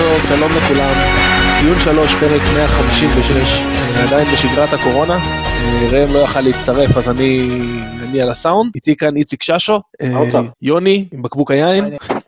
טוב, 0.00 0.18
שלום 0.28 0.50
לכולם. 0.56 0.94
ציון 1.60 1.78
שלוש, 1.78 2.14
פרק 2.14 2.40
156, 2.54 3.60
עדיין 4.06 4.28
בשגרת 4.32 4.72
הקורונה. 4.72 5.14
אה, 5.14 5.88
ראם 5.92 6.14
לא 6.14 6.18
יכל 6.18 6.40
להצטרף, 6.40 6.96
אז 6.96 7.08
אני, 7.08 7.48
אני 8.02 8.20
על 8.20 8.30
הסאונד. 8.30 8.70
איתי 8.74 8.96
כאן 8.96 9.16
איציק 9.16 9.42
ששו, 9.42 9.80
אה. 10.02 10.08
יוני 10.62 11.04
עם 11.12 11.22
בקבוק 11.22 11.50
היין, 11.50 11.84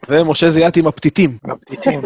ומשה 0.08 0.50
זיאתי 0.50 0.80
עם 0.80 0.86
הפתיתים. 0.86 1.36
הפתיתים, 1.44 2.00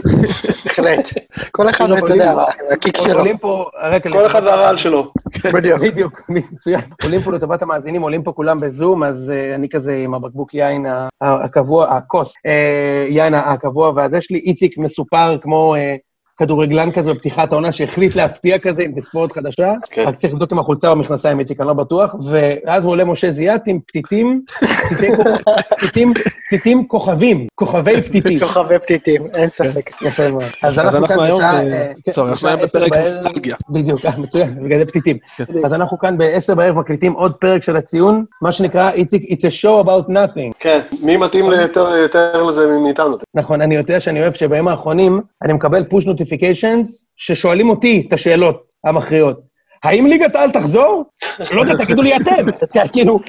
בהחלט. 0.65 1.09
כל 1.51 1.71
אחד, 1.71 1.91
אתה 1.91 2.13
יודע, 2.13 2.35
הקיק 2.73 2.97
שלו. 2.97 3.19
עולים 3.19 3.39
פה, 3.39 3.67
רק 3.83 4.07
כל 4.09 4.27
אחד 4.27 4.43
והרעל 4.45 4.77
שלו. 4.77 5.13
בדיוק. 5.55 5.81
בדיוק, 5.81 6.21
מצוין. 6.29 6.81
עולים 7.03 7.23
פה 7.23 7.33
לטובת 7.33 7.63
המאזינים, 7.63 8.03
עולים 8.03 8.23
פה 8.23 8.33
כולם 8.33 8.59
בזום, 8.59 9.03
אז 9.03 9.33
אה, 9.35 9.55
אני 9.55 9.69
כזה 9.69 9.97
עם 9.97 10.15
הבקבוק 10.15 10.55
יין 10.55 10.87
הקבוע, 11.21 11.97
הכוס, 11.97 12.35
אה, 12.47 13.07
יין 13.09 13.35
הקבוע, 13.35 13.93
ואז 13.97 14.15
יש 14.15 14.31
לי 14.31 14.39
איציק 14.39 14.79
מסופר 14.79 15.39
כמו 15.43 15.75
אה, 15.75 15.97
כדורגלן 16.39 16.91
כזה 16.93 17.13
בפתיחת 17.15 17.53
העונה, 17.53 17.73
שהחליט 17.73 18.17
להפתיע 18.17 18.59
כזה 18.59 18.83
עם 18.83 18.93
תספורת 18.93 19.33
חדשה, 19.33 19.73
כן. 19.91 20.05
רק 20.07 20.17
צריך 20.17 20.33
לבדוק 20.33 20.53
עם 20.53 20.59
החולצה 20.59 20.91
במכנסיים, 20.91 21.39
איציק, 21.41 21.61
אני 21.61 21.69
לא 21.69 21.75
בטוח, 21.75 22.15
ואז 22.31 22.85
עולה 22.85 23.05
משה 23.05 23.31
זיאת 23.31 23.61
עם 23.67 23.79
פתיתים, 23.87 24.43
פתיתי 24.59 25.09
כוכ- 25.17 25.53
פתיתים, 25.77 26.13
פתיתים 26.47 26.89
כוכבים, 26.89 27.47
כוכבי 27.55 28.03
פתיתים. 28.03 28.39
כוכבי 28.41 28.79
פתיתים, 28.79 29.27
אין 29.35 29.49
ספק. 29.49 29.91
יפה 30.03 30.31
מאוד. 30.31 30.45
אז 30.63 30.79
אנחנו 30.79 31.09
כאן 31.09 31.17
בשעה... 31.33 31.65
ב- 31.65 31.67
אה, 31.67 31.93
כן, 32.05 32.13
סורי, 32.13 32.29
היום 32.45 32.61
עשר 32.63 32.85
בפרק. 32.87 32.93
נוסטלגיה. 33.01 33.57
בדיוק, 33.71 34.05
אה, 34.07 34.11
מצוין, 34.19 34.65
בגלל 34.65 34.79
זה 34.79 34.85
פתיתים. 34.85 35.17
כן. 35.37 35.45
אז 35.65 35.75
אנחנו 35.75 35.99
כאן 35.99 36.19
ב-10 36.19 36.55
בערב 36.55 36.79
מקליטים 36.79 37.13
עוד 37.13 37.33
פרק 37.35 37.63
של 37.63 37.77
הציון, 37.77 38.25
מה 38.43 38.53
שנקרא, 38.53 38.91
איציק, 38.91 39.23
it's 39.23 39.43
a 39.43 39.65
show 39.65 39.87
about 39.87 40.11
nothing. 40.11 40.53
כן, 40.59 40.81
מי 41.03 41.17
מתאים 41.17 41.45
יותר 41.45 41.97
יותר 41.97 42.43
לזה 42.43 42.67
מאיתנו? 42.85 43.17
נכון, 43.35 43.61
אני 43.61 43.75
יודע 43.77 44.01
שאני 44.01 44.23
אוהב 44.23 44.33
שבימים 44.33 44.69
האחרונים 44.69 45.21
אני 45.43 45.53
מקבל 45.53 45.85
push 45.95 46.07
notifications 46.27 47.05
ששואלים 47.17 47.71
אותי 47.71 48.05
את 48.09 48.13
השאלות 48.13 48.63
המכריעות. 48.85 49.41
האם 49.85 50.07
ליגת 50.07 50.37
העל 50.37 50.51
תחזור? 50.51 51.05
לא 51.55 51.61
יודע, 51.61 51.85
תגידו 51.85 52.03
לי 52.03 52.17
אתם. 52.17 52.47
כאילו, 52.93 53.21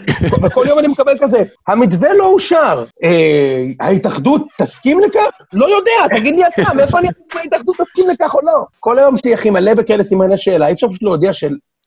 וכל 0.44 0.66
יום 0.68 0.80
אני 0.80 0.88
מקבל 0.88 1.14
כזה, 1.22 1.38
המתווה 1.68 2.14
לא 2.14 2.26
אושר. 2.26 2.86
אה, 3.04 3.66
ההתאחדות 3.80 4.48
תסכים 4.58 5.00
לכך? 5.00 5.30
לא 5.54 5.66
יודע, 5.66 6.20
תגיד 6.20 6.36
לי 6.36 6.42
אתה, 6.48 6.74
מאיפה 6.74 7.00
אני 7.00 7.08
אגיד 7.08 7.24
אם 7.34 7.40
ההתאחדות 7.40 7.76
תסכים 7.78 8.10
לכך 8.10 8.36
או 8.36 8.40
לא? 8.44 8.66
כל 8.80 9.00
היום 9.00 9.18
שלי 9.18 9.34
הכי 9.34 9.50
מלא 9.50 9.74
בכאלה 9.74 10.04
סימני 10.04 10.38
שאלה, 10.38 10.68
אי 10.68 10.74
אפשר 10.74 10.88
פשוט 10.88 11.04
להודיע 11.04 11.34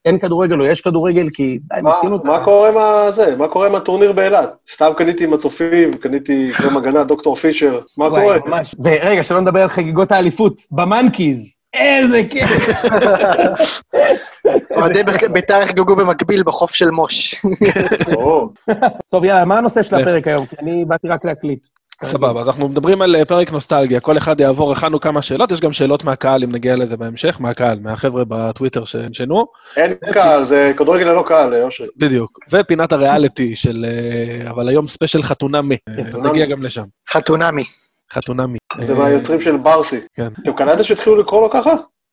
שאין 0.07 0.19
כדורגל 0.19 0.61
או 0.61 0.67
יש 0.67 0.81
כדורגל, 0.81 1.27
כי 1.35 1.59
די, 1.63 1.81
מה- 1.83 1.95
מיצינו 1.95 2.17
את 2.17 2.23
זה. 2.23 2.29
מה 2.29 2.45
קורה 2.45 2.69
עם 2.69 2.75
הזה? 2.79 3.37
מה 3.37 3.49
קורה 3.49 3.67
עם 3.67 3.75
הטורניר 3.75 4.13
באילת? 4.13 4.55
סתם 4.71 4.91
קניתי 4.97 5.25
עם 5.25 5.33
הצופים, 5.33 5.93
קניתי 5.95 6.51
קרם 6.55 6.77
הגנה, 6.77 7.05
דוקטור 7.05 7.37
פישר, 7.37 7.81
מה 7.97 8.09
קורה? 8.11 8.37
ממש. 8.47 8.75
ורגע, 8.85 9.23
שלא 9.23 9.41
נדבר 9.41 9.63
על 9.63 9.69
חגיגות 9.69 10.13
האליפות, 10.13 10.63
במאנקיז. 10.71 11.55
איזה 11.75 12.23
כיף. 12.31 12.49
אוהדי 14.77 15.03
בית"ר- 15.03 15.29
בית"ר 15.33 15.63
יחגגו 15.63 15.97
במקביל 15.97 16.43
בחוף 16.43 16.75
של 16.75 16.91
מוש. 16.91 17.35
טוב, 19.09 19.25
יאללה, 19.25 19.45
מה 19.45 19.59
הנושא 19.59 19.83
של 19.83 19.97
הפרק 19.97 20.27
היום? 20.29 20.47
כי 20.47 20.57
אני 20.63 20.85
באתי 20.85 21.09
רק 21.09 21.25
להקליט. 21.25 21.69
סבבה, 22.05 22.41
אז 22.41 22.49
אנחנו 22.49 22.69
מדברים 22.69 23.03
על 23.03 23.17
אה, 23.17 23.25
פרק 23.25 23.53
נוסטלגיה, 23.53 24.01
כל 24.01 24.19
אחד 24.19 24.41
יעבור, 24.41 24.73
הכנו 24.73 25.01
כמה 25.01 25.23
שאלות, 25.23 25.51
יש 25.51 25.61
גם 25.61 25.73
שאלות 25.73 26.05
מהקהל, 26.05 26.43
אם 26.45 26.53
נגיע 26.53 26.77
לזה 26.77 26.97
בהמשך, 26.97 27.37
מהקהל, 27.41 27.79
מהחבר'ה 27.81 28.25
בטוויטר 28.29 28.85
שהנשנו, 28.85 29.47
אין 29.77 29.95
קהל, 30.13 30.43
זה 30.43 30.73
כדורגל 30.77 31.05
ללא 31.05 31.25
קהל, 31.27 31.63
אושרי. 31.63 31.87
בדיוק. 31.97 32.39
ופינת 32.53 32.93
הריאליטי 32.93 33.57
של... 33.57 33.87
אה, 33.89 34.51
אבל 34.51 34.69
היום 34.69 34.89
ספיישל 34.89 35.23
חתונמי, 35.23 35.77
אה, 35.89 36.03
אז 36.03 36.21
נגיע 36.21 36.47
גם 36.47 36.63
לשם. 36.63 36.85
חתונמי. 37.09 37.65
חתונמי. 38.13 38.59
זה 38.83 38.93
אה, 38.93 38.99
מהיוצרים 38.99 39.41
של 39.41 39.57
ברסי. 39.57 40.01
כן. 40.15 40.29
אתם 40.43 40.53
קלטתם 40.53 40.83
שהתחילו 40.83 41.17
לקרוא 41.17 41.43
לו 41.43 41.51
ככה? 41.51 41.71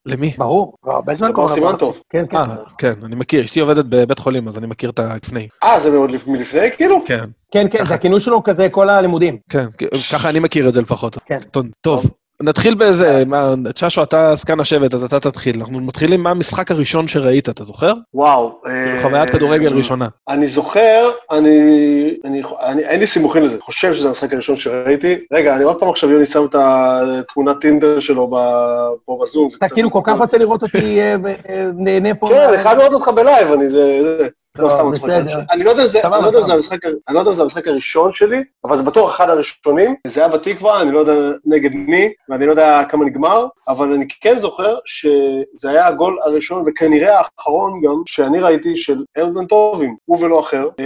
למי? 0.08 0.34
ברור. 0.38 0.74
כבר 0.82 0.94
הרבה 0.94 1.14
זמן 1.14 1.34
בר 1.34 1.42
לו 1.42 1.50
סימן 1.50 1.76
טוב. 1.80 2.02
כן, 2.10 2.24
כן. 2.30 2.38
אה, 2.38 2.56
כן, 2.78 2.94
אני 3.04 3.16
מכיר, 3.16 3.46
אשתי 3.46 3.60
עובדת 3.60 3.86
בבית 3.86 4.20
חולים, 4.20 4.48
אז 4.48 4.58
אני 4.58 4.68
מכיר 4.68 4.90
את 4.90 5.00
הלפני. 5.00 5.48
אה, 5.64 5.80
זה 5.80 6.00
מלפני 6.28 6.72
כאילו? 6.72 7.00
כן, 7.06 7.26
כן, 7.52 7.68
כן, 7.72 7.86
זה 7.86 7.94
הכינוי 7.94 8.20
שלו 8.20 8.44
כזה 8.44 8.70
כל 8.70 8.90
הלימודים. 8.90 9.38
כן, 9.50 9.66
ככה 10.12 10.30
אני 10.30 10.40
מכיר 10.40 10.70
את 10.70 10.74
זה 10.74 10.82
לפחות. 10.82 11.16
כן. 11.26 11.40
טוב, 11.82 12.06
נתחיל 12.42 12.76
באיזה, 12.76 13.24
מה, 13.26 13.54
צ'שו, 13.76 14.04
אתה 14.04 14.32
זקן 14.36 14.60
השבט, 14.60 14.94
אז 14.94 15.04
אתה 15.04 15.20
תתחיל. 15.20 15.60
אנחנו 15.60 15.80
מתחילים 15.80 16.24
מה 16.24 16.32
המשחק 16.32 16.72
הראשון 16.72 17.08
שראית, 17.08 17.50
אתה 17.50 17.64
זוכר? 17.64 17.94
וואו. 18.14 18.62
חוויית 19.02 19.30
אה, 19.30 19.34
כדורגל 19.34 19.74
ראשונה. 19.74 20.08
אני 20.30 20.48
זוכר, 20.48 21.10
אני, 21.32 21.60
אני, 22.26 22.42
אני, 22.62 22.84
אין 22.84 23.00
לי 23.00 23.06
סימוכים 23.06 23.44
לזה, 23.44 23.62
חושב 23.62 23.94
שזה 23.94 24.08
המשחק 24.08 24.34
הראשון 24.34 24.56
שראיתי. 24.56 25.16
רגע, 25.34 25.56
אני 25.56 25.64
עוד 25.64 25.80
פעם 25.80 25.90
עכשיו, 25.90 26.12
יוני 26.12 26.26
שם 26.26 26.46
את 26.50 26.56
התמונת 26.60 27.62
טינדר 27.62 28.00
שלו 28.00 28.30
פה 29.06 29.20
בזום. 29.22 29.50
אתה 29.58 29.70
כאילו 29.70 29.92
כל 29.92 30.02
כך 30.04 30.18
רוצה 30.18 30.38
לראות 30.38 30.64
אותי 30.64 31.02
אה, 31.02 31.16
ונהנה 31.24 32.16
פה. 32.16 32.28
כן, 32.28 32.48
אני 32.50 32.58
חייב 32.58 32.78
לראות 32.78 32.94
אותך 32.94 33.08
בלייב, 33.08 33.52
אני 33.52 33.70
זה... 33.70 34.28
לא, 34.60 34.68
לא, 34.68 34.96
סתם. 34.96 35.26
אני 35.52 35.64
לא 35.64 35.70
יודע 35.70 35.82
אם 35.82 35.88
זה- 35.88 36.00
סבבה, 36.02 36.18
אני 36.18 36.34
לא. 36.34 36.54
המשחק 36.54 36.78
אני 36.86 37.16
לא 37.16 37.20
יודע 37.20 37.30
אם 37.30 37.36
זה 37.36 37.42
המשחק 37.44 37.68
הראשון 37.68 38.12
שלי, 38.12 38.38
אבל 38.66 38.76
זה 38.78 38.84
בטוח 38.84 39.16
אחד 39.16 39.30
הראשונים. 39.30 39.96
זה 40.08 40.20
היה 40.22 40.30
בתקווה, 40.30 40.82
אני 40.82 40.92
לא 40.92 41.00
יודע 41.00 41.14
נגד 41.46 41.72
מי, 41.76 42.10
ואני 42.30 42.46
לא 42.46 42.52
יודע 42.52 42.84
כמה 42.90 43.06
נגמר, 43.06 43.48
אבל 43.68 43.94
אני 43.94 44.06
כן 44.22 44.38
זוכר 44.38 44.76
שזה 44.86 45.70
היה 45.70 45.88
הגול 45.88 46.18
הראשון, 46.26 46.64
וכנראה 46.68 47.18
האחרון 47.20 47.82
גם, 47.86 48.02
שאני 48.06 48.40
ראיתי 48.40 48.78
של 48.78 48.98
בן 49.18 49.46
טובים, 49.46 49.96
הוא 50.06 50.18
ולא 50.22 50.40
אחר. 50.40 50.70
אה, 50.80 50.86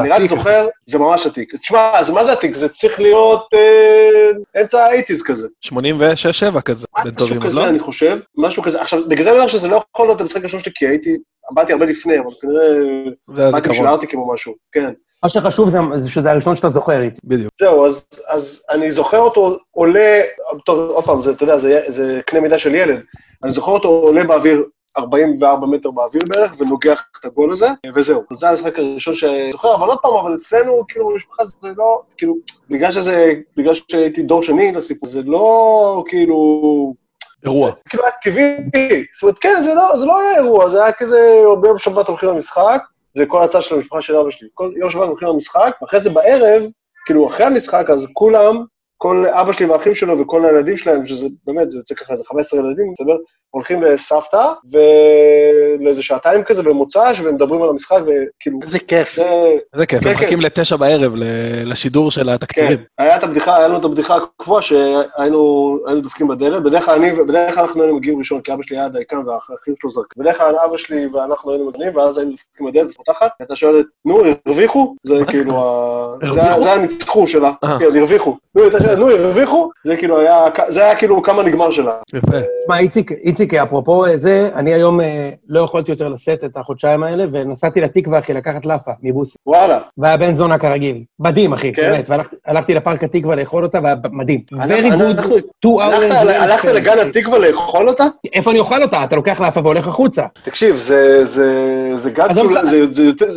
אני 0.00 0.08
רק. 0.08 0.24
זוכר, 0.24 0.66
זה 0.86 0.98
ממש 0.98 1.26
עתיק. 1.26 1.54
תשמע, 1.56 2.02
זה 2.02 2.12
מה 2.12 2.24
זה 2.24 2.32
עתיק? 2.32 2.54
זה 2.54 2.68
צריך 2.68 3.00
להיות 3.00 3.46
אה, 3.54 4.60
אמצע 4.62 4.84
האייטיז 4.84 5.22
כזה. 5.22 5.48
86-7 5.66 6.60
כזה, 6.60 6.86
משהו 7.22 7.40
כזה? 7.40 7.68
אני 7.68 7.78
חושב, 7.78 8.18
משהו 8.36 8.62
כזה. 8.62 8.80
עכשיו, 8.80 9.00
בגלל 9.08 9.24
זה 9.24 9.30
אני 9.30 9.38
אומר 9.38 9.48
שזה 9.48 9.68
לא 9.68 9.82
יכול 9.94 10.06
להיות 10.06 10.20
המשחק 10.20 10.40
הראשון 10.40 10.60
שלי, 10.60 10.72
כי 10.74 10.86
הייתי, 10.86 11.16
באתי 11.50 11.72
הרבה 11.72 11.86
לפני, 11.86 12.18
אבל 12.18 12.30
כנראה 12.40 12.64
זה 13.34 13.50
באתי 13.50 13.68
בשביל 13.68 13.86
ארטיקים 13.86 14.18
או 14.20 14.32
משהו, 14.34 14.54
כן. 14.72 14.92
מה 15.22 15.28
שחשוב 15.28 15.70
זה- 15.70 15.78
זה 15.96 16.10
שזה 16.10 16.30
הראשון 16.30 16.56
שאתה 16.56 16.68
זוכר 16.68 17.02
איתי. 17.02 17.18
בדיוק. 17.24 17.52
זהו, 17.60 17.86
אז, 17.86 18.06
אז 18.28 18.62
אני 18.70 18.90
זוכר 18.90 19.18
אותו 19.18 19.56
עולה, 19.70 20.20
טוב, 20.66 20.78
עוד 20.90 21.04
פעם, 21.04 21.20
זה, 21.20 21.30
אתה 21.32 21.42
יודע, 21.44 21.58
זה, 21.58 21.80
זה 21.88 22.20
קנה 22.26 22.40
מידה 22.40 22.58
של 22.58 22.74
ילד. 22.74 23.00
אני 23.44 23.52
זוכר 23.52 23.72
אותו 23.72 23.88
עולה 23.88 24.24
באוויר 24.24 24.64
44 24.98 25.66
מטר 25.66 25.90
באוויר 25.90 26.22
בערך, 26.28 26.54
ונוגח 26.60 27.04
את 27.20 27.24
הגול 27.24 27.52
הזה, 27.52 27.66
וזהו. 27.94 28.22
זה 28.32 28.50
המשחק 28.50 28.78
הראשון 28.78 29.14
שאני 29.14 29.52
זוכר, 29.52 29.74
אבל 29.74 29.88
עוד 29.88 29.98
פעם, 30.02 30.12
אבל 30.14 30.34
אצלנו, 30.34 30.84
כאילו, 30.88 31.08
במשפחה 31.08 31.44
זה 31.44 31.68
לא, 31.76 32.02
כאילו, 32.16 32.34
בגלל 32.70 32.90
שזה, 32.90 33.32
בגלל 33.56 33.74
שהייתי 33.74 34.22
דור 34.22 34.42
שני 34.42 34.72
לסיפור, 34.72 35.08
זה 35.08 35.22
לא, 35.22 36.04
כאילו... 36.08 36.94
אירוע. 37.44 37.70
זה 37.70 37.82
כאילו 37.88 38.04
היה 38.04 38.12
טבעי. 38.22 39.04
זאת 39.14 39.22
אומרת, 39.22 39.38
כן, 39.38 39.62
זה 39.62 39.74
לא, 39.74 39.98
זה 39.98 40.06
לא 40.06 40.20
היה 40.20 40.36
אירוע, 40.36 40.68
זה 40.68 40.82
היה 40.82 40.92
כזה, 40.92 41.42
ביום 41.60 41.78
שבת 41.78 42.08
הולכים 42.08 42.28
למשחק, 42.28 42.82
זה 43.14 43.26
כל 43.26 43.42
הצד 43.42 43.62
של 43.62 43.74
המשפחה 43.74 44.02
של 44.02 44.16
אבא 44.16 44.30
שלי. 44.30 44.48
כל 44.54 44.72
יום 44.76 44.90
שבת 44.90 45.08
הולכים 45.08 45.28
למשחק, 45.28 45.76
ואחרי 45.82 46.00
זה 46.00 46.10
בערב, 46.10 46.62
כאילו, 47.06 47.28
אחרי 47.28 47.46
המשחק, 47.46 47.90
אז 47.90 48.06
כולם, 48.12 48.64
כל 49.00 49.24
אבא 49.32 49.52
שלי 49.52 49.66
והאחים 49.66 49.94
שלו 49.94 50.18
וכל 50.20 50.44
הילדים 50.44 50.76
שלהם, 50.76 51.06
שזה 51.06 51.26
באמת, 51.46 51.70
זה 51.70 51.78
יוצא 51.78 51.94
ככה 51.94 52.12
איזה 52.12 52.24
15 52.26 52.60
ילדים, 52.60 52.90
מסתבר, 52.92 53.16
הולכים 53.50 53.82
לסבתא, 53.82 54.44
ולאיזה 55.80 56.02
שעתיים 56.02 56.42
כזה 56.42 56.62
במוצ"ש, 56.62 57.20
ומדברים 57.20 57.62
על 57.62 57.68
המשחק, 57.68 57.98
וכאילו, 58.02 58.58
איזה 58.62 58.78
כיף. 58.78 59.16
זה... 59.16 59.24
זה 59.76 59.86
כיף, 59.86 60.04
כן, 60.04 60.10
מחכים 60.10 60.40
לתשע 60.40 60.76
בערב 60.76 61.12
לשידור 61.64 62.10
של 62.10 62.22
כן, 62.24 62.28
התקצירים. 62.28 62.78
היה 62.98 63.16
את 63.16 63.22
הבדיחה, 63.22 63.56
היה 63.56 63.68
לנו 63.68 63.78
את 63.78 63.84
הבדיחה 63.84 64.16
הקבועה 64.16 64.62
שהיינו 64.62 65.78
היינו 65.86 66.00
דופקים 66.00 66.28
בדלת, 66.28 66.62
בדרך 66.62 66.84
כלל 66.84 66.94
אני, 66.94 67.12
בדרך 67.12 67.54
כלל 67.54 67.64
אנחנו 67.64 67.82
היינו 67.82 67.96
מגיעים 67.96 68.18
ראשון, 68.18 68.40
כי 68.40 68.52
אבא 68.52 68.62
שלי 68.62 68.78
היה 68.78 68.88
דייקן 68.88 69.16
והאחים 69.26 69.74
שלו 69.80 69.90
זרק. 69.90 70.14
בדרך 70.16 70.38
כלל 70.38 70.54
אבא 70.64 70.76
שלי 70.76 71.06
ואנחנו 71.06 71.50
היינו 71.50 71.68
מגנים, 71.68 71.96
ואז 71.96 72.18
היינו 72.18 72.32
דופקים 72.32 72.66
בדלת 72.66 72.94
ופותחת, 72.94 73.30
ואתה 73.40 73.56
שואלת, 73.56 73.86
נו, 74.04 74.22
הרוויחו? 74.46 74.94
זה 75.02 75.24
כאילו, 75.28 75.54
ה- 75.56 76.60
זה 76.60 76.72
הניצחו 76.72 77.26
שלה, 77.26 77.52
אה. 77.64 77.78
כן, 77.78 77.96
הרוויחו. 77.96 78.36
נו, 78.54 78.62
נו, 78.96 79.10
הרוויחו? 79.10 79.70
זה 79.84 79.96
כאילו 79.96 80.18
היה, 80.18 80.44
זה 80.68 80.84
היה 80.84 80.96
כאילו 80.96 81.22
כמה 81.22 81.42
נגמר 81.42 81.70
שלה. 81.70 81.92
יפה. 82.14 82.26
תשמע, 82.62 82.78
איציק, 82.78 83.12
איציק, 83.12 83.54
אפרופו 83.54 84.06
אה, 84.06 84.16
זה, 84.16 84.48
אני 84.54 84.74
היום 84.74 85.00
אה, 85.00 85.30
לא 85.48 85.60
יכולתי 85.60 85.90
יותר 85.92 86.08
לשאת 86.08 86.44
את 86.44 86.56
החודשיים 86.56 87.02
האלה, 87.02 87.24
ונסעתי 87.32 87.80
לתקווה, 87.80 88.18
אחי, 88.18 88.32
לקחת 88.32 88.66
לאפה 88.66 88.90
מבוסי. 89.02 89.38
וואלה. 89.46 89.78
והיה 89.98 90.16
בן 90.16 90.32
זונה 90.32 90.58
כרגיל. 90.58 91.02
מדהים, 91.20 91.52
אחי, 91.52 91.72
כן? 91.72 91.82
באמת. 92.06 92.10
והלכתי 92.46 92.74
לפארק 92.74 93.04
התקווה 93.04 93.36
לאכול 93.36 93.64
אותה, 93.64 93.78
והיה 93.82 93.94
מדהים. 94.12 94.40
Very 94.54 94.92
good, 94.98 95.20
two 95.66 95.78
hours. 95.78 96.14
הלכת 96.14 96.68
לגן 96.68 96.98
התקווה 96.98 97.38
לאכול 97.38 97.88
אותה? 97.88 98.04
איפה 98.32 98.50
אני 98.50 98.58
אוכל 98.58 98.82
אותה? 98.82 99.04
אתה 99.04 99.16
לוקח 99.16 99.40
לאפה 99.40 99.60
והולך 99.60 99.88
החוצה. 99.88 100.22
תקשיב, 100.44 100.76
זה, 100.76 101.24
זה, 101.24 101.52
זה 101.96 102.10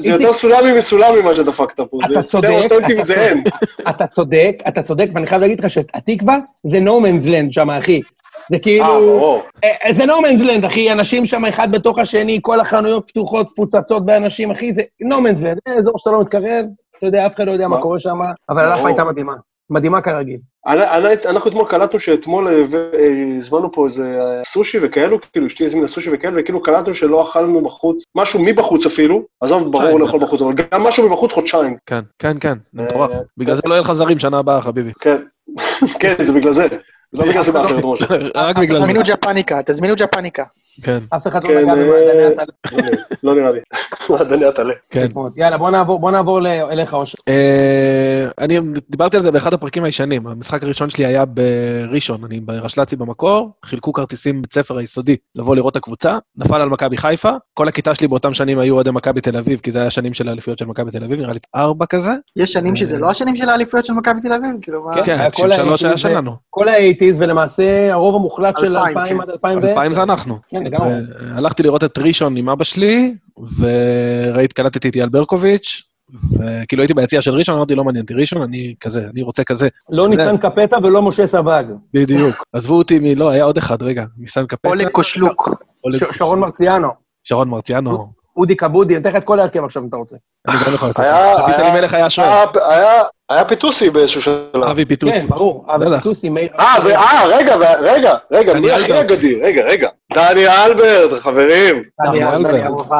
יותר- 0.10 0.34
סולמי 0.34 0.74
מסולמי 0.78 1.22
מה 1.22 1.36
שדפקת 1.36 1.80
פה. 1.80 1.98
זה 2.08 2.14
אתה 2.14 2.20
יותר 2.20 2.28
צודק, 2.28 2.50
אותנטי 2.64 2.94
אתה 2.94 3.02
מזה 3.02 3.14
צודק. 3.14 3.18
אין. 3.18 3.44
אתה 3.90 4.08
צודק, 4.08 4.56
אתה 4.68 4.82
צודק, 4.82 5.08
ואני 5.16 5.28
חייב 5.28 5.41
להגיד 5.42 5.60
לך 5.60 5.70
שהתקווה 5.70 6.38
זה 6.64 6.78
no 6.78 7.06
man's 7.06 7.26
land 7.26 7.52
שם, 7.52 7.70
אחי. 7.70 8.02
זה 8.50 8.56
אה, 8.56 8.62
כאילו... 8.62 8.86
ברור. 8.86 9.42
אה, 9.64 9.94
זה 9.94 10.04
no 10.04 10.08
man's 10.08 10.42
land, 10.42 10.66
אחי, 10.66 10.92
אנשים 10.92 11.26
שם 11.26 11.46
אחד 11.46 11.72
בתוך 11.72 12.00
השני, 12.00 12.40
כל 12.42 12.60
החנויות 12.60 13.08
פתוחות, 13.08 13.48
מפוצצות 13.52 14.06
באנשים, 14.06 14.52
אחי, 14.52 14.74
זה 14.74 14.82
no 15.04 15.16
man's 15.16 15.40
land, 15.44 15.60
זה 15.68 15.76
אזור 15.78 15.94
שאתה 15.98 16.12
לא 16.12 16.22
מתקרב, 16.22 16.66
אתה 16.98 17.06
יודע, 17.06 17.26
אף 17.26 17.36
אחד 17.36 17.48
לא 17.48 17.52
יודע 17.52 17.68
מה? 17.68 17.82
קורה 17.82 18.00
שם, 18.00 18.20
אבל. 18.50 18.66
הלאפה 18.66 18.88
הייתה 18.88 19.04
מדהימה. 19.04 19.34
מדהימה 19.72 20.02
כרגיל. 20.02 20.38
אני- 20.68 20.88
אני- 20.90 21.14
אנחנו 21.30 21.50
אתמול 21.50 21.66
קלטנו 21.70 22.00
שאתמול 22.00 22.48
אה, 22.48 22.54
אה, 22.54 22.58
הזמנו 23.38 23.72
פה 23.72 23.86
איזה 23.86 24.18
אה, 24.22 24.42
סושי 24.46 24.78
וכאלו, 24.82 25.18
כאילו 25.34 25.48
אשתי 25.48 25.66
הזמינה 25.66 25.88
סושי 25.88 26.10
וכאלו, 26.14 26.38
וכאילו 26.42 26.62
קלטנו 26.64 26.94
שלא 26.94 27.24
אכלנו 27.30 27.62
בחוץ, 27.64 28.04
משהו 28.16 28.40
מבחוץ 28.46 28.86
אפילו, 28.86 29.24
עזוב, 29.42 29.72
ברור. 29.72 30.00
לאכול 30.00 30.20
בחוץ, 30.20 30.42
אבל 30.42 30.54
גם 30.54 30.84
משהו 30.84 31.10
מבחוץ 31.10 31.32
חודשיים. 31.32 31.78
כן, 31.86 32.00
כן, 32.20 32.38
כן, 32.40 32.58
מטורף. 32.74 33.12
בגלל 33.38 33.56
זה 33.56 33.62
לא 33.66 33.74
יהיה 33.74 33.82
לך 33.82 33.92
זרים 33.92 34.20
שנה 34.20 34.40
הבאה, 34.40 34.62
חביבי. 34.62 34.92
כן, 35.00 35.18
כן, 36.02 36.14
זה 36.24 36.34
בגלל 36.34 36.52
זה. 36.52 36.68
זה 37.12 37.24
לא 37.24 37.30
בגלל 37.30 37.44
סיבה 37.44 37.66
אחרת, 37.66 37.84
משה. 37.84 38.06
רק 38.36 38.58
בגלל 38.58 38.74
זה. 38.80 38.86
תזמינו 38.86 39.02
ג'פניקה, 39.06 39.62
תזמינו 39.66 39.94
ג'פניקה. 39.98 40.44
כן, 40.84 41.00
אף 41.16 41.28
אחד 41.28 41.44
לא 41.44 41.50
כן, 41.50 41.58
נגע 41.58 41.72
אה, 41.72 41.76
במעדני 41.76 42.26
הטלה. 42.26 42.88
לא 43.24 43.36
נראה 43.36 43.52
לי. 43.52 43.60
מעדני 44.10 44.46
הטלה. 44.46 44.74
כן. 44.90 45.08
יאללה, 45.36 45.58
בוא 45.58 46.12
נעבור- 46.12 46.40
אליך, 46.72 46.94
אושר. 46.94 47.18
אה, 47.28 48.26
אני 48.40 48.60
דיברתי 48.90 49.18
על 49.18 49.24
זה 49.24 49.32
באחד 49.32 49.54
הפרקים 49.54 49.84
הישנים. 49.84 50.28
המשחק 50.28 50.64
הראשון 50.64 50.90
שלי 50.90 51.06
היה 51.06 51.24
בראשון, 51.26 52.24
אני 52.24 52.40
ברשל"צי 52.40 52.96
במקור, 52.96 53.52
חילקו 53.66 53.94
כרטיסים 53.94 54.38
בבית 54.38 54.54
ספר 54.54 54.78
היסודי 54.78 55.16
לבוא 55.36 55.56
לראות 55.56 55.72
את 55.72 55.78
הקבוצה, 55.78 56.18
נפל 56.38 56.62
על 56.62 56.70
מכבי 56.70 56.98
חיפה, 56.98 57.30
כל 57.54 57.68
הכיתה 57.68 57.96
שלי 57.96 58.08
באותם 58.08 58.34
שנים 58.34 58.60
היו 58.60 58.76
אוהדי 58.76 58.92
מכבי 58.92 59.22
תל 59.22 59.38
אביב, 59.38 59.60
כי 59.60 59.72
זה 59.72 59.82
היה 59.82 59.90
שנים 59.90 60.14
של 60.14 60.30
האליפויות 60.30 60.60
של 60.60 60.66
מכבי 60.66 60.92
תל 60.92 61.04
אביב, 61.04 61.20
נראה 61.20 61.34
לי 61.34 61.40
ארבע 61.56 61.86
כזה. 61.86 62.12
יש 62.36 62.54
שנים 62.54 62.76
שזה 62.76 62.98
לא 62.98 63.10
השנים 63.10 63.36
של 63.36 63.50
האליפויות 63.50 63.86
של 63.86 63.94
מכבי 63.94 64.22
תל 64.22 64.34
אביב? 64.34 64.52
כאילו, 64.62 64.84
מה? 64.84 65.06
כן, 65.06 65.18
כל 65.34 65.50
93 65.50 65.84
היה 65.84 65.98
שלנו. 65.98 66.36
כל 66.50 66.68
ה-80's, 66.68 67.16
ולמעשה 67.18 67.94
הרוב 67.94 68.16
המוחלט 68.16 68.60
של 68.60 68.78
2000, 68.78 68.98
2000 68.98 69.18
כן. 69.18 69.22
עד 69.22 69.30
2010. 69.30 69.70
2000 69.70 69.94
זה 69.96 70.04
אנחנו. 70.04 70.38
כן, 70.50 70.61
לגמרי. 70.66 70.94
הלכתי 71.36 71.64
לראות 71.64 71.84
את 71.84 71.98
ראשון 71.98 72.38
עם 72.38 72.50
אבא 72.50 72.64
שלי, 72.64 73.16
וראית, 73.58 74.54
קלטתי 74.54 74.90
את 74.90 74.96
אייל 74.96 75.10
ברקוביץ', 75.10 75.82
וכאילו 76.32 76.82
הייתי 76.82 76.94
ביציע 76.94 77.22
של 77.22 77.34
ראשון, 77.34 77.56
אמרתי, 77.56 77.76
לא 77.76 77.84
מעניין 77.84 78.02
אותי 78.02 78.14
ראשון, 78.14 78.42
אני 78.42 78.76
כזה, 78.80 79.08
אני 79.14 79.22
רוצה 79.22 79.44
כזה. 79.44 79.68
לא 79.90 80.10
ניסן 80.10 80.38
קפטה 80.38 80.78
ולא 80.84 81.02
משה 81.02 81.28
סבג. 81.28 81.64
בדיוק. 81.94 82.36
עזבו 82.54 82.78
אותי 82.78 83.00
מ... 83.00 83.06
לא, 83.06 83.30
היה 83.30 83.44
עוד 83.44 83.58
אחד, 83.58 83.84
רגע, 83.84 84.06
ניסן 84.18 84.46
קפטה. 84.46 84.70
אולג 84.70 84.88
קושלוק. 84.88 85.50
שרון 86.12 86.40
מרציאנו, 86.40 86.88
שרון 87.24 87.50
מרציאנו. 87.50 88.21
אודי 88.38 88.56
כבודי, 88.56 88.94
אני 88.96 89.02
אתן 89.02 89.10
לך 89.10 89.16
את 89.16 89.24
כל 89.24 89.40
ההרכב 89.40 89.64
עכשיו 89.64 89.84
אם 89.84 89.88
אתה 89.88 89.98
רוצה. 89.98 90.16
היה- 93.30 93.46
פיטוסי 93.48 93.90
באיזשהו 93.90 94.22
שלב. 94.22 94.64
אבי 94.72 94.86
פיטוס. 94.86 95.12
כן, 95.16 95.26
ברור. 95.28 95.66
אבי. 95.76 95.86
פיטוסי, 95.98 96.30
מאיר... 96.30 96.50
אה, 96.60 96.76
אה, 96.96 97.26
רגע, 97.28 97.56
רגע, 97.82 98.14
רגע, 98.32 98.54
דני 98.54 98.62
מי 98.62 98.72
הכי. 98.72 99.02
אגדי? 99.02 99.42
רגע, 99.42 99.64
רגע. 99.66 99.90
דני 100.14 100.48
אלברט, 100.48 101.20
חברים. 101.20 101.82
דני. 102.06 102.24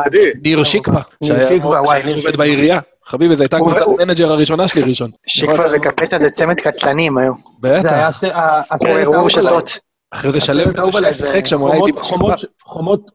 אגדי. 0.06 0.32
ניר 0.44 0.64
שיקווה. 0.64 1.02
ניר 1.22 1.48
שיקווה, 1.48 1.82
וואי, 1.82 1.88
שהיה 1.88 2.06
ניר 2.06 2.16
עובד 2.16 2.22
שיקווה. 2.28 2.38
בעירייה. 2.38 2.80
חביבי, 3.06 3.36
זו 3.36 3.44
הייתה 3.44 3.58
קבוצת 3.58 3.82
המנג'ר 3.82 4.32
הראשונה 4.32 4.68
שלי 4.68 4.82
ראשון. 4.82 5.12
שיקווה 5.28 5.66
וקפטה 5.74 6.20
זה 6.20 6.30
צמד 6.30 6.60
קטלנים 6.60 7.18
היו. 7.18 7.34
בטח. 7.60 7.82
זה 7.82 7.90
היה 7.96 8.08
הסרט 8.08 8.32
האהוב 8.34 9.14
עליי. 9.16 9.26
רשתות. 9.26 9.80
אחרי 10.12 10.32
זה 10.32 10.40
שלם 10.40 10.60
הסרט 10.64 10.80
האהוב 10.80 10.96
עליי, 10.96 11.14
זה 11.14 11.18
שיחק 11.28 11.46
שם, 11.46 11.58
חומות- 11.58 12.00
חומות- 12.00 12.34
בשכבה. 12.34 12.56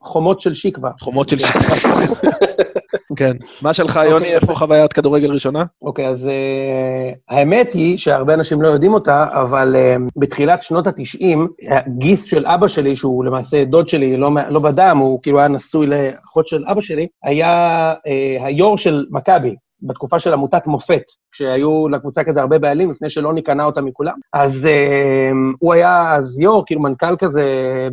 חומות- 0.01 0.41
של 0.41 0.55
שיקווה. 0.55 0.91
חומות 1.01 1.29
של 1.29 1.39
שיקווה. 1.39 1.63
כן. 3.17 3.33
מה 3.63 3.75
שלך, 3.75 4.01
יוני? 4.11 4.35
איפה 4.35 4.55
חוויית 4.55 4.93
כדורגל 4.93 5.33
ראשונה? 5.33 5.65
אוקיי, 5.83 6.09
אז 6.09 6.27
uh, 6.27 7.19
האמת 7.29 7.73
היא 7.73 7.99
שהרבה 7.99 8.35
אנשים 8.35 8.63
לא 8.63 8.69
יודעים 8.69 8.95
אותה, 8.95 9.27
אבל 9.33 9.77
uh, 9.77 10.03
בתחילת 10.21 10.63
שנות 10.63 10.87
ה-90, 10.87 11.37
הגיס 11.71 12.25
של 12.25 12.47
אבא 12.47 12.69
שלי, 12.69 12.97
שהוא 12.97 13.25
למעשה 13.25 13.65
דוד 13.65 13.89
שלי, 13.89 14.17
לא, 14.17 14.31
לא 14.49 14.61
בדם, 14.61 14.99
הוא 15.01 15.23
כאילו 15.23 15.39
היה 15.39 15.49
נשוי 15.49 15.87
לאחות 15.87 16.47
של 16.47 16.65
אבא 16.71 16.81
שלי, 16.81 17.07
היה 17.25 17.93
uh, 17.93 18.45
היו"ר 18.45 18.77
של 18.77 19.05
מכבי. 19.11 19.55
בתקופה 19.83 20.19
של 20.19 20.33
עמותת 20.33 20.67
מופת, 20.67 21.03
כשהיו 21.33 21.89
לקבוצה 21.89 22.25
כזה 22.25 22.41
הרבה 22.41 22.59
בעלים, 22.59 22.91
לפני 22.91 23.11
שלוני 23.11 23.43
קנה 23.43 23.65
אותה 23.65 23.81
מכולם. 23.81 24.15
אז 24.33 24.65
uh, 24.65 25.37
הוא 25.59 25.75
היה 25.75 26.15
אז 26.15 26.41
יו"ר, 26.41 26.63
כאילו 26.67 26.81
מנכ"ל 26.81 27.17
כזה 27.17 27.45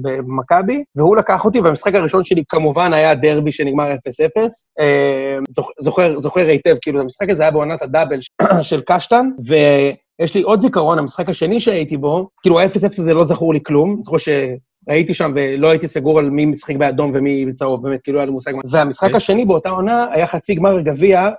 במכבי, 0.01 0.83
והוא 0.95 1.17
לקח 1.17 1.45
אותי, 1.45 1.59
והמשחק 1.59 1.95
הראשון 1.95 2.23
שלי 2.23 2.43
כמובן 2.49 2.93
היה 2.93 3.15
דרבי 3.15 3.51
שנגמר 3.51 3.91
0-0. 3.91 3.95
Uh, 3.95 4.83
זוכ, 5.49 5.69
זוכר, 5.79 6.19
זוכר 6.19 6.47
היטב, 6.47 6.75
כאילו, 6.81 7.01
המשחק 7.01 7.29
הזה 7.29 7.43
היה 7.43 7.51
בעונת 7.51 7.81
הדאבל 7.81 8.19
של 8.61 8.81
קשטן, 8.81 9.29
ויש 9.45 10.35
לי 10.35 10.41
עוד 10.41 10.61
זיכרון, 10.61 10.99
המשחק 10.99 11.29
השני 11.29 11.59
שהייתי 11.59 11.97
בו, 11.97 12.27
כאילו, 12.41 12.59
ה-0-0 12.59 12.85
הזה 12.85 13.13
לא 13.13 13.23
זכור 13.23 13.53
לי 13.53 13.59
כלום, 13.63 13.97
זוכר 14.01 14.17
שהייתי 14.89 15.13
שם 15.13 15.31
ולא 15.35 15.69
הייתי 15.69 15.87
סגור 15.87 16.19
על 16.19 16.29
מי 16.29 16.45
משחק 16.45 16.75
באדום 16.75 17.11
ומי 17.13 17.45
בצהוב, 17.45 17.83
באמת, 17.83 18.01
כאילו, 18.01 18.19
היה 18.19 18.25
לי 18.25 18.31
מושג 18.31 18.51
מה. 18.55 18.61
והמשחק 18.71 19.03
אוקיי. 19.03 19.17
השני 19.17 19.45
באותה 19.45 19.69
עונה 19.69 20.05
היה 20.11 20.27
חצי 20.27 20.55
גמר 20.55 20.81
גביע 20.81 21.29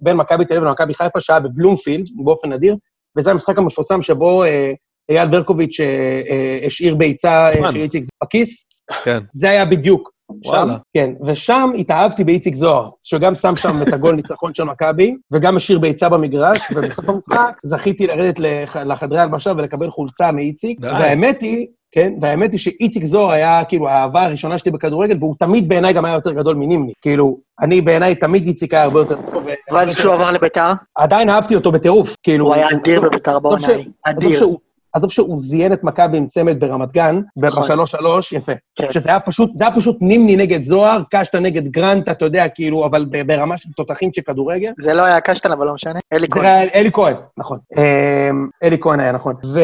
בין 0.00 0.16
מכבי 0.16 0.44
תל 0.44 0.54
אביב 0.54 0.64
למכבי 0.68 0.94
חיפה, 0.94 1.20
שהיה 1.20 1.40
בבלומפילד, 1.40 2.06
באופן 2.24 2.52
נדיר, 2.52 2.76
וזה 3.18 3.30
המשחק 3.30 3.58
המפורסם 3.58 4.02
שבו 4.02 4.44
אה, 4.44 4.72
אייל 5.10 5.28
ברקוביץ' 5.28 5.80
אה, 5.80 5.86
אה, 6.30 6.66
השאיר 6.66 6.94
ביצה. 6.94 7.50
של 7.70 7.80
איציק 7.80 8.02
בכיס, 8.24 8.68
כן. 9.04 9.18
זה 9.34 9.50
היה 9.50 9.64
בדיוק. 9.64 10.14
שם. 10.44 10.68
כן, 10.94 11.10
ושם 11.26 11.70
התאהבתי 11.78 12.24
באיציק 12.24 12.54
זוהר, 12.54 12.88
שגם 13.02 13.34
שם 13.34 13.56
שם 13.56 13.82
את 13.82 13.92
הגול 13.92 14.14
ניצחון 14.14 14.54
של 14.54 14.64
מכבי, 14.64 15.14
וגם 15.32 15.56
השאיר 15.56 15.78
ביצה 15.78 16.08
במגרש, 16.08 16.58
ובסוף 16.76 17.08
המשחק 17.08 17.58
זכיתי 17.64 18.06
לרדת 18.06 18.38
לח- 18.40 18.76
לחדרי 18.76 19.20
הלבשה 19.20 19.52
ולקבל 19.56 19.90
חולצה 19.90 20.32
מאיציק. 20.32 20.78
והאמת 20.82 21.42
היא, 21.42 21.66
כן, 21.94 22.12
והאמת 22.20 22.52
היא 22.52 22.60
שאיציק 22.60 23.04
זוהר 23.04 23.30
היה 23.30 23.62
כאילו 23.68 23.88
האהבה 23.88 24.22
הראשונה 24.24 24.58
שלי 24.58 24.70
בכדורגל, 24.70 25.16
והוא 25.20 25.34
תמיד 25.38 25.68
בעיניי 25.68 25.92
גם 25.92 26.04
היה 26.04 26.14
יותר 26.14 26.32
גדול 26.32 26.56
מנימני. 26.56 26.92
כאילו, 27.02 27.38
אני 27.60 27.80
בעיניי 27.80 28.14
תמיד 28.14 28.46
איציק 28.46 28.74
היה 28.74 28.82
הרבה 28.82 29.00
יותר 29.00 29.16
טוב. 29.30 29.46
ואז 29.72 29.94
כשהוא 29.94 30.14
עבר 30.14 30.30
לביתר, 30.30 30.72
עדיין 30.94 31.28
אהבתי 31.28 31.54
אותו 31.54 31.72
בטירוף, 31.72 32.16
כאילו... 32.22 32.46
הוא 32.46 32.54
היה 32.54 32.68
אדיר 32.70 33.00
בביתר 33.00 33.38
בעונה 33.38 33.66
אדיר. 34.04 34.46
עזוב 34.94 35.10
שהוא 35.10 35.40
זיין 35.40 35.72
את 35.72 35.84
מכבי 35.84 36.16
עם 36.18 36.26
צמד 36.26 36.60
ברמת 36.60 36.92
גן, 36.92 37.20
נכון. 37.42 37.62
בשלוש-שלוש, 37.62 38.32
יפה. 38.32 38.52
כן. 38.74 38.92
שזה 38.92 39.10
היה 39.10 39.20
פשוט, 39.20 39.50
זה 39.54 39.64
היה 39.64 39.74
פשוט 39.74 39.96
נימני 40.00 40.36
נגד 40.36 40.62
זוהר, 40.62 41.02
קשטה 41.10 41.40
נגד 41.40 41.68
גרנט, 41.68 42.08
אתה 42.08 42.24
יודע, 42.24 42.48
כאילו, 42.48 42.86
אבל 42.86 43.04
ברמה 43.26 43.56
של 43.56 43.68
תותחים 43.76 44.10
של 44.14 44.22
כדורגל. 44.22 44.70
זה 44.78 44.94
לא 44.94 45.02
היה 45.02 45.20
קשטן, 45.20 45.52
אבל 45.52 45.66
לא 45.66 45.74
משנה. 45.74 45.98
אלי 46.12 46.28
כהן. 46.28 46.68
אלי 46.74 46.92
כהן, 46.92 47.14
נכון. 47.38 47.58
אמ, 47.78 48.48
אלי 48.62 48.76
כהן 48.80 49.00
היה, 49.00 49.12
נכון. 49.12 49.34
ו... 49.46 49.60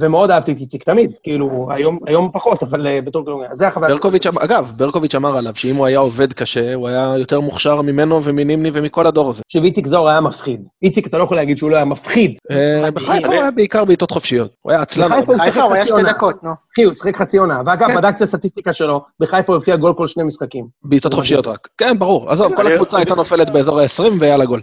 ומאוד 0.00 0.30
אהבתי 0.30 0.52
את 0.52 0.58
איציק 0.60 0.84
תמיד, 0.84 1.12
כאילו, 1.22 1.68
היום, 1.70 1.98
היום 2.06 2.30
פחות, 2.32 2.62
אבל 2.62 2.86
אה, 2.86 3.00
בתור 3.04 3.22
כדורגל. 3.22 3.48
זה 3.52 3.68
החוויה. 3.68 3.94
ברקוביץ', 3.94 4.26
אמ- 4.26 4.38
אגב, 4.38 4.72
ברקוביץ' 4.76 5.14
אמר 5.14 5.36
עליו 5.36 5.52
שאם 5.56 5.76
הוא 5.76 5.86
היה 5.86 5.98
עובד 5.98 6.32
קשה, 6.32 6.74
הוא 6.74 6.88
היה 6.88 7.14
יותר 7.18 7.40
מוכשר 7.40 7.82
ממנו 7.82 8.24
ומנימני 8.24 8.70
ומכל 8.72 9.06
הדור 9.06 9.30
הזה. 9.30 9.42
תקשיב, 9.42 9.64
איציק 9.64 9.86
זוהר 9.86 10.08
היה 10.08 10.20
מפחיד. 10.20 10.68
איציק, 10.82 11.06
אתה 11.06 11.18
לא 11.18 11.24
יכול 11.24 11.36
להגיד 11.36 11.58
שהוא 11.58 11.70
לא 11.70 11.76
היה 11.76 11.84
מפחיד. 11.84 12.34
אה. 12.50 12.90
בחיפה 12.90 13.26
הוא 13.26 13.34
היה 13.34 13.50
בעיקר 13.50 13.84
בעיטות 13.84 14.10
חופשיות. 14.10 14.23
הוא 14.32 14.72
היה 14.72 14.80
עצלן. 14.80 15.04
בחיפה 15.38 15.62
הוא 15.62 15.72
היה 15.74 15.82
חצי 15.82 15.88
שתי 15.88 15.96
עונה. 16.00 16.12
דקות, 16.12 16.42
נו. 16.44 16.50
אחי, 16.74 16.82
הוא 16.82 16.94
שיחק 16.94 17.16
חצי 17.16 17.38
עונה. 17.38 17.60
ואגב, 17.66 17.88
כן. 17.88 17.96
בדקתי 17.96 18.16
את 18.16 18.22
הסטטיסטיקה 18.22 18.72
שלו, 18.72 19.04
בחיפה 19.20 19.52
הוא 19.52 19.56
הבקיע 19.56 19.76
גול 19.76 19.94
כל 19.94 20.06
שני 20.06 20.22
משחקים. 20.22 20.66
בעיטות 20.82 21.14
חופשיות 21.14 21.46
רק. 21.46 21.68
כן, 21.78 21.98
ברור. 21.98 22.30
עזוב, 22.30 22.54
כל 22.56 22.66
אני- 22.66 22.74
הקבוצה 22.74 22.96
הייתה 22.96 23.14
נופלת 23.14 23.50
באזור 23.52 23.80
ה-20 23.80 24.02
ויאללה 24.20 24.44
גול. 24.44 24.60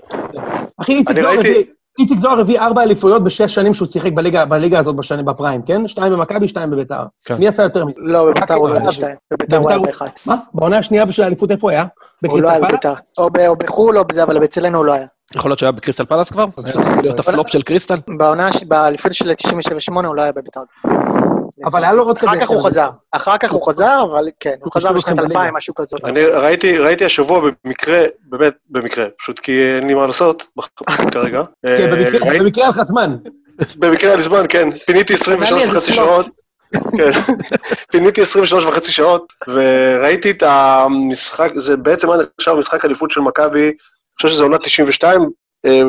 אחי, 0.77 0.93
איציק 0.95 1.17
הביא... 1.17 1.63
איציק 1.99 2.19
זוהר 2.19 2.39
הביא 2.39 2.59
ארבע 2.59 2.83
אליפויות 2.83 3.23
בשש 3.23 3.55
שנים 3.55 3.73
שהוא 3.73 3.87
שיחק 3.87 4.11
בליגה, 4.13 4.45
בליגה 4.45 4.79
הזאת 4.79 4.95
בשנים, 4.95 5.25
בפריים, 5.25 5.61
כן? 5.61 5.87
שתיים 5.87 6.13
במכבי, 6.13 6.47
שתיים 6.47 6.69
בביתר. 6.69 7.03
כן. 7.25 7.35
מי 7.39 7.47
עשה 7.47 7.63
יותר 7.63 7.85
מזה? 7.85 8.01
לא, 8.03 8.25
בביתר 8.31 8.53
הוא 8.53 8.69
לא. 8.69 8.73
היה 8.73 8.91
שתיים. 8.91 9.15
בביתר 9.33 9.57
הוא 9.57 9.69
היה 9.69 9.79
באחד. 9.79 10.07
מה? 10.25 10.35
בעונה 10.53 10.77
השנייה 10.77 11.05
בשביל 11.05 11.23
האליפות 11.23 11.51
איפה 11.51 11.67
הוא 11.67 11.71
היה? 11.71 11.85
הוא 12.27 12.41
לא 12.41 12.49
היה? 12.49 12.59
בביתר. 12.59 12.93
או 13.17 13.29
ב- 13.29 13.37
או 13.47 13.55
בחו"ל 13.55 13.97
או 13.97 14.05
בזה, 14.05 14.23
אבל 14.23 14.43
אצלנו 14.43 14.77
הוא 14.77 14.85
לא 14.85 14.93
היה. 14.93 15.05
יכול 15.35 15.51
להיות 15.51 15.59
שהיה 15.59 15.71
בקריסטל 15.71 16.05
פלאס 16.05 16.31
כבר? 16.31 16.45
היה 16.63 16.69
יכול 16.69 17.01
להיות 17.01 17.19
הפלופ 17.19 17.47
של 17.47 17.61
קריסטל? 17.61 17.97
בעונה, 18.17 18.49
באליפות 18.67 19.13
של 19.13 19.31
97-8 19.31 20.05
הוא 20.05 20.15
לא 20.15 20.21
היה 20.21 20.31
בביתר. 20.31 20.61
אבל 21.65 21.83
היה 21.83 21.93
לו 21.93 22.03
עוד 22.03 22.17
אחר 22.17 22.27
כזה... 22.31 22.41
כך 22.41 22.49
הוא 22.49 22.63
חזר. 22.65 22.89
אחר 23.11 23.37
כך 23.37 23.51
הוא 23.51 23.67
חזר, 23.67 24.03
אבל 24.11 24.25
כן, 24.39 24.55
הוא 24.63 24.71
חזר 24.71 24.91
בשנת 24.93 25.13
אתכם 25.13 25.15
בליגה. 25.23 25.39
2000, 25.39 25.53
משהו 25.55 25.75
כזה. 25.75 25.97
אני 26.03 26.23
ראיתי, 26.25 26.77
ראיתי 26.77 27.05
השבוע 27.05 27.41
במקרה, 27.65 27.99
באמת 28.23 28.53
במקרה, 28.69 29.05
פשוט 29.19 29.39
כי 29.39 29.51
אין 29.77 29.87
לי 29.87 29.93
מה 29.93 30.07
לעשות 30.07 30.47
כרגע. 31.13 31.43
כן, 31.65 31.93
אה, 31.93 32.39
במקרה- 32.39 32.63
היה 32.63 32.69
לך 32.69 32.81
זמן. 32.83 33.15
במקרה 33.75 34.09
היה 34.09 34.17
לי 34.17 34.23
זמן, 34.23 34.43
כן. 34.49 34.77
פיניתי 34.87 35.13
23 35.13 35.51
לי 35.51 35.61
איזה 35.63 35.77
וחצי. 35.77 35.93
שעות. 35.93 36.25
כן. 36.97 37.11
פיניתי 37.91 38.21
23 38.21 38.63
וחצי 38.65 38.91
שעות, 38.91 39.33
וראיתי 39.47 40.31
את 40.31 40.43
המשחק, 40.43 41.51
זה 41.55 41.77
בעצם 41.77 42.09
היה 42.11 42.21
נחשב 42.39 42.53
משחק 42.53 42.85
אליפות 42.85 43.11
של 43.11 43.21
מכבי, 43.21 43.63
אני 43.65 43.73
חושב 44.15 44.27
שזה 44.27 44.43
עונה 44.43 44.57
92, 44.57 45.21
אה, 45.65 45.81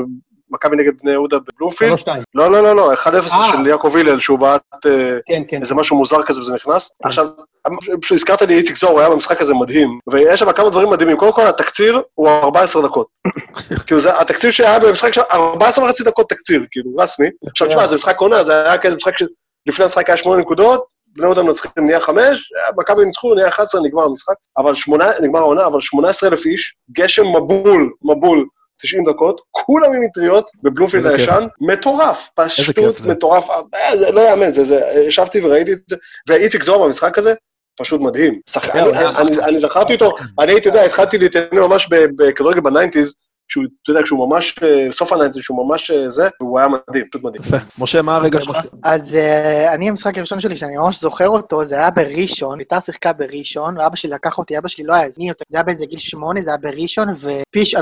מכבי 0.53 0.77
נגד 0.77 0.93
בני 1.03 1.13
יהודה 1.13 1.37
בבלומפילד. 1.39 1.91
שלוש 1.91 2.01
שתיים. 2.01 2.23
לא, 2.35 2.51
לא, 2.51 2.63
לא, 2.63 2.77
לא, 2.77 2.93
1-0 2.93 3.07
אה. 3.07 3.23
של 3.53 3.67
יעקב 3.67 3.97
הלל, 3.97 4.21
שהוא 4.21 4.39
בעט 4.39 4.87
אה, 4.87 5.17
כן, 5.27 5.43
כן. 5.49 5.61
איזה 5.61 5.75
משהו 5.75 5.97
מוזר 5.97 6.23
כזה 6.23 6.41
וזה 6.41 6.55
נכנס. 6.55 6.89
כן. 6.89 7.09
עכשיו, 7.09 7.27
פשוט 8.01 8.19
הזכרת 8.19 8.43
לי 8.43 8.59
איציק 8.59 8.77
זוהר, 8.77 8.93
הוא 8.93 9.01
היה 9.01 9.11
במשחק 9.11 9.41
הזה 9.41 9.55
מדהים, 9.55 9.99
ויש 10.13 10.41
שם 10.41 10.53
כמה 10.53 10.71
דברים 10.71 10.91
מדהימים. 10.91 11.17
קודם 11.17 11.33
כל, 11.33 11.47
התקציר 11.47 12.03
הוא 12.15 12.29
14 12.29 12.83
דקות. 12.83 13.07
כאילו, 13.87 14.01
זה 14.01 14.21
התקציר 14.21 14.51
שהיה 14.51 14.79
במשחק 14.79 15.13
שם, 15.13 15.23
14 15.33 15.85
וחצי 15.85 16.05
דקות 16.05 16.29
תקציר, 16.29 16.65
כאילו, 16.71 16.97
רסמי. 16.99 17.27
עכשיו, 17.51 17.69
תשמע, 17.69 17.87
זה 17.87 17.97
משחק 17.97 18.17
עונה, 18.19 18.43
זה 18.43 18.63
היה 18.63 18.79
כזה 18.79 18.97
משחק 18.97 19.13
שלפני 19.19 19.85
המשחק 19.85 20.09
היה 20.09 20.17
8 20.17 20.41
נקודות, 20.41 20.85
בני 21.17 21.27
יהודה 21.27 21.43
מנצחים, 21.43 21.73
נהיה 21.77 22.01
5, 22.01 22.53
מכבי 22.79 23.05
ניצחו, 23.05 23.35
נהיה 23.35 23.49
11, 23.49 23.81
נגמר 23.85 24.03
המשחק. 24.03 24.35
אבל 24.59 24.75
שמונה, 24.75 25.11
נגמר 25.23 25.39
העונה, 25.39 25.67
אבל 25.67 25.81
18,000 25.81 26.47
איש, 26.47 26.75
גשם 26.93 27.27
מבול, 27.27 27.93
מבול. 28.03 28.47
90 28.83 29.05
דקות, 29.11 29.41
כולם 29.51 29.93
עם 29.93 30.03
מטריות 30.05 30.51
בבלומפילד. 30.63 31.07
הישן, 31.07 31.47
מטורף, 31.61 32.31
פשוט. 32.35 32.79
מטורף, 33.07 33.51
אה, 33.51 33.97
זה 33.99 34.11
לא 34.11 34.21
יאמן, 34.21 34.53
זה, 34.53 34.65
זה, 34.65 34.81
ישבתי 35.07 35.41
וראיתי 35.41 35.73
את 35.73 35.79
זה, 35.87 35.97
ואיציק 36.29 36.63
זוהר 36.63 36.87
במשחק 36.87 37.19
הזה, 37.19 37.35
פשוט 37.79 38.01
מדהים. 38.01 38.41
זהו, 38.47 38.93
אני, 39.43 39.59
זכרתי 39.59 39.95
אותו, 39.95 40.11
אני 40.41 40.53
הייתי 40.53 40.69
יודע, 40.69 40.83
התחלתי 40.83 41.19
להתעניין 41.19 41.63
ממש 41.63 41.89
בכדורגל 42.17 42.61
ב 42.61 42.66
nineties, 42.66 43.15
שהוא, 43.53 43.65
אתה 43.83 43.91
יודע, 43.91 44.03
כשהוא 44.03 44.29
ממש, 44.29 44.55
אה, 44.63 44.93
סוף 44.93 45.13
ה 45.13 45.16
nineties, 45.16 45.43
שהוא 45.43 45.67
ממש 45.67 45.91
אה, 45.91 46.11
זה, 46.11 46.29
והוא 46.41 46.59
היה 46.59 46.69
מדהים, 46.69 47.05
פשוט 47.11 47.25
מדהים. 47.25 47.43
יפה. 47.45 47.57
משה, 47.79 48.03
מה 48.03 48.17
הרגע 48.17 48.41
שלך? 48.41 48.59
אז 48.83 49.17
אה, 49.17 49.75
אני, 49.75 49.89
המשחק 49.89 50.19
הראשון 50.19 50.41
שלי, 50.41 50.57
שאני 50.57 50.77
ממש 50.77 51.01
זוכר 51.01 51.29
אותו, 51.29 51.65
זה 51.65 51.75
היה 51.75 51.91
בראשון, 51.91 52.59
ביתר 52.59 52.81
שיחקה 52.81 53.13
בראשון, 53.13 53.79
ואבא 53.79 53.97
שלי 53.97 54.11
לקח 54.11 54.39
אותי, 54.39 54.59
אבא 54.59 54.69
שלי 54.69 54.85
לא 54.85 54.95
היה 54.95 55.07
הזמין 55.07 55.31
אותי, 55.31 55.45
זה 55.49 55.59
היה 55.59 55.65
באיזה 55.65 55.87
גיל 55.87 55.99
שמונה, 55.99 56.41
זה 56.41 56.51
היה 56.51 56.57
בראשון, 56.57 57.09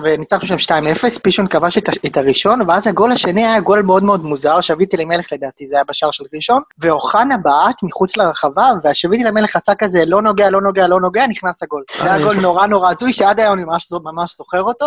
וניצחנו 0.03 0.47
שם 0.47 0.75
2-0, 1.17 1.21
פישון 1.23 1.47
כבש 1.47 1.79
את, 1.79 2.17
הראשון, 2.17 2.61
ואז 2.69 2.87
הגול 2.87 3.13
השני 3.13 3.47
היה 3.47 3.61
גול 3.61 3.83
מאוד 3.83 4.03
מאוד 4.03 4.25
מוזר, 4.25 4.61
שביט 4.61 4.95
אלימלך 4.95 5.33
לדעתי, 5.33 5.67
זה 5.69 5.75
היה 5.75 5.85
בשער 5.89 6.11
של 6.11 6.25
ראשון, 6.35 6.63
ואוחנה 6.79 7.37
בעט 7.37 7.83
מחוץ 7.83 8.17
לרחבה, 8.17 8.71
והשביט 8.83 9.21
אלימלך 9.23 9.57
עשה 9.57 9.75
כזה 9.75 10.05
לא 10.07 10.23
נוגע, 10.23 10.51
לא 10.51 10.61
נוגע, 10.61 10.87
לא 10.87 11.01
נוגע, 11.01 11.27
נכנס 11.27 11.63
הגול. 11.63 11.83
זה 12.03 12.13
היה 12.13 12.25
גול 12.25 12.41
נורא 12.41 12.67
נורא 12.67 12.91
הזוי, 12.91 13.13
שעד 13.13 13.41
היום 13.41 13.55
אני 13.55 13.65
ממש, 13.65 13.89
ממש 14.05 14.37
זוכר 14.37 14.63
אותו, 14.63 14.87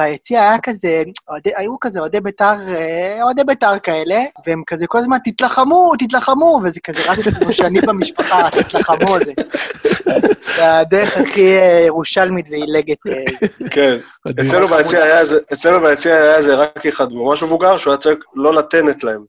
וביציע 0.00 0.40
היה 0.42 0.58
כזה, 0.62 1.02
היו 1.56 1.80
כזה 1.80 2.00
אוהדי 2.00 2.20
בית"ר, 2.20 2.54
אה, 2.74 3.22
אוהדי 3.22 3.44
בית"ר 3.44 3.78
כאלה, 3.78 4.24
והם 4.46 4.62
כזה 4.66 4.86
כל 4.86 4.98
הזמן, 4.98 5.16
תתלחמו, 5.24 5.92
תתלחמו, 5.98 6.60
וזה 6.64 6.80
כזה 6.80 7.12
רץ 7.12 7.34
כמו 7.38 7.52
שאני 7.52 7.80
במשפחה, 7.80 8.48
תתלחמו 8.50 9.18
זה. 9.24 9.32
זה 10.56 10.78
הדרך 10.78 11.16
הכי 11.16 11.56
אה, 11.58 11.82
ירושלמית 11.86 12.48
ועילגת. 12.50 12.98
אה. 13.08 13.48
כן. 13.70 13.96
מדהים. 14.26 14.48
אצלנו 14.48 14.68
ביציע 14.68 15.02
היה 15.02 15.18
איזה, 15.18 15.38
ביציע 15.82 16.56
רק 16.56 16.86
אחד 16.86 17.12
ממש 17.12 17.42
מבוגר, 17.42 17.76
שהוא 17.76 17.92
היה 17.92 17.98
צועק 17.98 18.18
לא 18.34 18.54
לטנת 18.54 19.04
להם. 19.04 19.24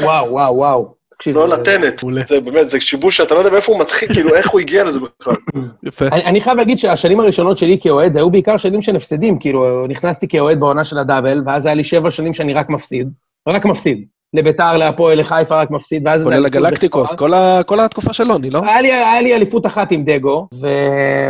וואו, 0.00 0.30
וואו, 0.30 0.56
וואו. 0.56 0.94
תקשיב, 1.16 1.36
לא. 1.36 1.46
מעולה. 2.02 2.24
זה 2.24 2.40
באמת, 2.40 2.70
זה 2.70 2.80
שיבוש 2.80 3.16
שאתה 3.16 3.34
לא 3.34 3.38
יודע 3.38 3.50
מאיפה 3.50 3.72
הוא 3.72 3.80
מתחיל, 3.80 4.14
כאילו, 4.14 4.34
איך 4.34 4.50
הוא 4.50 4.60
הגיע 4.60 4.84
לזה 4.84 5.00
בכלל. 5.00 5.34
יפה. 5.88 6.06
אני, 6.06 6.24
אני 6.24 6.40
חייב 6.40 6.56
להגיד 6.56 6.78
שהשנים 6.78 7.20
הראשונות 7.20 7.58
שלי 7.58 7.78
כאוהד, 7.80 8.12
זה 8.12 8.18
היו 8.18 8.30
בעיקר 8.30 8.56
שנים 8.56 8.82
של 8.82 8.96
הפסדים, 8.96 9.38
כאילו, 9.38 9.86
נכנסתי 9.86 10.28
כאוהד 10.28 10.60
בעונה 10.60 10.84
של 10.84 10.98
הדאבל, 10.98 11.42
ואז 11.46 11.66
היה 11.66 11.74
לי 11.74 11.84
שבע 11.84 12.10
שנים 12.10 12.34
שאני 12.34 12.54
רק 12.54 12.70
מפסיד, 12.70 13.08
רק 13.48 13.64
מפסיד. 13.64 14.04
לביתר, 14.34 14.76
להפועל, 14.76 15.20
לחיפה, 15.20 15.60
רק 15.60 15.70
מפסיד, 15.70 16.06
ואז... 16.06 16.20
זה 16.20 16.24
כולל 16.24 16.46
הגלקטיקוס, 16.46 17.02
בכפר. 17.06 17.16
כל 17.18 17.34
ה- 17.34 17.60
כל 17.66 17.80
התקופה 17.80 18.12
של 18.12 18.24
לוני, 18.24 18.50
לא? 18.50 18.60
היה 18.64 18.80
לי, 18.80 18.92
היה 18.92 19.20
לי 19.22 19.34
אליפות 19.34 19.66
אחת 19.66 19.92
עם 19.92 20.04
דגו, 20.04 20.48
ו... 20.60 20.68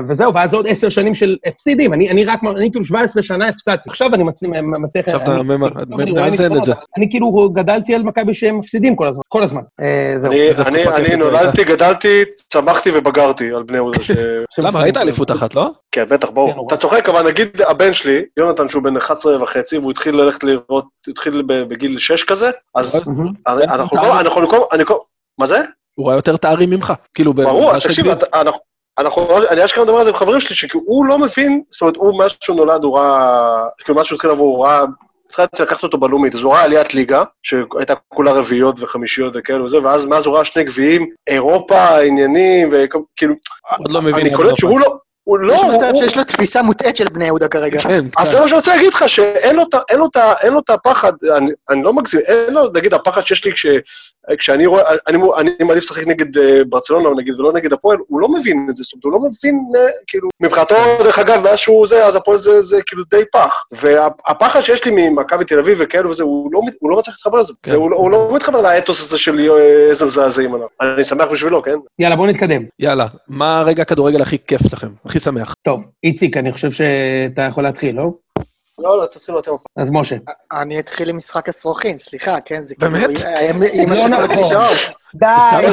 וזהו, 0.09 0.35
ואז 0.35 0.55
עוד 0.55 0.67
עשר 0.69 0.89
שנים 0.89 1.15
של 1.15 1.37
הפסידים. 1.47 1.93
אני, 1.93 2.11
אני 2.11 2.25
רק, 2.25 2.41
אני 2.57 2.71
כאילו 2.71 2.85
17 2.85 3.23
שנה 3.23 3.49
הפסדתי. 3.49 3.89
עכשיו 3.91 4.15
אני 4.15 4.23
מצליח... 4.23 5.09
עכשיו 5.09 5.21
אתה 5.23 5.43
מאזן 6.15 6.57
את 6.57 6.65
זה. 6.65 6.73
אני 6.97 7.11
כאילו 7.11 7.49
גדלתי 7.53 7.95
על 7.95 8.03
מכבי 8.03 8.35
שהם 8.35 8.59
מפסידים 8.59 8.97
כל 8.97 9.09
הזמן, 9.09 9.23
כל 9.29 9.43
הזמן. 9.43 9.61
אה, 9.81 10.15
זהו. 10.19 10.33
אני- 10.67 11.17
נולדתי, 11.17 11.65
גדלתי, 11.65 12.23
צמחתי 12.37 12.91
ובגרתי 12.95 13.53
על 13.53 13.63
בני 13.63 13.77
יהודה. 13.77 13.99
למה, 14.59 14.81
ראית 14.81 14.97
אליפות 14.97 15.31
אחת, 15.31 15.55
לא? 15.55 15.71
כן, 15.95 16.05
בטח, 16.09 16.29
כן, 16.29 16.35
ברור. 16.35 16.53
הוא- 16.57 16.67
אתה 16.67 16.77
צוחק, 16.77 17.09
אבל 17.09 17.27
נגיד 17.27 17.63
הבן 17.63 17.93
שלי, 17.93 18.23
יונתן, 18.37 18.69
שהוא 18.69 18.83
בן 18.83 18.97
11 18.97 19.43
וחצי, 19.43 19.79
והוא 19.79 19.91
התחיל 19.91 20.17
ללכת 20.17 20.45
לראות, 20.45 20.85
התחיל 21.09 21.43
בגיל 21.47 21.99
6 21.99 22.25
כזה, 22.25 22.51
אז 22.75 23.09
אנחנו 23.61 23.89
כל... 23.89 24.07
אנחנו 24.07 24.49
כל... 24.49 24.59
אני 24.73 24.85
כל... 24.85 24.95
מה 25.39 25.47
זה? 25.47 25.61
הוא 25.95 26.05
רואה 26.05 26.17
יותר 26.17 26.37
תארים 26.37 26.71
ממך. 26.71 26.93
כאילו, 27.15 27.33
ב- 27.33 27.43
ברור, 27.43 27.73
אז 27.75 27.83
תקשיב, 27.83 28.07
אנחנו... 28.35 28.61
אנחנו, 28.99 29.29
אני 29.51 29.65
אשכרה 29.65 29.85
מדבר 29.85 29.97
על 29.99 30.05
זה 30.05 30.11
עם 30.11 30.17
חברים 30.17 30.41
שלי, 30.41 30.57
שהוא 30.57 31.07
לא 31.07 31.19
מבין, 31.19 31.63
זאת 31.71 31.81
אומרת, 31.83 31.97
הוא 31.97 32.19
מאז 32.19 32.31
שהוא 32.41 32.57
נולד, 32.57 32.85
הוא 32.85 32.99
ראה, 32.99 33.63
כאילו, 33.79 33.97
מאז 33.97 34.07
שהוא 34.07 34.17
התחיל 34.17 34.31
לבוא, 34.31 34.57
הוא 34.57 34.65
ראה, 34.65 34.85
התחלתי 35.29 35.63
לקחת 35.63 35.83
אותו 35.83 35.99
בלאומית, 35.99 36.35
אז 36.35 36.43
הוא 36.43 36.53
ראה 36.53 36.63
עליית 36.63 36.95
ליגה, 36.95 37.23
שהייתה 37.43 37.95
כולה 38.09 38.33
רביעיות 38.33 38.77
וחמישיות 38.83 39.33
וכאלו 39.37 39.65
וזה, 39.65 39.83
ואז 39.83 40.05
מאז 40.05 40.27
הוא 40.27 40.35
ראה 40.35 40.45
שני 40.45 40.65
גביעים, 40.65 41.07
אירופה, 41.27 41.99
עניינים, 42.01 42.69
וכאילו, 42.73 43.35
עוד 43.79 43.93
לא 43.93 44.03
מבין. 44.03 44.15
אני 44.27 44.35
קולט 44.35 44.57
שהוא 44.59 44.81
לא, 44.81 44.97
הוא 45.25 45.39
לא, 45.39 45.55
יש 45.55 45.61
מצב 45.75 45.87
שיש 45.99 46.17
לו 46.17 46.25
תפיסה 46.25 46.63
מוטעית 46.63 46.97
של 46.97 47.09
בני 47.09 47.25
יהודה 47.27 47.49
כרגע. 47.49 47.81
כן, 47.81 48.05
אז. 48.17 48.31
זה 48.31 48.41
מה 48.41 48.49
שאני 48.49 48.57
רוצה 48.57 48.77
להגיד 48.77 48.95
לך, 48.95 49.09
שאין 49.09 49.57
לו 50.53 50.59
את 50.65 50.71
הפחד, 50.71 51.13
אני- 51.37 51.51
אני 51.71 51.83
לא 51.83 51.93
מגזים, 51.93 52.21
אין 52.27 52.55
לו, 52.55 52.61
נגיד, 52.75 52.95
הפחד 52.95 53.27
שיש 53.27 53.45
לי 53.45 53.53
כש- 53.53 53.67
כשאני 54.39 54.67
רואה, 54.67 54.83
אני 55.09 55.19
מעדיף 55.61 55.83
לשחק 55.83 56.07
נגד 56.07 56.39
אה, 56.39 56.61
ברצלונה, 56.69 57.09
נגיד, 57.21 57.41
ולא 57.41 57.53
נגד 57.53 57.73
הפועל, 57.73 57.99
הוא 58.09 58.21
לא 58.21 58.29
מבין 58.29 58.67
את 58.71 58.77
זה, 58.77 58.85
זאת 58.85 58.93
אומרת, 58.93 59.05
הוא 59.05 59.13
לא 59.13 59.19
מבין, 59.19 59.65
אה, 59.77 59.89
כאילו, 60.07 60.29
מבחינתו, 60.43 60.75
דרך 60.99 61.19
אגב, 61.19 61.43
מאז 61.45 61.59
שהוא 61.59 61.87
זה, 61.87 62.07
אז 62.07 62.17
הפועל 62.17 62.39
זה 62.39 62.63
זה 62.63 62.83
כאילו 62.87 63.03
די 63.11 63.23
פח. 63.33 63.65
והפחד 63.73 64.61
שיש 64.61 64.85
לי 64.85 65.09
ממכבי 65.11 65.45
תל 65.45 65.59
אביב 65.59 65.77
וכאלו 65.81 66.11
וזה, 66.11 66.25
הוא 66.25 66.51
לא 66.53 66.61
הוא 66.81 66.91
לא 66.91 66.99
מצליח 66.99 67.17
להתחבר 67.17 67.39
לזה. 67.39 67.53
כן. 67.63 67.71
זה, 67.71 67.77
הוא 67.77 67.91
לא- 67.91 67.97
הוא 67.97 68.11
לא 68.11 68.31
מתחבר 68.35 68.61
לאתוס 68.61 69.03
הזה 69.03 69.19
של 69.19 69.39
אה, 69.41 69.91
עזר 69.91 70.07
זעזעים 70.07 70.55
עליו. 70.55 70.67
אני 70.81 71.05
שמח 71.05 71.29
בשבילו, 71.33 71.63
כן? 71.63 71.77
יאללה, 71.99 72.17
בואו 72.17 72.27
נתקדם. 72.31 72.63
יאללה, 72.79 73.07
מה 73.29 73.59
הרגע 73.61 73.83
הכדורגל 73.83 74.23
הכי 74.23 74.39
כיף 74.47 74.61
לכם? 74.73 74.89
הכי 75.17 75.25
שמח? 75.25 75.55
טוב, 75.63 75.87
איציק, 76.05 76.37
אני 76.37 76.53
חושב 76.53 76.71
שאתה 76.71 77.43
יכול 77.43 77.65
להתחיל, 77.65 77.97
לא? 77.97 78.11
לא, 78.79 78.99
לא, 78.99 79.07
תתחילו 79.07 79.41
אתם. 79.41 79.51
אז 79.77 79.91
משה. 79.93 80.17
אני 80.53 80.79
אתחיל 80.79 81.09
עם 81.09 81.17
משחק 81.17 81.49
השרוכים, 81.49 81.99
סליחה, 81.99 82.41
כן, 82.41 82.63
זה 82.63 82.75
באמת? 82.79 83.19
כאילו... 83.19 83.31
אם 83.85 83.93
לא 83.93 84.09
נכון. 84.09 84.75
די, 85.15 85.27
די, 85.63 85.71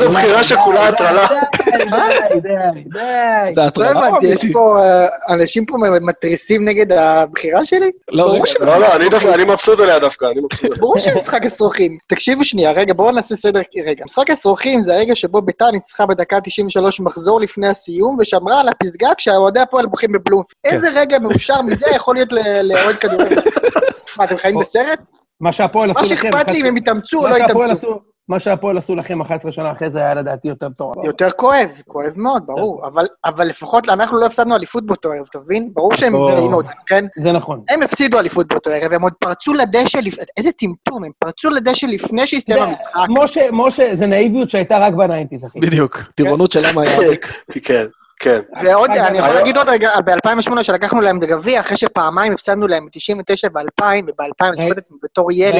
די, 0.00 0.06
בחירה 0.08 0.44
שכולה 0.44 0.88
הטרלה. 0.88 1.26
די, 1.66 2.40
די, 2.40 3.52
די, 3.54 3.66
לא 3.76 3.84
הבנתי, 3.84 4.26
יש? 4.26 4.44
פה... 4.52 4.78
אה, 4.80 5.06
אנשים 5.34 5.66
פה 5.66 5.76
מתריסים 6.00 6.64
נגד 6.64 6.92
הבחירה 6.92 7.64
שלי? 7.64 7.90
לא, 8.12 8.26
לא, 8.26 8.26
לא, 8.26 8.34
אני 8.34 8.42
השרוכים. 8.42 9.08
דווקא, 9.10 9.34
אני 9.34 9.44
מבסוט 9.44 9.80
עליה 9.80 9.98
דווקא, 9.98 10.24
אני 10.24 10.40
מבסוט 10.40 10.64
עליה. 10.64 10.76
ברור 10.80 10.98
שמשחק 10.98 11.46
השרוכים. 11.46 11.98
תקשיבו 12.06 12.44
שנייה, 12.44 12.72
רגע, 12.72 12.94
בואו 12.94 13.10
נעשה 13.10 13.34
סדר 13.34 13.60
רגע. 13.86 14.04
משחק 14.04 14.30
השרוכים 14.30 14.80
זה 14.80 14.94
הרגע 14.94 15.16
שבו 15.16 15.42
ביתר 15.42 15.70
ניצחה 15.70 16.06
בדקה 16.06 16.40
93 16.40 17.00
מחזור 17.00 17.40
לפני 17.40 17.68
הסיום, 17.68 18.16
ושמרה 18.20 18.60
על 18.60 18.68
הפסגה 18.68 19.08
כשאוהדי 19.18 19.60
הפועל 19.60 19.86
בוכים 19.86 20.12
בבלומפילד. 20.12 20.60
כן. 20.66 20.70
איזה 20.74 20.88
רגע 21.00 21.18
מאושר 21.18 21.62
מזה 21.62 21.86
יכול 21.96 22.14
להיות 22.14 22.32
ל- 22.32 22.62
לאוהד 22.62 22.94
כדורגל? 22.96 23.40
מה, 24.18 24.24
אתם 24.24 24.36
חיים 24.36 24.58
בסרט? 24.58 25.08
מה 25.40 25.52
שהפועל 25.52 25.90
עשו 25.90 26.00
מה. 26.00 26.06
שאכפת 26.06 26.48
לי 26.48 26.60
אם 26.60 26.66
הם 26.66 26.76
יתאמצו 26.76 27.18
או 27.18 27.28
לא 27.28 27.36
יתאמצו. 27.36 28.13
מה 28.28 28.38
שהפועל 28.40 28.78
עשו 28.78 28.96
לכם 28.96 29.20
11 29.20 29.52
שנה 29.52 29.72
אחרי 29.72 29.90
זה 29.90 29.98
היה 29.98 30.14
לדעתי 30.14 30.48
יותר 30.48 30.68
מטורף. 30.68 30.96
יותר 31.04 31.30
כואב, 31.30 31.70
כואב 31.88 32.12
מאוד, 32.16 32.42
ברור. 32.46 32.86
אבל- 32.86 33.06
אבל 33.24 33.46
לפחות 33.46 33.88
אנחנו 33.88 34.16
לא 34.20 34.26
הפסדנו 34.26 34.56
אליפות 34.56 34.86
באותו 34.86 35.12
ערב, 35.12 35.26
אתה 35.30 35.38
מבין? 35.38 35.70
ברור 35.74 35.94
שהם. 35.94 36.12
זיינו 36.34 36.56
אותנו, 36.56 36.70
כן? 36.86 37.04
זה 37.18 37.32
נכון. 37.32 37.60
הם 37.68 37.82
הפסידו 37.82 38.18
אליפות 38.18 38.46
באותו 38.48 38.70
ערב, 38.70 38.92
הם 38.92 39.02
עוד 39.02 39.12
פרצו 39.18 39.52
לדשא, 39.52 39.98
איזה 40.36 40.50
טמטום, 40.52 41.04
הם 41.04 41.10
פרצו 41.18 41.50
לדשא 41.50 41.86
לפני 41.86 42.26
שהסתיים 42.26 42.62
המשחק. 42.62 43.06
משה, 43.08 43.48
משה, 43.52 43.96
זה 43.96 44.06
נאיביות 44.06 44.50
שהייתה 44.50 44.78
רק 44.78 44.94
בניינטיז, 44.94 45.44
אחי. 45.46 45.60
בדיוק, 45.60 45.98
טירונות 46.14 46.52
של 46.52 46.60
למה 46.68 46.82
היה 46.82 46.96
עמק. 47.08 47.26
כן, 47.66 47.84
כן. 48.20 48.40
ועוד, 48.64 48.90
אני 48.90 49.18
יכול 49.18 49.34
להגיד 49.34 49.56
עוד 49.56 49.68
רגע, 49.68 49.90
ב-2008 50.00 50.62
שלקחנו 50.62 51.00
להם 51.00 51.18
את 51.18 51.22
הגביע, 51.22 51.60
אחרי 51.60 51.76
שפעמיים 51.76 52.32
הפסדנו 52.32 52.66
להם 52.66 52.86
ב-99 52.86 53.48
וב-2000, 53.50 53.84
וב-2000 53.84 54.48
אני 54.48 54.56
זוכר 54.56 54.72
את 54.72 54.78
עצמי 54.78 54.98
בתור 55.02 55.32
ילד. 55.32 55.54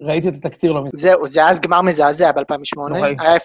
ראיתי 0.00 0.28
את 0.28 0.34
התקציר 0.34 0.72
לא 0.72 0.80
מזמן. 0.84 0.90
זהו, 1.00 1.28
זה 1.28 1.40
היה 1.40 1.48
אז 1.50 1.60
גמר 1.60 1.82
מזעזע 1.82 2.32
ב-2008, 2.32 2.76
נוראי. 2.76 3.14
היה 3.18 3.36
0-0 3.36 3.40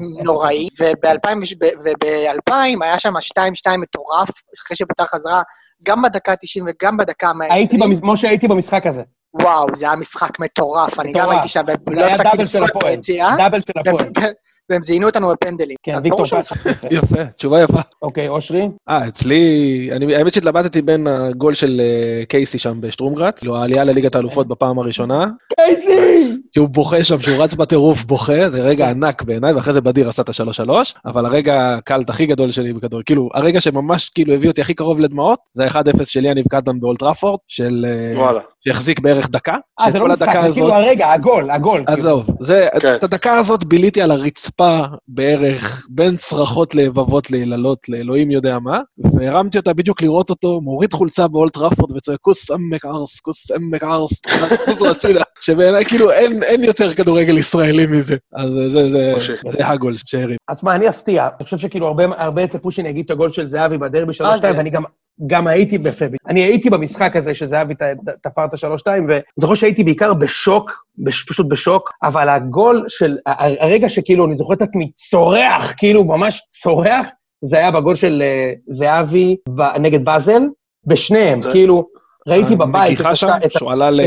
נוראי. 0.00 0.22
נוראי, 0.24 0.68
וב-2000 0.80 2.54
היה 2.82 2.98
שם 2.98 3.12
2-2 3.16 3.76
מטורף, 3.78 4.28
אחרי 4.58 4.76
שביתר 4.76 5.04
חזרה, 5.06 5.42
גם 5.82 6.02
בדקה 6.02 6.32
ה-90 6.32 6.62
וגם 6.66 6.96
בדקה 6.96 7.30
הייתי 7.50 7.76
ה-120. 7.76 7.84
במש- 7.84 8.00
משה, 8.02 8.28
הייתי 8.28 8.48
במשחק 8.48 8.86
הזה. 8.86 9.02
וואו, 9.34 9.66
זה 9.74 9.84
היה 9.84 9.96
משחק 9.96 10.40
מטורף, 10.40 11.00
אני 11.00 11.12
גם. 11.12 11.30
הייתי 11.30 11.48
שם, 11.48 11.62
לא 11.86 12.04
הפסקתי 12.04 12.58
לבכות. 12.58 12.84
ביציאה, 12.84 13.34
דאבל 13.38 13.60
של 13.60 13.72
הפועל. 13.78 14.08
והם 14.70 14.82
זיינו 14.82 15.06
אותנו 15.06 15.28
בפנדלים. 15.28 15.76
כן, 15.82 15.94
אז 15.94 16.04
ויקטור 16.04 16.24
ברור 16.30 16.40
פס. 16.40 16.52
יפה, 16.90 17.24
תשובה 17.36 17.62
יפה. 17.62 17.80
אוקיי, 18.02 18.28
אושרי? 18.28 18.68
אה, 18.88 19.08
אצלי, 19.08 19.88
אני, 19.92 20.16
האמת 20.16 20.34
שהתלבטתי 20.34 20.82
בין 20.82 21.06
הגול 21.06 21.54
של 21.54 21.80
אה, 21.80 22.24
קייסי 22.26 22.58
שם 22.58 22.80
בשטרומגרץ, 22.80 23.38
כאילו 23.38 23.56
העלייה 23.56 23.84
לליגת 23.84 24.14
האלופות 24.14 24.48
בפעם 24.48 24.78
הראשונה, 24.78 25.26
קייסי! 25.56 26.41
שהוא 26.54 26.68
בוכה 26.68 27.04
שם, 27.04 27.20
שהוא 27.20 27.42
רץ 27.42 27.54
בטירוף 27.54 28.04
בוכה, 28.04 28.50
זה 28.50 28.62
רגע 28.62 28.90
ענק 28.90 29.22
בעיניי, 29.22 29.52
ואחרי 29.52 29.72
זה 29.72 29.80
בדיר 29.80 30.08
עשה 30.08 30.22
את 30.22 30.28
השלוש 30.28 30.56
שלוש, 30.56 30.94
אבל 31.06 31.26
הרגע 31.26 31.74
הקלט 31.74 32.10
הכי 32.10 32.26
גדול 32.26 32.52
שלי 32.52 32.72
בכדור, 32.72 33.02
כאילו, 33.06 33.28
הרגע 33.34 33.60
שממש 33.60 34.08
כאילו 34.08 34.34
הביא 34.34 34.50
אותי 34.50 34.60
הכי 34.60 34.74
קרוב 34.74 35.00
לדמעות, 35.00 35.38
זה 35.54 35.64
ה-1-0 35.64 36.04
של 36.04 36.24
יניב 36.24 36.44
קטן 36.50 36.80
באולטראפורד, 36.80 37.38
של... 37.48 37.86
אה, 37.88 38.20
וואלה. 38.20 38.40
שהחזיק 38.64 39.00
בערך 39.00 39.30
דקה. 39.30 39.56
אה, 39.80 39.90
זה 39.90 39.98
לא 39.98 40.08
משחק, 40.08 40.26
זה 40.26 40.32
כאילו 40.32 40.66
הזאת- 40.66 40.72
הרגע, 40.72 41.12
הגול, 41.12 41.50
הגול. 41.50 41.84
כאילו. 41.86 41.98
עזוב, 41.98 42.26
זה, 42.40 42.68
כן. 42.80 42.94
את 42.94 43.04
הדקה 43.04 43.38
הזאת 43.38 43.64
ביליתי 43.64 44.02
על 44.02 44.10
הרצפה 44.10 44.80
בערך 45.08 45.86
בין 45.90 46.16
צרחות 46.16 46.74
לבבות 46.74 47.30
ליללות 47.30 47.78
לאלוהים 47.88 48.30
יודע 48.30 48.58
מה, 48.58 48.80
והרמתי 49.14 49.58
אותה 49.58 49.72
בדיוק 49.72 50.02
לראות 50.02 50.30
אותו, 50.30 50.60
מוריד 50.60 50.92
חולצה 50.92 51.28
באולט 51.28 51.52
טראפורד 51.52 51.90
וצועק 51.96 52.18
כוס 52.20 52.50
עמק 52.50 52.84
ארס, 52.84 53.20
כוס 53.20 53.50
עמק 53.50 53.84
ארס, 53.84 54.22
כוס 54.78 54.82
הצידה, 54.82 55.22
שבעיניי 55.40 55.84
כאילו 55.84 56.10
אין, 56.10 56.41
אין, 56.42 56.64
יותר 56.64 56.94
כדורגל 56.94 57.38
ישראלי 57.38 57.86
מזה. 57.86 58.16
אז 58.34 58.50
זה, 58.52 58.68
זה, 58.68 58.90
זה. 58.90 59.12
זה 59.48 59.66
הגול 59.68 59.94
שהרים. 60.06 60.36
אז 60.48 60.64
מה, 60.64 60.74
אני 60.74 60.88
אפתיע. 60.88 61.28
אני 61.36 61.44
חושב 61.44 61.58
שכאילו 61.58 61.86
הרבה, 61.86 62.04
הרבה 62.16 62.42
יצפו 62.42 62.70
שאני 62.70 62.90
אגיד 62.90 63.04
את 63.04 63.10
הגול 63.10 63.32
של 63.32 63.46
זהבי 63.46 63.78
בדרבי 63.78 64.12
3-2, 64.12 64.36
זה? 64.36 64.50
ואני 64.56 64.70
גם, 64.70 64.82
גם 65.26 65.46
הייתי 65.46 65.78
בפבי. 65.78 66.16
אני 66.28 66.40
הייתי 66.42 66.70
במשחק 66.70 67.16
הזה 67.16 67.34
שזהבי 67.34 67.74
תפר 68.22 68.44
את 68.44 68.54
ה-3-2, 68.54 68.86
ואני 69.08 69.20
זוכר 69.36 69.54
שהייתי 69.54 69.84
בעיקר 69.84 70.14
בשוק, 70.14 70.70
בש, 70.98 71.24
פשוט 71.28 71.46
בשוק, 71.48 71.90
אבל 72.02 72.28
הגול 72.28 72.84
של, 72.88 73.16
ה- 73.26 73.44
ה- 73.44 73.64
הרגע 73.64 73.88
שכאילו, 73.88 74.26
אני 74.26 74.34
זוכר 74.34 74.54
את 74.54 74.62
עצמי 74.62 74.90
צורח, 74.94 75.72
כאילו 75.76 76.04
ממש 76.04 76.40
צורח, 76.48 77.08
זה 77.44 77.56
היה 77.58 77.70
בגול 77.70 77.96
של 77.96 78.22
אה, 78.24 78.52
זהבי 78.68 79.36
ב- 79.48 79.76
נגד 79.80 80.04
באזל, 80.04 80.42
בשניהם, 80.86 81.40
זה- 81.40 81.52
כאילו, 81.52 81.86
ראיתי 82.28 82.56
בבית 82.56 83.00
את 83.00 83.06
הנגיחה 83.06 83.14
שם, 83.16 83.28
שהוא 83.48 83.72
עלה 83.72 83.90
ל... 83.90 84.00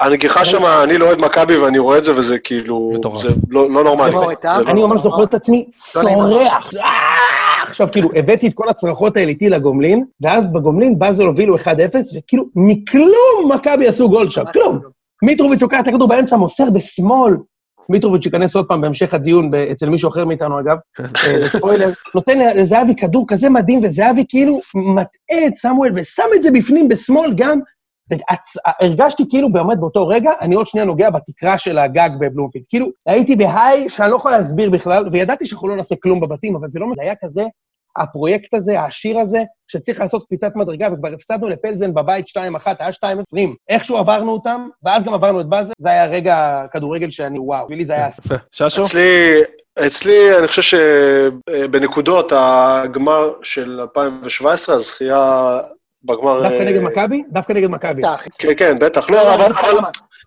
לא. 0.00 0.06
הנגיחה- 0.06 0.44
שם, 0.44 0.58
אני 0.84 0.98
לא 0.98 1.06
אוהד 1.06 1.18
מכבי 1.18 1.56
ואני 1.56 1.78
רואה 1.78 1.98
את 1.98 2.04
זה, 2.04 2.12
וזה 2.18 2.38
כאילו. 2.38 2.92
זה 3.14 3.28
לא 3.50 3.70
לא 3.70 3.84
נורמלי. 3.84 4.12
זה 4.12 4.18
לא 4.64 4.70
אני. 4.70 4.82
ממש 4.82 5.00
זוכר 5.02 5.24
את 5.24 5.34
עצמי 5.34 5.66
לא. 5.96 6.00
צורח. 6.02 6.70
אה! 6.76 7.62
עכשיו, 7.68 7.88
כאילו, 7.92 8.08
הבאתי 8.16 8.46
את 8.46 8.52
כל 8.54 8.68
הצרחות 8.68 9.16
האלה 9.16 9.28
איתי 9.28 9.48
לגומלין, 9.48 10.04
ואז 10.20 10.46
בגומלין 10.46 10.98
באזל 10.98 11.22
הובילו 11.24 11.56
1-0, 11.56 11.60
וכאילו, 12.18 12.44
מכלום 12.56 13.52
מכבי 13.54 13.88
עשו 13.88 14.08
גול 14.08 14.28
שם, 14.28 14.42
כלום. 14.52 14.78
מיטרוביץ' 15.22 15.62
לוקח 15.62 15.78
את 15.82 15.88
הכדור 15.88 16.08
באמצע, 16.08 16.36
מוסר 16.36 16.70
בשמאל. 16.70 17.34
מיטרוביץ' 17.88 18.24
ייכנס 18.26 18.56
עוד 18.56 18.66
פעם 18.66 18.80
בהמשך 18.80 19.14
הדיון 19.14 19.50
אצל 19.72 19.88
מישהו 19.88 20.08
אחר 20.10 20.24
מאיתנו, 20.24 20.60
אגב, 20.60 20.76
אה, 21.00 21.06
זה 21.40 21.48
ספוילר, 21.48 21.90
נותן 22.14 22.38
לזהבי 22.56 22.94
כדור 22.96 23.24
כזה 23.28 23.48
מדהים, 23.50 23.80
וזהבי 23.84 24.24
כאילו 24.28 24.60
מטעה 24.74 25.46
את 25.46 25.56
סמואל 25.56 25.92
ושם 25.96 26.22
את 26.36 26.42
זה 26.42 26.50
בפנים 26.50 26.88
בשמאל 26.88 27.32
גם. 27.36 27.60
והצ- 28.10 28.72
הרגשתי 28.80 29.24
כאילו 29.30 29.52
באמת 29.52 29.78
באותו 29.80 30.08
רגע, 30.08 30.30
אני 30.40 30.54
עוד 30.54 30.66
שנייה 30.66 30.86
נוגע 30.86 31.10
בתקרה 31.10 31.58
של 31.58 31.78
הגג 31.78 32.10
בבלומפילד. 32.20 32.64
כאילו, 32.68 32.86
הייתי 33.06 33.36
בהיי 33.36 33.88
שאני 33.88 34.10
לא 34.10 34.16
יכול 34.16 34.32
להסביר 34.32 34.70
בכלל, 34.70 35.08
וידעתי 35.12 35.46
שאנחנו 35.46 35.68
לא 35.68 35.76
נעשה 35.76 35.94
כלום 36.02 36.20
בבתים, 36.20 36.56
אבל 36.56 36.68
זה 36.68 36.78
לא... 36.78 36.86
זה 36.96 37.02
היה 37.02 37.14
כזה, 37.24 37.44
הפרויקט 37.96 38.54
הזה, 38.54 38.80
העשיר 38.80 39.18
הזה, 39.18 39.38
שצריך 39.68 40.00
לעשות 40.00 40.24
קפיצת 40.24 40.52
מדרגה, 40.56 40.88
וכבר 40.92 41.08
הפסדנו 41.14 41.48
לפלזן 41.48 41.94
בבית 41.94 42.26
2-1, 42.28 42.32
היה 42.78 42.90
2-20. 42.90 43.38
איכשהו 43.68 43.96
עברנו 43.96 44.32
אותם, 44.32 44.68
ואז 44.82 45.04
גם 45.04 45.14
עברנו 45.14 45.40
את 45.40 45.46
באזל, 45.46 45.72
זה 45.78 45.90
היה 45.90 46.06
רגע 46.06 46.64
כדורגל 46.72 47.10
שאני, 47.10 47.38
וואו, 47.38 47.64
בשבילי 47.64 47.84
זה 47.84 47.92
היה... 47.94 48.08
ששו? 48.50 48.82
אצלי, 48.84 49.40
אצלי, 49.86 50.38
אני 50.38 50.48
חושב 50.48 50.62
שבנקודות 50.62 52.32
הגמר 52.36 53.32
של 53.42 53.80
2017, 53.80 54.74
הזכייה 54.74 55.58
בגמר... 56.04 56.42
דווקא 56.42 56.54
אה, 56.58 56.64
נגד 56.64 56.80
מכבי? 56.82 57.22
דווקא 57.32 57.52
נגד 57.52 57.70
מכבי. 57.70 58.02
כן, 58.38 58.48
כן, 58.56 58.78
בטח. 58.78 59.10
לא, 59.10 59.34
אבל, 59.34 59.44
אבל, 59.44 59.78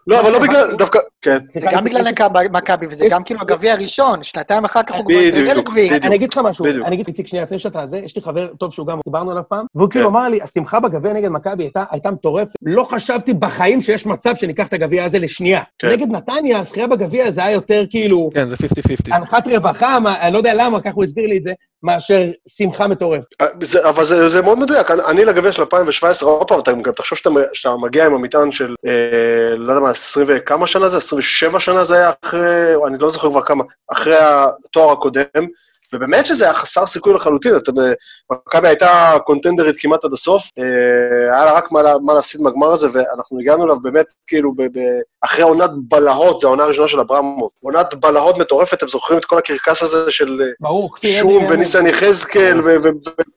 לא, 0.08 0.20
אבל 0.20 0.32
לא 0.32 0.40
בגלל, 0.40 0.72
דווקא, 0.78 1.00
כן. 1.22 1.38
זה 1.48 1.68
גם 1.72 1.84
בגלל 1.84 2.08
מכבי- 2.52 2.88
וזה 2.90 3.06
גם 3.10 3.24
כאילו 3.24 3.40
הגביע 3.42 3.74
הראשון, 3.74 4.24
שנתיים 4.24 4.66
אחר 4.66 4.84
כך 4.84 4.96
הוא 4.96 5.06
כבר 5.06 5.16
בדיוק. 5.20 5.70
בדיוק. 5.70 6.06
אני 6.06 6.16
אגיד 6.16 6.34
לך 6.34 6.38
משהו, 6.44 6.66
בדיוק. 6.66 6.88
אני 6.88 6.96
אגיד, 6.96 7.08
איציק, 7.08 7.28
שנייה, 7.28 7.46
לפני 7.46 7.60
שאתה 7.60 7.88
זה, 7.88 7.98
יש 7.98 8.16
לי 8.16 8.22
חבר 8.22 8.48
טוב 8.60 8.74
שהוא 8.74 8.88
גם, 8.88 9.00
דיברנו 9.06 9.32
עליו 9.32 9.44
פעם, 9.50 9.66
והוא 9.76 9.90
כאילו 9.90 10.10
כן. 10.10 10.16
אמר 10.16 10.28
לי, 10.30 10.40
השמחה 10.42 10.80
בגביע 10.80 11.14
נגד 11.14 11.30
מכבי 11.30 11.70
הייתה- 11.92 12.12
מטורפת. 12.12 12.52
לא 12.62 12.84
חשבתי 12.84 13.34
בחיים 13.34 13.82
שיש 13.82 14.06
מצב 14.06 14.36
שניקח 14.36 14.68
את 14.68 14.74
הגביע 14.74 15.04
הזה 15.04 15.20
לשנייה. 15.20 15.62
כן. 15.80 15.90
נגד 15.92 16.08
נתניה, 16.12 16.60
הזכייה 16.60 16.88
בגביע 16.88 17.32
זה 17.32 17.44
היה 17.44 17.52
יותר 17.54 17.84
כאילו, 17.90 18.30
כן, 18.34 18.50
זה 18.50 18.56
50-50. 18.56 19.16
הנחת 19.16 19.48
רווחה, 19.48 19.98
אני 20.22 20.34
לא 20.34 20.38
יודע 20.38 20.54
למה, 20.54 20.82
ככה 20.82 20.94
הוא 20.96 21.04
הסביר 21.04 21.26
לי 21.28 21.38
את 21.38 21.44
זה, 21.44 21.52
מאשר 21.84 22.32
שמחה 22.50 22.88
מטורפת. 22.88 23.26
זה, 23.62 23.90
אבל 23.90 24.04
זה, 24.04 24.28
זה 24.28 24.42
מאוד 24.42 24.60
מדויק. 24.60 24.92
אני, 24.92 25.02
אני 25.08 25.26
לגביע 25.26 25.52
של 25.52 25.62
2017, 25.64 26.30
עוד 26.30 26.48
פעם, 26.48 26.60
אתה 26.60 26.72
גם 26.72 26.92
תחשוב 26.92 27.18
שאתה, 27.18 27.30
שאתה 27.54 27.76
מגיע 27.76 28.06
עם 28.06 28.14
המטען 28.14 28.52
של, 28.52 28.76
אה, 28.86 29.56
לא 29.58 29.74
יודע 29.74 29.84
מה, 29.84 29.90
20 29.90 30.28
וכמה 30.30 30.68
שנה 30.68 30.88
זה? 30.88 30.98
27 30.98 31.60
שנה 31.60 31.84
זה 31.84 31.96
היה 31.96 32.12
אחרי, 32.24 32.74
אני 32.88 32.98
לא 33.00 33.10
זוכר 33.10 33.32
כבר 33.32 33.42
כמה, 33.42 33.64
אחרי 33.92 34.18
התואר 34.20 34.92
הקודם, 34.92 35.46
ובאמת 35.94 36.26
שזה 36.26 36.46
היה 36.46 36.54
חסר 36.54 36.86
סיכוי 36.86 37.14
לחלוטין. 37.14 37.56
אתה, 37.58 37.72
ב- 37.72 37.94
מכבי 38.32 38.68
הייתה 38.68 39.14
קונטנדרית 39.26 39.76
כמעט 39.80 40.06
עד 40.06 40.14
הסוף, 40.14 40.44
אה, 40.60 41.36
היה 41.36 41.46
לה 41.46 41.54
רק 41.54 41.72
מה, 41.72 41.82
מה 42.06 42.14
להפסיד 42.14 42.42
מהגמר 42.42 42.72
הזה, 42.72 42.88
ואנחנו 42.94 43.40
הגענו 43.40 43.66
אליו 43.66 43.78
באמת, 43.82 44.06
כאילו, 44.28 44.54
ב, 44.56 44.62
ב, 44.62 44.80
אחרי 45.22 45.44
עונת 45.44 45.72
בלהות, 45.88 46.40
זו 46.40 46.48
העונה 46.48 46.64
הראשונה 46.64 46.88
של 46.88 47.00
אברמוב. 47.00 47.50
עונת 47.64 47.94
בלהות 47.94 48.38
מטורפת, 48.38 48.74
אתם 48.74 48.88
זוכרים 48.88 49.20
את 49.20 49.26
כל 49.26 49.38
הקרקס 49.38 49.84
הזה 49.84 50.12
של... 50.12 50.42
אה, 50.44 50.50
ברור, 50.60 50.90
שום 51.06 51.46
וניסן 51.50 51.88
יחזקאל 51.88 52.60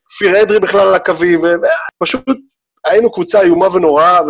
וכפיר 0.06 0.42
אדרי 0.42 0.60
בכלל 0.60 0.80
על 0.80 0.94
הקווים, 0.94 1.40
ופשוט 2.00 2.24
היינו 2.84 3.12
קבוצה 3.12 3.40
איומה 3.40 3.74
ונוראה, 3.74 4.20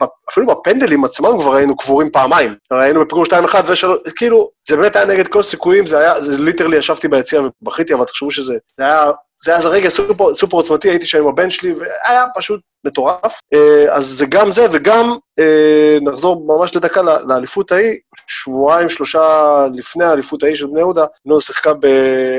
ואפילו 0.00 0.46
בפנדלים 0.46 1.04
עצמם 1.04 1.40
כבר 1.40 1.54
היינו 1.54 1.76
קבורים 1.76 2.10
פעמיים. 2.10 2.54
היינו 2.70 3.04
בפיגור 3.04 3.24
2-1 3.24 3.30
ו-3, 3.66 4.10
כאילו, 4.16 4.50
זה 4.66 4.76
באמת 4.76 4.96
היה 4.96 5.04
נגד 5.06 5.28
כל 5.28 5.42
סיכויים, 5.42 5.86
זה 5.86 5.98
היה, 5.98 6.20
זה 6.20 6.42
literally 6.42 6.76
ישבתי 6.76 7.08
ביציע 7.08 7.40
ובכיתי, 7.62 7.94
אבל 7.94 8.04
תחשבו 8.04 8.30
שזה, 8.30 8.54
זה 8.76 8.84
היה, 8.84 9.10
זה 9.44 9.50
היה 9.50 9.58
איזה 9.58 9.68
רגע 9.68 9.88
סופר, 9.88 10.34
סופר 10.34 10.56
עוצמתי, 10.56 10.90
הייתי 10.90 11.06
שם 11.06 11.18
עם 11.18 11.26
הבן 11.26 11.50
שלי, 11.50 11.72
והיה 11.72 12.24
פשוט 12.34 12.60
מטורף. 12.86 13.40
אה, 13.54 13.94
אז 13.94 14.06
זה 14.06 14.26
גם 14.26 14.50
זה, 14.50 14.66
וגם, 14.72 15.04
אה, 15.38 15.98
נחזור 16.02 16.44
ממש 16.46 16.76
לדקה 16.76 17.02
לאליפות 17.02 17.72
ההיא, 17.72 17.98
שבועיים, 18.26 18.88
שלושה 18.88 19.20
לפני 19.74 20.04
האליפות 20.04 20.42
ההיא 20.42 20.56
של 20.56 20.66
בני 20.66 20.80
יהודה, 20.80 21.04
נו 21.26 21.40
שיחקה 21.40 21.74
ב... 21.74 21.86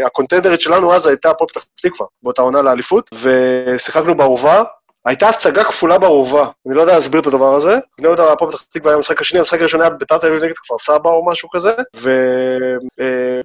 הקונטנדרית 0.06 0.62
שלנו 0.62 0.94
אז 0.94 1.08
הייתה 1.08 1.30
הפועל 1.30 1.48
פתח 1.48 1.64
תקווה, 1.82 2.08
באותה 2.24 2.42
עונה 2.42 2.62
לאליפות, 2.62 3.10
ושיחקנו 3.22 4.16
בערובה. 4.16 4.64
הייתה 5.06 5.30
הצגה 5.30 5.64
כפולה 5.64 5.98
בערובה, 5.98 6.48
אני 6.68 6.76
לא 6.76 6.82
יודע 6.82 6.94
להסביר 6.94 7.22
את 7.22 7.28
הדבר 7.28 7.56
הזה. 7.56 7.78
בני 7.98 8.08
יהודה 8.08 8.32
הפועל 8.32 8.52
פתח 8.52 8.62
תקווה 8.62 8.92
היה 8.92 8.96
המשחק 8.96 9.22
השני, 9.22 9.40
המשחק 9.40 9.60
הראשון 9.60 9.82
היה 9.82 9.90
ביתר 9.90 10.18
תל 10.18 10.28
אביב 10.28 10.44
נגד 10.44 10.58
כפר 10.58 10.78
סבא 10.78 11.10
או 11.10 11.26
משהו 11.26 11.50
כזה, 11.50 11.72
ובני 11.96 12.10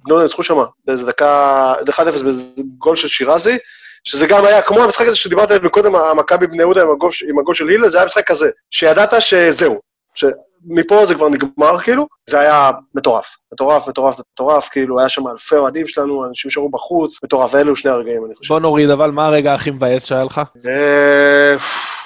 יהודה 0.09 0.23
ניצחו 0.23 0.43
שם 0.43 0.55
באיזה 0.85 1.05
דקה, 1.05 1.73
1-0 1.89 2.01
באיזה 2.01 2.41
גול 2.77 2.95
של 2.95 3.07
שירזי, 3.07 3.57
שזה 4.03 4.27
גם 4.27 4.45
היה, 4.45 4.61
כמו 4.61 4.83
המשחק 4.83 5.07
הזה 5.07 5.15
שדיברת 5.15 5.51
עליו 5.51 5.63
מקודם, 5.65 5.95
המכבי 5.95 6.47
בני 6.47 6.59
יהודה 6.59 6.81
עם 7.29 7.39
הגול 7.39 7.55
של 7.55 7.67
הילה, 7.67 7.89
זה 7.89 7.97
היה 7.97 8.05
משחק 8.05 8.27
כזה, 8.27 8.49
שידעת 8.71 9.13
שזהו, 9.19 9.79
שמפה 10.67 11.05
זה 11.05 11.15
כבר 11.15 11.29
נגמר 11.29 11.77
כאילו, 11.77 12.07
זה 12.29 12.39
היה 12.39 12.71
מטורף, 12.95 13.37
מטורף, 13.53 13.87
מטורף, 13.87 14.19
מטורף, 14.33 14.69
כאילו, 14.69 14.99
היה 14.99 15.09
שם 15.09 15.27
אלפי 15.27 15.55
אוהדים 15.55 15.87
שלנו, 15.87 16.25
אנשים 16.25 16.49
נשארו 16.49 16.69
בחוץ, 16.69 17.23
מטורף, 17.23 17.53
ואלו 17.53 17.75
שני 17.75 17.91
הרגעים, 17.91 18.25
אני 18.25 18.35
חושב. 18.35 18.53
בוא 18.53 18.59
נוריד, 18.59 18.89
אבל 18.89 19.11
מה 19.11 19.25
הרגע 19.25 19.53
הכי 19.53 19.71
מבאס 19.71 20.05
שהיה 20.05 20.23
לך? 20.23 20.41
אה, 20.67 21.55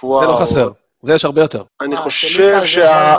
וואו. 0.04 0.22
זה 0.22 0.28
לא 0.28 0.36
חסר, 0.36 0.70
זה 1.02 1.14
יש 1.14 1.26
הרבה 1.26 1.42
יותר. 1.42 1.64
אני 1.82 1.96
אה, 1.96 2.00
חושב 2.00 2.60
זה 2.60 2.68
שה... 2.68 3.16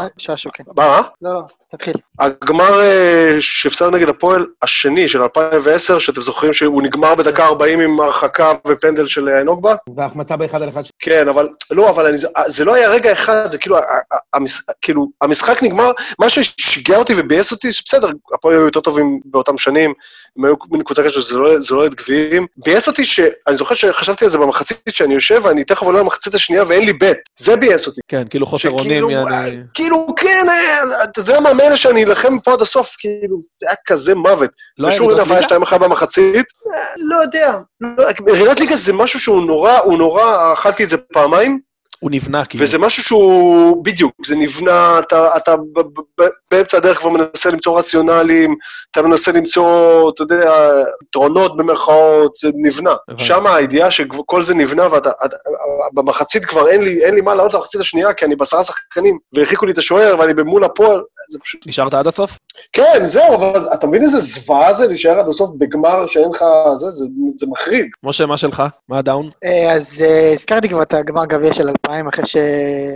כן. 0.52 0.64
מה? 0.76 1.02
לא, 1.22 1.32
לא, 1.32 1.40
תתחיל. 1.76 1.94
הגמר 2.18 2.80
אה, 2.80 3.36
שהפסדנו 3.40 3.90
נגד 3.90 4.08
הפועל 4.08 4.46
השני 4.62 5.08
של 5.08 5.22
2010, 5.22 5.98
שאתם 5.98 6.20
זוכרים 6.20 6.52
שהוא 6.52 6.82
נגמר 6.82 7.14
בדקה 7.14 7.44
40 7.44 7.80
עם 7.80 8.00
הרחקה 8.00 8.52
ופנדל 8.68 9.06
של 9.06 9.28
אה, 9.28 9.44
נוגבה? 9.44 9.74
והחמצה 9.96 10.36
באחד 10.36 10.62
על 10.62 10.68
אחד. 10.68 10.82
כן, 10.98 11.28
אבל 11.28 11.48
לא, 11.70 11.90
אבל 11.90 12.06
אני, 12.06 12.16
זה 12.46 12.64
לא 12.64 12.74
היה 12.74 12.88
רגע 12.88 13.12
אחד, 13.12 13.46
זה 13.46 13.58
כאילו, 13.58 13.76
המש, 14.34 14.60
כאילו, 14.82 15.06
המשחק 15.22 15.62
נגמר, 15.62 15.90
מה 16.18 16.28
ששיגע 16.28 16.96
אותי 16.96 17.12
וביאס 17.16 17.52
אותי, 17.52 17.72
שבסדר, 17.72 18.08
הפועל 18.34 18.54
היו 18.54 18.64
יותר 18.64 18.80
טובים 18.80 19.20
באותם 19.24 19.58
שנים, 19.58 19.92
הם 20.38 20.44
היו 20.44 20.54
מין 20.70 20.82
קבוצה 20.82 21.02
כזאת 21.02 21.22
שזה 21.22 21.38
לא- 21.38 21.58
זה 21.58 21.74
לא 21.74 21.86
את 21.86 21.94
גביעים. 21.94 22.46
ביאס 22.64 22.88
אותי 22.88 23.04
שאני 23.04 23.56
זוכר 23.56 23.74
שחשבתי 23.74 24.24
על 24.24 24.30
זה 24.30 24.38
במחצית, 24.38 24.78
שאני 24.88 25.14
יושב 25.14 25.40
ואני 25.44 25.64
תכף 25.64 25.82
עולה 25.82 26.00
למחצית 26.00 26.34
השנייה 26.34 26.64
ואין 26.68 26.84
לי 26.84 26.92
בית. 26.92 27.18
זה 27.38 27.56
ביאס 27.56 27.86
אותי. 27.86 28.00
כן, 28.08 28.22
כאילו 28.30 28.46
חוסר 28.46 28.70
אונים, 28.70 29.10
יעני... 29.10 29.56
כאילו, 29.74 30.06
כן, 30.16 30.46
אה, 30.48 31.04
אתה 31.04 31.20
יודע 31.20 31.40
מה, 31.40 31.52
מילא 31.64 31.76
שאני 31.76 32.04
אלחם 32.04 32.38
פה 32.38 32.52
עד 32.52 32.60
הסוף, 32.60 32.96
כאילו, 32.98 33.38
זה 33.42 33.66
היה 33.66 33.76
כזה 33.86 34.14
מוות. 34.14 34.50
לא 34.78 34.86
היה 34.86 34.94
ושוב 34.94 35.10
ליגות 35.10 35.26
נפל 35.26 35.34
ליגה? 35.34 35.76
2-1 35.76 35.78
במחצית, 35.78 36.46
אה, 36.74 36.94
לא 36.96 37.16
יודע. 37.22 37.58
ירידת 38.26 38.60
ליגה 38.60 38.76
זה 38.76 38.92
משהו 38.92 39.20
שהוא 39.20 39.46
נורא, 39.46 39.78
הוא 39.78 39.98
נורא, 39.98 40.52
אכלתי 40.52 40.84
את 40.84 40.88
זה 40.88 40.96
פעמיים, 40.96 41.60
הוא 42.04 42.10
נבנה 42.10 42.44
כאילו. 42.44 42.64
וזה 42.64 42.78
משהו 42.78 43.02
שהוא, 43.02 43.84
בדיוק, 43.84 44.12
זה 44.26 44.36
נבנה, 44.36 44.98
אתה, 44.98 45.36
אתה 45.36 45.54
באמצע 46.50 46.76
הדרך 46.76 46.98
כבר 46.98 47.10
מנסה 47.10 47.50
למצוא 47.50 47.78
רציונלים, 47.78 48.54
אתה 48.90 49.02
מנסה 49.02 49.32
למצוא, 49.32 50.10
אתה 50.10 50.22
יודע, 50.22 50.70
יתרונות 51.02 51.56
במרכאות, 51.56 52.34
זה 52.34 52.50
נבנה. 52.54 52.94
שם 53.16 53.46
הידיעה 53.46 53.90
שכל 53.90 54.42
זה 54.42 54.54
נבנה, 54.54 54.92
ואתה, 54.92 55.10
אתה, 55.24 55.36
במחצית 55.94 56.44
כבר 56.44 56.68
אין 56.68 56.82
לי, 56.82 57.04
אין 57.04 57.14
לי 57.14 57.20
מה 57.20 57.34
לעלות 57.34 57.54
למחצית 57.54 57.80
השנייה, 57.80 58.12
כי 58.12 58.24
אני 58.24 58.36
בעשרה 58.36 58.64
שחקנים, 58.64 59.18
והרחיקו 59.32 59.66
לי 59.66 59.72
את 59.72 59.78
השוער, 59.78 60.14
ואני 60.18 60.34
במול 60.34 60.64
הפועל, 60.64 61.02
זה 61.28 61.38
פשוט... 61.38 61.66
נשארת 61.66 61.94
עד 61.94 62.06
הסוף? 62.06 62.38
כן, 62.72 63.06
זהו, 63.06 63.34
אבל 63.34 63.68
אתה 63.74 63.86
מבין 63.86 64.02
איזה 64.02 64.18
זוועה 64.20 64.72
זה 64.72 64.86
להישאר 64.86 65.18
עד 65.18 65.28
הסוף 65.28 65.50
בגמר 65.58 66.06
שאין 66.06 66.30
לך... 66.30 66.44
זה, 66.76 66.90
זה, 66.90 67.04
זה 67.28 67.46
מחריד. 67.46 67.86
משה, 68.02 68.26
מה 68.26 68.36
שלך? 68.36 68.62
מה 68.88 68.98
הדאון? 68.98 69.28
אה, 69.44 69.72
אז 69.72 70.02
אה, 70.06 70.32
הזכרתי 70.32 70.68
כבר 70.68 70.82
את 70.82 70.94
הגמר 70.94 71.24
גביע 71.24 71.52
של 71.52 71.68
2000, 71.68 72.08
אחרי 72.08 72.26
ש- 72.26 72.36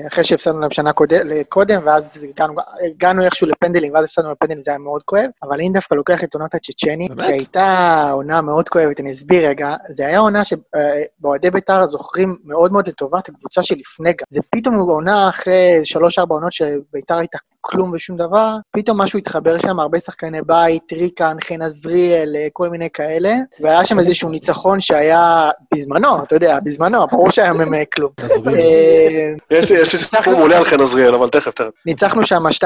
אחרי 0.08 0.24
שהפסדנו 0.24 0.60
להם 0.60 0.70
שנה 0.70 0.92
קוד- 0.92 1.12
קודם, 1.48 1.80
ואז 1.84 2.26
הגענו- 2.30 2.54
הגענו 2.86 3.24
איכשהו 3.24 3.46
לפנדלים, 3.46 3.94
ואז 3.94 4.04
הפסדנו 4.04 4.32
לפנדלים, 4.32 4.62
זה 4.62 4.70
היה 4.70 4.78
מאוד 4.78 5.02
כואב, 5.04 5.26
אבל 5.42 5.54
אני 5.54 5.68
דווקא 5.70 5.94
לוקח 5.94 6.24
את 6.24 6.34
עונת 6.34 6.54
הצ'צ'ני? 6.54 7.08
שהייתה 7.22 8.00
עונה 8.12 8.40
מאוד 8.42 8.68
כואבת, 8.68 9.00
אני 9.00 9.10
אסביר 9.12 9.48
רגע, 9.48 9.74
זה 9.90 10.06
היה 10.06 10.18
עונה 10.18 10.42
שבאוהדי 10.44 11.50
בית"ר 11.50 11.86
זוכרים 11.86 12.36
מאוד 12.44 12.72
מאוד 12.72 12.88
לטובה 12.88 13.18
את 13.18 13.28
הקבוצה 13.28 13.62
שלפני 13.62 14.10
גם. 14.10 14.24
זה 14.30 14.40
פתאום 14.50 14.74
עונה 14.78 15.28
אחרי 15.28 15.80
שלוש-ארבע 15.84 16.34
עונות 16.34 16.52
שבית"ר 16.52 17.14
הייתה 17.18 17.38
כלום 17.60 17.92
ושום 17.94 18.16
דבר, 18.16 18.56
פתאום 18.76 19.00
משהו 19.00 19.18
התחבר 19.18 19.47
שם, 19.58 19.80
הרבה 19.80 20.00
שחקני 20.00 20.38
בית, 20.46 20.92
ריקן, 20.92 21.36
חן 21.44 21.62
עזריאל, 21.62 22.36
אה, 22.36 22.46
כל 22.52 22.68
מיני 22.68 22.88
כאלה, 22.92 23.34
והיה 23.60 23.84
שם 23.84 23.98
איזשהו 23.98 24.30
ניצחון 24.30 24.80
שהיה 24.80 25.50
בזמנו, 25.74 26.22
אתה 26.22 26.34
יודע, 26.36 26.58
בזמנו, 26.64 27.06
ברור 27.06 27.30
שהיום 27.30 27.60
הם 27.60 27.74
כלום. 27.94 28.10
אה, 28.46 29.32
יש 29.50 29.70
לי 29.70 29.98
סיפור 29.98 30.32
מעולה 30.32 30.56
על 30.56 30.64
חן 30.64 30.80
עזריאל, 30.80 31.14
אבל 31.14 31.28
תכף, 31.28 31.54
תכף. 31.54 31.70
ניצחנו 31.86 32.26
שם 32.26 32.42
2-0 32.46 32.62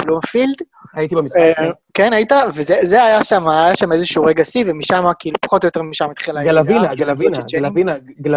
בבלומפילד, 0.00 0.56
הייתי 0.94 1.14
במשחק. 1.14 1.38
אה, 1.38 1.70
כן, 1.94 2.12
היית, 2.12 2.32
וזה 2.54 2.76
זה 2.82 3.04
היה 3.04 3.24
שם, 3.24 3.48
היה 3.48 3.76
שם 3.76 3.92
איזשהו 3.92 4.24
רגע 4.24 4.44
שיא, 4.44 4.64
ומשם, 4.66 5.04
כאילו, 5.18 5.36
פחות 5.40 5.64
או 5.64 5.66
יותר 5.66 5.82
משם 5.82 6.10
התחילה 6.10 6.44
גלווינה, 6.44 6.88
כאילו, 6.88 7.16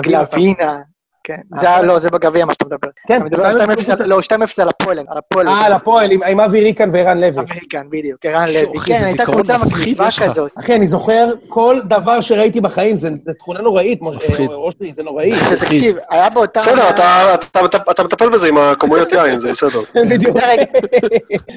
גלווינה, 0.02 0.82
כן. 1.28 1.36
זה 1.56 1.68
היה, 1.68 1.82
לא, 1.82 2.00
זה 2.00 2.10
בגביע 2.10 2.46
מה 2.46 2.54
שאתה 2.54 2.66
מדבר. 2.66 2.88
כן, 3.08 3.16
אתה 3.16 3.24
מדבר 3.26 3.46
על 3.46 3.54
2-0 3.54 3.90
על- 4.02 4.06
לא, 4.08 4.20
2-0 4.22 4.30
על 4.62 4.70
הפועל, 4.70 5.00
על 5.00 5.18
הפועל. 5.18 5.48
אה, 5.50 5.66
על 5.66 5.74
הפועל, 5.74 6.12
עם- 6.12 6.40
אבי 6.40 6.60
ריקן 6.60 6.90
וערן 6.94 7.18
לוי. 7.18 7.40
אמריקן, 7.40 7.88
בדיוק, 7.90 8.26
ערן 8.26 8.48
לוי. 8.48 8.80
כן, 8.86 9.00
זה 9.00 9.06
הייתה 9.06 9.26
קבוצה 9.26 9.58
מגניבה. 9.58 10.10
כזאת. 10.24 10.52
אחי, 10.60 10.76
אני 10.76 10.88
זוכר 10.88 11.28
כל 11.50 11.80
דבר 11.86 12.22
שראיתי 12.22 12.62
בחיים, 12.62 12.98
זה 12.98 13.10
זה 13.26 13.34
תכונה 13.34 13.62
נוראית, 13.62 14.00
משה-. 14.02 14.20
אה, 14.40 14.46
אושרי, 14.56 14.94
זה 14.94 15.04
נוראי. 15.04 15.32
שתקשיב, 15.50 15.98
היה 16.10 16.30
באותה... 16.30 16.60
בסדר, 16.60 16.90
אתה- 16.90 17.34
אתה- 17.34 17.66
אתה- 17.66 17.92
אתה 17.92 18.04
מטפל 18.04 18.30
בזה 18.30 18.48
עם 18.48 18.58
הכמויות 18.58 19.12
יין, 19.12 19.40
זה 19.40 19.50
בסדר. 19.50 19.80
בדיוק. 20.12 20.38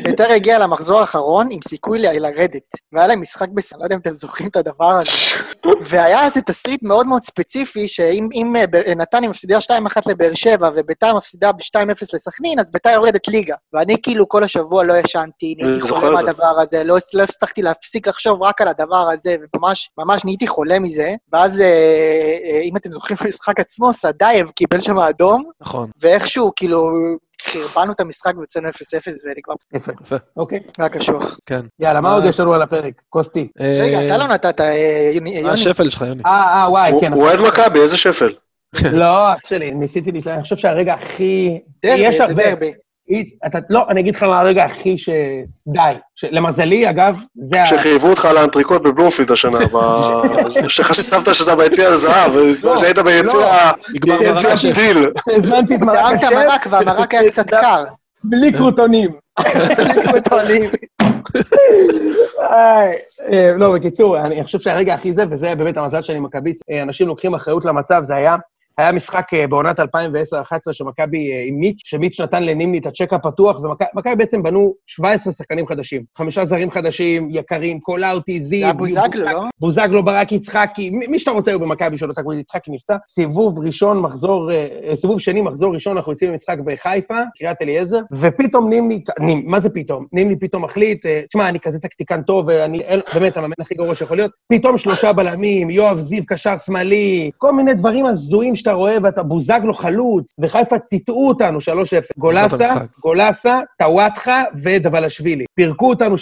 ביתר 0.04 0.32
הגיע 0.32 0.58
למחזור 0.58 1.00
האחרון 1.00 1.48
עם 1.50 1.58
סיכוי 1.68 1.98
לרדת, 1.98 2.62
והיה 2.92 3.06
להם 3.06 3.20
משחק 3.20 3.48
בסל, 3.54 3.76
לא 3.78 3.84
יודע 3.84 3.94
אם 3.96 4.00
אתם 4.00 4.14
זוכרים 4.14 4.48
את 4.48 4.56
הדבר 4.56 4.90
הזה. 4.90 5.10
והיה 5.90 6.24
איזה 6.24 6.40
תסריט 6.40 6.82
מאוד 6.82 7.06
מאוד 7.06 7.24
ספציפי, 7.24 7.88
שאם 7.88 8.56
אה, 8.56 8.64
אה, 8.86 8.94
נתניה 8.94 9.30
מפסידה 9.30 9.59
2-1 9.60 10.10
לבאר 10.10 10.34
שבע 10.34 10.70
וביתר 10.74 11.16
מפסידה 11.16 11.52
ב-2-0 11.52 11.90
לסכנין, 12.14 12.58
אז 12.60 12.70
ביתר 12.70 12.90
יורדת 12.90 13.28
ליגה. 13.28 13.54
ואני 13.72 13.96
כאילו 14.02 14.28
כל 14.28 14.44
השבוע 14.44 14.84
לא 14.84 14.94
ישנתי, 14.94 15.54
אני 15.60 15.68
נהייתי 15.70 15.88
חולה. 15.88 16.10
מהדבר 16.10 16.60
הזה, 16.60 16.84
לא 16.84 16.96
לא 17.14 17.22
הצלחתי 17.22 17.62
להפסיק 17.62 18.08
לחשוב 18.08 18.42
רק 18.42 18.60
על 18.60 18.68
הדבר 18.68 19.10
הזה, 19.12 19.34
וממש 19.54 19.90
ממש 19.98 20.24
נהייתי 20.24 20.46
חולה 20.46 20.78
מזה. 20.78 21.14
ואז, 21.32 21.60
אה, 21.60 21.66
אה, 22.44 22.60
אם 22.60 22.76
אתם 22.76 22.92
זוכרים 22.92 23.16
במשחק 23.24 23.60
עצמו, 23.60 23.92
סדאייב 23.92 24.48
קיבל 24.50 24.80
שם 24.80 24.98
אדום, 24.98 25.44
נכון. 25.60 25.90
ואיכשהו, 26.00 26.52
כאילו, 26.56 26.90
חרבנו 27.42 27.92
את 27.92 28.00
המשחק 28.00 28.32
ויוצאנו 28.38 28.68
0-0 28.68 28.72
ונגמר 29.24 29.54
יפה. 29.74 29.92
יפה. 30.04 30.16
אוקיי. 30.36 30.60
היה 30.78 30.88
קשוח. 30.88 31.38
כן. 31.46 31.60
יאללה, 31.80 32.00
מה 32.00 32.08
מה- 32.08 32.14
עוד 32.14 32.24
יש 32.24 32.40
לנו 32.40 32.54
על 32.54 32.62
הפרק? 32.62 32.92
קוסטי. 33.08 33.48
רגע, 33.60 33.98
אה, 34.00 34.06
אתה 34.06 34.16
לא 34.16 34.26
נתת, 34.26 34.60
אה, 34.60 35.10
יוני. 35.14 35.42
מה. 35.42 35.52
השפל 35.52 35.88
שלך, 35.90 36.02
יוני? 36.08 36.22
אה, 36.26 36.62
אה, 36.62 36.70
וואי, 36.70 36.92
כן. 37.00 37.12
הוא 37.12 37.22
אוהד 37.22 37.38
מכבי, 37.48 37.80
איזה 37.80 37.96
שפל. 37.96 38.32
לא, 38.92 39.32
אח 39.32 39.38
שלי, 39.46 39.74
ניסיתי 39.74 40.12
להתלהב, 40.12 40.34
אני 40.34 40.42
חושב 40.42 40.56
שהרגע 40.56 40.94
הכי... 40.94 41.60
דרבי, 41.82 41.98
יש 41.98 42.16
זה 42.16 42.24
הרבה. 42.24 42.50
דרבי. 42.50 42.72
אתה, 43.46 43.58
לא, 43.70 43.86
אני 43.88 44.00
אגיד 44.00 44.14
לך 44.14 44.22
מה 44.22 44.40
הרגע 44.40 44.64
הכי 44.64 44.98
ש... 44.98 45.08
די. 45.66 45.80
ש... 46.14 46.24
למזלי, 46.30 46.90
אגב, 46.90 47.20
זה 47.34 47.62
ה... 47.62 47.66
שחייבו 47.66 48.08
אותך 48.10 48.24
על 48.24 48.36
האנטריקוט 48.36 48.82
בבלומפילד 48.82 49.30
השנה, 49.30 49.58
ב- 49.58 50.68
שחשבת 50.68 51.34
שאתה 51.34 51.56
ביציע 51.56 51.88
הזהב, 51.88 52.32
שהיית 52.80 52.98
ביציע 52.98 53.72
נגמר 53.94 54.14
יציע 54.14 54.32
ברמה 54.32 54.56
ש... 54.56 54.66
דיל. 54.66 55.10
הזמנתי 55.36 55.74
את 55.74 55.80
מרק 55.80 55.98
טעימת 55.98 56.22
השף. 56.22 56.32
מרק, 56.32 56.66
והמרק 56.70 57.14
היה 57.14 57.30
קצת 57.30 57.50
קר. 57.50 57.84
בלי 58.24 58.52
קרוטונים. 58.52 59.10
מטוענים. 60.16 60.70
איי, 62.50 62.96
אה, 63.32 63.52
לא, 63.56 63.74
בקיצור, 63.74 64.18
אני 64.18 64.44
חושב 64.44 64.58
שהרגע 64.58 64.94
הכי 64.94 65.12
זה, 65.12 65.24
וזה 65.30 65.54
באמת 65.54 65.76
המזל 65.76 66.02
שאני 66.02 66.20
מכביסט, 66.20 66.62
אה, 66.70 66.82
אנשים 66.82 67.08
לוקחים 67.08 67.34
אחריות 67.34 67.64
למצב, 67.64 68.02
זה 68.04 68.16
היה... 68.16 68.36
היה 68.78 68.92
משחק 68.92 69.26
אה, 69.34 69.46
בעונת 69.46 69.80
2010-2011 69.80 69.82
שמכבי 70.72 71.32
אה, 71.32 71.44
עם 71.46 71.54
מיץ', 71.60 71.82
שמיץ' 71.84 72.20
נתן 72.20 72.42
לנימני 72.42 72.78
את 72.78 72.86
הצ'ק 72.86 73.12
הפתוח, 73.12 73.60
ומכבי 73.60 74.16
בעצם 74.16 74.42
בנו 74.42 74.74
17 74.86 75.32
שחקנים 75.32 75.66
חדשים. 75.66 76.02
חמישה 76.18 76.44
זרים 76.44 76.70
חדשים, 76.70 77.28
יקרים, 77.30 77.80
קולאוטי, 77.80 78.40
זיו. 78.40 78.60
זה 78.60 78.64
היה 78.64 78.72
בוזגלו, 78.72 79.24
לא? 79.24 79.42
בוזגלו, 79.60 80.04
ברק 80.04 80.32
יצחקי, 80.32 80.90
מי 80.90 81.18
שאתה 81.18 81.30
רוצה 81.30 81.50
היו 81.50 81.60
במכבי 81.60 81.96
של 81.96 82.08
אותה 82.08 82.20
יצחקי 82.40 82.70
נפצע. 82.70 82.96
סיבוב 83.10 83.58
ראשון, 83.58 84.00
מחזור, 84.00 84.52
אה, 84.52 84.96
סיבוב 84.96 85.20
שני, 85.20 85.40
מחזור 85.40 85.74
ראשון, 85.74 85.96
אנחנו 85.96 86.12
יוצאים 86.12 86.30
למשחק 86.30 86.56
בחיפה, 86.64 87.14
קריית 87.38 87.62
אליעזר, 87.62 88.00
ופתאום 88.12 88.68
נימני, 88.68 89.04
נימ, 89.20 89.42
מה 89.46 89.60
זה 89.60 89.70
פתאום? 89.70 90.06
נימני 90.12 90.38
פתאום 90.38 90.64
מחליט, 90.64 91.06
תשמע, 91.28 91.48
אני 91.48 91.60
כזה 91.60 91.78
טקטיקן 91.78 92.22
טוב, 92.22 92.46
ואני 92.48 92.82
באמת 93.14 93.36
המאמן 93.36 93.54
הכי 93.60 93.74
גרוע 93.74 93.94
שיכול 93.94 94.16
להיות. 94.16 94.30
פתאום 94.52 94.78
שלושה 94.78 95.12
בלמים, 95.12 95.70
יואב 95.70 95.98
זיו 95.98 96.22
קשר 96.26 96.56
שמאלי, 96.58 97.30
כל 97.38 97.52
מיני 97.52 97.74
דברים 97.74 98.06
הזויים 98.06 98.56
שאתה 98.60 98.72
רואה, 98.72 98.96
ואתה 99.02 99.22
בוזגלו 99.22 99.74
חלוץ, 99.74 100.30
וחיפה 100.38 100.78
טיטאו 100.78 101.28
אותנו 101.28 101.58
3-0. 101.58 101.62
גולסה. 102.18 102.74
גולסה, 103.00 103.60
טוואטחה 103.78 104.44
ודבלשווילי. 104.62 105.44
פירקו 105.54 105.88
אותנו 105.88 106.14
3-0, 106.14 106.18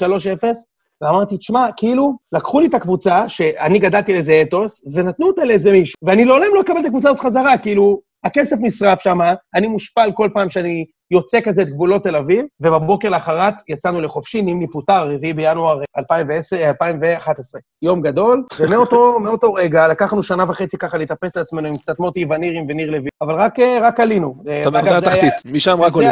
ואמרתי, 1.02 1.36
תשמע, 1.36 1.66
כאילו, 1.76 2.12
לקחו 2.32 2.60
לי 2.60 2.66
את 2.66 2.74
הקבוצה, 2.74 3.28
שאני 3.28 3.78
גדלתי 3.78 4.12
לאיזה 4.12 4.42
אתוס, 4.42 4.82
ונתנו 4.92 5.26
אותה 5.26 5.44
לאיזה 5.44 5.72
מישהו, 5.72 5.94
ואני 6.02 6.24
לעולם 6.24 6.46
לא 6.54 6.60
אקבל 6.60 6.80
את 6.80 6.84
הקבוצה 6.84 7.08
הזאת 7.08 7.20
חזרה, 7.20 7.58
כאילו, 7.58 8.00
הכסף 8.24 8.56
נשרף 8.60 9.00
שם, 9.02 9.18
אני 9.54 9.66
מושפל 9.66 10.10
כל 10.14 10.28
פעם 10.34 10.50
שאני 10.50 10.84
יוצא 11.10 11.40
כזה 11.40 11.62
את 11.62 11.68
גבולות 11.68 12.02
תל 12.02 12.16
אביב, 12.16 12.44
ובבוקר 12.60 13.08
לאחרת 13.08 13.54
יצאנו 13.68 14.00
לחופשי, 14.00 14.42
נימני 14.42 14.66
פוטר, 14.70 15.02
4 15.02 15.32
בינואר 15.36 15.80
2010, 15.98 16.56
2011. 16.68 17.60
יום 17.82 18.00
גדול, 18.00 18.44
ומאותו 18.60 18.96
מאותו 19.24 19.52
רגע 19.54 19.88
לקחנו 19.88 20.22
שנה 20.22 20.44
וחצי 20.48 20.78
ככה 20.78 20.98
להתאפס 20.98 21.36
על 21.36 21.42
עצמנו 21.42 21.68
עם 21.68 21.76
קצת 21.76 21.98
מוטי 21.98 22.24
וניר, 22.30 22.52
עם 22.52 22.64
וניר 22.68 22.90
לוי, 22.90 23.08
אבל 23.22 23.34
רק, 23.34 23.60
אה, 23.60 23.78
רק 23.82 24.00
עלינו. 24.00 24.34
אתה 24.42 24.70
זה 25.00 25.06
היה- 25.06 25.14
התחתית, 25.14 25.52
משם 25.54 25.80
רק 25.82 25.92
עולים. 25.92 26.10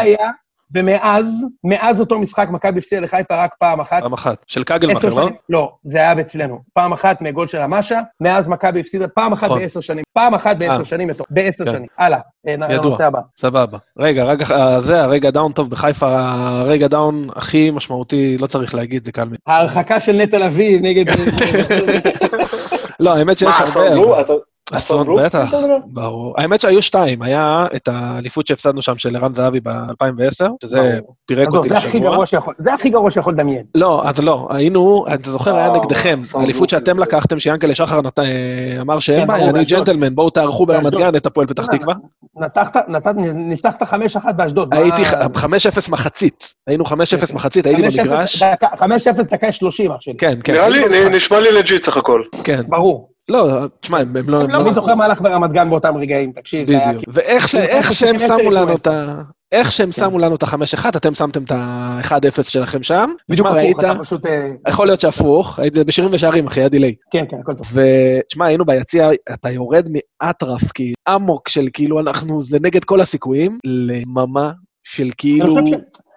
ומאז, 0.74 1.46
מאז 1.64 2.00
אותו 2.00 2.18
משחק, 2.18 2.48
מכבי 2.50 2.78
הפסידה 2.78 3.00
לחיפה 3.00 3.44
רק 3.44 3.54
פעם 3.58 3.80
אחת. 3.80 4.02
פעם 4.02 4.12
אחת. 4.12 4.44
של 4.46 4.60
עשר 4.60 4.78
קגלמאכר, 4.78 5.08
לא? 5.08 5.28
לא, 5.48 5.72
זה 5.84 5.98
היה 5.98 6.20
אצלנו. 6.20 6.58
פעם 6.72 6.92
אחת 6.92 7.20
מגול 7.20 7.46
של 7.46 7.58
המאשה, 7.58 8.00
מאז 8.20 8.48
מכבי 8.48 8.80
הפסידה 8.80 9.08
פעם 9.08 9.32
אחת 9.32 9.46
נכון. 9.46 9.58
בעשר 9.58 9.80
שנים. 9.80 10.04
פעם 10.12 10.34
אחת 10.34 10.56
בעשר 10.56 10.78
אה. 10.78 10.84
שנים. 10.84 11.10
בעשר 11.30 11.64
כן. 11.64 11.72
שנים. 11.72 11.86
הלאה, 11.98 12.18
אה, 12.48 12.52
ידוע. 12.52 12.76
לנושא 12.76 13.04
הבא. 13.04 13.20
סבבה. 13.38 13.78
רגע, 13.98 14.24
רגע, 14.24 14.46
אה, 14.50 14.80
זה 14.80 15.02
הרגע 15.02 15.30
down 15.30 15.52
טוב 15.52 15.70
בחיפה, 15.70 16.18
הרגע 16.20 16.88
down 16.88 17.26
הכי 17.36 17.70
משמעותי, 17.70 18.38
לא 18.38 18.46
צריך 18.46 18.74
להגיד, 18.74 19.04
זה 19.04 19.12
קל. 19.12 19.28
ההרחקה 19.46 20.00
של 20.00 20.12
נטע 20.12 20.38
לביא 20.38 20.80
נגד... 20.80 21.04
לא, 23.00 23.16
האמת 23.16 23.38
שיש 23.38 23.76
הרבה... 23.76 24.22
אסון, 24.72 25.06
בטח? 25.24 25.54
ברור. 25.86 26.34
האמת 26.38 26.60
שהיו 26.60 26.82
שתיים, 26.82 27.22
היה 27.22 27.66
את 27.76 27.88
האליפות 27.92 28.46
שהפסדנו 28.46 28.82
שם 28.82 28.98
של 28.98 29.16
ערן 29.16 29.34
זהבי 29.34 29.60
ב-2010, 29.60 30.46
שזה. 30.62 30.98
פירק 31.26 31.48
אותי 31.48 31.68
שיכול, 32.26 32.54
זה 32.58 32.74
הכי 32.74 32.90
גרוע 32.90 33.10
שיכול 33.10 33.34
לדמיין. 33.34 33.62
לא, 33.74 34.02
אז 34.08 34.18
לא, 34.18 34.48
היינו, 34.50 35.04
אתה 35.14 35.30
זוכר, 35.30 35.56
היה 35.56 35.72
נגדכם, 35.72 36.20
האליפות 36.34 36.68
שאתם 36.68 36.98
לקחתם, 36.98 37.38
שיאנקל'ה 37.38 37.74
שחר 37.74 38.00
אה, 38.18 38.80
אמר 38.80 38.94
כן, 38.94 39.00
שאין 39.00 39.26
בעיה, 39.26 39.44
ברור, 39.44 39.56
אני. 39.56 39.64
ג'נטלמן, 39.64 40.14
בואו 40.14 40.30
תארחו 40.30 40.66
ברמת. 40.66 40.94
גן 40.94 41.16
את 41.16 41.26
הפועל 41.26 41.46
פתח 41.46 41.66
תקווה. 41.66 41.94
נתחת, 42.36 42.76
נתת, 42.88 43.14
נפתחת 43.34 43.82
5-1 43.82 43.86
באשדוד. 44.36 44.74
הייתי 44.74 45.04
ח- 45.04 45.14
5-0 45.36 45.90
מחצית, 45.90 46.54
היינו 46.66 46.84
5-0 46.84 46.92
מחצית, 47.34 47.66
הייתי 47.66 47.82
5-0 47.82 47.98
במגרש. 47.98 48.42
דקה- 48.42 48.66
5-0 48.76 49.22
דקה 49.30 49.52
30, 49.52 49.90
אח 49.92 50.00
שלי. 50.00 50.14
כן, 50.18 50.38
כן, 50.44 50.52
נראה 50.52 50.68
לי, 50.68 50.80
נשמע 51.16 51.40
לי 51.40 51.52
legit 51.52 51.82
סך 51.82 51.96
הכל. 51.96 52.22
כן. 52.44 52.62
ברור. 52.68 53.15
לא, 53.28 53.60
תשמע, 53.80 53.98
הם 54.00 54.16
הם 54.16 54.28
לא... 54.28 54.40
הם 54.40 54.50
לא 54.50 54.58
לא- 54.58 54.64
אני 54.64 54.74
זוכר 54.74 54.94
מה 54.94 55.04
הלך 55.04 55.20
ברמת 55.20 55.50
גן 55.52 55.70
באותם 55.70 55.96
רגעים, 55.96 56.32
תקשיב. 56.32 56.68
בדיוק. 56.68 57.04
ואיך 57.08 57.48
ש- 57.48 57.52
כאילו, 57.54 57.66
איך 57.66 57.76
אנחנו 57.86 57.94
שהם 57.94 58.18
שמו 58.18 58.50
לנו 58.50 58.66
כאילו 58.66 58.76
את 58.78 58.86
ה... 58.86 59.22
איך 59.52 59.72
שהם 59.72 59.92
שמו 59.92 60.18
לנו 60.18 60.34
את 60.34 60.42
ה-5-1, 60.42 60.88
אתם 60.96 61.14
שמתם 61.14 61.42
את 61.42 61.50
ה-1-0 61.50 62.42
שלכם 62.42 62.82
שם. 62.82 63.10
בדיוק 63.28 63.46
הפוך, 63.46 63.80
אתה 63.80 63.92
פשוט... 64.00 64.26
אה, 64.26 64.48
יכול 64.68 64.86
להיות 64.86 65.00
שהפוך, 65.00 65.58
הייתי 65.58 65.84
בשירים 65.84 66.10
ושערים, 66.14 66.46
אחי, 66.46 66.60
היה 66.60 66.68
delay. 66.68 66.94
כן, 67.10 67.24
כן, 67.28 67.36
הכל 67.40 67.54
טוב. 67.54 67.66
ותשמע, 67.72 68.46
היינו 68.46 68.64
ביציע, 68.64 69.08
אתה 69.34 69.50
יורד 69.50 69.88
באטרף, 70.22 70.72
כי 70.72 70.92
אמוק 71.14 71.48
של 71.48 71.68
כאילו 71.72 72.00
אנחנו, 72.00 72.42
זה 72.42 72.58
נגד 72.62 72.84
כל 72.84 73.00
הסיכויים, 73.00 73.58
לממה 73.64 74.50
של 74.84 75.10
כאילו... 75.18 75.54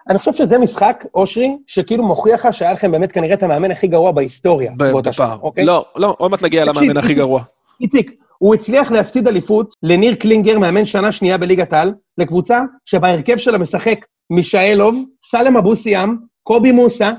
אני 0.09 0.19
חושב 0.19 0.33
שזה 0.33 0.57
משחק, 0.57 1.05
אושרי, 1.15 1.57
שכאילו 1.67 2.03
מוכיח 2.03 2.45
לך 2.45 2.53
שהיה 2.53 2.73
לכם 2.73 2.91
באמת 2.91 3.11
כנראה 3.11 3.33
את 3.33 3.43
המאמן 3.43 3.71
הכי 3.71 3.87
גרוע 3.87 4.11
בהיסטוריה 4.11 4.71
באותה 4.77 5.09
בפער. 5.09 5.37
אוקיי? 5.41 5.65
לא, 5.65 5.85
לא, 5.95 6.15
עוד 6.17 6.31
מעט 6.31 6.41
נגיע 6.41 6.65
למאמן 6.65 6.97
הכי 6.97 7.13
גרוע. 7.13 7.43
איציק, 7.81 8.11
הוא 8.37 8.55
הצליח 8.55 8.91
להפסיד 8.91 9.27
אליפות 9.27 9.73
לניר 9.83 10.15
קלינגר, 10.15 10.59
מאמן 10.59 10.85
שנה 10.85 11.11
שנייה 11.11 11.37
בליגת 11.37 11.73
העל, 11.73 11.93
לקבוצה 12.17 12.61
שבהרכב 12.85 13.37
שלה 13.37 13.57
משחק 13.57 14.05
מישאלוב, 14.29 15.03
סאלם 15.23 15.57
אבו 15.57 15.75
סיאם, 15.75 16.15
קובי 16.43 16.71
מוסה, 16.71 17.11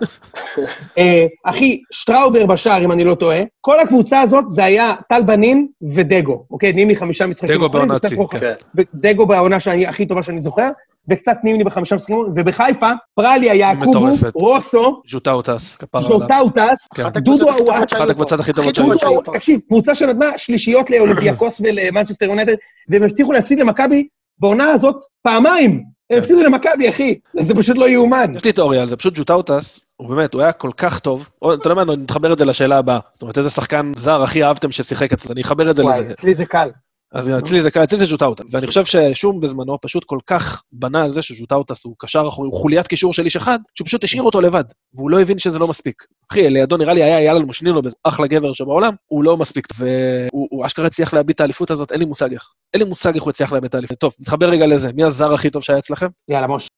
אה, 0.99 1.27
אחי, 1.45 1.81
שטראובר 1.93 2.47
בשער, 2.47 2.85
אם 2.85 2.93
אני 2.93 3.05
לא 3.05 3.15
טועה. 3.15 3.43
כל 3.61 3.81
הקבוצה 3.81 4.21
הזאת 4.21 4.49
זה 4.49 4.65
היה 4.65 4.93
טל 5.09 5.23
בנין 5.23 5.67
ודגו, 5.95 6.45
אוקיי? 6.51 6.73
נימני 6.73 6.97
חמישה 6.97 7.27
משחקים. 7.27 7.57
דגו 7.57 7.69
בעונה. 7.69 7.99
כן. 8.31 8.53
דגו 8.95 9.27
בעונה 9.27 9.61
שאני, 9.61 9.87
הכי 9.87 10.07
טובה 10.07 10.23
שאני 10.23 10.41
זוכר, 10.41 10.69
וקצת 11.09 11.37
נימני 11.45 11.65
בחמישה 11.65 11.97
משחקים, 11.97 12.17
ובחיפה, 12.35 12.91
פראליה, 13.15 13.55
יעקובו, 13.55 13.91
מטורפת. 13.91 14.33
רוסו, 14.35 15.03
ז'וטאוטס, 15.11 15.77
כפרה 15.77 16.01
עליו. 16.05 16.19
ז'וטאו 16.19 16.51
טס, 16.51 16.89
כן. 16.95 17.09
דודו 17.09 17.53
שהיו 17.53 17.73
אחת. 17.73 18.11
הקבוצות 18.11 18.41
הכי 18.41 18.53
טובות 18.53 18.75
שהיו 18.75 19.25
פה. 19.25 19.33
תקשיב, 19.33 19.61
קבוצה 19.69 19.95
שנתנה 19.95 20.31
שלישיות 20.37 20.91
לאולימפיאקוס 20.91 21.61
ולמנצ'סטר 21.61 22.27
יונייטד, 22.27 22.55
והם 22.89 23.03
הצליחו 23.03 23.33
להפסיד 23.33 23.61
למכבי 23.61 24.09
בעונה 24.39 24.71
הזאת 24.71 24.97
פעמיים. 25.23 25.85
הם 26.11 26.19
הפסידו 26.19 26.43
למכבי, 26.43 26.89
אחי. 26.89 27.19
זה 27.41 27.55
פשוט 27.55 27.79
לא 27.79 27.89
יאומן. 27.89 28.37
יש 28.37 28.45
לי 28.45 28.53
תיאוריה 28.53 28.83
על 28.83 28.89
זה, 28.89 28.97
פשוט 28.97 29.15
ז'וטאוטס, 29.17 29.85
הוא 29.97 30.09
באמת, 30.09 30.35
הוא 30.35 30.43
היה 30.43 30.53
כל 30.53 30.71
כך 30.77 30.99
טוב. 30.99 31.29
אתה 31.39 31.69
יודע 31.69 31.75
מה, 31.75 31.83
אני 31.83 32.03
מתחבר 32.03 32.33
את 32.33 32.39
זה 32.39 32.45
לשאלה 32.45 32.79
הבאה. 32.79 32.99
זאת 33.13 33.23
אומרת, 33.23 33.39
איזה 33.39 33.51
שחקן 33.51 33.93
זר 33.97 34.23
הכי 34.23 34.45
אהבתם 34.45 34.73
ששיחק 34.73 35.13
אצלו, 35.13 35.33
אני 35.33 35.43
אחבר 35.43 35.71
את 35.71 35.77
זה 35.77 35.83
לזה. 35.83 35.91
וואי, 35.93 36.13
אצלי 36.13 36.35
זה 36.35 36.47
קל. 36.47 36.71
אז 37.13 37.31
אצלי 37.39 37.61
זה 37.61 37.71
קל, 37.71 37.85
אצלי 37.85 37.99
זה 37.99 38.07
ז'וטאוטה. 38.07 38.43
ואני 38.51 38.67
חושב 38.67 38.85
ששום 38.85 39.41
בזמנו 39.41 39.79
פשוט 39.81 40.05
כל 40.05 40.19
כך 40.27 40.63
בנה 40.73 41.05
על 41.05 41.13
זה 41.13 41.23
שז'וטאוטס 41.23 41.85
הוא 41.85 41.95
קשר 41.99 42.29
אחורי, 42.29 42.49
הוא 42.49 42.61
חוליית 42.61 42.87
קישור 42.87 43.13
של 43.13 43.25
איש 43.25 43.37
אחד, 43.37 43.59
שהוא 43.75 43.87
פשוט 43.87 44.05
השאיר 44.05 44.23
אותו 44.23 44.41
לבד, 44.41 44.65
והוא 44.95 45.11
לא 45.11 45.21
הבין 45.21 45.39
שזה 45.39 45.59
לא 45.59 45.69
מספיק. 45.69 46.05
אחי, 46.33 46.51
לידו 46.51 46.77
נראה 46.77 46.95
לי 46.95 47.03
היה 47.03 47.19
אייל 47.19 47.37
אלמושנינו, 47.37 47.81
אחלה 48.05 48.27
גבר 48.27 48.53
שבעולם, 48.53 48.95
הוא 49.07 49.25
לא 49.25 49.37
מספיק, 49.37 49.67
והוא 49.79 50.49
הוא 50.51 50.67
אשכרה 50.67 50.87
הצליח 50.87 51.15
להביט 51.15 51.37
את 51.37 51.41
האליפות 51.41 51.71
הזאת, 51.71 51.93
אין 51.93 52.01
לי 52.01 52.07
מושג 52.07 52.33
איך. 52.33 52.51
אין 52.75 52.83
לי 52.83 52.89
מושג 52.89 53.15
איך 53.15 53.23
הוא 53.23 53.31
הצליח 53.31 53.53
להביט 53.53 53.71
את 53.71 53.75
האליפות. 53.75 53.99
טוב, 53.99 54.15
נתחבר 54.21 54.49
רגע 54.49 54.67
לזה, 54.67 54.93
מי 54.93 55.05
הזר 55.05 55.35
הכי 55.35 55.51
טוב 55.51 55.63
שהיה 55.63 55.79
אצלכם? 55.79 56.07
יאללה, 56.29 56.47
מוש. 56.47 56.69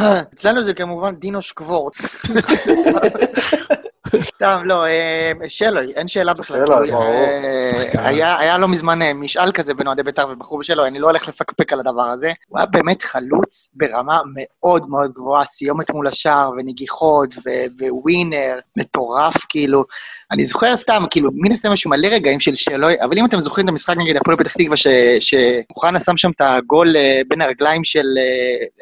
אצלנו 0.34 0.64
זה 0.64 0.74
כמובן 0.74 1.14
דינו 1.14 1.42
שקוורט. 1.42 1.96
סתם, 4.22 4.62
לא, 4.64 4.86
אה, 4.86 5.32
שלוי, 5.48 5.92
אין 5.96 6.08
שאלה 6.08 6.34
בכלל. 6.34 6.56
כאילו, 6.66 6.76
ברור. 6.98 7.04
אה. 7.04 8.38
היה 8.38 8.58
לא 8.58 8.68
מזמן 8.68 9.02
אה, 9.02 9.14
משאל 9.14 9.52
כזה 9.52 9.74
בין 9.74 9.86
אוהדי 9.86 10.02
בית"ר 10.02 10.28
ובחור 10.30 10.58
בשלו, 10.58 10.86
אני 10.86 10.98
לא 10.98 11.06
הולך 11.06 11.28
לפקפק 11.28 11.72
על 11.72 11.80
הדבר 11.80 12.02
הזה. 12.02 12.32
הוא 12.48 12.58
היה 12.58 12.66
באמת 12.66 13.02
חלוץ 13.02 13.68
ברמה 13.74 14.20
מאוד 14.34 14.90
מאוד 14.90 15.12
גבוהה, 15.12 15.44
סיומת 15.44 15.90
מול 15.90 16.06
השער 16.06 16.50
ונגיחות 16.58 17.34
וווינר, 17.80 18.58
מטורף, 18.76 19.34
כאילו. 19.48 19.84
אני 20.32 20.46
זוכר 20.46 20.76
סתם, 20.76 21.04
כאילו, 21.10 21.30
מן 21.34 21.52
הסתם 21.52 21.72
יש 21.72 21.86
מלא 21.86 22.06
רגעים 22.06 22.40
של 22.40 22.54
שלוי, 22.54 22.94
אבל 23.02 23.18
אם 23.18 23.26
אתם 23.26 23.40
זוכרים 23.40 23.64
את 23.64 23.70
המשחק 23.70 23.94
נגד 23.96 24.16
הפועל 24.16 24.36
פתח 24.36 24.52
תקווה, 24.52 24.76
ש- 24.76 24.86
שמוחנה 25.20 26.00
שם 26.00 26.16
שם 26.16 26.30
את 26.30 26.40
הגול 26.40 26.94
בין 27.28 27.40
הרגליים 27.40 27.84
של, 27.84 28.06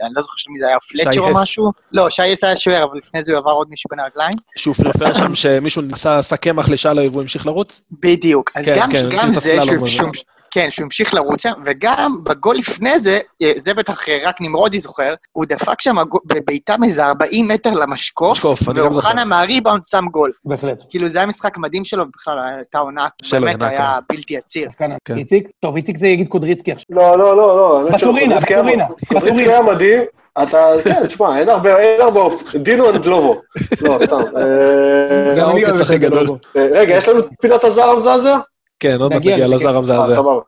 אני 0.02 0.10
לא 0.14 0.22
זוכר 0.22 0.34
של 0.36 0.50
מי 0.50 0.60
זה 0.60 0.66
היה, 0.66 0.76
פלצ'ר 0.80 1.20
או. 1.20 1.32
משהו? 1.34 1.72
לא, 1.92 2.10
שי 2.10 2.32
הס 2.32 2.44
היה 2.44 2.56
שוער, 2.56 2.84
אבל 2.84 2.98
לפני 2.98 3.22
זה 3.22 3.32
הוא 3.32 3.38
עבר 3.38 3.50
עוד 3.50 3.66
מישהו 3.70 3.88
בין 3.90 4.00
הרגליים. 4.00 4.34
שהוא 4.56 4.74
פרפר 4.74 5.14
שם 5.18 5.34
שמישהו 5.34 5.82
עשה 6.04 6.36
קמח 6.36 6.68
לשלו 6.68 7.12
והוא 7.12 7.22
המשיך 7.22 7.46
לרוץ? 7.46 7.82
בדיוק. 7.90 8.50
אז 8.54 8.64
כן, 8.64 8.74
גם, 8.76 8.92
כן, 8.92 9.08
גם 9.10 9.32
זה, 9.32 9.60
שהוא. 9.60 9.86
שהוא, 9.86 10.08
כן, 10.50 10.70
שהוא 10.70 10.84
המשיך 10.84 11.14
לרוץ 11.14 11.42
שם, 11.42 11.52
וגם 11.64 12.16
בגול 12.24 12.56
לפני 12.56 12.98
זה, 12.98 13.18
אה, 13.42 13.52
זה 13.56 13.74
בטח 13.74 14.08
אה, 14.08 14.18
רק 14.24 14.40
נמרודי 14.40 14.80
זוכר, 14.80 15.14
הוא 15.32 15.44
דפק 15.44 15.80
שם 15.80 15.96
בבעיטה 16.24 16.76
מאיזה 16.76 17.04
40 17.04 17.48
מטר 17.48 17.70
למשקוף, 17.70 18.44
גם 18.44 18.76
ואוחנה. 18.76 19.24
מהריבאונד 19.24 19.84
שם 19.84 20.04
גול. 20.10 20.32
בהחלט. 20.44 20.82
כאילו, 20.90 21.08
זה 21.08 21.18
היה 21.18 21.26
משחק 21.26 21.58
מדהים 21.58 21.84
שלו, 21.84 22.02
ובכלל 22.02 22.38
הייתה 22.40 22.78
עונה, 22.78 23.06
באמת 23.32 23.62
היה 23.62 23.98
בלתי 24.12 24.36
עציר. 24.36 24.68
כאן, 24.78 24.90
כן. 25.04 25.18
איציק? 25.18 25.48
טוב, 25.60 25.76
איציק 25.76 25.96
זה 25.96 26.06
יגיד 26.08 26.28
קודריצקי 26.28 26.72
עכשיו. 26.72 26.96
לא, 26.96 27.18
לא, 27.18 27.36
לא, 27.36 27.56
לא. 27.56 27.90
בטורינה, 27.92 28.38
בטורינה, 28.40 28.86
קודריצקי. 29.08 29.42
היה 29.42 29.62
מדהים. 29.62 30.00
אתה, 30.42 30.70
כן, 30.84 31.06
תשמע, 31.06 31.38
אין 31.38 31.48
הרבה, 31.48 31.78
אין 31.78 32.00
הרבה 32.00 32.20
אופציות. 32.20 32.62
דינו 32.62 32.90
אנדלובו. 32.90 33.40
לא, 33.80 33.98
סתם. 34.06 34.16
אה, 34.36 35.34
זה 35.34 35.42
אוהב 35.42 35.80
הכי 35.82 35.94
את 35.96 36.00
גדול. 36.00 36.26
אה, 36.56 36.66
רגע, 36.72 36.94
יש 36.96 37.08
לנו 37.08 37.22
פינת 37.40 37.64
הזר 37.64 37.84
המזעזע? 37.90 38.38
כן, 38.80 38.96
עוד 39.00 39.12
מעט 39.12 39.20
נגיע 39.20 39.46
לזר 39.48 39.72
אה, 39.72 39.76
המזעזע. 39.76 40.14
סבבה. 40.14 40.40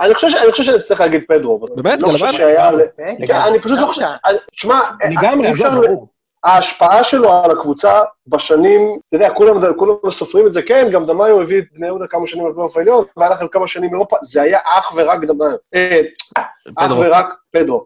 אני 0.00 0.14
חושב 0.14 0.28
ש- 0.28 0.34
אני 0.34 0.50
חושב 0.52 0.64
שאני 0.64 0.76
אצטרך 0.76 1.00
להגיד 1.00 1.24
פדרו. 1.28 1.58
באמת? 1.76 2.02
לא 2.02 2.08
חושב? 2.08 2.32
שהיה... 2.32 2.70
ל- 2.70 2.76
בטח. 2.76 3.26
כן, 3.26 3.34
אני 3.48 3.60
פשוט 3.60 3.78
לא 3.78 3.86
חושב... 3.86 4.06
תשמע, 4.56 4.80
לגמרי, 5.10 5.52
ברור. 5.52 6.08
ההשפעה 6.44 7.04
שלו 7.04 7.32
על 7.32 7.50
הקבוצה 7.50 8.00
בשנים, 8.26 8.98
אתה 9.08 9.16
יודע, 9.16 9.30
כולם, 9.30 9.74
כולם 9.76 9.94
סופרים 10.10 10.46
את 10.46 10.54
זה, 10.54 10.62
כן, 10.62 10.88
גם 10.92 11.06
דמאיו 11.06 11.40
הביא 11.40 11.58
את 11.58 11.64
בני 11.72 11.86
יהודה 11.86 12.06
כמה 12.06 12.26
שנים 12.26 12.44
בפלייאוף 12.50 12.76
העליון, 12.76 13.04
והיה 13.16 13.30
לכם 13.30 13.48
כמה 13.48 13.68
שנים 13.68 13.94
אירופה, 13.94 14.16
זה 14.22 14.42
היה 14.42 14.58
אך 14.64 14.92
ורק 14.96 15.24
דמאיו. 15.24 15.56
אה, 15.74 16.00
אך. 16.76 16.92
ורק 16.98 17.26
פדרו. 17.52 17.84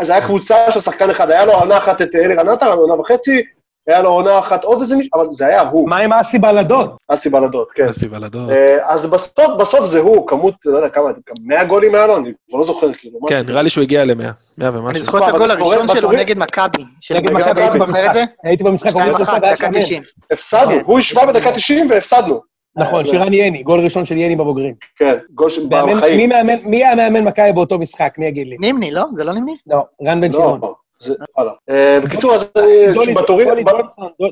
אז 0.00 0.10
היה 0.10 0.26
קבוצה 0.26 0.70
של 0.70 0.80
שחקן 0.80 1.10
אחד, 1.10 1.30
היה 1.30 1.44
לו 1.44 1.52
עונה 1.52 1.78
אחת 1.78 2.02
את 2.02 2.14
אלירן 2.14 2.48
עטר, 2.48 2.72
עונה 2.72 2.94
וחצי, 2.94 3.42
היה 3.88 4.02
לו 4.02 4.08
עונה 4.10 4.38
אחת 4.38 4.64
עוד 4.64 4.80
איזה 4.80 4.96
מישהו, 4.96 5.10
אבל 5.14 5.26
זה 5.30 5.46
היה 5.46 5.60
הוא, 5.60 5.88
מה 5.88 5.98
עם 5.98 6.12
אסי 6.12 6.38
בלדות? 6.38 6.96
אסי 7.08 7.30
בלדות, 7.30 7.68
כן. 7.74 7.88
אסי 7.88 8.08
בלדות. 8.08 8.50
אה, 8.50 8.76
אז 8.82 9.10
בסוף, 9.10 9.56
בסוף 9.58 9.84
זה 9.84 9.98
הוא, 10.00 10.28
כמות, 10.28 10.54
לא 10.64 10.76
יודע 10.76 10.88
כמה, 10.88 11.10
100 11.44 11.64
גולים 11.64 11.94
היה 11.94 12.06
לו, 12.06 12.16
אני 12.16 12.32
כבר 12.48 12.58
לא 12.58 12.64
זוכר, 12.64 12.92
כאילו, 12.92 13.18
כן. 13.28 13.42
נראה 13.46 13.62
לי 13.62 13.70
שהוא 13.70 13.82
הגיע 13.82 14.04
ל-100. 14.04 14.14
100 14.58 14.68
אני 14.68 14.78
ומשהו. 14.78 15.02
זוכר 15.04 15.18
את 15.28 15.34
הגול 15.34 15.50
הראשון 15.50 15.88
שלו 15.88 16.12
נגד 16.12 16.38
מכבי. 16.38 16.82
של 17.00 17.14
נגד 17.14 17.32
מכבי, 17.32 17.62
הייתי 17.62 17.78
במשחק. 17.78 18.10
הייתי 18.44 18.64
במשחק, 18.64 18.90
2-1, 18.90 18.94
אומרים 18.94 19.10
לו, 19.12 19.16
"היה 19.28 19.54
דקה 19.54 19.56
שמן". 19.56 19.72
90. 19.80 20.02
הפסדנו, 20.30 20.74
הוא 20.84 20.98
השווה 20.98 21.26
בדקה 21.26 21.52
90 21.52 21.90
והפסדנו. 21.90 22.53
נכון, 22.76 23.04
זה- 23.04 23.10
שירן 23.10 23.32
יני, 23.32 23.62
גול 23.62 23.80
ראשון 23.80 24.04
של 24.04 24.16
יני 24.16 24.36
בבוגרים. 24.36 24.74
כן, 24.96 25.14
גול 25.34 25.48
של 25.48 25.66
מאמן- 25.70 25.94
בחיים. 25.96 26.16
מי 26.16 26.26
מאמן- 26.26 26.64
מי 26.64 26.76
היה 26.76 26.94
מאמן 26.94 27.24
מכבי 27.24 27.52
באותו 27.52 27.78
משחק? 27.78 28.14
מי 28.18 28.26
יגיד 28.26 28.46
לי? 28.48 28.56
נימני, 28.60 28.90
לא? 28.90 29.02
זה 29.12 29.24
לא 29.24 29.32
נימני? 29.32 29.56
לא, 29.66 29.84
רן 30.06 30.20
בן 30.20 30.32
שמעון. 30.32 30.60
לא, 30.62 30.74
זה, 31.00 31.14
וואלה. 31.36 31.50
אה, 31.70 31.98
בקיצור, 32.04 32.34
אז 32.34 32.50
אני, 32.58 32.92
דולי- 32.94 33.14
בטורינה, 33.14 33.52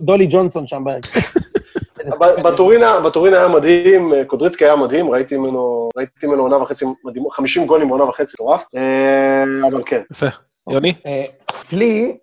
דולי 0.00 0.26
ג'ונסון, 0.30 0.66
שם. 0.66 0.84
בטורינה, 2.44 3.00
בטורינה 3.00 3.38
היה 3.38 3.48
מדהים, 3.48 4.14
אה, 4.14 4.24
קודריצקי 4.24 4.64
היה 4.64 4.76
מדהים, 4.76 5.10
ראיתי 5.10 5.36
ממנו, 5.36 5.88
ראיתי 5.96 6.26
ממנו 6.26 6.42
עונה 6.42 6.56
וחצי 6.56 6.84
מדהים, 7.04 7.24
50 7.30 7.66
גולים 7.66 7.88
בעונה 7.88 8.04
וחצי, 8.04 8.32
מטורף. 8.34 8.64
אה, 8.76 9.68
אבל 9.72 9.82
כן. 9.86 10.00
יפה. 10.12 10.26
יוני? 10.70 10.94
אה, 11.06 11.24
אצלי, 11.50 12.16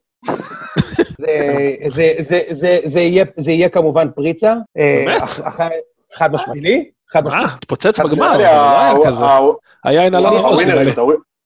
זה- 1.20 1.76
זה- 1.88 2.14
זה- 2.20 2.44
זה- 2.84 3.00
זה 3.38 3.52
יהיה- 3.52 3.70
כמובן 3.70 4.08
פריצה. 4.16 4.54
אה, 4.78 5.04
באמת? 5.06 5.22
חד 6.16 6.34
משמעית. 6.34 6.64
לי? 6.64 6.86
חד 7.12 7.26
משמעית. 7.26 7.46
מה? 7.48 7.54
התפוצץ 7.54 8.00
בגמר, 8.00 8.38
לא 8.38 8.44
היה 8.44 8.94
כזה. 9.06 9.26
היה 9.86 10.02
עין 10.02 10.16
על 10.16 10.26
אני- 10.26 10.36
הראש. 10.36 10.54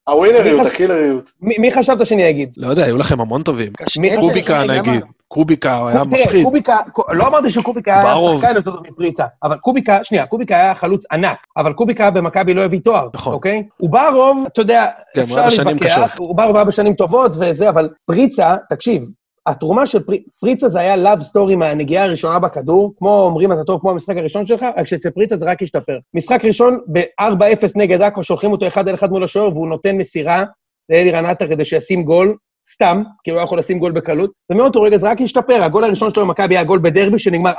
הווינריות, 0.08 0.65
הקילריות. 0.65 1.32
מי 1.41 1.71
חשבת 1.71 2.06
שאני 2.06 2.30
אגיד? 2.30 2.49
לא 2.58 2.67
יודע, 2.69 2.84
היו 2.86 2.97
לכם 2.97 3.21
המון 3.21 3.43
טובים. 3.43 3.71
קוביקה. 4.19 4.63
נגיד, 4.63 5.04
קוביקה 5.28 5.88
היה 5.88 6.06
תראה, 6.10 6.23
מפחיד. 6.23 6.43
קוביקה, 6.45 6.78
לא 7.10 7.28
אמרתי 7.28 7.49
שקוביקה 7.49 8.02
היה. 8.02 8.15
שחקן 8.36 8.56
יותר 8.56 8.71
טוב 8.71 8.84
מפריצה, 8.91 9.26
אבל 9.43 9.56
קוביקה, 9.58 10.04
שנייה, 10.04 10.26
קוביקה 10.26 10.56
היה 10.56 10.76
חלוץ 10.76 11.04
ענק, 11.12 11.38
אבל 11.58 11.73
קוביקה 11.73 12.12
במכבי 12.12 12.54
לא 12.54 12.62
הביא 12.62 12.80
תואר, 12.84 13.08
נכון. 13.13 13.34
אוקיי? 13.34 13.63
אוברוב, 13.82 14.43
אתה 14.54 14.62
יודע, 14.62 14.86
כן, 15.15 15.21
אפשר 15.21 15.47
להתווכח, 15.47 16.06
קשות. 16.08 16.19
אוברוב 16.19 16.56
היה 16.56 16.65
בשנים 16.65 16.93
טובות 16.93 17.32
וזה, 17.39 17.69
אבל 17.69 17.89
פריצה, 18.06 18.56
תקשיב, 18.69 19.04
התרומה 19.48 19.88
של 19.88 20.04
פרי, 20.04 20.24
פריצה 20.40 20.70
זה 20.70 20.80
היה 20.80 20.96
love 20.96 21.22
story 21.22 21.56
מהנגיעה 21.56 22.06
הראשונה 22.06 22.40
בכדור, 22.40 22.94
כמו 22.98 23.22
אומרים, 23.22 23.52
אתה 23.52 23.64
טוב 23.64 23.82
כמו 23.82 23.92
המשחק 23.92 24.18
הראשון 24.18 24.48
שלך, 24.48 24.66
רק 24.78 24.88
שאצל 24.88 25.10
פריצה 25.10 25.36
זה 25.36 25.46
רק 25.46 25.64
השתפר. 25.64 25.98
משחק 26.14 26.46
ראשון, 26.46 26.80
ב-4-0 26.92 27.72
נגד 27.76 28.02
עכו, 28.02 28.24
שולחים 28.24 28.52
אותו 28.52 28.68
אחד 28.68 28.90
על 28.90 28.96
אחד 28.96 29.10
מול 29.10 29.24
השוער, 29.24 29.50
והוא 29.50 29.68
נותן 29.68 29.98
מסירה 29.98 30.44
לאלירן 30.90 31.26
עטר 31.26 31.48
כדי 31.48 31.66
שישים 31.66 32.04
גול, 32.04 32.36
סתם, 32.74 33.04
כי 33.24 33.32
הוא 33.32 33.38
היה 33.38 33.44
יכול 33.44 33.60
לשים 33.60 33.80
גול 33.80 33.92
בקלות, 33.92 34.32
ומאותו 34.52 34.82
רגע 34.82 34.98
זה 34.98 35.10
רק 35.10 35.22
השתפר, 35.22 35.64
הגול 35.64 35.84
הראשון 35.84 36.10
שלו 36.10 36.26
במכבי 36.26 36.56
היה 36.56 36.64
גול 36.64 36.80
בדרבי 36.80 37.20
שנגמר 37.20 37.52
4-0. 37.52 37.56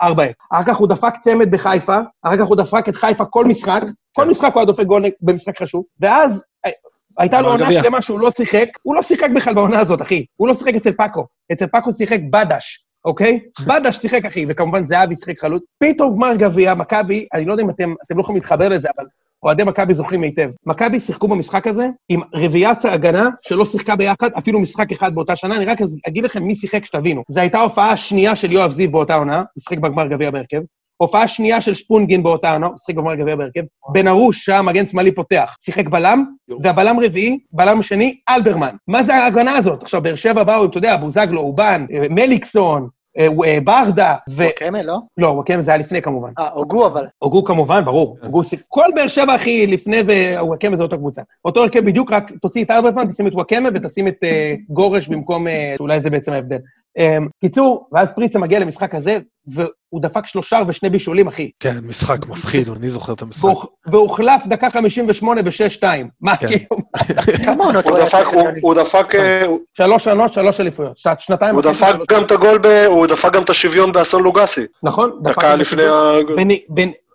אחר 0.52 0.64
כך 0.66 0.76
הוא 0.76 0.88
דפק 0.88 1.12
צמד 1.20 1.50
בחיפה, 1.50 1.98
אחר 2.22 2.36
כך 2.36 2.46
הוא 2.46 2.56
דפק 2.56 2.88
את 2.88 2.96
חיפה 2.96 3.24
כל 3.24 3.44
משחק, 3.44 3.82
כל 4.12 4.28
משחק 4.28 4.52
הוא 4.54 4.60
היה 4.60 4.66
דופק 4.66 4.84
גול 4.84 5.04
במשחק 5.20 5.62
חשוב, 5.62 5.84
ואז 6.00 6.44
אה, 6.66 6.70
הייתה 7.18 7.42
לו 7.42 7.48
עונה. 7.48 7.72
שלמה 7.72 8.02
שהוא 8.02 8.20
לא 8.20 8.30
שיחק, 8.30 8.68
הוא 8.82 8.94
לא 8.94 9.02
שיחק 9.02 9.30
בכלל 9.36 9.54
בעונה 9.54 9.78
הזאת, 9.78 10.02
אחי. 10.02 10.24
הוא 10.36 10.48
לא 10.48 10.54
שיחק 10.54 10.74
אצל 10.74 10.92
פאקו. 10.92 11.26
אצל 11.52 11.66
פאקו 11.66 11.92
שיחק 11.92 12.18
בדש, 12.30 12.84
אוקיי? 13.04 13.40
בדש 13.66 13.96
שיחק, 13.96 14.24
אחי, 14.24 14.46
וכמובן 14.48 14.82
זהבי 14.82 15.16
שיחק 15.16 15.40
חלוץ. 15.40 15.64
פתאום 15.78 16.16
גמר 16.16 16.34
גביע, 16.36 16.74
מכבי, 16.74 17.26
אני 17.34 17.44
לא 17.44 17.52
יודע 17.52 17.64
אם 17.64 17.70
אתם, 17.70 17.94
אתם 18.06 18.16
לא 18.16 18.20
יכולים 18.20 18.36
להתחבר 18.36 18.68
לזה, 18.68 18.88
אבל 18.98 19.06
אוהדי 19.42 19.64
מכבי 19.64 19.94
זוכרים 19.94 20.22
היטב. 20.22 20.50
מכבי 20.66 21.00
שיחקו 21.00 21.28
במשחק 21.28 21.66
הזה 21.66 21.88
עם 22.08 22.20
רביעיית 22.34 22.84
ההגנה 22.84 23.28
שלא 23.42 23.66
שיחקה 23.66 23.96
ביחד, 23.96 24.30
אפילו 24.38 24.60
משחק 24.60 24.92
אחד 24.92 25.14
באותה 25.14 25.36
שנה. 25.36 25.56
אני 25.56 25.64
רק 25.64 25.78
אגיד 26.08 26.24
לכם 26.24 26.42
מי 26.42 26.54
שיחק 26.54 26.84
שתבינו. 26.84 27.22
זו 27.28 27.40
הייתה 27.40 27.58
ההופעה 27.58 27.90
השנייה 27.90 28.36
של 28.36 28.52
יואב 28.52 28.70
זיו 28.70 28.90
באותה 28.90 29.14
עונה, 29.14 29.42
משחק 29.56 29.78
בגמר 29.78 30.06
גביע 30.06 30.30
בהרכב. 30.30 30.60
הופעה 31.04 31.28
שנייה 31.28 31.60
של 31.60 31.74
שפונגין 31.74 32.22
באותה 32.22 32.52
עונה, 32.52 32.68
משחק 32.74 32.94
בגמר 32.94 33.14
גביע 33.14 33.36
בהרכב. 33.36 33.60
בן 33.92 34.08
ארוש, 34.08 34.44
שהיה 34.44 34.62
מגן 34.62 34.86
שמאלי 34.86 35.12
פותח, 35.12 35.56
שיחק 35.60 35.88
בלם, 35.88 36.24
והבלם 36.62 37.00
רביעי, 37.00 37.38
בלם 37.52 37.82
שני, 37.82 38.18
אלברמן. 38.28 38.76
מה 38.88 39.02
זה 39.02 39.14
ההגנה 39.14 39.56
הזאת? 39.56 39.82
עכשיו, 39.82 40.02
באר 40.02 40.14
שבע 40.14 40.42
באו, 40.42 40.64
אתה 40.64 40.78
יודע, 40.78 40.96
בוזגלו, 40.96 41.40
אובן, 41.40 41.86
אה, 41.92 42.06
מליקסון, 42.10 42.88
אה, 43.18 43.28
אה, 43.44 43.58
ברדה, 43.64 44.14
ו... 44.30 44.42
וואקמה, 44.42 44.82
לא? 44.82 44.98
לא, 45.16 45.26
וואקמה 45.26 45.62
זה 45.62 45.70
היה 45.70 45.78
לפני 45.78 46.02
כמובן. 46.02 46.32
אה, 46.38 46.48
הוגו 46.48 46.86
אבל. 46.86 47.04
הוגו 47.18 47.44
כמובן, 47.44 47.84
ברור. 47.84 48.16
הוגו 48.22 48.44
שיחק. 48.44 48.64
כל 48.68 48.88
באר 48.94 49.08
שבע, 49.08 49.36
אחי, 49.36 49.66
לפני 49.66 49.96
ווואקמה 50.40 50.76
זה 50.76 50.82
אותה 50.82 50.96
קבוצה. 50.96 51.22
אותו 51.44 51.62
הרכב 51.62 51.84
בדיוק, 51.84 52.12
רק 52.12 52.32
תוציא 52.42 52.64
את 52.64 52.70
ארבעטמן, 52.70 53.08
תשים 53.08 53.26
את 53.26 53.34
וואקמה 53.34 53.68
ותשים 53.74 54.08
את 54.08 54.24
גורש 54.68 55.08
במקום, 55.08 55.46
שאולי 55.76 56.00
זה 56.00 56.10
בעצם 56.10 56.32
ההבדל. 56.32 56.58
אה, 56.98 57.18
קיצור, 57.40 57.88
ואז 57.92 58.12
פריצה 58.12 58.38
מגיע 58.38 58.58
למשחק 58.58 58.94
הזה, 58.94 59.18
והוא 59.46 60.00
דפק 60.02 60.26
שלושה 60.26 60.60
ושני 60.66 60.90
בישולים, 60.90 61.26
אחי. 61.28 61.50
כן, 61.60 61.76
משחק 61.82 62.26
מפחיד, 62.28 62.68
אני 62.68 62.90
זוכר 62.90 63.12
את 63.12 63.22
המשחק. 63.22 63.44
והוחלף 63.86 64.46
דקה 64.46 64.70
58 64.70 65.42
ב-6-2. 65.42 65.82
מה, 66.20 66.36
כן. 66.36 66.46
כאילו? 66.48 66.76
כמה 67.44 67.64
עונות 67.64 67.84
הוא 67.84 67.96
דפק, 67.98 68.24
הוא- 68.62 68.74
דפק, 68.74 69.14
אה, 69.14 69.46
שלוש 69.76 70.08
עונות, 70.08 70.32
שלוש 70.32 70.60
אליפויות. 70.60 70.98
שנת- 70.98 71.20
שנתיים 71.20 71.54
הוא 71.54 71.62
דפק 71.62 71.94
גם 72.10 72.22
את 72.22 72.32
הגול, 72.32 72.58
ב- 72.62 72.84
הוא 72.88 73.06
דפק 73.06 73.32
גם 73.32 73.42
את 73.42 73.50
השוויון 73.50 73.92
באסון 73.92 74.22
לוגסי. 74.22 74.64
נכון? 74.82 75.10
דקה 75.22 75.56
לפני. 75.56 75.82
ה... 75.82 76.12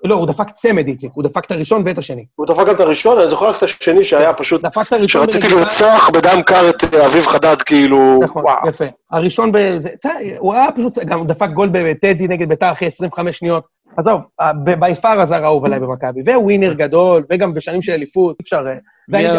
לא, 0.04 0.16
הוא 0.16 0.28
דפק 0.28 0.50
צמד, 0.52 0.88
איציק, 0.88 1.12
הוא 1.14 1.24
דפק 1.24 1.46
את 1.46 1.52
הראשון 1.52 1.82
ואת 1.86 1.98
השני. 1.98 2.26
הוא 2.36 2.46
דפק 2.48 2.68
גם 2.68 2.76
את 2.76 2.80
הראשון, 2.80 3.18
אני 3.20 3.28
זוכר 3.28 3.50
רק 3.50 3.58
את 3.58 3.64
השני 3.64 4.04
שהיה 4.04 4.34
פשוט... 4.34 4.62
דפק 4.62 4.88
את 4.88 4.94
הראשון 4.94 5.22
שרציתי. 5.22 5.50
לרצוח 5.50 6.10
בדם 6.10 6.42
קר 6.46 6.70
את 6.70 6.94
אה, 6.94 7.06
אביב 7.06 7.26
חדד, 7.28 7.56
כאילו... 7.66 8.20
נכון, 8.24 8.44
וואו. 8.44 8.68
יפה. 8.68 8.86
הראשון 9.12 9.52
ב... 9.52 9.58
זה- 9.78 9.90
זה- 10.04 10.10
הוא 10.38 10.54
היה 10.54 10.72
פשוט, 10.76 10.98
גם 10.98 11.28
דפק 11.28 11.50
גול 11.50 11.70
בטדי 11.72 12.28
נגד 12.28 12.50
ביתר 12.50 12.72
אחרי 12.72 12.88
25 12.88 13.38
שניות. 13.40 13.64
עזוב, 13.98 14.22
בי 14.64 14.96
פאר 14.96 15.22
הזר 15.22 15.44
האהוב 15.44 15.66
עליי 15.66 15.80
במכבי, 15.80 16.22
וווינר 16.22 16.74
גדול, 16.74 17.24
וגם 17.30 17.54
בשנים 17.54 17.82
של 17.82 17.92
אליפות, 17.92 18.36
אי 18.40 18.44
אפשר... 18.44 18.64
אה, 18.68 18.74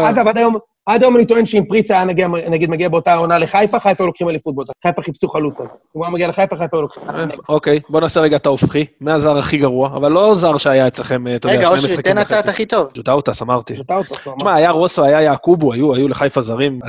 ואגב, 0.03 0.29
עד 0.29 0.39
היום... 0.39 0.57
עד 0.91 1.03
היום 1.03 1.17
אני 1.17 1.27
טוען 1.27 1.45
שאם 1.45 1.65
פריצה 1.69 1.95
היה 1.95 2.05
נגיע, 2.05 2.29
נגיד 2.29 2.71
מגיע 2.71 2.89
באותה 2.89 3.15
עונה 3.15 3.39
לחיפה, 3.39 3.81
חיפה 3.81 4.03
היו 4.03 4.07
לוקחים 4.07 4.29
אליפות 4.29 4.55
באותה. 4.55 4.73
חיפה 4.87 5.03
חיפשו 5.03 5.29
חלוץ 5.29 5.61
אז. 5.61 5.75
אם 5.75 5.77
הוא 5.93 6.05
היה 6.05 6.13
מגיע 6.13 6.29
לחיפה, 6.29 6.57
חיפה 6.57 6.77
היו 6.77 6.83
לוקחים. 6.83 7.03
אוקיי, 7.49 7.81
בוא 7.89 8.01
נעשה 8.01 8.21
רגע 8.21 8.37
את 8.37 8.47
ההופכי. 8.47 8.87
מי 9.01 9.13
הזר 9.13 9.39
הכי 9.39 9.57
גרוע, 9.59 9.89
אבל 9.89 10.13
לא 10.13 10.35
זר 10.35 10.59
שהיה 10.59 10.87
אצלכם, 10.87 11.27
אה, 11.27 11.37
אתה 11.37 11.49
יודע, 11.49 11.59
רגע, 11.59 11.69
אושרי, 11.69 12.03
תן 12.03 12.21
אתה 12.21 12.41
את. 12.41 12.49
הכי 12.49 12.67
טוב. 12.67 12.89
ז'וטאוטס, 12.95 13.43
אמרתי. 13.43 13.75
סוף. 13.75 14.29
תשמע, 14.39 14.55
היה 14.55 14.71
רוסו, 14.71 15.05
היה 15.05 15.23
יעקובו, 15.23 15.73
היו, 15.73 15.95
היו 15.95 16.09
לחיפה 16.09 16.41
זרים 16.41 16.81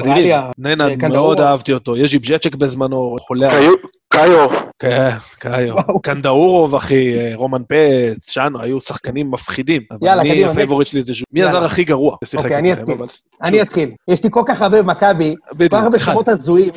ננה, 0.57 0.87
אה. 0.87 1.09
מאוד 1.09 1.39
אהבתי 1.39 1.73
אותו. 1.73 1.97
יש 1.97 2.11
ג'יבג'צ'ק 2.11 2.55
בזמנו, 2.55 3.15
חולה. 3.27 3.47
קאיו- 4.11 4.49
כן, 4.79 5.09
קאיו. 5.39 5.75
קנדאורוב, 6.03 6.75
אחי, 6.75 7.13
אה, 7.19 7.31
רומן 7.35 7.61
פץ, 7.67 8.31
שאנו, 8.31 8.61
היו 8.61 8.81
שחקנים 8.81 9.31
מפחידים. 9.31 9.81
אבל 9.91 9.99
יאללה, 10.07 10.21
אני, 10.21 10.29
קדימה, 10.31 10.51
ה 10.51 10.55
favorite 10.55 10.87
שלי 10.87 11.01
זה 11.01 11.13
ז'ו. 11.13 11.23
מי. 11.33 11.43
הזר 11.43 11.63
הכי 11.65 11.83
גרוע? 11.83 12.15
אוקיי, 12.37 12.57
אני 12.57 12.73
אתחיל. 12.73 12.95
אבל- 12.95 13.05
אני 13.43 13.61
אתחיל. 13.61 13.91
יש 14.07 14.23
לי 14.23 14.29
כל 14.31 14.41
כך 14.45 14.61
הרבה 14.61 14.81
במכבי, 14.81 15.35
כל 15.57 15.77
כך 15.77 15.83
הרבה. 15.83 15.99
שמות 15.99 16.27
הזויים. 16.27 16.71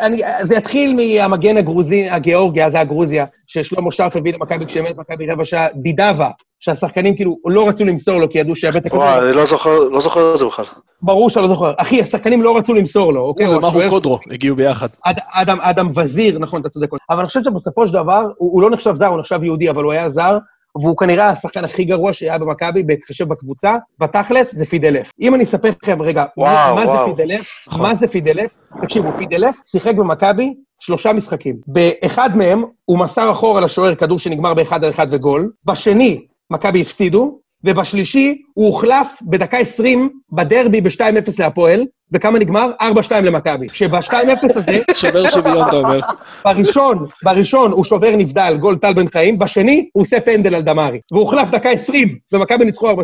אני- 0.00 0.20
זה 0.42 0.54
יתחיל 0.56 0.96
מהמגן 0.96 1.56
הגרוזי, 1.56 2.10
הגיאורגי, 2.10 2.64
אז 2.64 2.74
היה 2.74 2.84
גרוזיה, 2.84 3.24
ששלמה 3.46 3.92
שרף 3.92 4.16
הביא 4.16 4.32
למכבי 4.34 4.66
כשמת 4.66 4.96
מכבי 4.96 5.30
רבע 5.30 5.44
שעה, 5.44 5.66
דידבה, 5.74 6.30
שהשחקנים 6.60 7.16
כאילו 7.16 7.36
לא 7.46 7.68
רצו 7.68 7.84
למסור 7.84 8.18
לו, 8.18 8.30
כי 8.30 8.38
ידעו 8.38 8.54
הכדור. 8.86 8.98
וואי, 9.00 9.28
אני 9.28 9.36
לא 9.36 9.44
זוכר, 9.44 9.88
לא 9.88 10.00
זוכר 10.00 10.32
את 10.34 10.38
זה 10.38 10.46
בכלל. 10.46 10.64
ברור 11.02 11.30
שאתה 11.30 11.40
לא 11.40 11.48
זוכר. 11.48 11.72
אחי, 11.76 12.02
השחקנים 12.02 12.42
לא 12.42 12.56
רצו 12.56 12.74
למסור 12.74 13.12
לו, 13.12 13.20
אוקיי? 13.20 13.46
הוא 13.46 13.54
הוא 13.54 13.66
ומרו 13.66 13.90
קודרו 13.90 14.18
הגיעו 14.30 14.56
ביחד. 14.56 14.88
אד- 15.06 15.20
אדם, 15.32 15.58
אדם 15.60 15.88
וזיר, 15.96 16.38
נכון, 16.38 16.60
אתה 16.60 16.68
צודק. 16.68 16.88
אבל 17.10 17.18
אני 17.18 17.26
חושב 17.26 17.40
שבסופו 17.44 17.86
של 17.88 17.92
דבר, 17.94 18.20
הוא, 18.36 18.52
הוא 18.52 18.62
לא 18.62 18.70
נחשב 18.70 18.94
זר, 18.94 19.06
הוא 19.06 19.20
נחשב 19.20 19.44
יהודי, 19.44 19.70
אבל 19.70 19.84
הוא 19.84 19.92
היה 19.92 20.08
זר, 20.10 20.38
והוא 20.82 20.96
כנראה 20.96 21.28
השחקן 21.28 21.64
הכי 21.64 21.84
גרוע 21.84 22.12
שהיה 22.12 22.38
במכבי, 22.38 22.82
בהתחשב 22.82 23.28
בקבוצה. 23.28 23.74
בתכלס, 24.00 24.54
זה 24.54 24.64
פידלף. 24.64 25.10
אם 25.20 25.34
אני 25.34 25.44
אספר 25.44 25.68
לכם, 25.82 26.02
רגע, 26.02 26.24
וואו, 26.36 26.74
מה 26.76 26.82
וואו. 26.86 27.10
זה 27.10 27.16
פידלף? 27.16 27.64
נכון. 27.68 27.82
מה 27.82 27.94
זה 27.94 28.08
פידלף? 28.08 28.54
תקשיבו, 28.82 29.12
פידלף 29.12 29.56
שיחק 29.66 29.94
במכבי 29.94 30.52
שלושה 30.80 31.12
משחקים. 31.12 31.56
באחד 31.66 32.36
מהם, 32.36 32.62
הוא 32.84 32.98
מסר 32.98 33.32
אחורה 33.32 33.60
לשוער 33.60 33.94
כדור 33.94 34.18
שנגמר 34.18 34.54
באחד 34.54 34.84
על 34.84 34.90
אחד 34.90 35.06
וגול. 35.10 35.50
בשני, 35.64 36.20
מכבי 36.50 36.80
הפסידו. 36.80 37.38
ובשלישי, 37.64 38.42
הוא 38.54 38.66
הוחלף 38.66 39.18
בדקה 39.22 39.58
20 39.58 40.10
בדרבי 40.32 40.80
ב-2-0 40.80 41.30
להפועל, 41.38 41.84
וכמה 42.12 42.38
נגמר? 42.38 42.70
4-2 42.80 42.84
למכבי. 43.22 43.66
שב-2-0 43.72 44.12
הזה, 44.42 44.78
שובר 45.00 45.28
שוויון, 45.28 45.68
אתה 45.68 45.76
אומר. 45.76 46.00
בראשון, 46.44 47.06
בראשון 47.22 47.72
הוא 47.72 47.84
שובר 47.84 48.16
נבדל, 48.16 48.56
גול 48.60 48.76
טל 48.76 48.92
בן 48.92 49.08
חיים, 49.08 49.38
בשני 49.38 49.88
הוא 49.92 50.02
עושה 50.02 50.20
פנדל 50.20 50.54
על 50.54 50.62
דמארי. 50.62 51.00
והוא 51.12 51.22
הוחלף 51.22 51.50
דקה 51.50 51.70
20, 51.70 52.18
ומכבי 52.32 52.64
ניצחו 52.64 52.90
4-2. 52.90 52.94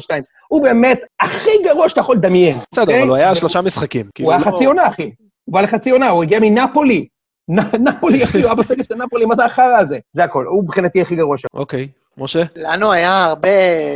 הוא 0.49 0.63
באמת 0.63 1.01
הכי 1.21 1.51
גרוע 1.65 1.89
שאתה 1.89 2.01
יכול 2.01 2.17
לדמיין. 2.17 2.57
בסדר, 2.73 2.83
אוקיי? 2.83 3.01
אבל 3.01 3.09
הוא 3.09 3.17
היה 3.17 3.35
שלושה 3.35 3.61
משחקים. 3.61 4.07
כאילו, 4.15 4.29
הוא 4.31 4.37
היה 4.37 4.45
לא- 4.47 4.51
חצי 4.51 4.65
עונה, 4.65 4.87
אחי. 4.87 5.11
הוא 5.45 5.53
בא 5.53 5.61
לחצי 5.61 5.91
עונה, 5.91 6.09
הוא 6.09 6.23
הגיע 6.23 6.39
מנפולי. 6.43 7.07
נפולי, 7.81 8.25
אחי, 8.25 8.39
הוא 8.39 8.47
היה 8.47 8.55
בסגל 8.55 8.83
של 8.85 8.95
נפולי, 8.95 9.25
מה 9.25 9.35
זה 9.35 9.45
החרא 9.45 9.79
הזה? 9.79 9.99
זה 10.13 10.25
הכל, 10.25 10.45
הוא 10.45 10.65
מבחינתי 10.65 11.01
הכי 11.01 11.17
גרוע 11.17 11.39
שם. 11.39 11.49
אוקיי, 11.55 11.89
משה? 12.19 12.43
לנו 12.57 12.93
היה 12.93 13.25
הרבה, 13.25 13.49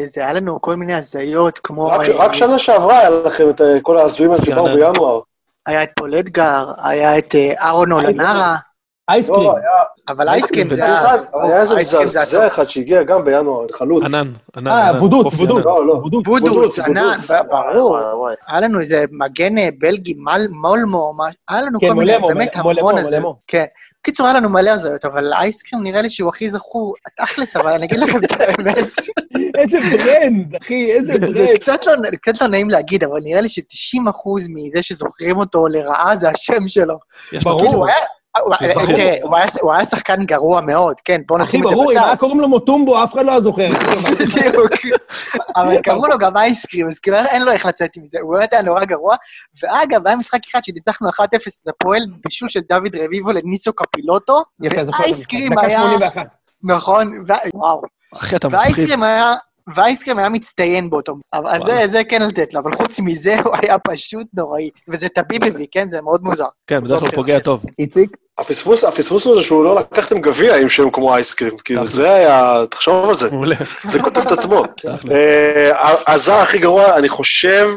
זה 0.06 0.20
היה 0.20 0.32
לנו 0.32 0.60
כל 0.60 0.76
מיני 0.76 0.94
הזיות, 0.94 1.58
כמו... 1.58 1.86
רק- 1.86 2.08
אה, 2.08 2.16
רק 2.16 2.32
שנה 2.34 2.58
שעברה 2.58 2.98
היה 2.98 3.10
לכם 3.10 3.50
את 3.50 3.60
אה, 3.60 3.78
כל 3.82 3.98
ההזויים 3.98 4.32
האלה 4.32 4.44
שבאו. 4.44 4.64
בינואר. 4.64 5.20
היה 5.66 5.82
את 5.82 5.90
פול 5.96 6.14
אדגר, 6.14 6.72
היה 6.82 7.18
את 7.18 7.34
אה, 7.34 7.52
אהרון 7.60 7.92
אולנרה, 7.92 8.56
אייסקרים. 9.08 9.50
אבל 10.10 10.28
אייסקרים 10.28 10.74
זה 10.74 10.84
היה 10.84 11.00
היה... 11.00 11.14
אחד, 11.14 11.18
היה 11.42 11.60
איזה 11.60 11.74
זה 11.82 12.00
מזעזע. 12.00 12.46
אחד 12.46 12.68
שהגיע 12.68 13.02
גם 13.02 13.24
בינואר, 13.24 13.66
חלוץ. 13.72 14.04
ענן, 14.04 14.32
ענן. 14.56 14.68
אה, 14.70 14.92
וודוץ, 15.02 15.34
וודוץ. 15.34 15.64
לא, 15.64 15.86
לא. 15.86 15.92
וודוץ. 16.26 16.78
ענן. 16.78 17.16
ברור. 17.50 17.98
היה 18.48 18.60
לנו 18.60 18.80
איזה 18.80 19.04
מגן 19.10 19.58
אה, 19.58 19.68
בלגי, 19.78 20.14
מל- 20.14 20.48
מולמו, 20.50 21.12
היה 21.48 21.62
לנו 21.62 21.80
כן, 21.80 21.88
כל 21.88 21.94
מיני, 21.94 22.12
באמת 22.28 22.56
המון. 22.56 22.98
הזיות. 22.98 23.36
כן. 23.46 23.64
בקיצור, 24.02 24.26
היה 24.26 24.36
לנו 24.36 24.48
מלא 24.48 24.70
הזיות, 24.70 25.04
אבל 25.04 25.32
אייסקרים 25.32 25.82
נראה 25.82 26.02
לי 26.02 26.10
שהוא 26.10 26.28
הכי 26.28 26.50
זכור, 26.50 26.94
תכלס, 27.16 27.56
אבל 27.56 27.72
אני 27.72 27.86
אגיד 27.86 27.98
לכם 27.98 28.18
את 28.24 28.32
האמת. 28.40 28.98
איזה 29.58 29.78
brand, 29.80 30.56
אחי, 30.62 30.92
איזה 30.92 31.12
זה 31.12 31.18
זה 31.18 31.26
brand. 31.26 31.58
קצת 31.58 31.86
לא- 31.86 32.10
קצת 32.22 32.40
לא 32.40 32.48
נעים 32.48 32.70
להגיד, 32.70 33.04
אבל 33.04 33.20
נראה 33.24 33.40
לי 33.40 33.48
ש-90% 33.48 34.30
מזה 34.48 34.82
שזוכרים 34.82 35.36
אותו 35.36 35.68
לרעה 35.68 36.16
זה 36.16 36.28
השם 36.28 36.68
שלו. 36.68 36.94
ברור. 37.42 37.86
הוא 38.38 38.54
היה... 38.60 38.74
זה. 38.74 38.92
תראה, 38.94 39.16
הוא 39.60 39.84
שחקן 39.84 40.24
גרוע 40.24 40.60
מאוד, 40.60 41.00
כן, 41.04 41.20
בוא 41.26 41.36
אחי, 41.36 41.48
נשים 41.48 41.64
את 41.64 41.68
זה 41.68 41.74
ברור, 41.74 41.92
אם 41.92 41.96
בצד. 41.96 42.06
היה 42.06 42.16
קוראים 42.16 42.40
לו 42.40 42.48
מוטומבו, 42.48 43.04
אף 43.04 43.14
אחד 43.14 43.24
לא 43.24 43.30
היה 43.30 43.40
זוכר. 43.40 43.68
בדיוק. 44.34 44.70
אבל 45.56 45.82
קראו 45.82 46.06
לו 46.06 46.18
גם 46.18 46.36
אייסקרים, 46.36 46.86
אז 46.86 46.98
כאילו 46.98 47.16
אין 47.16 47.42
לו 47.42 47.52
איך 47.52 47.66
לצאת 47.66 47.90
מזה, 47.96 48.18
הוא 48.20 48.34
באמת 48.34 48.52
היה 48.52 48.62
נורא 48.62 48.84
גרוע. 48.84 49.16
ואגב, 49.62 50.06
היה 50.06 50.16
משחק 50.16 50.40
אחד 50.50 50.64
שניצחנו 50.64 51.08
1-0 51.08 51.12
את 51.22 51.68
הפועל, 51.68 52.00
בישול 52.24 52.48
של 52.48 52.60
דוד 52.68 52.96
רביבו 52.96 53.32
לניסו 53.32 53.72
קפילוטו. 53.72 54.42
ואייסקרים 54.60 55.52
דקה 55.52 55.60
היה... 55.60 55.80
81. 55.80 56.26
נכון, 56.62 57.24
וואו. 57.54 57.82
אחי, 58.14 58.36
אתה 58.36 58.48
מפחיד. 58.48 58.62
ואייסקרים 58.62 59.02
היה... 59.02 59.34
ואייסקרים 59.74 60.18
היה 60.18 60.28
מצטיין 60.28 60.90
באותו... 60.90 61.16
אבל 61.32 61.48
אז 61.48 61.62
זה, 61.62 61.82
זה 61.86 62.04
כן 62.04 62.22
לתת 62.22 62.54
לו, 62.54 62.60
אבל 62.60 62.72
חוץ 62.72 63.00
מזה 63.00 63.36
הוא 63.44 63.54
היה 63.62 63.78
פשוט 63.78 64.26
נוראי. 64.34 64.70
וזה 64.88 65.08
טביב 65.08 65.44
הביא, 65.44 65.66
כן? 65.70 65.88
זה 65.88 66.00
מאוד 66.02 66.22
מוזר. 66.22 66.46
כן, 66.66 66.84
בדרך 66.84 66.98
כלל 66.98 67.08
הוא 67.08 67.16
פוגע 67.16 67.38
טוב. 67.38 67.62
איציק? 67.78 68.16
הפספוס, 68.38 68.84
הפספוס 68.84 69.24
הוא 69.24 69.34
זה 69.34 69.42
שהוא 69.42 69.64
לא 69.64 69.76
לקחתם 69.76 70.20
גביע 70.20 70.56
עם 70.56 70.68
שם 70.68 70.90
כמו 70.90 71.14
אייסקרים, 71.14 71.58
כאילו. 71.64 71.86
זה 71.86 72.14
היה, 72.14 72.64
תחשוב 72.70 73.08
על 73.08 73.14
זה. 73.14 73.28
זה 73.84 74.00
כותב 74.02 74.20
את 74.20 74.32
עצמו. 74.32 74.64
אה, 75.12 75.94
הזר 76.06 76.34
הכי 76.34 76.58
גרוע, 76.58 76.96
אני 76.96 77.08
חושב, 77.08 77.68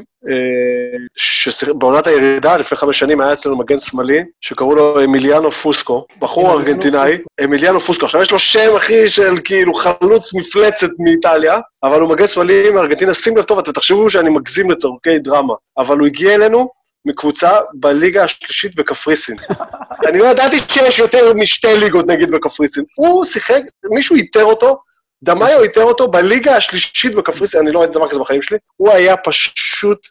שבעונת 1.15 2.07
הירידה, 2.07 2.57
לפני 2.57 2.77
חמש 2.77 2.99
שנים, 2.99 3.21
היה 3.21 3.33
אצלנו 3.33 3.57
מגן 3.57 3.79
שמאלי, 3.79 4.23
שקראו 4.41 4.75
לו 4.75 5.03
אמיליאנו 5.03 5.51
פוסקו, 5.51 6.05
בחור 6.19 6.51
ארגנטינאי, 6.51 7.17
אמיליאנו 7.43 7.79
פוסקו. 7.79 8.05
עכשיו, 8.05 8.21
יש 8.21 8.31
לו 8.31 8.39
שם, 8.39 8.75
אחי, 8.77 9.09
של 9.09 9.33
כאילו 9.43 9.73
חלוץ 9.73 10.33
מפלצת 10.33 10.89
מאיטליה, 10.99 11.59
אבל 11.83 12.01
הוא 12.01 12.09
מגן 12.09 12.27
שמאלי 12.27 12.69
מארגנטינה, 12.69 13.13
שים 13.13 13.38
לב 13.38 13.43
טוב, 13.43 13.59
אתם 13.59 13.71
תחשבו 13.71 14.09
שאני 14.09 14.29
מגזים 14.29 14.71
לצורכי 14.71 15.19
דרמה, 15.19 15.53
אבל 15.77 15.97
הוא 15.97 16.07
הגיע 16.07 16.36
אלינו 16.36 16.69
מקבוצה 17.05 17.51
בליגה 17.73 18.23
השלישית 18.23 18.75
בקפריסין. 18.75 19.36
אני 20.07 20.19
לא 20.19 20.25
ידעתי 20.25 20.59
שיש 20.59 20.99
יותר 20.99 21.33
משתי 21.33 21.75
ליגות, 21.75 22.07
נגיד, 22.07 22.31
בקפריסין. 22.31 22.83
הוא 22.95 23.25
שיחק, 23.25 23.62
מישהו 23.91 24.15
איתר 24.15 24.43
אותו, 24.43 24.77
דמאיו 25.23 25.63
איתר 25.63 25.83
אותו 25.83 26.07
בליגה 26.07 26.55
השלישית 26.55 27.15
בקפריסין, 27.15 27.62
אני 27.62 27.71
לא 27.71 27.79
ראיתי 27.79 27.93
דבר 27.93 28.09
כזה 28.09 28.19
בחיים 28.19 28.41
שלי, 28.41 28.57
הוא 28.75 28.91
היה 28.91 29.17
פשוט, 29.17 30.07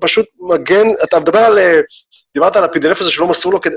פשוט 0.00 0.26
מגן, 0.52 0.86
אתה 1.04 1.20
מדבר 1.20 1.38
על, 1.38 1.58
אה, 1.58 1.80
דיברת 2.34 2.56
על 2.56 2.64
הפידלף 2.64 3.00
הזה 3.00 3.10
שלא 3.10 3.26
מסרו 3.26 3.52
לו, 3.52 3.60
כדי, 3.60 3.74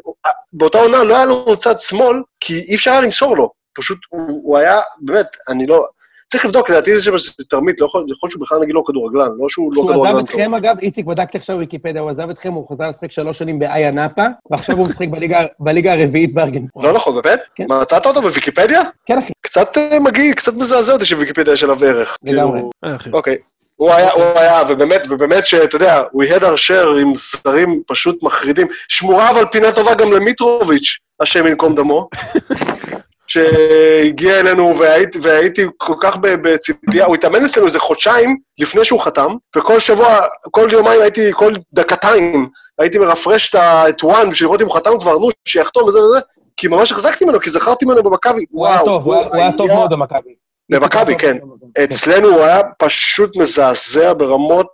באותה 0.54 0.78
עונה 0.78 1.04
לא 1.04 1.16
היה 1.16 1.26
לנו 1.26 1.58
צד 1.58 1.82
שמאל, 1.82 2.22
כי 2.40 2.54
אי 2.54 2.76
אפשר 2.76 2.92
היה 2.92 3.02
למסור 3.02 3.38
לו, 3.38 3.52
פשוט 3.74 3.98
הוא, 4.10 4.42
הוא 4.44 4.58
היה, 4.58 4.80
באמת, 5.02 5.28
אני 5.50 5.68
לא, 5.68 5.84
צריך 6.32 6.46
לבדוק, 6.46 6.70
לדעתי 6.70 6.98
זה 6.98 7.12
תרמית, 7.50 7.82
לא 7.82 7.86
יכול, 7.86 8.06
יכול 8.10 8.30
שהוא 8.30 8.42
בכלל 8.42 8.60
נגיד 8.62 8.76
לא 8.76 8.84
כדורגלן, 8.88 9.30
לא 9.40 9.50
שהוא 9.50 9.72
לא 9.76 9.82
עזב 9.82 9.92
כדורגלן 9.92 10.12
טוב. 10.12 10.30
אתכם, 10.30 10.54
אגב, 10.54 10.76
איציק, 10.82 11.06
בדקתי 11.06 11.38
עכשיו 11.38 11.56
בוויקיפדיה, 11.56 12.02
הוא 12.02 12.10
עזב 12.10 12.30
אתכם, 12.30 12.54
הוא 12.54 12.68
חזר 12.70 12.90
לשחק 12.90 13.12
שלוש 13.12 13.38
שנים 13.38 13.60
באיה 13.60 13.92
נאפה, 13.92 14.22
ועכשיו 14.52 14.78
הוא 14.78 14.88
משחק 14.88 15.08
בליגה- 15.60 15.92
הרביעית 15.92 16.34
בארגנטינה. 16.34 16.84
לא 16.84 16.94
נכון, 16.94 17.22
באמת? 17.22 17.40
כן. 17.56 17.66
מצאת 17.70 18.06
אותו 18.06 18.22
בוויקיפדיה? 18.22 18.82
כן, 19.06 19.18
אחי, 19.18 19.32
קצת 19.42 19.78
אה, 19.78 20.00
מגעיל, 20.00 20.34
קצת 20.34 20.54
מזעזע 20.54 20.94
אותי 20.94 21.06
שוויקיפדיה 21.06 21.54
יש 21.54 21.64
עליו 21.64 21.86
ערך. 21.86 22.18
לגמרי. 22.24 22.60
כאילו, 22.60 22.70
אה. 22.84 22.96
אוקיי. 23.14 23.38
הוא 23.76 23.92
היה, 23.92 24.12
הוא 24.12 24.24
היה, 24.24 24.62
ובאמת, 24.70 25.02
ובאמת 25.10 25.48
שאתה 25.48 25.76
יודע, 25.76 26.02
we 26.02 26.30
had 26.30 26.42
our 26.42 26.58
share 26.68 27.00
עם 27.02 27.14
זרים 27.16 27.82
פשוט 27.88 28.24
מחרידים. 28.24 28.68
שמורה 28.88 29.30
אבל 29.30 29.46
פינה 29.52 29.72
טובה 29.72 29.96
גם 29.96 30.14
למיטרוביץ', 30.14 30.98
השם 31.20 31.48
ייקום 31.48 31.76
דמו, 31.76 32.10
שהגיע 33.30 34.40
אלינו 34.40 34.78
והייתי, 34.78 35.20
והייתי 35.22 35.66
כל 35.78 35.94
כך 36.02 36.18
בציפייה, 36.22 37.06
הוא 37.06 37.16
התאמן 37.16 37.46
אצלנו 37.46 37.68
איזה 37.68 37.80
חודשיים 37.80 38.38
לפני 38.60 38.86
שהוא 38.86 39.00
חתם, 39.02 39.36
וכל 39.56 39.80
שבוע, 39.80 40.20
כל 40.52 40.70
יומיים 40.72 41.02
הייתי, 41.02 41.30
כל 41.34 41.54
דקתיים, 41.74 42.50
הייתי 42.80 42.98
מרפרש 42.98 43.56
את 43.56 44.04
וואן 44.04 44.30
בשביל 44.30 44.48
לראות 44.48 44.62
אם 44.62 44.68
הוא 44.68 44.76
חתם 44.76 44.92
כבר, 45.00 45.18
נו, 45.18 45.30
שיחתום 45.48 45.84
וזה 45.84 46.02
וזה, 46.02 46.20
כי 46.58 46.68
ממש 46.68 46.92
החזקתי 46.92 47.26
ממנו, 47.26 47.40
כי 47.40 47.50
זכרתי 47.50 47.86
ממנו 47.86 48.04
במכבי. 48.04 48.46
הוא 48.50 48.68
היה 48.68 48.80
טוב, 48.86 49.04
הוא 49.06 49.16
היה- 49.34 49.52
טוב 49.58 49.68
מאוד 49.68 49.90
במכבי. 49.90 50.34
במכבי, 50.72 51.16
כן. 51.16 51.38
במכבי. 51.42 51.84
אצלנו 51.84 52.28
הוא 52.28 52.44
היה 52.44 52.62
פשוט 52.80 53.38
מזעזע 53.38 54.14
ברמות 54.14 54.68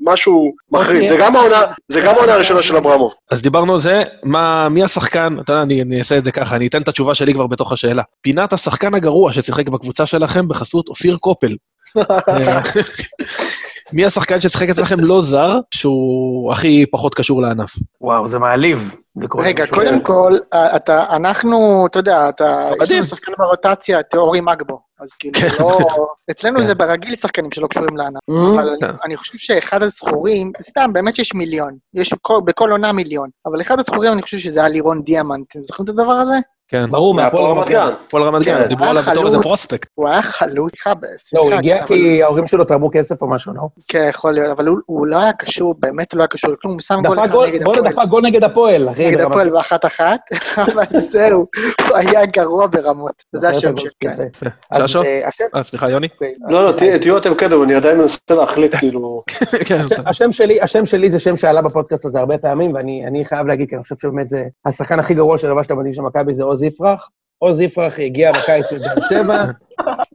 משהו 0.00 0.52
מחריד. 0.70 1.08
זה 1.08 1.16
גם 1.20 1.36
העונה, 1.36 1.62
זה 1.88 2.00
גם 2.00 2.14
העונה 2.14 2.34
הראשונה 2.34 2.62
של 2.62 2.76
אברמוב. 2.76 3.14
אז 3.30 3.42
דיברנו 3.42 3.72
על 3.72 3.78
זה, 3.78 4.02
מה, 4.22 4.68
מי 4.68 4.84
השחקן, 4.84 5.36
אתה 5.40 5.52
יודע, 5.52 5.62
אני, 5.62 5.82
אני 5.82 5.98
אעשה 5.98 6.18
את 6.18 6.24
זה 6.24 6.32
ככה, 6.32 6.56
אני 6.56 6.66
אתן 6.66 6.82
את 6.82 6.88
התשובה 6.88 7.14
שלי 7.14 7.34
כבר 7.34 7.46
בתוך 7.46 7.72
השאלה. 7.72 8.02
פינת 8.20 8.52
השחקן 8.52 8.94
הגרוע 8.94 9.32
ששיחק 9.32 9.68
בקבוצה 9.68 10.06
שלכם 10.06 10.48
בחסות 10.48 10.88
אופיר 10.88 11.16
קופל. 11.16 11.56
מי 13.92 14.04
השחקן 14.04 14.40
ששיחק 14.40 14.68
אצלכם 14.68 15.00
לא 15.00 15.22
זר, 15.22 15.58
שהוא 15.74 16.52
הכי 16.52 16.86
פחות 16.92 17.14
קשור 17.14 17.42
לענף? 17.42 17.70
וואו, 18.00 18.28
זה 18.28 18.38
מעליב. 18.38 18.94
רגע. 19.38 19.64
קודם 19.66 20.00
כל, 20.02 20.32
אתה, 20.76 21.16
אנחנו, 21.16 21.86
אתה 21.90 21.98
יודע, 21.98 22.28
אתה, 22.28 22.70
יש. 22.82 22.90
לנו 22.90 23.06
שחקן 23.06 23.32
ברוטציה, 23.38 24.00
את 24.00 24.14
אורי 24.14 24.40
מגבו, 24.40 24.80
אז 25.00 25.12
כאילו, 25.14 25.40
כן. 25.40 25.48
לא... 25.60 25.78
אצלנו 26.30 26.58
כן. 26.58 26.64
זה 26.64 26.74
ברגיל 26.74 27.16
שחקנים 27.16 27.50
שלא 27.52 27.66
קשורים 27.66 27.96
לענף. 27.96 28.20
Mm, 28.30 28.34
אבל 28.54 28.76
כן. 28.80 28.86
אני- 29.04 29.16
חושב 29.16 29.38
שאחד 29.38 29.82
הזכורים, 29.82 30.52
סתם, 30.62 30.90
באמת 30.92 31.16
שיש 31.16 31.34
מיליון. 31.34 31.76
יש 31.94 32.14
כל- 32.22 32.40
בכל 32.44 32.70
עונה 32.70 32.92
מיליון. 32.92 33.28
אבל 33.46 33.60
אחד 33.60 33.78
הזכורים, 33.78 34.12
אני 34.12 34.22
חושב 34.22 34.38
שזה 34.38 34.60
היה 34.60 34.68
לירון 34.68 35.02
דיאמנט. 35.02 35.46
אתם 35.52 35.62
זוכרים 35.62 35.84
את 35.84 35.90
הדבר 35.90 36.12
הזה? 36.12 36.34
כן, 36.72 36.90
ברור, 36.90 37.14
מהפועל 37.14 37.44
רמת 37.58 37.68
גן. 37.68 37.88
פועל 38.10 38.22
רמת 38.22 38.42
גן, 38.42 38.58
כן, 38.62 38.68
דיברו 38.68 38.86
עליו 38.86 39.02
בתור 39.02 39.26
איזה 39.26 39.30
חלוץ. 39.36 39.46
פרוספקט. 39.46 39.88
הוא 39.94 40.08
היה 40.08 40.22
חלוץ, 40.22 40.72
סליחה, 40.72 40.94
לא, 41.32 41.50
הוא 41.50 41.54
הגיע 41.54 41.86
כי 41.86 42.22
ההורים 42.22 42.46
שלו 42.46 42.64
תרמו 42.64 42.90
כסף 42.92 43.22
או 43.22 43.30
משהו, 43.30 43.54
לא? 43.54 43.62
כן, 43.88 44.06
יכול 44.10 44.32
להיות, 44.34 44.50
אבל 44.50 44.66
הוא- 44.86 45.06
לא 45.06 45.16
היה 45.18 45.32
קשור, 45.32 45.74
באמת 45.78 46.14
לא 46.14 46.20
היה 46.22 46.28
קשור 46.28 46.50
לכלום, 46.50 46.72
הוא 46.74 46.80
שם 46.80 47.00
גול 47.06 47.18
אחד 47.18 47.30
גול, 47.30 47.46
נגד 47.46 47.62
בואנה 47.64 47.78
הפועל. 47.80 47.92
דפק 47.94 48.08
גול 48.10 48.22
נגד 48.22 48.44
הפועל, 48.44 48.88
אחי. 48.90 49.06
נגד 49.06 49.20
הפועל 49.20 49.50
באחת 49.50 49.84
אחת, 49.84 50.20
אבל 50.72 50.84
זהו, 50.98 51.46
הוא 51.88 51.96
היה 51.96 52.26
גרוע 52.26 52.66
ברמות. 52.66 53.22
זה 53.32 53.48
השם 53.48 53.76
שלו, 53.76 53.90
כן. 54.00 54.10
ששו? 54.86 55.02
אה. 55.02 55.20
אה, 55.56 55.62
סליחה, 55.62 55.90
יוני? 55.90 56.08
אוקיי, 56.14 56.34
לא, 56.48 56.64
לא, 56.66 56.72
תהיו- 56.72 56.98
תהיו 57.00 57.16
אתם 57.18 57.34
קדם, 57.34 57.62
אני 57.62 57.74
עדיין 57.74 57.98
מנסה 57.98 58.18
להחליט, 58.34 58.74
כאילו... 58.80 59.22
כן, 59.64 59.82
השם- 60.06 60.84
שלי, 60.84 61.10
זה 61.10 61.18
שם 61.18 61.36
שעלה 61.36 61.62
בפודקאסט 61.62 62.04
הזה 62.04 62.18
הרבה 62.18 62.38
פעמים, 62.38 62.74
ואני 62.74 63.04
אני 63.06 63.24
חייב 63.24 63.46
להגיד, 63.46 63.68
כי 63.68 63.74
אני 63.74 63.82
חושב 63.82 63.94
שבאמת 63.96 64.28
זה 64.28 64.44
השחקן 64.66 64.98
הכי 64.98 65.14
גרוע 65.14 65.38
שלבש 65.38 65.66
את 65.66 65.70
המדים 65.70 65.92
של 65.92 66.02
מכבי 66.02 66.34
זה 66.34 66.42
עוז 66.44 66.61
יפרח. 66.62 67.08
עוז 67.38 67.60
יפרח 67.60 68.00
הגיע 68.00 68.32
בקיץ 68.32 68.72
לבאר 68.72 69.08
שבע, 69.08 69.44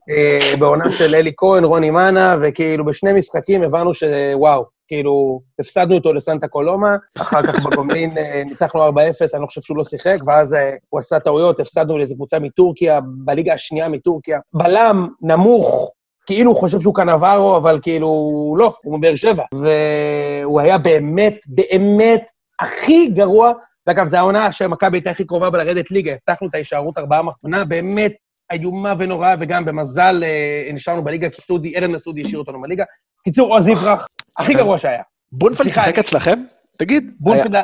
אה, 0.10 0.58
בעונה 0.60 0.92
של 0.92 1.16
אלי 1.16 1.32
כהן, 1.38 1.64
רוני 1.64 1.90
מנה, 1.90 2.36
וכאילו 2.42 2.86
בשני 2.86 3.14
משחקים 3.14 3.64
הבנו 3.64 3.94
שוואו, 3.94 4.66
כאילו, 4.88 5.42
הפסדנו 5.60 5.96
אותו 5.96 6.14
לסנטה 6.14 6.48
קולומה, 6.48 6.96
אחר 7.18 7.44
כך 7.44 7.60
בגומלין 7.66 8.18
אה, 8.18 8.42
ניצחנו 8.46 8.90
4-0, 8.90 8.92
אני 9.34 9.42
לא 9.42 9.48
חושב 9.48 9.62
שהוא 9.62 9.78
לא 9.78 9.84
שיחק, 9.84 10.18
ואז 10.28 10.54
אה, 10.54 10.76
הוא 10.90 11.00
עשה 11.00 11.20
טעויות, 11.20 11.60
הפסדנו 11.60 11.98
לאיזו 11.98 12.16
קבוצה 12.16 12.40
מטורקיה, 12.40 13.00
בליגה 13.04 13.54
השנייה 13.54 13.90
מטורקיה. 13.90 14.40
בלם, 14.54 15.08
נמוך, 15.22 15.92
כאילו 16.26 16.52
הוא 16.52 16.60
חושב 16.60 16.80
שהוא 16.80 16.96
קנברו, 16.96 17.58
אבל 17.58 17.80
כאילו, 17.82 18.10
לא, 18.58 18.74
הוא 18.84 18.98
מבאר 18.98 19.16
שבע. 19.16 19.44
והוא 19.54 20.62
היה 20.62 20.78
באמת, 20.78 21.36
באמת 21.48 22.32
הכי 22.60 23.08
גרוע. 23.08 23.52
ואגב, 23.88 24.08
זו 24.08 24.18
העונה 24.18 24.52
שמכבי 24.52 24.98
הייתה 24.98 25.10
הכי 25.10 25.26
קרובה 25.26 25.50
בה 25.50 25.58
לרדת 25.64 25.92
ליגה, 25.92 26.12
הבטחנו 26.12 26.48
את 26.48 26.56
ההישארות 26.56 26.98
ארבעה 26.98 27.22
מחסונה, 27.22 27.66
באמת 27.66 28.14
איומה 28.52 28.94
ונוראה, 29.00 29.36
וגם 29.40 29.66
במזל 29.66 30.24
אה, 30.24 30.74
נשארנו 30.74 31.04
בליגה, 31.04 31.30
כי 31.30 31.42
סודי, 31.42 31.78
אלן 31.78 31.92
מסודי 31.92 32.22
השאיר 32.22 32.40
אותנו 32.40 32.62
בליגה. 32.62 32.84
קיצור, 33.24 33.56
עוז 33.56 33.68
יפרח, 33.68 34.08
הכי 34.38 34.54
כן. 34.54 34.60
גרוע 34.60 34.78
שהיה. 34.78 35.02
בונפלד 35.32 35.68
שיחק 35.68 36.00
אצלכם? 36.00 36.40
תגיד, 36.78 37.12
בונפלד 37.20 37.56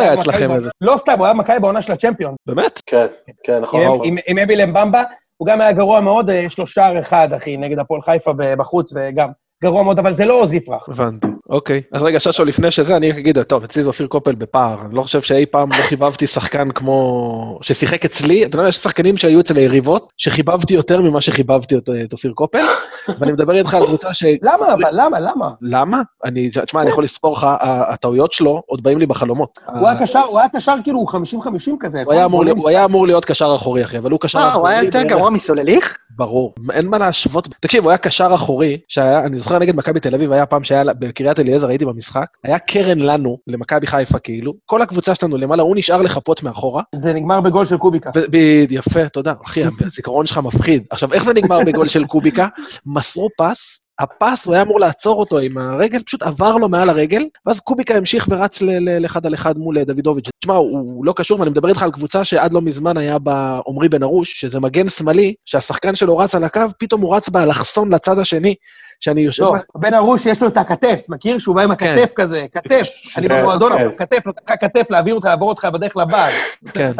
היה- 0.00 0.14
אצלכם 0.14 0.50
איזה- 0.54 0.70
לא 0.80 0.96
סתם, 0.96 1.12
הוא 1.18 1.24
היה 1.26 1.34
במכבי 1.34 1.58
בעונה 1.58 1.82
של 1.82 1.92
הצ'מפיונס. 1.92 2.36
באמת? 2.46 2.80
כן, 2.86 3.06
כן, 3.44 3.60
נכון. 3.60 3.80
עם- 3.80 3.86
נכון. 3.94 4.06
עם- 4.06 4.16
עם 4.26 4.38
אבי 4.38 4.56
למבמבה, 4.56 5.02
הוא 5.36 5.46
גם 5.48 5.60
היה 5.60 5.72
גרוע 5.72 6.00
מאוד, 6.00 6.30
אה, 6.30 6.34
יש 6.36 6.58
לו 6.58 6.66
שער 6.66 7.00
אחד, 7.00 7.32
אחי, 7.36 7.56
נגד 7.56 7.78
הפועל 7.78 8.02
חיפה 8.02 8.32
בחוץ, 8.36 8.92
וגם 8.94 9.28
גרוע 9.62 9.82
מאוד, 9.82 9.98
אבל 9.98 10.14
זה 10.14 10.24
לא 10.24 10.34
עוז 10.40 10.54
יפרח. 10.54 10.88
הבנתי, 10.88 11.26
אוקיי. 11.50 11.82
אז 11.92 12.02
רגע, 12.02 12.20
ששו, 12.20 12.44
לפני 12.44 12.70
שזה, 12.70 12.96
אני 12.96 13.10
רק 13.10 13.16
אגיד, 13.18 13.42
טוב, 13.42 13.64
אצלי 13.64 13.82
זה 13.82 13.88
אופיר 13.88 14.06
קופל 14.06 14.34
בפער. 14.34 14.78
אני 14.86 14.94
לא 14.94 15.02
חושב 15.02 15.22
שאי 15.22 15.46
פעם 15.46 15.72
לא 15.72 15.76
חיבבתי 15.76 16.26
שחקן 16.26 16.70
כמו... 16.70 17.58
ששיחק 17.62 18.04
אצלי. 18.04 18.44
אתה 18.44 18.56
יודע, 18.56 18.68
יש 18.68 18.76
שחקנים 18.76 19.16
שהיו 19.16 19.40
אצל 19.40 19.56
היריבות, 19.56 20.12
שחיבבתי 20.16 20.74
יותר 20.74 21.00
ממה 21.00 21.20
שחיבבתי 21.20 21.74
את 22.04 22.12
אופיר 22.12 22.32
קופל, 22.32 22.58
ואני 23.18 23.32
מדבר 23.32 23.52
איתך 23.54 23.74
על 23.74 23.86
קבוצה 23.86 24.14
ש... 24.14 24.24
למה, 24.42 24.74
אבל 24.74 24.90
למה, 24.92 25.20
למה? 25.20 25.50
למה? 25.62 26.02
אני, 26.24 26.50
תשמע, 26.64 26.82
אני 26.82 26.90
יכול 26.90 27.04
לספור 27.04 27.32
לך, 27.32 27.46
הטעויות 27.60 28.32
שלו 28.32 28.62
עוד 28.66 28.82
באים 28.82 28.98
לי 28.98 29.06
בחלומות. 29.06 29.58
הוא 29.66 29.88
היה 29.88 30.00
קשר, 30.00 30.20
הוא 30.20 30.38
היה 30.38 30.48
קשר 30.48 30.74
כאילו 30.84 31.04
50-50 31.08 31.70
כזה. 31.80 32.02
הוא 32.02 32.12
היה 32.12 32.24
אמור 32.24 32.40
נכון? 32.40 32.46
להיות- 32.46 32.58
הוא 32.58 32.68
היה 32.68 32.84
אמור 32.84 33.06
להיות 33.06 33.24
קשר 33.24 33.52
אחורי, 33.54 33.84
אחי, 33.84 33.98
אבל 33.98 34.10
הוא 34.10 34.20
קשר 34.20 34.38
אה, 34.38 34.48
אחורי. 34.48 34.60
הוא 34.60 34.68
היה 34.68 34.82
יותר 34.84 35.02
גרוע 35.02 35.30
מסולליך? 35.30 35.96
ברור, 36.16 36.54
אין 36.72 36.86
מה 36.86 36.98
להשוות. 36.98 37.48
תקשיב, 37.60 37.84
הוא 37.84 37.90
היה 37.90 37.98
קשר 37.98 38.30
אחורי, 38.34 38.78
שהיה, 38.88 39.20
אני 39.20 39.38
זוכר 39.38 39.58
נגד 39.58 39.76
מכבי 39.76 40.00
תל 40.00 40.14
אביב, 40.14 40.32
היה 40.32 40.46
פעם 40.46 40.64
שהיה, 40.64 40.84
בקריית 40.98 41.39
אליעזר, 41.40 41.68
הייתי 41.68 41.84
במשחק, 41.84 42.26
היה 42.44 42.58
קרן 42.58 42.98
לנו, 42.98 43.38
למכבי 43.46 43.86
חיפה 43.86 44.18
כאילו, 44.18 44.54
כל 44.66 44.82
הקבוצה 44.82 45.14
שלנו 45.14 45.36
למעלה, 45.36 45.62
הוא 45.62 45.76
נשאר 45.76 46.02
לחפות 46.02 46.42
מאחורה. 46.42 46.82
זה 47.02 47.12
נגמר 47.12 47.40
בגול 47.40 47.66
של 47.66 47.76
קוביקה. 47.76 48.10
יפה, 48.70 49.08
תודה. 49.08 49.32
אחי, 49.44 49.62
הזיכרון 49.80 50.26
שלך 50.26 50.38
מפחיד. 50.38 50.84
עכשיו, 50.90 51.12
איך 51.12 51.24
זה 51.24 51.32
נגמר 51.32 51.58
בגול 51.66 51.88
של 51.88 52.04
קוביקה? 52.06 52.46
מסרו 52.86 53.28
פס, 53.38 53.80
הפס, 54.00 54.46
הוא 54.46 54.54
היה 54.54 54.62
אמור 54.62 54.80
לעצור 54.80 55.20
אותו 55.20 55.38
עם 55.38 55.58
הרגל, 55.58 56.02
פשוט 56.02 56.22
עבר 56.22 56.56
לו 56.56 56.68
מעל 56.68 56.90
הרגל, 56.90 57.24
ואז 57.46 57.60
קוביקה 57.60 57.94
המשיך 57.94 58.28
ורץ 58.30 58.62
לאחד 59.00 59.26
על 59.26 59.34
אחד 59.34 59.58
מול 59.58 59.78
אה, 59.78 59.84
דוידוביץ'. 59.84 60.28
תשמע, 60.40 60.54
הוא 60.54 60.78
הוא 60.78 61.04
לא 61.04 61.12
קשור, 61.16 61.40
ואני 61.40 61.50
מדבר 61.50 61.68
איתך 61.68 61.82
על 61.82 61.90
קבוצה 61.90 62.24
שעד 62.24 62.52
לא 62.52 62.62
מזמן 62.62 62.96
היה 62.96 63.18
בה 63.18 63.60
עמרי 63.68 63.88
בן 63.88 64.02
ארוש, 64.02 64.40
שזה 64.40 64.60
מגן 64.60 64.88
שמאלי, 64.88 65.34
שהשחקן 65.44 65.94
שלו 65.94 66.18
רץ 66.18 66.34
על 66.34 66.44
הקו, 66.44 66.60
פתאום 66.78 67.00
הוא 67.00 67.16
רץ 67.16 67.28
באלכסון 67.28 67.94
לצד 67.94 68.18
השני, 68.18 68.54
שאני 69.00 69.20
יושב... 69.20 69.42
לא, 69.42 69.54
בן 69.74 69.94
ארוש 69.94 70.26
יש 70.26 70.42
לו 70.42 70.48
את 70.48 70.56
הכתף, 70.56 71.00
מכיר? 71.08 71.38
שהוא 71.38 71.56
בא 71.56 71.62
עם 71.62 71.74
כן. 71.74 71.88
הכתף 71.88 72.12
כזה, 72.14 72.46
כתף. 72.52 72.86
אני 73.16 73.28
במועדון 73.28 73.70
כן. 73.72 73.76
עכשיו, 73.76 73.96
כתף, 73.96 74.26
נותן 74.26 74.40
לך 74.48 74.60
כתף, 74.60 74.90
להעביר 74.90 75.14
אותך, 75.14 75.26
לעבור 75.26 75.48
אותך 75.48 75.64
בדרך 75.64 75.96
לבעד. 75.96 76.32
כן. 76.72 76.92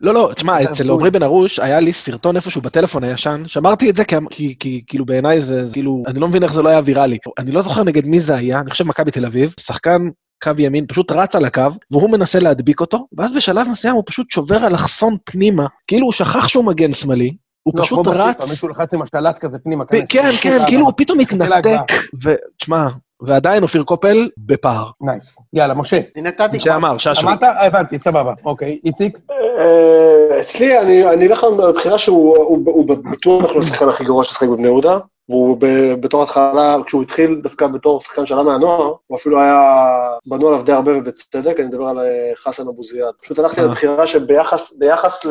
לא, 0.00 0.14
לא, 0.14 0.30
תשמע, 0.34 0.62
זה 0.62 0.72
אצל. 0.72 0.90
עמרי 0.90 1.10
בן 1.10 1.22
ארוש 1.22 1.58
היה 1.58 1.80
לי 1.80 1.92
סרטון 1.92 2.36
איפשהו 2.36 2.60
בטלפון 2.60 3.04
הישן, 3.04 3.42
שמרתי 3.46 3.90
את 3.90 3.96
זה 3.96 4.04
כי, 4.04 4.16
כי, 4.30 4.54
כי 4.58 4.82
כאילו 4.86 5.04
בעיניי 5.06 5.40
זה, 5.40 5.66
זה 5.66 5.72
כאילו, 5.72 6.02
אני 6.06 6.20
לא 6.20 6.28
מבין 6.28 6.42
איך 6.42 6.52
זה 6.52 6.62
לא 6.62 6.68
היה 6.68 6.80
ויראלי. 6.84 7.18
אני 7.38 7.50
לא 7.50 7.62
זוכר 7.62 7.84
נגד 7.84 8.06
מי 8.06 8.20
זה 8.20 8.36
היה, 8.36 8.60
אני 8.60 8.70
חושב 8.70 8.84
מכבי 8.84 9.10
תל 9.10 9.26
אביב, 9.26 9.54
שחקן 9.60 10.08
קו 10.42 10.50
ימין 10.58 10.86
פשוט 10.88 11.12
רץ 11.12 11.36
על 11.36 11.44
הקו, 11.44 11.62
והוא 11.90 12.10
מנסה 12.10 12.38
להדביק 12.38 12.80
אותו, 12.80 13.06
ואז 13.18 13.32
בשלב 13.32 13.68
מסוים 13.68 13.94
הוא 13.94 14.02
פשוט 14.06 14.30
שובר 14.30 14.66
אלכסון 14.66 15.16
פנימה, 15.24 15.66
כאילו 15.86 16.06
הוא 16.06 16.12
שכח 16.12 16.48
שהוא 16.48 16.64
מגן 16.64 16.92
שמאלי, 16.92 17.36
הוא 17.66 17.72
לא, 17.76 17.82
פשוט 17.84 18.04
כמו 18.04 18.12
בפיפ"א, 18.12 18.22
רץ... 18.42 18.50
מישהו 18.50 18.68
לחץ 18.68 18.94
עם 18.94 19.02
השתלת 19.02 19.38
כזה 19.38 19.58
פנימה. 19.58 19.84
כן, 20.08 20.30
כן. 20.40 20.58
כאילו 20.66 20.84
הוא 20.84 20.92
פתאום 20.96 21.18
מתנתק. 21.18 21.80
ותשמע, 22.22 22.88
ועדיין 23.22 23.62
אופיר 23.62 23.82
קופל 23.84 24.28
בפער. 24.38 24.90
נייס. 25.00 25.36
יאללה, 25.52 25.74
משה. 25.74 26.00
אני 26.16 26.22
נתתי 26.22 26.60
שאמר, 26.60 26.98
ששו. 26.98 27.20
אמרת? 27.26 27.42
אה, 27.42 27.66
הבנתי, 27.66 27.98
סבבה. 27.98 28.32
אוקיי. 28.44 28.78
איציק? 28.84 29.18
אה, 29.58 30.40
אצלי, 30.40 30.78
אני 30.80 31.08
אני 31.12 31.26
אלך 31.26 31.44
על 31.44 31.68
הבחירה 31.68 31.98
שהוא 31.98 32.36
הוא- 32.36 32.62
הוא 32.66 32.86
בטוח 33.12 33.54
לא 33.56 33.60
השחקן 33.60 33.88
הכי 33.88 34.04
גרוע 34.04 34.24
ששחק 34.24 34.48
בבני 34.48 34.66
יהודה, 34.66 34.98
והוא 35.28 35.58
בתור 36.00 36.22
התחלה, 36.22 36.76
כשהוא 36.86 37.02
התחיל 37.02 37.40
דווקא 37.42 37.66
בתור 37.66 38.00
שחקן 38.00 38.26
שעלה 38.26 38.42
מהנוער, 38.42 38.94
הוא 39.06 39.18
אפילו 39.18 39.40
היה, 39.40 39.88
בנו 40.26 40.48
עליו 40.48 40.62
די 40.62 40.72
הרבה 40.72 40.98
ובצדק, 40.98 41.60
אני 41.60 41.68
מדבר 41.68 41.88
על 41.88 41.98
אה, 41.98 42.32
חסן 42.36 42.62
אבו 42.62 42.82
זיאד. 42.82 43.14
פשוט 43.22 43.38
הלכתי 43.38 43.60
אה. 43.60 43.66
לבחירה 43.66 44.06
שביחס 44.06 45.26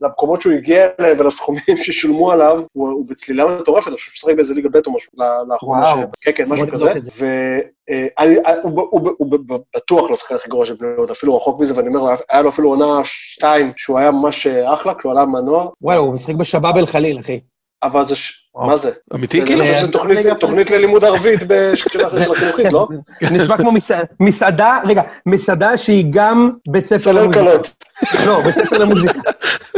למקומות 0.00 0.42
שהוא 0.42 0.52
הגיע 0.52 0.88
אליהם 1.00 1.20
ולסכומים 1.20 1.76
ששולמו 1.84 2.32
עליו, 2.32 2.62
הוא 2.72 2.88
הוא 2.88 3.06
בצלילה 3.08 3.60
מטורפת, 3.60 3.88
אני 3.88 3.96
חושב 3.96 4.10
שהוא 4.10 4.14
משחק 4.14 4.36
באיזה 4.36 4.54
ליגה 4.54 4.68
ב' 4.68 4.76
או 4.86 4.94
משהו, 4.94 5.12
לאחרונה. 5.48 5.86
ש- 5.86 6.16
כן, 6.20 6.30
כן, 6.34 6.48
משהו 6.48 6.66
כזה, 6.72 6.92
זה. 7.00 7.10
והוא 8.64 9.32
בטוח 9.76 10.10
לא 10.10 10.14
השחקן 10.14 10.34
הכי 10.34 10.48
גרוע 10.48 10.66
של 10.66 10.74
בני 10.74 10.88
יהודה, 10.88 11.12
אפילו 11.12 11.36
רחוק 11.36 11.60
מזה, 11.60 11.76
ואני 11.76 11.88
אומר, 11.88 12.14
היה 12.30 12.42
לו 12.42 12.48
אפילו 12.48 12.68
עונה 12.68 13.00
שתיים, 13.04 13.72
שהוא 13.76 13.98
היה 13.98 14.10
ממש 14.10 14.46
אה, 14.46 14.74
אחלה, 14.74 14.94
כשהוא 14.94 15.12
עלה 15.12 15.24
מהנוער, 15.24 15.68
וואי, 15.82 15.96
הוא 15.96 16.14
משחק 16.14 16.34
בשבאב 16.34 16.76
אל 16.76 16.86
חליל, 16.86 17.18
אחי. 17.18 17.40
אבל 17.82 18.04
זה. 18.04 18.14
מה 18.56 18.76
זה? 18.76 18.90
אמיתי 19.14 19.38
אני 19.38 19.46
כאילו? 19.46 19.64
חושב 19.64 19.78
שזו 19.78 19.88
תוכנית- 20.38 20.70
ללימוד 20.70 21.04
ערבית 21.04 21.40
של 21.74 22.04
החינוכית, 22.04 22.72
לא? 22.72 22.88
נשמע 23.32 23.56
כמו 23.56 23.72
מסע- 23.72 24.04
מסעדה, 24.20 24.78
רגע, 24.88 25.02
מסעדה 25.26 25.76
שהיא 25.76 26.04
גם 26.10 26.50
בית 26.68 26.86
ספר 26.86 26.98
סלון 26.98 27.22
למוזיקה. 27.24 27.40
קלות, 27.44 27.70
לא, 28.26 28.40
בית 28.40 28.54
ספר 28.54 28.78
למוזיקה. 28.78 29.20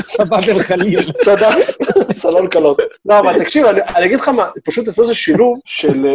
שבאב 0.06 0.44
אל 0.48 0.62
חליל. 0.62 1.00
צדק, 1.02 1.48
סלון 2.12 2.48
קלות. 2.48 2.78
לא, 3.06 3.18
אבל 3.18 3.38
תקשיב, 3.38 3.66
אני 3.66 4.06
אגיד 4.06 4.20
לך 4.20 4.28
מה, 4.28 4.46
פשוט 4.64 4.88
אצלו 4.88 5.06
זה 5.06 5.14
שילוב 5.14 5.58
של, 5.64 6.06
אה, 6.06 6.12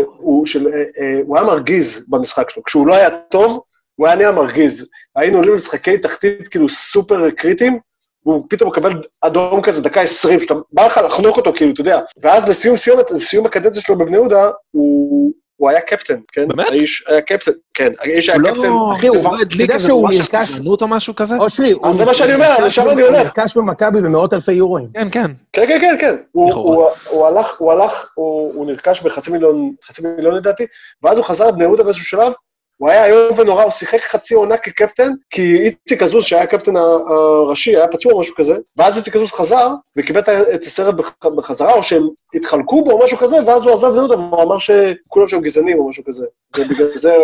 אה, 0.67 0.73
אה, 0.99 1.19
הוא 1.25 1.37
היה 1.37 1.45
מרגיז 1.45 2.05
במשחק 2.09 2.49
שלו. 2.49 2.63
כשהוא 2.63 2.87
לא 2.87 2.95
היה 2.95 3.09
טוב, 3.09 3.59
הוא 3.95 4.07
היה 4.07 4.15
נהיה 4.15 4.31
מרגיז. 4.31 4.89
היינו 5.15 5.37
עולים 5.37 5.51
למשחקי 5.51 5.97
תחתית 5.97 6.47
כאילו 6.47 6.69
סופר 6.69 7.29
קריטיים, 7.29 7.79
והוא 8.25 8.45
פתאום 8.49 8.69
מקבל 8.69 8.91
אדום 9.21 9.61
כזה 9.61 9.81
דקה 9.81 10.01
עשרים, 10.01 10.39
שאתה 10.39 10.53
בא 10.73 10.85
לך 10.85 10.99
לחנוק 11.05 11.37
אותו, 11.37 11.53
כאילו, 11.55 11.71
אתה 11.73 11.81
יודע. 11.81 11.99
ואז 12.21 12.49
לסיום 12.49 12.77
סיום, 12.77 12.99
לסיום 13.11 13.45
הקדנציה 13.45 13.81
שלו 13.81 13.97
בבני 13.97 14.15
יהודה, 14.15 14.49
הוא... 14.71 15.31
הוא 15.55 15.69
היה 15.69 15.81
קפטן, 15.81 16.19
כן? 16.31 16.47
באמת? 16.47 16.67
האיש 16.69 17.03
היה 17.07 17.21
קפטן, 17.21 17.51
כן, 17.73 17.91
האיש 17.99 18.29
היה 18.29 18.35
הוא 18.37 18.43
לא... 18.43 18.49
קפטן. 18.53 18.67
אחי, 18.93 19.07
הוא- 19.07 19.17
הוא 19.17 19.23
לא 19.23 19.29
אתה 19.29 19.41
הדליק 19.41 19.61
יודע 19.61 19.73
איזה 19.73 19.85
שהוא 19.87 20.09
נרכש- 20.09 20.35
גזענות 20.35 20.81
או 20.81 20.87
משהו 20.87 21.15
כזה? 21.15 21.35
אושרי, 21.37 21.71
הוא 21.71 21.87
אז 21.87 21.95
זה 21.95 22.05
מה 22.05 22.13
שאני 22.13 22.33
אומר, 22.35 22.59
לשם 22.65 22.89
אני 22.89 23.01
הוא 23.01 23.09
הולך. 23.09 23.37
נרכש 23.37 23.57
במכבי 23.57 24.01
במאות 24.01 24.33
אלפי 24.33 24.51
יורואים. 24.51 24.87
כן, 24.93 25.07
כן. 25.11 25.31
כן, 25.53 25.65
כן, 25.67 25.79
כן, 25.81 25.95
כן. 26.01 26.15
הוא. 26.31 26.53
הוא, 26.53 26.85
הוא 27.09 27.27
הלך, 27.27 27.55
הוא 27.59 27.71
הלך, 27.71 28.11
הוא, 28.15 28.51
הוא 28.55 28.65
נרכש 28.65 29.01
בחצי 29.01 29.31
מיליון, 29.31 29.71
חצי 29.85 30.01
מיליון 30.17 30.35
לדעתי, 30.35 30.65
ואז 31.03 31.17
הוא 31.17 31.25
חזר 31.25 31.47
לבני 31.47 31.63
יהודה 31.63 31.83
באיזשהו 31.83 32.05
שלב, 32.05 32.33
הוא 32.81 32.89
היה 32.89 33.05
איום 33.05 33.39
ונורא, 33.39 33.63
הוא 33.63 33.71
שיחק 33.71 33.99
חצי 34.01 34.33
עונה 34.33 34.57
כקפטן, 34.57 35.11
כי 35.29 35.57
איציק 35.61 36.03
עזוז, 36.03 36.25
שהיה 36.25 36.43
הקפטן 36.43 36.75
הראשי, 36.75 37.75
היה 37.75 37.87
פצוע 37.87 38.13
או 38.13 38.19
משהו 38.19 38.35
כזה, 38.35 38.57
ואז 38.77 38.97
איציק 38.97 39.15
עזוז 39.15 39.31
חזר, 39.31 39.67
וקיבל 39.97 40.19
את 40.55 40.63
הסרט 40.63 40.95
בח- 40.95 41.25
בחזרה, 41.35 41.73
או 41.73 41.83
שהם 41.83 42.03
התחלקו 42.35 42.83
בו 42.83 42.91
או 42.91 43.05
משהו 43.05 43.17
כזה, 43.17 43.37
ואז 43.45 43.65
הוא 43.65 43.73
עזב 43.73 43.87
בני 43.87 43.97
יהודה, 43.97 44.17
והוא 44.17 44.43
אמר 44.43 44.57
שכולם 44.57 45.27
שם 45.27 45.41
גזענים 45.41 45.79
או 45.79 45.89
משהו 45.89 46.03
כזה. 46.07 46.25
ובגלל 46.57 46.87
זה, 46.95 47.15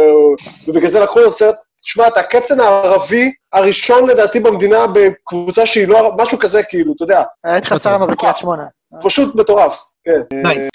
ובגלל 0.68 0.88
זה 0.89 0.99
לקחו 0.99 1.20
לו 1.20 1.32
סרט, 1.32 1.55
שמע, 1.82 2.08
אתה 2.08 2.20
הקפטן 2.20 2.60
הערבי 2.60 3.32
הראשון 3.53 4.10
לדעתי 4.10 4.39
במדינה 4.39 4.86
בקבוצה 4.93 5.66
שהיא 5.66 5.88
לא, 5.88 6.12
משהו 6.18 6.39
כזה, 6.39 6.64
כאילו, 6.64 6.93
אתה 6.95 7.03
יודע, 7.03 7.24
היה 7.43 7.58
את 7.58 7.66
חסרמה 7.66 8.05
בקריית 8.05 8.38
שמונה. 8.38 8.64
פשוט 9.03 9.36
מטורף, 9.36 9.84
כן. 10.08 10.22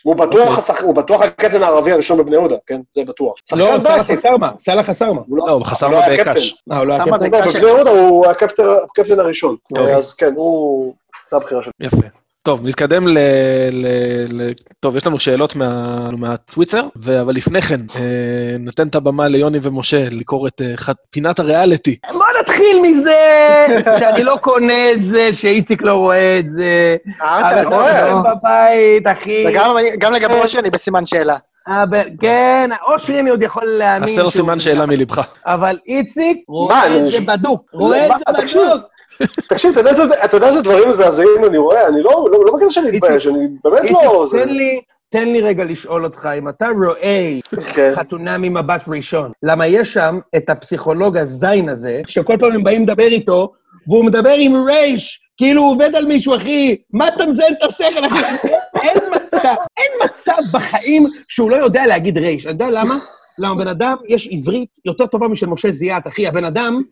הוא 0.03 0.17
בטוח, 0.17 0.59
השח- 0.59 0.83
הוא 0.83 0.95
בטוח 0.95 1.23
הקפטן 1.23 1.63
הערבי 1.63 1.93
הראשון 1.93 2.19
בבני 2.19 2.37
יהודה, 2.37 2.57
כן? 2.67 2.81
זה 2.91 3.05
בטוח. 3.05 3.35
לא, 3.57 3.67
שחקן 3.79 3.81
סאלח 3.81 4.11
חסרמה, 4.11 4.51
סאלח 4.59 4.87
חסרמה. 4.87 5.21
הוא 5.29 5.37
לא, 5.39 5.45
הוא 5.53 5.65
חסר 5.65 5.87
הוא 5.87 5.95
לא 5.95 6.01
בקאש. 6.13 6.63
אה, 6.73 6.79
הוא 6.79 6.87
לא 6.87 6.95
היה 6.95 7.05
קפטן? 7.05 7.13
לא, 7.13 7.41
בבני 7.41 7.69
יהודה 7.69 7.91
הוא 7.91 8.27
הקפטן 8.27 9.21
הראשון. 9.21 9.57
אז 9.97 10.15
כן, 10.15 10.33
הוא... 10.37 10.95
זה 11.31 11.37
הבחירה 11.37 11.63
שלו. 11.63 11.73
יפה. 11.81 12.22
טוב, 12.45 12.67
נתקדם 12.67 13.09
ל... 13.09 13.19
ל... 13.73 13.87
ל... 14.29 14.53
טוב, 14.81 14.97
יש 14.97 15.07
לנו 15.07 15.21
שאלות 15.21 15.57
מה... 15.57 15.99
מהטוויצר, 16.19 16.87
ו... 16.97 17.21
אבל 17.21 17.35
לפני 17.35 17.63
כן, 17.63 17.81
אה, 17.97 18.57
ניתן 18.59 18.89
את 18.89 18.95
הבמה 18.95 19.29
ליוני 19.29 19.59
ומשה 19.63 20.05
לקרוא 20.11 20.49
את 20.49 20.63
אה, 20.65 20.77
חת... 20.77 20.97
פינת 21.11 21.39
הריאליטי. 21.41 21.97
בוא 22.13 22.25
נתחיל 22.41 22.77
מזה 22.83 23.17
שאני 23.99 24.25
לא 24.25 24.37
קונה 24.41 24.93
את 24.93 25.05
זה, 25.05 25.33
שאיציק 25.33 25.83
לא 25.83 25.95
רואה 25.95 26.39
את 26.39 26.49
זה. 26.49 26.97
אה, 27.23 27.41
אבל 27.41 27.61
אתה 27.61 27.69
אתה 27.69 27.77
רואה? 27.77 28.15
בבית, 28.15 29.07
אחי. 29.07 29.45
וגם 29.49 29.77
גם 29.99 30.13
לגבי 30.13 30.35
אושר 30.35 30.59
אני 30.59 30.71
בסימן 30.71 31.07
שאלה. 31.07 31.37
אה, 31.69 31.87
ב- 31.87 32.21
כן, 32.21 32.71
אושרי 32.89 33.21
אני 33.21 33.31
עוד 33.31 33.43
יכול 33.43 33.67
להאמין. 33.67 34.09
הסר 34.09 34.31
סימן 34.31 34.61
שאלה 34.61 34.87
מלבך. 34.87 35.21
אבל 35.47 35.79
איציק 35.87 36.39
רואה 36.49 36.97
את 36.97 37.11
זה 37.11 37.21
בדוק. 37.21 37.63
רואה 37.73 38.07
את 38.07 38.13
זה. 38.49 38.57
בדוק. 38.57 38.92
תקשיב, 39.49 39.71
אתה 40.25 40.37
יודע 40.37 40.47
איזה- 40.49 40.63
דברים 40.63 40.89
מזעזעים 40.89 41.45
אני 41.47 41.59
רואה? 41.59 41.89
אני 41.89 42.03
לא 42.03 42.29
לא- 42.33 42.45
לא 42.47 42.53
בקטע 42.53 42.71
שאני 42.71 42.91
מתבייש, 42.91 43.27
אני 43.27 43.49
באמת 43.65 43.91
לא... 43.91 44.25
זה- 44.31 44.39
תן 44.45 44.49
לי... 44.49 44.81
תן 45.11 45.29
לי 45.29 45.41
רגע 45.41 45.65
לשאול 45.65 46.05
אותך, 46.05 46.29
אם 46.39 46.49
אתה 46.49 46.67
רואה 46.85 47.39
כן. 47.75 47.93
חתונה 47.97 48.39
ממבט 48.39 48.83
ראשון, 48.89 49.31
למה 49.43 49.67
יש 49.67 49.93
שם 49.95 50.19
את 50.37 50.51
הפסיכולוג 50.51 51.17
הזין 51.17 51.69
הזה, 51.69 52.01
שכל 52.07 52.37
פעם 52.41 52.53
הם 52.53 52.65
באים 52.65 52.83
לדבר 52.83 53.07
איתו, 53.07 53.53
והוא 53.89 54.05
מדבר 54.05 54.35
עם 54.39 54.65
רייש, 54.67 55.21
כאילו 55.37 55.63
הוא 55.63 55.71
עובד 55.73 55.95
על 55.95 56.05
מישהו, 56.07 56.37
אחי, 56.37 56.77
מה 56.93 57.09
אתה 57.09 57.27
מזיין 57.27 57.55
את 57.59 57.69
השכל, 57.69 58.07
אחי? 58.07 58.49
אין 58.83 58.99
מצב, 59.15 59.55
אין 59.77 59.93
מצב 60.05 60.43
בחיים 60.53 61.07
שהוא 61.29 61.51
לא 61.51 61.57
יודע 61.57 61.87
להגיד 61.87 62.19
רייש. 62.19 62.43
אתה 62.47 62.51
יודע 62.51 62.71
למה? 62.71 62.95
למה 63.39 63.55
בן 63.55 63.69
אדם, 63.69 63.97
יש 64.09 64.29
עברית 64.33 64.69
יותר 64.85 65.07
טובה 65.07 65.29
משל 65.29 65.47
משה 65.47 65.71
זיאת, 65.71 66.07
אחי. 66.07 66.27
הבן 66.27 66.45
אדם, 66.45 66.83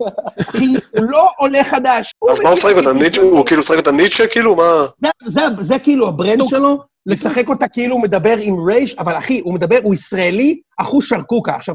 אחי, 0.41 0.67
הוא 0.91 1.05
לא 1.11 1.29
עולה 1.39 1.65
חדש. 1.65 2.13
אז 2.33 2.41
מה 2.41 2.49
הוא 2.49 2.57
משחק 2.57 2.75
אותה? 2.77 2.93
ניטשה? 2.93 3.23
הוא 3.23 3.47
כאילו 3.47 3.61
משחק 3.61 3.77
אותה 3.77 3.93
ניטשה, 3.93 4.27
כאילו? 4.27 4.57
מה? 4.57 4.87
זה, 5.01 5.09
זה, 5.27 5.41
זה 5.61 5.79
כאילו 5.79 6.09
ה 6.09 6.15
brand 6.15 6.49
שלו, 6.49 6.79
לשחק 7.07 7.49
אותה 7.49 7.69
כאילו 7.69 7.95
הוא 7.95 8.03
מדבר 8.03 8.37
עם 8.41 8.57
רייש, 8.69 8.95
אבל 8.95 9.19
אחי, 9.19 9.41
הוא 9.41 9.55
מדבר, 9.55 9.79
הוא 9.83 9.95
ישראלי, 9.95 10.61
אחושרמוטה. 10.79 11.55
עכשיו, 11.55 11.75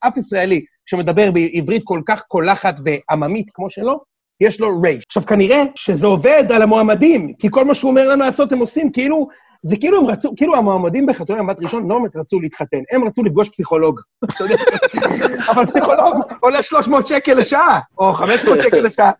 אף 0.00 0.16
ישראלי 0.16 0.64
שמדבר 0.86 1.30
בעברית 1.30 1.82
כל 1.84 2.00
כך 2.06 2.22
קולחת 2.22 2.80
ועממית 2.84 3.46
כמו 3.54 3.70
שלו, 3.70 4.00
יש 4.40 4.60
לו 4.60 4.80
רייש. 4.82 5.04
עכשיו, 5.06 5.26
כנראה 5.26 5.62
שזה 5.74 6.06
עובד 6.06 6.44
על 6.54 6.62
המועמדים, 6.62 7.32
כי 7.38 7.48
כל 7.50 7.64
מה 7.64 7.74
שהוא 7.74 7.90
אומר 7.90 8.08
להם 8.08 8.20
לעשות 8.20 8.52
הם 8.52 8.58
עושים, 8.58 8.92
כאילו, 8.92 9.28
זה 9.66 9.76
כאילו 9.76 9.98
הם 9.98 10.06
רצו, 10.06 10.32
כאילו 10.36 10.56
המועמדים 10.56 11.06
בחתונה 11.06 11.42
במבט 11.42 11.56
ראשון 11.60 11.88
לא 11.88 11.98
באמת 11.98 12.16
רצו 12.16 12.40
להתחתן, 12.40 12.78
הם 12.92 13.04
רצו 13.04 13.22
לפגוש 13.22 13.48
פסיכולוג. 13.48 14.00
אבל 15.50 15.66
פסיכולוג 15.66 16.14
עולה 16.40 16.62
300 16.62 17.06
שקל 17.06 17.34
לשעה, 17.34 17.80
או 17.98 18.12
500 18.12 18.58
שקל 18.62 18.80
לשעה. 18.80 19.10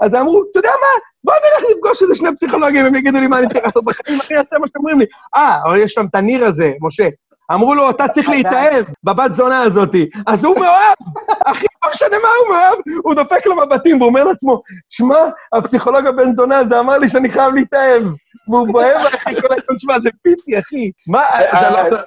אז 0.00 0.14
אמרו, 0.14 0.42
אתה 0.50 0.58
יודע 0.58 0.68
מה, 0.68 1.00
בוא 1.24 1.32
נלך 1.34 1.70
לפגוש 1.76 2.02
איזה 2.02 2.14
שני 2.14 2.36
פסיכולוגים, 2.36 2.86
הם 2.86 2.94
יגידו 2.94 3.18
לי 3.18 3.26
מה 3.26 3.38
אני 3.38 3.48
צריך 3.48 3.64
לעשות 3.64 3.84
בחיים, 3.84 4.18
אני 4.30 4.38
אעשה 4.38 4.58
מה 4.58 4.66
שאתם 4.66 4.78
אומרים 4.78 4.98
לי. 4.98 5.06
אה, 5.34 5.58
אבל 5.64 5.82
יש 5.82 5.92
שם 5.92 6.06
את 6.10 6.14
הניר 6.14 6.44
הזה, 6.44 6.72
משה. 6.80 7.08
אמרו 7.52 7.74
לו, 7.74 7.90
אתה 7.90 8.08
צריך 8.08 8.28
להתאהב 8.28 8.84
בבת 9.04 9.34
זונה 9.34 9.62
הזאתי. 9.62 10.08
אז 10.26 10.44
הוא 10.44 10.56
מאוהב, 10.56 10.96
אחי, 11.44 11.66
לא 11.84 11.90
משנה 11.94 12.16
מה 12.22 12.28
הוא 12.40 12.56
מאוהב, 12.56 12.78
הוא 13.04 13.14
דופק 13.14 13.46
לו 13.46 13.56
מבטים 13.56 13.96
והוא 13.96 14.08
אומר 14.08 14.24
לעצמו, 14.24 14.62
שמע, 14.88 15.16
הפסיכולוג 15.52 16.06
הבן 16.06 16.34
זונה 16.34 16.58
הזה 16.58 16.80
אמר 16.80 16.98
לי 16.98 17.08
שאני 17.08 17.30
חייב 17.30 17.54
להתאהב. 17.54 18.02
והוא 18.48 18.68
מאוהב, 18.68 18.96
אחי, 19.06 19.40
כל 19.40 19.46
היום, 19.50 19.78
שמע, 19.78 20.00
זה 20.00 20.08
פיפי, 20.22 20.58
אחי. 20.58 20.90
מה, 21.06 21.22
אה, 21.22 21.60
זה 21.60 21.92
לא... 21.92 21.98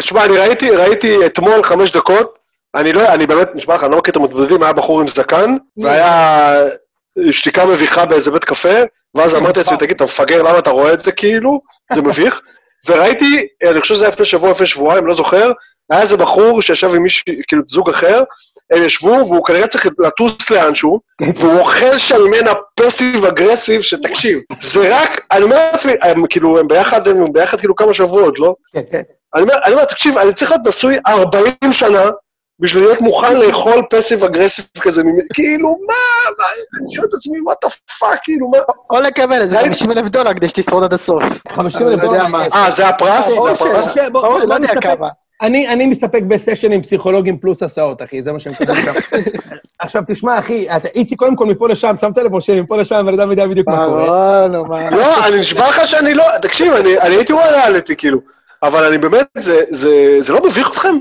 תשמע, 0.00 0.24
אני 0.24 0.38
ראיתי, 0.38 0.70
ראיתי 0.70 1.26
אתמול 1.26 1.62
חמש 1.62 1.92
דקות, 1.92 2.38
אני 2.74 2.92
לא, 2.92 3.14
אני 3.14 3.26
באמת, 3.26 3.48
נשמע 3.54 3.74
לך, 3.74 3.84
אני 3.84 3.92
לא 3.92 3.98
מכיר 3.98 4.12
את 4.12 4.16
המתמודדים, 4.16 4.62
היה 4.62 4.72
בחור 4.72 5.00
עם 5.00 5.08
זקן, 5.08 5.56
והיה 5.76 6.62
שתיקה 7.30 7.66
מביכה 7.66 8.06
באיזה 8.06 8.30
בית 8.30 8.44
קפה, 8.44 8.74
ואז 9.14 9.34
אמרתי 9.34 9.58
לעצמי, 9.58 9.76
תגיד, 9.76 9.94
אתה 9.94 10.04
מפגר, 10.04 10.42
למה 10.42 10.58
אתה 10.58 10.70
רואה 10.70 10.92
את 10.92 11.00
זה 11.00 11.12
כאילו? 11.12 11.60
זה 11.92 12.02
מביך. 12.02 12.42
וראיתי, 12.86 13.46
אני 13.70 13.80
חושב 13.80 13.94
שזה 13.94 14.04
היה 14.04 14.12
לפני 14.12 14.26
שבוע, 14.26 14.50
לפני 14.50 14.66
שבועיים, 14.66 15.06
לא 15.06 15.14
זוכר, 15.14 15.52
היה 15.90 16.00
איזה 16.00 16.16
בחור 16.16 16.62
שישב 16.62 16.94
עם 16.94 17.02
מישהו, 17.02 17.24
כאילו, 17.48 17.62
זוג 17.66 17.90
אחר, 17.90 18.22
הם 18.70 18.82
ישבו, 18.82 19.10
והוא 19.10 19.44
כנראה 19.44 19.66
צריך 19.66 19.86
לטוס 19.98 20.50
לאנשהו, 20.50 21.00
והוא 21.36 21.58
אוכל 21.58 21.98
שם 21.98 22.20
ממנה 22.20 22.50
פסיב 22.74 23.24
אגרסיב, 23.24 23.80
שתקשיב, 23.80 24.38
זה 24.60 24.96
רק, 24.96 25.20
אני 25.32 25.42
אומר 25.42 25.56
לעצמי, 25.72 25.92
הם 26.02 26.26
כאילו, 26.26 26.58
הם 26.58 26.68
ביחד, 26.68 27.08
הם 27.08 27.32
ביחד 27.32 27.58
כאילו 27.58 27.76
כמה 27.76 27.94
שבועות, 27.94 28.38
לא? 28.38 28.54
כן, 28.72 28.80
כן. 28.90 29.02
אני 29.34 29.72
אומר, 29.72 29.84
תקשיב, 29.84 30.18
אני 30.18 30.34
צריך 30.34 30.50
להיות 30.50 30.66
נשוי 30.66 30.98
40 31.08 31.54
שנה 31.72 32.10
בשביל 32.60 32.82
להיות 32.84 33.00
מוכן 33.00 33.36
לאכול 33.36 33.82
פסיב 33.90 34.24
אגרסיב 34.24 34.64
כזה, 34.80 35.02
כאילו, 35.34 35.68
מה, 35.68 35.94
מה, 36.38 36.44
אני 36.82 36.94
שואל 36.94 37.06
את 37.08 37.14
עצמי, 37.14 37.38
what 37.38 37.68
the 37.68 37.72
fuck, 38.00 38.18
כאילו, 38.22 38.48
מה? 38.50 38.58
או 38.90 39.00
לקבל 39.00 39.40
איזה 39.40 39.54
ראיתי- 39.56 39.68
50 39.68 39.92
אלף 39.92 40.08
דולר 40.08 40.34
כדי 40.34 40.48
שתשרוד 40.48 40.84
עד 40.84 40.92
הסוף. 40.92 41.22
50 41.48 41.86
אני 41.86 41.94
אלף 41.94 42.02
דולר. 42.04 42.26
מה. 42.26 42.44
אה, 42.54 42.70
זה 42.70 42.88
הפרס? 42.88 43.36
או 43.36 43.44
זה 43.44 43.50
הפרס? 43.50 43.90
משה, 43.90 44.10
בוא- 44.10 44.26
או, 44.26 44.38
בוא 44.38 44.44
לא 44.48 44.54
יודע. 44.54 44.80
כמה. 44.80 45.08
אני, 45.42 45.68
אני 45.68 45.86
מסתפק 45.86 46.22
בסשן 46.28 46.72
עם 46.72 46.82
פסיכולוגים 46.82 47.38
פלוס 47.38 47.62
הסעות, 47.62 48.02
אחי, 48.02 48.22
זה 48.22 48.32
מה 48.32 48.40
שהם 48.40 48.52
מקבלים 48.52 48.82
שם. 48.84 48.92
עכשיו, 49.78 50.02
תשמע, 50.08 50.38
אחי, 50.38 50.66
אתה, 50.76 50.88
איציק, 50.94 51.18
קודם 51.18 51.36
כל 51.36 51.46
מפה 51.46 51.68
לשם, 51.68 51.94
שמת 52.00 52.18
לב, 52.18 52.36
משה, 52.36 52.62
מפה 52.62 52.76
לשם, 52.76 53.06
בן 53.06 53.14
אדם 53.20 53.30
יודע 53.30 53.46
בדיוק 53.46 53.68
מה 53.68 53.84
קורה. 53.86 54.46
מה. 54.48 54.90
לא, 54.90 55.26
אני 55.26 55.40
נשבע 55.40 55.68
לך 55.68 55.86
שאני 55.86 56.14
לא, 56.14 56.24
תקשיב, 56.42 56.72
אני 56.72 56.98
אני 57.00 57.14
הייתי 57.14 57.32
רואה 57.32 57.52
ריאליטי, 57.52 57.96
כאילו, 57.96 58.18
אבל 58.62 58.84
אני 58.84 58.98
באמת, 58.98 59.26
זה- 59.38 59.62
זה 59.68 59.90
זה 60.20 60.32
לא 60.32 60.44
מביך 60.46 60.70
אתכם? 60.70 60.94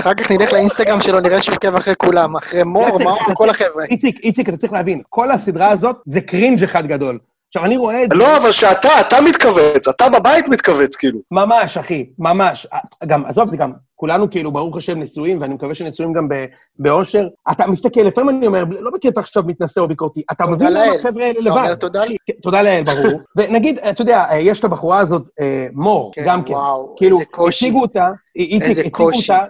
אחר 0.00 0.14
כך 0.14 0.30
נלך 0.30 0.52
לאינסטגרם 0.52 1.00
שלו, 1.00 1.20
נראה 1.20 1.42
שהוא 1.42 1.54
עוקב 1.54 1.74
אחרי 1.76 1.94
כולם, 1.98 2.36
אחרי 2.36 2.62
מור, 2.62 2.98
מאור 2.98 3.18
אתה 3.22 3.32
וכל 3.32 3.46
צריך- 3.46 3.60
החבר'ה. 3.62 3.84
איציק, 3.84 4.18
איציק, 4.24 4.48
אתה 4.48 4.56
צריך 4.56 4.72
להבין, 4.72 5.02
כל 5.08 5.30
הסדרה 5.30 5.70
הזאת 5.70 5.96
זה 6.06 6.20
קרינג' 6.20 6.62
אחד 6.64 6.86
גדול. 6.86 7.18
עכשיו, 7.48 7.64
אני 7.64 7.76
רואה 7.76 8.04
את 8.04 8.10
זה... 8.12 8.16
לא, 8.18 8.36
אבל 8.36 8.52
שאתה, 8.52 9.00
אתה 9.00 9.20
מתכווץ, 9.20 9.88
אתה 9.88 10.08
בבית 10.08 10.48
מתכווץ, 10.48 10.96
כאילו. 10.96 11.18
ממש, 11.30 11.76
אחי, 11.78 12.06
ממש. 12.18 12.66
גם, 13.06 13.26
עזוב, 13.26 13.48
זה 13.48 13.56
גם, 13.56 13.72
כולנו 13.96 14.30
כאילו, 14.30 14.52
ברוך 14.52 14.76
השם, 14.76 14.98
נשואים, 14.98 15.40
ואני 15.40 15.54
מקווה 15.54 15.74
שנשואים 15.74 16.12
גם 16.12 16.28
ב- 16.28 16.44
באושר. 16.78 17.26
אתה 17.50 17.66
מסתכל, 17.66 18.00
לפעמים 18.00 18.36
אני 18.38 18.46
אומר, 18.46 18.64
לא 18.80 18.90
מכיר 18.94 19.10
אותך 19.10 19.20
עכשיו 19.20 19.42
מתנשא 19.46 19.80
או 19.80 19.88
ביקורתי, 19.88 20.22
אתה 20.32 20.46
מבין 20.46 20.72
למה. 20.72 20.84
החבר'ה 20.94 21.24
האלה 21.24 21.40
לבד. 21.40 21.74
תודה? 21.74 22.02
כן, 22.26 22.32
תודה 22.42 22.62
לאל, 22.62 22.82
ברור. 22.86 23.20
ונגיד, 23.36 23.78
אתה 23.78 24.02
יודע, 24.02 24.24
אה, 24.30 24.38
יש 24.38 24.60
את 24.60 24.64
הבחורה 24.64 24.98
הזאת, 24.98 25.22
אה, 25.40 25.66
מור, 25.72 26.12
כן, 26.14 26.22
גם 26.26 26.42
כן. 26.44 26.52
וואו, 26.52 26.94
כאילו, 26.96 27.16
איזה 27.16 27.24
קושי. 27.30 27.64
הציגו 27.64 27.80
אותה, 27.82 28.08
איציק, 28.36 28.86
הציגו. 28.86 29.04
אותה. 29.04 29.44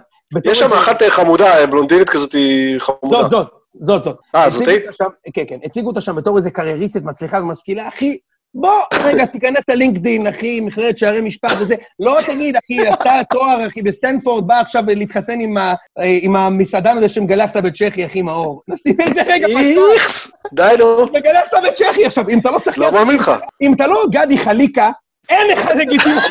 יש 0.45 0.59
שם 0.59 0.73
אחת 0.73 1.01
אה, 1.01 1.09
חמודה, 1.09 1.57
אה, 1.59 1.65
בלונדינית 1.65 2.09
כזאת, 2.09 2.33
היא 2.33 2.79
חמודה. 2.79 3.17
זאת, 3.21 3.29
זאת, 3.29 3.47
זאת, 3.81 4.03
זאת. 4.03 4.17
אה, 4.35 4.49
זאת 4.49 4.63
שם- 4.97 5.05
כן, 5.33 5.43
כן, 5.47 5.57
הציגו 5.63 5.87
אותה 5.89 6.01
שם 6.01 6.15
בתור 6.15 6.37
איזה 6.37 6.51
קרייריסטית 6.51 7.03
מצליחה 7.03 7.37
ומשכילה, 7.37 7.87
אחי, 7.87 8.17
בוא, 8.57 8.71
רגע, 9.03 9.25
תיכנס 9.33 9.63
ללינקדין, 9.69 10.27
אחי, 10.27 10.59
מכללת 10.59 10.97
שערי 10.97 11.21
משפט 11.21 11.51
וזה. 11.59 11.75
לא 11.99 12.17
תגיד, 12.25 12.55
אחי, 12.55 12.87
עשתה 12.87 13.11
תואר, 13.31 13.67
אחי, 13.67 13.81
בסטנפורד, 13.81 14.47
באה 14.47 14.59
עכשיו 14.61 14.83
להתחתן 14.87 15.39
עם 15.39 15.57
ה- 15.57 15.73
אה, 15.99 16.17
עם 16.21 16.35
המסעדן 16.35 16.97
הזה 16.97 17.09
שמגלחת 17.09 17.57
בצ'כי, 17.57 18.05
אחי, 18.05 18.21
מאור. 18.21 18.61
נשים 18.67 18.95
את 19.07 19.15
זה 19.15 19.21
רגע 19.27 19.47
בצד. 19.47 19.57
איכס, 19.93 20.31
די 20.53 20.75
נו, 20.79 20.85
מגלחת 21.13 21.51
בצ'כי. 21.67 22.05
עכשיו, 22.05 22.29
אם 22.29 22.39
אתה 22.39 22.51
לא 22.51 22.59
שחקן, 22.59 22.81
לא 22.81 22.91
מאמין 22.91 23.15
לך. 23.15 23.31
אם 23.61 23.73
אתה 23.73 23.87
לא 23.87 24.03
גדי 24.11 24.37
חליקה, 24.37 24.89
אין 25.29 25.47
לך 25.51 25.65
לגיטימציה. 25.79 26.21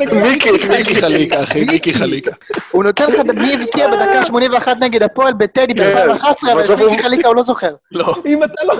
מיקי, 0.00 0.50
מיקי 0.68 0.94
חליקה, 0.94 1.42
אחי, 1.42 1.64
מיקי 1.64 1.94
חליקה. 1.94 2.30
הוא 2.70 2.84
נותן 2.84 3.06
לך 3.06 3.14
מי 3.34 3.54
הבקיע 3.54 3.88
בדקה 3.90 4.24
81 4.24 4.76
נגד 4.80 5.02
הפועל 5.02 5.32
בטדי 5.32 5.74
כן, 5.74 5.94
ב-2011, 6.08 6.54
בסוף 6.58 6.80
אבל 6.80 6.90
מיקי 6.90 7.02
חליקה 7.02 7.28
הוא 7.28 7.36
לא 7.36 7.42
זוכר. 7.42 7.74
לא, 7.92 8.14
אם 8.26 8.44
אתה 8.44 8.64
לא, 8.64 8.74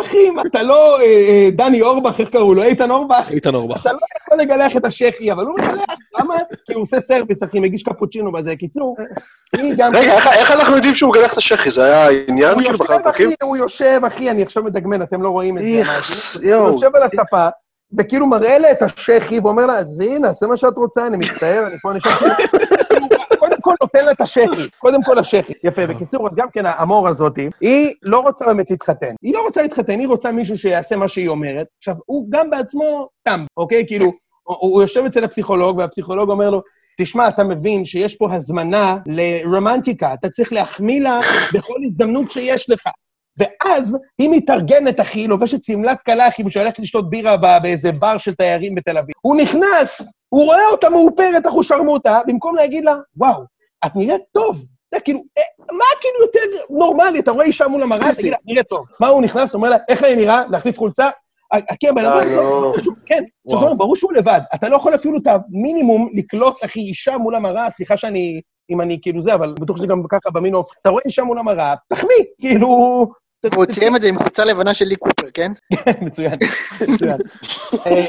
אחי, 0.00 0.18
אם 0.28 0.40
אתה 0.46 0.62
לא 0.62 0.98
אה, 1.00 1.04
אה, 1.04 1.48
דני 1.52 1.82
אורבך, 1.82 2.20
איך 2.20 2.28
קראו 2.28 2.54
לו? 2.54 2.62
איתן 2.62 2.90
אורבך, 2.90 3.28
איתן 3.30 3.54
אורבך. 3.54 3.80
אתה 3.82 3.92
לא 3.92 3.98
יכול 4.22 4.38
לגלח 4.38 4.76
את 4.76 4.84
השחי, 4.84 5.32
אבל 5.32 5.44
הוא 5.44 5.54
מגלח, 5.58 5.84
למה? 6.20 6.34
כי 6.66 6.72
הוא 6.74 6.82
עושה 6.82 7.00
סרוויס, 7.00 7.42
אחי, 7.42 7.60
מגיש 7.60 7.82
קפוצ'ינו 7.82 8.32
בזה. 8.32 8.56
קיצור. 8.56 8.96
רגע, 9.56 9.88
איך- 9.94 10.26
איך 10.26 10.50
אנחנו 10.50 10.76
יודעים 10.76 10.94
שהוא 10.94 11.10
מגלח 11.10 11.32
את 11.32 11.38
השחי? 11.38 11.70
זה 11.70 11.84
היה 11.84 12.24
עניין 12.28 12.50
הוא 12.54 12.62
כאילו 12.62 12.78
באחד 12.78 12.90
יושב, 12.90 12.94
אחי, 12.94 13.08
הפרקים? 13.08 13.30
הוא 13.42 13.56
יושב, 13.56 14.00
אחי, 14.06 14.30
אני 14.30 14.42
עכשיו 14.42 14.62
מדגמן, 14.62 15.02
אתם 15.02 15.22
לא 15.22 15.28
רואים 15.28 15.58
את 15.58 15.62
זה. 15.62 16.48
יואו. 16.48 16.60
הוא 16.62 16.72
יושב 16.72 16.96
על 16.96 17.02
הספה, 17.02 17.46
וכאילו 17.98 18.26
מראה 18.26 18.58
לה 18.58 18.70
את 18.70 18.82
השחי, 18.82 19.38
ואומר 19.38 19.66
לה, 19.66 19.78
עזבי, 19.78 20.18
נעשה 20.18 20.46
מה 20.46 20.56
שאת 20.56 20.76
רוצה, 20.76 21.06
אני 21.06 21.16
מצטער, 21.16 21.66
אני 21.66 21.78
פה. 21.78 21.90
כאילו, 22.00 23.06
קודם 23.38 23.60
כל 23.60 23.74
נותן 23.80 24.04
לה 24.04 24.10
את 24.10 24.20
השחי, 24.20 24.68
קודם 24.78 25.02
כל 25.02 25.18
השחי. 25.18 25.52
יפה, 25.64 25.86
בקיצור, 25.86 26.28
אז 26.28 26.36
גם 26.36 26.50
כן 26.52 26.66
המור 26.66 27.08
הזאת, 27.08 27.36
היא 27.60 27.94
לא 28.02 28.20
רוצה 28.20 28.44
באמת 28.44 28.70
להתחתן. 28.70 29.14
היא 29.22 29.34
לא 29.34 29.42
רוצה 29.46 29.62
להתחתן, 29.62 29.98
היא 29.98 30.08
רוצה 30.08 30.32
מישהו 30.32 30.58
שיעשה 30.58 30.96
מה 30.96 31.08
שהיא 31.08 31.28
אומרת. 31.28 31.66
עכשיו, 31.78 31.94
הוא 32.06 32.26
גם 32.30 32.50
בעצמו 32.50 33.08
תם, 33.22 33.44
אוקיי? 33.56 33.86
כאילו, 33.86 34.12
הוא 34.44 34.82
יושב 34.82 35.04
אצל 35.04 35.24
הפסיכולוג, 35.24 35.78
והפסיכולוג 35.78 36.30
אומר 36.30 36.50
לו, 36.50 36.62
תשמע, 37.00 37.28
אתה 37.28 37.44
מבין 37.44 37.84
שיש 37.84 38.16
פה 38.16 38.34
הזמנה 38.34 38.96
לרומנטיקה, 39.06 40.14
אתה 40.14 40.28
צריך 40.28 40.52
להחמיא 40.52 41.00
לה 41.00 41.20
בכל 41.54 41.78
הזדמנות 41.86 42.30
שיש 42.30 42.70
לך. 42.70 42.88
ואז 43.38 43.98
היא 44.18 44.30
מתארגנת, 44.32 45.00
אחי, 45.00 45.20
היא 45.20 45.28
לובשת 45.28 45.64
שמלת 45.64 45.98
קלחים 46.04 46.50
שהולכת 46.50 46.78
לשתות 46.78 47.10
בירה 47.10 47.36
באיזה 47.62 47.92
בר 47.92 48.18
של 48.18 48.34
תיירים 48.34 48.74
בתל 48.74 48.98
אביב. 48.98 49.14
הוא 49.20 49.36
נכנס, 49.36 50.12
הוא 50.28 50.44
רואה 50.44 50.66
אותה 50.72 50.88
מאופרת, 50.88 51.46
אחושרמוטה, 51.46 52.20
במקום 52.26 52.56
להגיד 52.56 52.84
לה, 52.84 52.96
וואו, 53.16 53.42
את 53.86 53.96
נראית 53.96 54.22
טוב. 54.32 54.56
אתה 54.56 54.96
יודע, 54.96 55.04
כאילו, 55.04 55.22
אה, 55.38 55.42
מה 55.72 55.84
כאילו 56.00 56.20
יותר 56.22 56.64
נורמלי? 56.70 57.18
אתה 57.18 57.30
רואה 57.30 57.44
אישה 57.44 57.68
מול 57.68 57.82
המראה. 57.82 58.14
תגיד 58.14 58.32
לה, 58.32 58.36
נראית 58.46 58.66
טוב. 58.66 58.86
מה 59.00 59.06
הוא 59.06 59.22
נכנס, 59.22 59.54
אומר 59.54 59.70
לה, 59.70 59.76
איך 59.88 60.04
אני 60.04 60.16
נראה? 60.16 60.42
להחליף 60.50 60.78
חולצה? 60.78 61.10
אה, 61.54 61.76
כי 61.80 61.88
הבן 61.88 62.04
אדם, 62.04 62.16
אה, 62.16 62.36
לא. 62.36 62.74
כן. 63.06 63.24
זאת 63.48 63.62
אומרת, 63.62 63.78
ברור 63.78 63.96
שהוא 63.96 64.12
לבד. 64.12 64.40
אתה 64.54 64.68
לא 64.68 64.76
יכול 64.76 64.94
אפילו 64.94 65.18
את 65.18 65.26
המינימום 65.26 66.08
לקלוט, 66.14 66.64
אחי, 66.64 66.80
אישה 66.80 67.18
מול 67.18 67.34
המראה, 67.34 67.70
סליחה 67.70 67.96
שאני, 67.96 68.40
אם 68.70 68.80
אני 68.80 68.98
כאילו 69.02 69.22
זה, 69.22 69.34
אבל 69.34 69.54
בטוח 69.60 69.76
שזה 69.76 69.86
גם 69.86 70.02
ככה 70.08 70.30
במינוף. 70.30 70.70
אתה 70.80 70.90
רואה 70.90 71.02
אישה 71.04 71.24
מול 71.24 71.38
המראה, 71.38 71.74
תחמיא, 71.88 72.24
כאילו... 72.40 73.21
והוא 73.50 73.64
ציים 73.64 73.96
את 73.96 74.02
זה 74.02 74.08
עם 74.08 74.18
חולצה 74.18 74.44
לבנה 74.44 74.74
של 74.74 74.84
לי 74.84 74.96
קופר, 74.96 75.30
כן? 75.34 75.52
מצוין, 76.06 76.38
מצוין. 76.88 77.16
אה, 77.86 78.06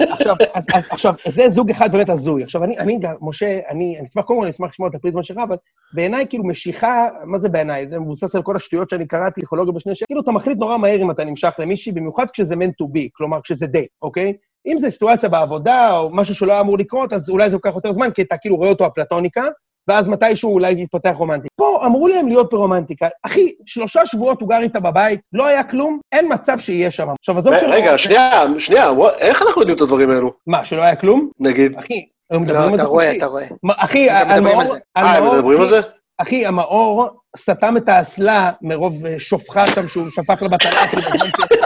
עכשיו, 0.89 1.13
זה 1.27 1.49
זוג 1.49 1.69
אחד 1.69 1.91
באמת 1.91 2.09
הזוי. 2.09 2.43
עכשיו, 2.43 2.63
אני, 2.63 2.99
גם, 2.99 3.13
משה, 3.21 3.59
אני 3.69 3.97
אשמח, 4.03 4.25
קודם 4.25 4.39
כל, 4.39 4.45
אני 4.45 4.51
אשמח 4.51 4.69
לשמוע 4.69 4.89
את 4.89 4.95
הפריזמה 4.95 5.23
שלך, 5.23 5.37
אבל 5.37 5.55
בעיניי, 5.93 6.25
כאילו, 6.29 6.43
משיכה, 6.43 7.07
מה 7.23 7.37
זה 7.37 7.49
בעיניי? 7.49 7.87
זה 7.87 7.99
מבוסס 7.99 8.35
על 8.35 8.43
כל 8.43 8.55
השטויות 8.55 8.89
שאני 8.89 9.07
קראתי, 9.07 9.41
פסיכולוגיה 9.41 9.73
בשני 9.73 9.95
שנים. 9.95 10.05
כאילו, 10.07 10.21
אתה 10.21 10.31
מחליט 10.31 10.57
נורא 10.57 10.77
מהר 10.77 11.01
אם 11.01 11.11
אתה 11.11 11.23
נמשך 11.23 11.55
למישהי, 11.59 11.91
במיוחד 11.91 12.25
כשזה 12.33 12.55
meant 12.55 12.83
to 12.83 12.85
be, 12.97 13.09
כלומר, 13.13 13.39
כשזה 13.43 13.67
דייט, 13.67 13.89
אוקיי? 14.01 14.33
אם 14.67 14.77
זו 14.79 14.91
סיטואציה 14.91 15.29
בעבודה, 15.29 15.97
או 15.97 16.09
משהו 16.09 16.35
שלא 16.35 16.51
היה 16.51 16.61
אמור 16.61 16.77
לקרות, 16.77 17.13
אז 17.13 17.29
אולי 17.29 17.49
זה 17.49 17.53
לוקח 17.53 17.71
יותר 17.75 17.93
זמן, 17.93 18.11
כי 18.11 18.21
אתה 18.21 18.37
כאילו 18.37 18.55
רואה 18.55 18.69
אותו 18.69 18.85
הפלטוניקה, 18.85 19.43
ואז 19.87 20.07
מתישהו 20.07 20.53
אולי 20.53 20.81
יתפתח 20.81 21.13
רומנטי. 21.15 21.47
פה 21.55 21.83
אמרו 21.85 22.07
להם 22.07 22.27
להיות 22.27 22.53
ברומנטיקה. 22.53 23.07
אחי, 23.23 23.51
שלושה 23.65 24.05
שבועות 24.05 24.41
הוא 24.41 24.49
גר 24.49 24.61
איתה 24.61 24.79
בבית, 24.79 25.19
לא 25.33 25.45
היה 25.45 25.63
כלום, 25.63 25.99
אין 26.11 26.33
מצב 26.33 26.59
שיהיה 26.59 26.91
שם. 26.91 27.07
עכשיו, 27.19 27.37
עזוב 27.37 27.53
שלא... 27.59 27.73
רגע, 27.73 27.97
שנייה, 27.97 28.43
שנייה, 28.57 28.91
איך 29.17 29.41
אנחנו 29.41 29.61
יודעים 29.61 29.75
את 29.75 29.81
הדברים 29.81 30.09
האלו? 30.09 30.33
מה, 30.47 30.65
שלא 30.65 30.81
היה 30.81 30.95
כלום? 30.95 31.29
נגיד. 31.39 31.77
אחי, 31.77 32.05
הם 32.31 32.37
לא, 32.37 32.39
מדברים 32.39 32.69
על 32.69 32.75
אתה 32.75 32.83
זה 32.83 32.89
רואה, 32.89 33.05
חופשי. 33.05 33.17
אתה 33.17 33.25
רואה. 33.25 33.45
אחי, 33.77 34.09
על 34.09 34.37
המאור... 34.37 34.65
זה. 34.65 34.79
אה, 34.97 35.17
הם 35.17 35.37
מדברים 35.37 35.59
על 35.59 35.65
זה? 35.65 35.79
אחי, 36.17 36.45
המאור 36.45 37.09
סתם 37.37 37.77
את 37.77 37.89
האסלה 37.89 38.51
מרוב 38.61 39.05
אה, 39.05 39.19
שופחה 39.19 39.65
שם 39.65 39.87
שהוא 39.87 40.09
שפך 40.11 40.41
לה 40.41 40.49
בטלה, 40.49 40.81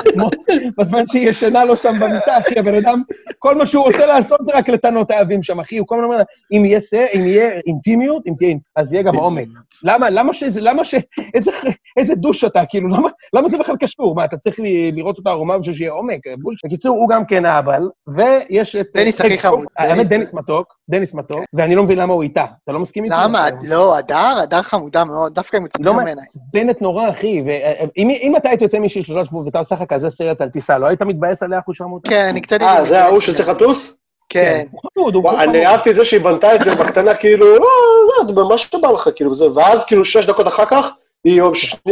אחי, 0.09 0.69
בזמן 0.77 1.03
שהיא 1.11 1.29
ישנה 1.29 1.65
לו 1.65 1.77
שם 1.77 1.99
במיטה, 1.99 2.37
אחי, 2.37 2.59
הבן 2.59 2.75
אדם, 2.75 3.01
כל 3.39 3.55
מה 3.55 3.65
שהוא 3.65 3.83
רוצה 3.83 4.05
לעשות 4.05 4.39
זה 4.43 4.51
רק 4.53 4.69
לטענות 4.69 5.11
האהבים 5.11 5.43
שם, 5.43 5.59
אחי, 5.59 5.77
הוא 5.77 5.87
כל 5.87 5.95
הזמן 5.95 6.05
אומר, 6.05 6.23
אם 6.51 6.65
יהיה 6.65 6.79
אם 7.15 7.25
יהיה 7.25 7.59
אינטימיות, 7.67 8.23
אם 8.27 8.33
תהיה, 8.37 8.55
אז 8.75 8.93
יהיה 8.93 9.03
גם 9.03 9.15
עומק. 9.15 9.47
למה, 9.83 10.09
למה 10.09 10.33
שזה, 10.33 10.61
למה 10.61 10.85
ש... 10.85 10.95
איזה, 11.33 11.51
איזה 11.97 12.15
דוש 12.15 12.43
אתה, 12.43 12.65
כאילו, 12.69 12.89
למה, 12.89 13.09
למה 13.33 13.49
זה 13.49 13.57
בכלל 13.57 13.75
קשור? 13.79 14.15
מה, 14.15 14.25
אתה 14.25 14.37
צריך 14.37 14.59
לראות 14.93 15.17
אותה 15.17 15.29
ערומה 15.29 15.57
בשביל 15.57 15.75
שיהיה 15.75 15.91
עומק? 15.91 16.19
בקיצור, 16.65 16.97
הוא 16.97 17.09
גם 17.09 17.25
כן 17.25 17.45
אהבל, 17.45 17.89
ויש 18.07 18.75
את... 18.75 18.87
דניס 18.93 19.21
הכי 19.21 19.37
חמוד. 19.37 19.65
האמת, 19.77 20.07
דניס 20.07 20.33
מתוק, 20.33 20.76
דניס 20.89 21.13
מתוק, 21.13 21.39
ואני 21.53 21.75
לא 21.75 21.83
מבין 21.83 21.97
למה 21.97 22.13
הוא 22.13 22.23
איתה. 22.23 22.45
אתה 22.63 22.71
לא 22.71 22.79
מסכים 22.79 23.03
איתי? 23.03 23.15
למה? 23.17 23.47
לא, 23.69 23.97
הדר, 23.97 24.38
הדר 24.43 24.61
חמודה 24.61 25.03
מאוד, 25.03 25.33
דווקא 25.33 25.57
היא 25.57 25.61
לא 25.61 25.65
מצטער 25.65 25.93
ממנה. 25.93 26.21
מעצבנת 26.21 26.81
נורא, 26.81 27.09
אחי. 27.09 27.43
ואם 27.45 28.09
אם 28.09 28.35
אתה 28.38 28.49
היית 28.49 28.61
יוצא 28.61 28.79
מישהי 28.79 29.03
שלושה 29.03 29.25
שבועות 29.25 29.45
ואתה 29.45 29.59
עושה 29.59 29.75
לך 29.75 29.83
כזה 29.89 30.09
סרט 30.09 30.41
על 30.41 30.49
טיסה, 30.49 30.77
לא 30.77 30.88
היית 30.88 31.01
מתבאס 31.01 31.43
עליה 31.43 31.59
אחוז 31.59 31.75
שרמוטה? 31.75 32.09
כן, 32.09 32.25
אני 32.29 32.41
קצת... 32.41 32.61
אה, 32.61 32.85
זה 32.85 33.03
ההוא 33.03 33.19
שצריך 33.19 33.49
לטוס? 33.49 33.99
כן. 34.29 34.65
הוא 34.71 34.81
חמוד, 34.81 35.15
הוא 35.15 35.23
וואי, 35.23 35.35
חמוד. 35.35 35.55
אני 35.55 35.65
אהבתי 35.65 35.89
את 35.89 35.95
זה 35.95 36.05
שהיא 36.05 36.21
בנתה 36.21 36.55
את 36.55 36.63
זה 36.63 36.75
בקטנה, 36.75 37.15
כאילו, 37.15 37.45
לא, 37.55 38.35
לא, 38.35 38.49
מה 38.49 38.57
שבא 38.57 38.91
לך, 38.91 39.09
כאילו, 39.15 39.33
זה, 39.33 39.45
ואז 39.55 39.85
כאילו 39.85 40.05
שש 40.05 40.25
דקות 40.25 40.47
אחר 40.47 40.65
כך, 40.65 40.91
היא 41.28 41.41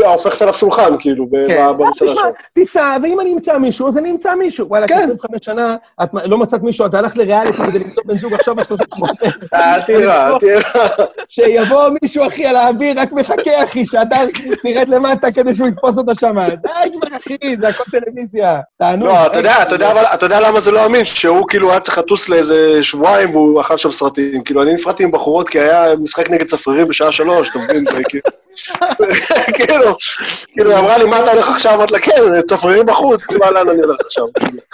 הופכת 0.06 0.42
עליו 0.42 0.54
שולחן, 0.54 0.98
כאילו, 1.00 1.28
כן. 1.48 1.66
במסעדה 1.78 2.12
שם. 2.16 2.22
טיסה, 2.54 2.96
ואם 3.04 3.20
אני 3.20 3.34
אמצא 3.34 3.58
מישהו, 3.58 3.88
אז 3.88 3.98
אני 3.98 4.12
אמצא 4.12 4.36
מישהו. 4.36 4.68
וואלה, 4.70 4.88
כן. 4.88 4.96
25 4.96 5.46
שנה, 5.46 5.76
את 6.04 6.10
לא 6.26 6.38
מצאת 6.38 6.62
מישהו, 6.64 6.86
אתה 6.86 6.98
הלכת 7.00 7.18
לריאליטי 7.18 7.58
כדי 7.58 7.80
למצוא 7.80 8.04
בן 8.06 8.18
זוג 8.18 8.34
עכשיו 8.34 8.56
בשלושה 8.56 8.84
שבועות. 8.96 9.12
אל 9.56 9.82
תירא, 9.82 10.28
אל 10.28 10.40
תירא. 10.40 10.62
שיבוא 11.30 11.90
מישהו, 12.02 12.28
אחי, 12.28 12.46
על 12.46 12.56
האוויר, 12.56 13.00
רק 13.00 13.12
מחכה, 13.12 13.64
אחי, 13.64 13.86
שהדר 13.86 14.26
תרד 14.64 14.90
למטה 14.90 15.32
כדי 15.32 15.56
שהוא 15.56 15.68
יתפוס 15.68 15.98
אותה 15.98 16.16
שם. 16.20 16.36
די 16.50 16.70
כבר, 17.00 17.18
אחי, 17.18 17.58
זה 17.58 17.68
הכל 17.68 17.84
טלוויזיה. 17.92 18.60
תענו. 18.80 19.06
לא, 19.06 19.26
אתה 19.28 19.40
יודע, 19.40 19.62
אתה 19.62 19.76
יודע, 19.76 19.92
אבל- 19.92 20.06
אתה 20.14 20.26
יודע 20.26 20.40
למה 20.40 20.60
זה 20.60 20.72
לא 20.72 20.86
אמין? 20.86 21.06
שהוא 21.06 21.46
כאילו 21.50 21.72
היה 21.72 21.80
צריך 21.80 21.98
לטוס 21.98 22.30
לאיזה 22.30 22.84
שבועיים 22.84 23.30
והוא 23.30 23.62
אכל 23.62 23.78
שם 23.78 23.92
סרטים. 23.92 24.44
כאילו, 24.44 24.62
אני 24.62 24.74
נפרדתי 24.74 25.04
עם 25.04 25.12
בחורות 25.12 25.50
כי 25.50 25.60
היה 25.60 25.96
משחק 25.96 26.30
נגד 26.30 26.44
צפרירים 26.46 26.88
בשעה 26.88 27.12
שלוש, 27.12 27.50
אתה 27.50 27.60
מבין? 27.60 27.86
זה 28.58 29.36
כאילו... 29.58 29.96
כאילו, 30.54 30.72
היא 30.72 30.80
אמרה 30.80 30.98
לי, 30.98 31.06
מה 31.06 31.20
אתה 31.20 31.32
הולך 31.32 31.50
עכשיו? 31.50 31.74
אמרתי 31.76 31.94
לה, 31.94 32.00
כן, 32.00 32.12
צפרירים 32.48 32.86
בחוץ, 32.86 33.24
כאילו, 33.24 33.40
מה, 33.46 33.52
לאן 33.52 33.70
אני 33.70 33.82
הולך 33.82 33.98
עכשיו? 34.06 34.24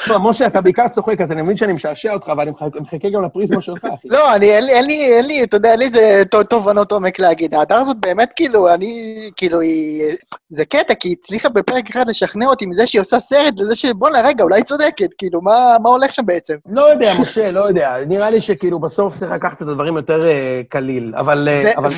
תשמע, 0.02 0.18
משה, 0.18 0.46
אתה 0.48 0.62
בעיקר 0.62 0.88
צוחק, 0.88 1.22
אז 1.22 1.32
אני 1.32 1.42
מבין 1.42 1.56
שאני 1.56 1.74
משעשע 1.74 2.14
אותך, 2.14 2.32
ואני 2.38 2.52
מחכה- 2.52 2.80
מחכה 2.82 3.10
גם 3.14 3.26
לפריזמה 3.26 3.62
שלך, 3.62 3.86
אחי. 4.00 4.08
לא, 4.10 4.36
אני, 4.36 4.52
אין 4.52 4.86
לי, 4.86 5.06
אין 5.18 5.26
לי, 5.26 5.44
אתה 5.44 5.58
יודע, 5.58 5.72
אין 5.72 5.80
לי 5.80 5.86
איזה 5.86 6.24
תו- 6.32 6.44
תובנות 6.44 6.92
עומק 6.92 7.20
להגיד. 7.20 7.56
ההדר 7.56 7.76
הזאת 7.76 7.98
באמת, 8.00 8.30
כאילו, 8.36 8.74
אני, 8.74 9.16
כאילו, 9.36 9.60
היא... 9.60 10.04
זה 10.50 10.66
קטע, 10.66 10.94
כי 10.94 11.08
היא 11.08 11.16
הצליחה 11.20 11.50
בפרק 11.50 11.90
אחד 11.90 12.10
לשכנע 12.10 12.46
אותי 12.48 12.66
מזה 12.66 12.88
שהיא 12.88 13.02
עושה 13.02 13.20
סרט 13.20 13.54
לזה 13.60 13.76
של, 13.76 13.94
בואנה, 13.94 14.22
רגע, 14.22 14.44
אולי 14.44 14.56
היא 14.56 14.64
צודקת, 14.64 15.10
כאילו, 15.18 15.42
מה, 15.42 15.54
הולך 15.86 16.14
שם 16.14 16.26
בעצם? 16.26 16.54
לא 16.70 16.82
יודע, 16.92 17.14
משה, 17.22 17.52
לא 17.52 17.68
יודע. 17.68 17.96
נראה 18.08 18.30
לי 18.30 18.42
שכאילו 18.42 18.80
בסוף 18.80 19.18
צריך 19.18 19.32
לקחת 19.32 19.62
את 19.62 19.68
הדברים 19.68 19.98
יותר 19.98 20.28
אה, 20.28 20.62
קליל, 20.70 21.14
אבל... 21.18 21.48
אה, 21.52 21.72
אבל 21.78 21.90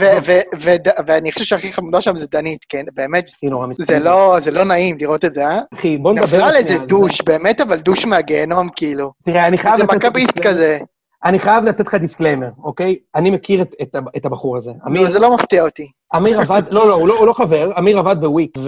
ואני 1.07 1.31
חושב 1.31 1.45
שהכי 1.45 1.72
חמודה 1.73 2.01
שם 2.01 2.15
זה 2.15 2.27
דנית, 2.31 2.65
כן? 2.69 2.85
באמת, 2.93 3.25
היא 3.41 3.49
נורא 3.49 3.65
זה 3.67 3.71
מסתכלת. 3.71 4.01
לא, 4.01 4.35
זה 4.39 4.51
לא 4.51 4.63
נעים 4.63 4.97
לראות 4.99 5.25
את 5.25 5.33
זה, 5.33 5.45
אה? 5.47 5.59
אחי, 5.73 5.97
בוא 5.97 6.13
נדבר... 6.13 6.25
נפלה 6.25 6.47
על 6.47 6.55
איזה 6.55 6.77
דוש, 6.77 7.21
באמת, 7.21 7.61
אבל 7.61 7.77
דוש 7.79 8.05
מהגיהנום, 8.05 8.67
כאילו. 8.75 9.11
זה. 9.25 9.31
תראה, 9.31 9.47
אני 9.47 9.57
חייב 9.57 9.79
לתת... 9.79 9.93
לך 9.93 10.05
מכביסט. 10.05 10.39
כזה. 10.39 10.77
אני 11.25 11.39
חייב 11.39 11.63
לתת 11.65 11.87
לך 11.87 11.95
disclaimer, 11.95 12.47
אוקיי? 12.63 12.95
אני 13.15 13.29
מכיר 13.29 13.61
את- 13.61 13.75
את 13.81 13.95
את 14.17 14.25
הבחור 14.25 14.57
הזה. 14.57 14.71
אמיר, 14.87 15.01
לא, 15.01 15.09
זה 15.09 15.19
לא 15.19 15.33
מפתיע 15.33 15.63
אותי. 15.63 15.87
אמיר 16.15 16.39
עבד, 16.41 16.61
לא, 16.69 16.87
לא, 16.87 16.93
הוא 16.93 17.07
לא, 17.07 17.17
הוא 17.19 17.27
לא 17.27 17.33
חבר, 17.33 17.71
אמיר 17.79 17.99
עבד 17.99 18.15
בוויקס, 18.19 18.61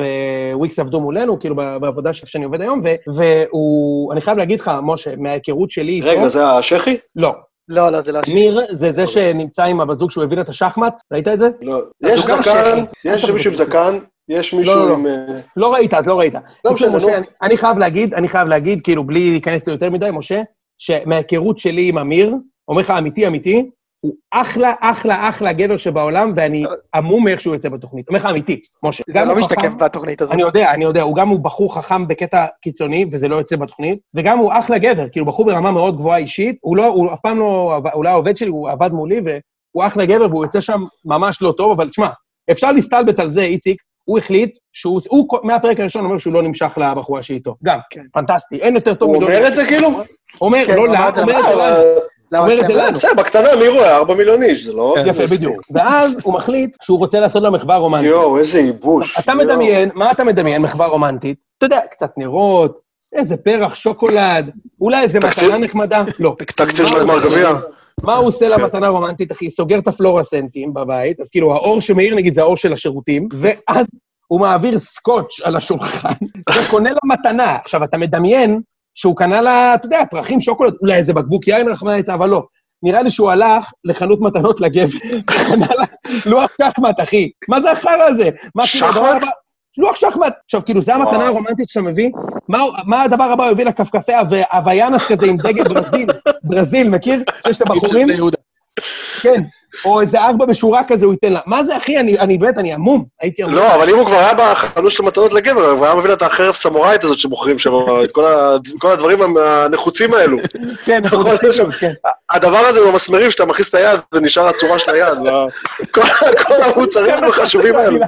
וויקס 0.54 0.80
עבדו 0.80 1.00
מולנו, 1.02 1.40
כאילו 1.40 1.56
בעבודה 1.56 2.14
שאני 2.14 2.46
עובד 2.46 2.62
היום, 2.62 2.82
ו- 2.84 3.14
והוא, 3.16 4.14
אני 4.14 4.22
חייב 4.22 4.38
להגיד 4.38 4.60
לך, 4.62 4.72
משה, 4.84 5.16
מההיכרות 5.18 5.72
שלי 5.72 6.02
רגע, 6.04 6.28
זה 6.28 6.48
השחי? 6.50 6.98
לא. 7.16 7.34
לא, 7.70 7.92
לא, 7.92 8.02
זה 8.02 8.12
לא... 8.12 8.20
אמיר 8.32 8.60
זה 8.72 8.92
זה 8.92 9.08
שנמצא 9.08 9.64
עם 9.64 9.82
הבת 9.82 9.98
זוג 9.98 10.12
שהוא 10.12 10.24
הבין 10.24 10.40
את 10.40 10.50
השחמט, 10.50 11.02
ראית 11.14 11.28
את 11.28 11.40
זה? 11.40 11.50
לא. 11.62 11.82
יש 12.04 12.20
זקן. 12.20 12.84
יש 13.06 13.30
מישהו 13.30 13.52
עם 13.52 13.58
זקן, 13.58 14.00
יש 14.30 14.54
מישהו 14.54 14.76
לא, 14.76 14.90
לא. 14.90 14.94
עם... 14.96 15.06
לא 15.56 15.74
ראית, 15.74 15.94
אז 15.94 16.08
לא 16.08 16.20
ראית. 16.20 16.34
לא 16.66 16.74
משנה, 16.74 16.98
משה, 16.98 17.08
נו. 17.08 17.14
אני, 17.16 17.26
אני 17.42 17.58
חייב 17.58 17.78
להגיד, 17.78 18.14
אני 18.14 18.28
חייב 18.28 18.48
להגיד, 18.48 18.82
כאילו, 18.84 19.04
בלי 19.04 19.32
להיכנס 19.32 19.68
ליותר 19.68 19.90
מדי, 19.90 20.10
משה, 20.14 20.42
שמההיכרות 20.78 21.60
שלי 21.60 21.90
עם 21.90 21.98
אמיר, 21.98 22.36
אומר 22.68 22.82
לך 22.82 22.92
אמיתי 22.92 23.28
אמיתי, 23.28 23.70
הוא 24.06 24.14
אחלה, 24.32 24.74
אחלה, 24.82 25.30
אחלה 25.30 25.54
גבר 25.54 25.78
שבעולם, 25.78 26.32
ואני 26.36 26.66
המום 26.94 27.24
מאיך 27.24 27.40
שהוא 27.40 27.56
יוצא 27.56 27.70
בתוכנית. 27.70 28.08
אומר 28.08 28.20
לך 28.20 28.26
אמיתי, 28.26 28.60
משה. 28.84 29.04
זה 29.10 29.26
לא 29.26 29.36
משתקף 29.36 29.72
בתוכנית 29.80 30.22
הזאת. 30.22 30.34
אני 30.34 30.42
יודע, 30.42 30.72
אני 30.72 30.84
יודע, 30.84 31.02
הוא 31.02 31.16
גם 31.16 31.30
הוא 31.30 31.40
בחור 31.40 31.76
חכם 31.76 32.08
בקטע 32.08 32.46
קיצוני, 32.62 33.06
וזה 33.12 33.28
לא 33.28 33.36
יוצא 33.36 33.56
בתוכנית, 33.56 34.00
וגם 34.14 34.38
הוא 34.38 34.52
אחלה 34.54 34.78
גבר, 34.78 35.10
כאילו 35.10 35.26
בחור 35.26 35.46
ברמה 35.46 35.72
מאוד 35.72 35.98
גבוהה 35.98 36.18
אישית, 36.18 36.58
הוא 36.62 36.78
לא, 36.78 36.86
הוא 36.86 37.14
אף 37.14 37.20
פעם 37.24 37.40
לא, 37.40 37.80
הוא 37.94 38.04
לא 38.04 38.10
העובד 38.10 38.38
שלי, 38.38 38.50
הוא 38.50 38.70
עבד 38.70 38.92
מולי, 38.92 39.22
והוא 39.26 39.86
אחלה 39.86 40.06
גבר, 40.06 40.28
והוא 40.30 40.46
יוצא 40.46 40.62
שם 40.62 40.84
ממש 41.06 41.42
לא 41.42 41.54
טוב, 41.58 41.72
אבל 41.72 41.90
תשמע, 41.90 42.10
אפשר 42.52 42.72
להסתלבט 42.72 43.20
על 43.20 43.30
זה, 43.30 43.42
איציק, 43.42 43.78
הוא 44.04 44.18
החליט 44.18 44.58
שהוא, 44.74 45.02
הוא 45.10 45.28
מהפרק 45.44 45.80
הראשון 45.80 46.06
אומר 46.06 46.18
שהוא 46.18 46.34
לא 46.34 46.44
נמשך 46.44 46.78
לבחורה 46.78 47.24
שאיתו. 47.24 47.56
גם, 47.64 47.80
כן. 47.90 48.02
פנטסטי, 48.14 48.56
אין 48.56 48.76
יותר 48.76 48.94
טוב 48.94 49.10
הוא 49.10 49.24
אומר 49.24 49.48
את 49.48 49.56
זה 49.56 49.66
כאילו? 49.66 49.90
אומר, 50.42 50.66
כן, 50.66 50.76
לא 50.76 50.88
לה, 50.88 51.10
אומר 51.22 51.40
את 51.40 51.46
זה 51.46 51.52
אה. 51.52 51.56
למה 51.56 51.76
אומר 52.34 52.62
את 52.62 52.68
זה? 52.68 52.74
לנו. 52.74 52.94
בסדר, 52.94 53.14
בקטנה, 53.18 53.56
מי 53.60 53.68
רואה? 53.68 53.96
ארבע 53.96 54.14
מיליון 54.14 54.44
איש, 54.44 54.64
זה 54.64 54.74
לא... 54.74 54.96
כן, 54.98 55.08
יפה, 55.08 55.24
בדיוק. 55.36 55.66
ואז 55.72 56.18
הוא 56.24 56.34
מחליט 56.34 56.76
שהוא 56.82 57.00
רוצה 57.00 57.20
לעשות 57.20 57.44
לה 57.44 57.50
מחווה 57.50 57.76
רומנטית. 57.76 58.10
יואו, 58.10 58.38
איזה 58.38 58.60
ייבוש. 58.60 59.20
אתה. 59.20 59.36
מדמיין, 59.36 59.90
מה 59.94 60.12
אתה 60.12 60.24
מדמיין, 60.24 60.62
מחווה 60.62 60.86
רומנטית? 60.86 61.38
אתה 61.58 61.66
יודע, 61.66 61.80
קצת 61.92 62.12
נרות, 62.18 62.80
איזה 63.14 63.38
פרח, 63.38 63.76
שוקולד, 63.76 64.52
אולי 64.82 65.02
איזה 65.02 65.20
מתנה 65.20 65.58
נחמדה. 65.58 66.04
לא. 66.20 66.36
תקציר 66.38 66.86
של 66.86 67.04
מה 67.04 67.14
הגמר 67.14 67.14
הוא 67.14 67.26
עושה? 67.26 67.30
גביע. 67.30 67.50
מה 68.04 68.16
הוא 68.16 68.28
עושה 68.28 68.48
למתנה 68.48 68.88
רומנטית, 68.88 69.32
אחי? 69.32 69.50
סוגר 69.50 69.80
את 69.80 69.88
הפלורסנטים 69.88 70.74
בבית, 70.74 71.20
אז 71.20 71.30
כאילו, 71.30 71.54
האור 71.54 71.82
שמאיר, 71.82 72.16
נגיד, 72.16 72.34
זה 72.34 72.42
האור 72.42 72.58
של 72.58 72.74
השירותים, 72.74 73.28
ואז 73.34 73.86
הוא 74.28 74.40
מעביר 74.42 74.80
סקוץ' 74.80 75.42
על 75.44 75.56
השולחן, 75.56 76.14
וקונה 76.56 76.90
לה 76.92 77.00
מתנה. 77.06 77.56
עכשיו, 77.56 77.84
אתה 77.84 77.98
מדמיין 77.98 78.62
שהוא 78.96 79.16
קנה 79.16 79.42
לה, 79.42 79.76
אתה 79.76 79.86
יודע, 79.86 80.04
פרחים, 80.12 80.42
שוקולד, 80.42 80.74
אולי 80.82 80.96
איזה 80.96 81.14
בקבוק 81.14 81.48
יין, 81.48 81.68
רחמנא 81.70 81.96
ליצלן, 81.96 82.14
אבל 82.14 82.30
לא. 82.30 82.44
נראה 82.84 83.02
לי 83.02 83.12
שהוא 83.12 83.32
הלך 83.32 83.72
לחנות 83.84 84.22
מתנות 84.22 84.62
לגבר, 84.62 84.98
וקנה 85.20 85.68
לה 85.78 85.86
לוח 86.26 86.52
שחמט, 86.62 87.02
אחי. 87.02 87.30
מה 87.50 87.62
זה 87.62 87.72
החרא 87.72 88.04
הזה? 88.04 88.30
כאילו, 88.66 88.66
שחמט? 88.66 89.22
לוח 89.78 89.96
שחמט. 89.96 90.34
עכשיו, 90.46 90.66
כאילו, 90.66 90.82
זה 90.82 90.96
המתנה. 90.96 91.28
הרומנטית 91.28 91.70
שאתה 91.70 91.86
מביא? 91.86 92.10
מה, 92.48 92.64
מה 92.86 93.02
הדבר 93.02 93.24
הבא 93.24 93.44
הוא 93.44 93.52
הביא 93.52 93.66
לכפכפי 93.66 94.12
הוויאנס 94.52 95.08
כזה 95.08 95.26
עם 95.26 95.38
דגל 95.38 95.64
ברזיל? 95.64 96.10
ברזיל, 96.44 96.90
מכיר? 96.90 97.24
שיש 97.48 97.58
את 97.58 97.62
הבחורים? 97.62 98.08
כן. 99.22 99.44
או 99.86 100.02
איזה 100.02 100.22
ארבע 100.22 100.46
בשורה 100.46 100.82
כזה 100.88 101.06
הוא 101.06 101.14
ייתן 101.14 101.34
לה. 101.34 101.40
מה 101.46 101.64
זה, 101.66 101.78
אחי? 101.78 102.00
אני, 102.00 102.20
אני 102.20 102.38
באמת, 102.38 102.58
אני 102.58 102.74
המום. 102.74 103.06
הייתי 103.22 103.44
המום. 103.44 103.56
לא, 103.56 103.76
אבל 103.76 103.90
אם 103.90 103.96
הוא 103.96 104.06
כבר 104.06 104.18
היה 104.18 104.34
בחנות 104.34 104.92
של 104.92 105.04
מתנות 105.04 105.34
לגבר, 105.34 105.70
הוא 105.70 105.86
היה 105.86 105.96
מביא 105.96 106.08
לה 106.08 106.14
את 106.14 106.22
החרב 106.22 106.54
סמוראית 106.54 107.04
הזאת 107.04 107.20
שמוכרים 107.20 107.60
שם, 107.60 107.72
את 108.04 108.12
כל 108.12 108.26
ה- 108.26 108.58
כל 108.80 108.92
הדברים 108.92 109.20
הנחוצים 109.40 110.14
האלו. 110.14 110.38
כן, 110.86 111.02
אנחנו 111.04 111.20
נכון, 111.24 111.36
יש 111.50 111.58
שם- 111.58 111.72
כן. 111.72 111.92
הדבר 112.32 112.58
הזה 112.58 112.82
במסמרים, 112.82 113.32
שאתה 113.32 113.46
מכניס 113.46 113.70
את 113.70 113.76
היד, 113.76 114.00
זה 114.14 114.22
נשאר 114.22 114.48
הצורה 114.48 114.80
של 114.80 114.92
היד. 114.92 115.18
כל 116.48 116.62
המוצרים 116.64 117.24
החשובים 117.24 117.76
האלו. 117.76 118.00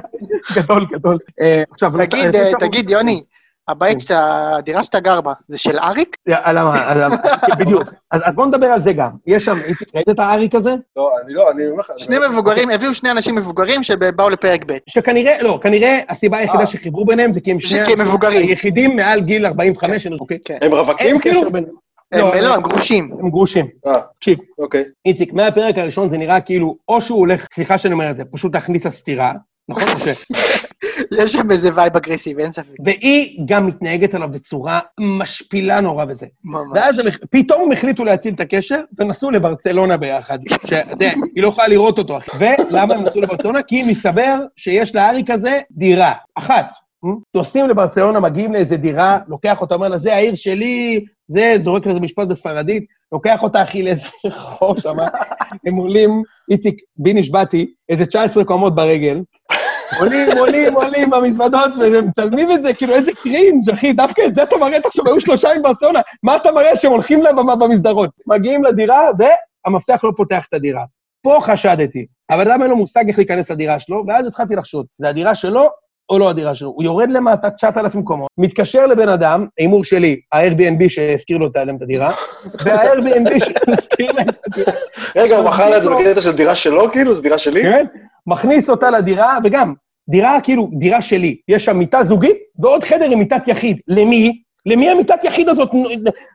גדול, 0.54 0.86
גדול. 0.90 1.18
אה, 1.40 1.62
עכשיו, 1.70 1.90
תגיד, 2.06 2.36
אה, 2.36 2.50
תגיד, 2.60 2.90
יוני, 2.90 3.22
הבית 3.68 4.00
שאתה, 4.00 4.50
הדירה 4.58 4.84
שאתה 4.84 5.00
גר 5.00 5.20
בה, 5.20 5.32
זה 5.48 5.58
של 5.58 5.78
אריק? 5.78 6.16
למה, 6.26 6.94
למה, 6.94 7.16
כן, 7.16 7.56
בדיוק. 7.58 7.84
אז 8.10 8.22
אז 8.24 8.34
בואו 8.34 8.46
נדבר 8.46 8.66
על 8.66 8.80
זה 8.80 8.92
גם. 8.92 9.10
יש 9.26 9.44
שם, 9.44 9.56
איציק, 9.64 9.88
ראית 9.94 10.08
את 10.08 10.18
האריק 10.18 10.54
הזה? 10.54 10.74
לא, 10.96 11.10
אני 11.24 11.34
לא, 11.34 11.50
אני 11.50 11.66
אומר 11.66 11.80
לך... 11.80 11.90
שני 11.96 12.16
מבוגרים, 12.30 12.70
הביאו 12.70 12.94
שני 12.94 13.10
אנשים 13.10 13.34
מבוגרים 13.34 13.82
שבאו 13.82 14.30
לפרק 14.30 14.64
ב'. 14.66 14.76
שכנראה, 14.86 15.42
לא, 15.42 15.58
כנראה 15.62 16.00
הסיבה 16.08 16.38
היחידה 16.38 16.60
אה. 16.60 16.66
שחיברו 16.66 17.04
ביניהם 17.04 17.32
זה 17.32 17.40
כי 17.40 17.50
הם 17.50 17.60
שני 17.60 17.94
מבוגרים. 17.98 18.48
היחידים 18.48 18.96
מעל 18.96 19.20
גיל 19.20 19.46
45, 19.46 20.06
אוקיי? 20.20 20.38
כן. 20.44 20.58
הם 20.62 20.74
רווקים 20.74 21.20
כאילו? 21.20 21.52
ביניהם. 21.52 21.74
הם 22.12 22.20
לא, 22.42 22.54
הם 22.54 22.62
גרושים. 22.62 23.10
הם 23.20 23.30
גרושים. 23.30 23.66
אה, 23.86 24.00
תקשיב, 24.18 24.38
אוקיי. 24.58 24.84
איציק, 25.06 25.32
מהפרק 25.32 25.78
הראשון 25.78 26.08
זה 26.08 26.18
נראה 26.18 26.40
כאילו, 26.40 26.76
או 26.88 27.00
שהוא 27.00 27.18
הולך, 27.18 27.46
סליחה 27.52 27.78
שאני 27.78 27.94
אומר 27.94 28.10
את 28.10 28.16
זה, 28.16 28.24
פשוט 28.24 28.54
להכניס 28.54 28.84
לה 28.84 28.90
סטירה, 28.90 29.32
נכון? 29.68 29.88
ש... 29.98 30.26
יש 31.18 31.32
שם 31.32 31.50
איזה 31.50 31.70
vibe 31.74 31.96
אגרסיבי, 31.96 32.42
אין 32.42 32.52
ספק. 32.52 32.74
והיא 32.84 33.40
גם 33.44 33.66
מתנהגת 33.66 34.14
עליו 34.14 34.28
בצורה 34.28 34.80
משפילה 35.00 35.80
נורא 35.80 36.04
וזה. 36.08 36.26
ממש. 36.44 36.70
ואז 36.74 36.98
הם, 36.98 37.06
פתאום 37.30 37.62
הם 37.62 37.72
החליטו 37.72 38.04
להציל 38.04 38.34
את 38.34 38.40
הקשר, 38.40 38.80
ונסעו 38.98 39.30
לברצלונה 39.30 39.96
ביחד. 39.96 40.38
שאתה 40.66 40.90
יודע, 40.90 41.12
היא 41.34 41.42
לא 41.42 41.48
יכולה 41.48 41.68
לראות 41.68 41.98
אותו. 41.98 42.18
ולמה 42.38 42.94
הם 42.94 43.04
נסעו 43.04 43.20
לברצלונה? 43.20 43.62
כי 43.62 43.82
מסתבר 43.82 44.36
שיש 44.56 44.94
לאריק 44.94 45.30
הזה 45.30 45.60
דירה, 45.70 46.12
אחת. 46.34 46.66
נוסעים 47.34 47.68
לברצלונה, 47.68 48.20
מגיעים 48.20 48.52
לאיזה 48.52 48.76
דירה, 48.76 49.18
לוקח 49.28 49.60
אותה, 49.60 49.74
אומר 49.74 49.88
לה, 49.88 49.98
זה 49.98 50.14
העיר 50.14 50.34
שלי, 50.34 51.04
זה, 51.28 51.54
זורק 51.60 51.86
לזה 51.86 52.00
משפט 52.00 52.28
בספרדית, 52.28 52.84
לוקח 53.12 53.42
אותה, 53.42 53.62
אחי, 53.62 53.82
לאיזה 53.82 54.06
רחוב 54.26 54.78
שם, 54.80 54.96
הם 55.66 55.74
עולים, 55.74 56.22
איציק, 56.50 56.80
בי 56.96 57.14
נשבעתי, 57.14 57.74
איזה 57.88 58.06
19 58.06 58.44
קומות 58.44 58.74
ברגל, 58.74 59.20
עולים, 59.98 60.38
עולים, 60.38 60.74
עולים 60.74 61.10
במזוודות, 61.10 61.70
ומצלמים 61.80 62.52
את 62.52 62.62
זה, 62.62 62.74
כאילו, 62.74 62.94
איזה 62.94 63.10
קרינג', 63.22 63.70
אחי, 63.70 63.92
דווקא 63.92 64.22
את 64.26 64.34
זה 64.34 64.42
אתה 64.42 64.56
מראה, 64.56 64.80
תחשוב, 64.80 65.06
היו 65.08 65.20
שלושה 65.20 65.50
עם 65.52 65.62
ברצלונה, 65.62 66.00
מה 66.22 66.36
אתה 66.36 66.52
מראה 66.52 66.76
שהם 66.76 66.90
הולכים 66.92 67.22
להם 67.22 67.36
במ- 67.36 67.58
במסדרון? 67.58 68.08
מגיעים 68.26 68.64
לדירה, 68.64 69.00
והמפתח 69.66 70.00
לא 70.04 70.12
פותח 70.16 70.46
את 70.48 70.54
הדירה. 70.54 70.84
פה 71.22 71.38
חשדתי. 71.42 72.06
אבל 72.30 72.50
אדם 72.50 72.62
אין 72.62 72.70
לו 72.70 72.76
מושג 72.76 73.08
איך 73.08 73.18
להיכנס 73.18 73.50
לדירה 73.50 73.78
שלו, 73.78 74.04
ואז 74.08 74.26
התחלתי 74.26 74.56
לחשוד, 74.56 74.86
זה 74.98 75.08
הדירה 75.08 75.34
שלו 75.34 75.68
או 76.10 76.18
לא 76.18 76.30
הדירה 76.30 76.54
שלו? 76.54 76.68
הוא 76.68 76.84
יורד 76.84 77.10
למטה 77.10 77.50
9,000 77.50 78.02
קומות, 78.02 78.28
מתקשר 78.38 78.86
לבן 78.86 79.08
אדם, 79.08 79.46
הימור 79.58 79.84
שלי, 79.84 80.20
ה-Airbnb 80.32 80.88
שהזכיר 80.88 81.38
לו 81.38 81.48
להם 81.54 81.76
את 81.76 81.82
הדירה, 81.82 82.12
וה-Airbnb 82.64 83.44
שהזכיר 83.44 84.12
להם 84.12 84.28
את 84.28 84.46
הדירה, 84.46 84.72
רגע, 85.16 85.36
הוא 85.36 85.44
מכר 85.44 85.80
זה 85.82 85.90
בקטע 85.90 86.20
של 86.20 86.32
דירה 86.36 86.54
שלו, 86.54 86.92
כאילו? 86.92 87.14
זו 87.14 87.22
דירה 87.22 87.38
שלי? 87.38 87.62
כן? 87.62 87.86
מכניס 88.28 88.70
אותה 88.70 88.90
לדירה, 88.90 89.38
וגם, 89.44 89.74
דירה 90.08 90.40
כאילו, 90.40 90.68
דירה 90.72 91.02
שלי. 91.02 91.36
יש 91.48 91.64
שם 91.64 91.76
מיטה 91.76 92.04
זוגית 92.04 92.36
ועוד 92.58 92.84
חדר 92.84 93.04
עם 93.04 93.18
מיטת 93.18 93.48
יחיד. 93.48 93.80
למי? 93.88 94.42
למי 94.66 94.90
המיטת 94.90 95.24
יחיד 95.24 95.48
הזאת? 95.48 95.70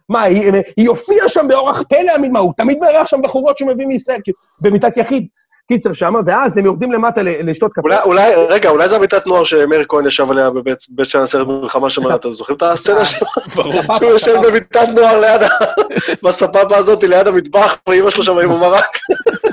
מה, 0.10 0.22
היא, 0.22 0.52
היא 0.78 0.90
הופיעה 0.90 1.30
שם 1.30 1.48
באורח 1.48 1.82
פלא, 1.82 2.28
מה, 2.32 2.40
הוא 2.40 2.54
תמיד 2.58 2.78
מארח 2.80 3.08
שם 3.08 3.22
בחורות 3.22 3.58
שהוא 3.58 3.70
מביא 3.70 3.86
מישראל, 3.86 4.20
כאילו, 4.24 4.38
במיטת 4.62 4.98
יחיד. 4.98 5.28
קיצר 5.74 5.94
שמה, 5.94 6.20
ואז 6.26 6.58
הם 6.58 6.66
יורדים 6.66 6.92
למטה 6.92 7.22
לשתות 7.24 7.72
קפה. 7.74 7.82
אולי, 7.88 7.98
אולי, 8.04 8.32
רגע, 8.50 8.70
אולי 8.70 8.88
זו 8.88 8.96
המיטת 8.96 9.28
נוער 9.28 9.44
שמאיר 9.44 9.86
כהן 9.90 10.06
ישב 10.08 10.32
עליה 10.32 10.50
בבית 10.50 10.78
בית 10.90 11.10
שאן 11.10 11.26
סרט 11.26 11.48
מלחמה 11.48 11.90
שם, 11.90 12.02
אתם 12.16 12.34
זוכרים 12.34 12.58
את 12.58 12.64
הסצנה 12.64 13.06
שם? 13.06 13.26
סבבה, 13.54 13.96
שהוא 13.98 14.10
יושב. 14.10 14.36
במיטת 14.44 14.88
נוער 14.96 15.20
ליד, 15.22 15.44
ה- 15.44 15.48
בסבבה 16.28 16.78
הזאת, 16.78 17.04
ליד 17.04 17.28
המטבח, 17.28 17.78
ואימא 17.90 18.10
שלו 18.10 18.24
שם 18.24 18.38
עם 18.40 18.52
המרק. 18.52 18.86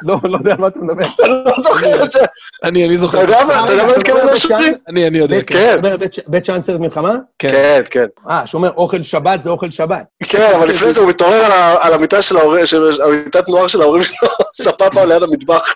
לא, 0.03 0.17
לא 0.25 0.39
יודע 0.39 0.53
על 0.53 0.59
מה 0.61 0.67
אתה 0.67 0.79
מדבר. 0.81 1.03
אני 1.25 1.33
לא 1.47 1.53
זוכר 1.59 2.05
את 2.05 2.13
זה. 2.13 2.21
אני, 2.65 2.85
אני 2.87 2.95
אתה 2.95 3.01
זוכר. 3.01 3.21
יודע 3.21 3.45
מה, 3.45 3.65
אתה 3.65 3.73
יודע 3.73 3.85
מה 3.85 3.91
אתה 3.91 3.99
מתכוון 3.99 4.27
לשוטרים? 4.33 4.75
אני, 4.89 5.07
אני 5.07 5.19
יודע, 5.19 5.37
כן. 5.47 5.79
כן. 5.83 5.95
אתה 5.95 6.07
בית 6.29 6.45
סרט 6.47 6.81
מלחמה? 6.81 7.15
כן. 7.39 7.49
כן, 7.49 7.83
כן. 7.91 8.07
אה, 8.31 8.47
שאומר 8.47 8.71
אוכל 8.77 9.03
שבת 9.03 9.43
זה 9.43 9.51
אוכל 9.51 9.71
שבת. 9.71 10.03
כן, 10.23 10.53
אבל 10.57 10.69
לפני 10.69 10.91
זה 10.93 11.01
הוא 11.01 11.09
מתעורר 11.09 11.45
על 11.81 11.93
המיטת 11.93 13.49
נוער 13.49 13.67
של 13.69 13.81
ההורים 13.83 14.03
שלו, 14.03 14.29
סבבה 14.55 15.05
ליד 15.05 15.23
המטבח. 15.23 15.75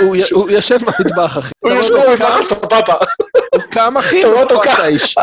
הוא 0.00 0.16
י- 0.16 0.32
הוא 0.32 0.50
ישב 0.50 0.78
במטבח, 0.84 1.38
אחי. 1.38 1.50
הוא 1.60 1.72
אותו 1.72 2.12
מתחת 2.12 2.42
סבבה. 2.42 2.94
קם, 3.70 3.96
אחי, 3.96 4.20
אתה 4.20 4.28
רואה 4.28 4.42
אותו 4.42 4.54
הוא. 4.54 4.64
את 4.64 4.78
האיש. 4.78 5.14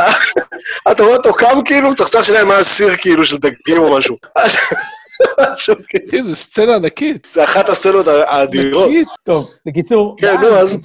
אתה 0.92 1.04
רואה 1.04 1.16
אותו 1.18 1.34
קם 1.34 1.60
כאילו, 1.66 1.96
צחצח 1.96 2.24
שלהם 2.24 2.52
היה 2.52 2.64
סיר 2.64 2.96
כאילו 2.96 3.26
של 3.26 3.38
דגים 3.38 3.78
או 3.78 3.98
משהו. 3.98 4.16
זו 6.24 6.36
סצנה 6.36 6.76
ענקית. 6.76 7.28
זה 7.32 7.44
אחת 7.44 7.70
הסצנות 7.70 8.08
האדירות. 8.08 8.88
ענקית. 8.88 9.08
טוב, 9.24 9.48
בקיצור, 9.66 10.16
כן, 10.20 10.36
נו, 10.42 10.48
אז- 10.48 10.78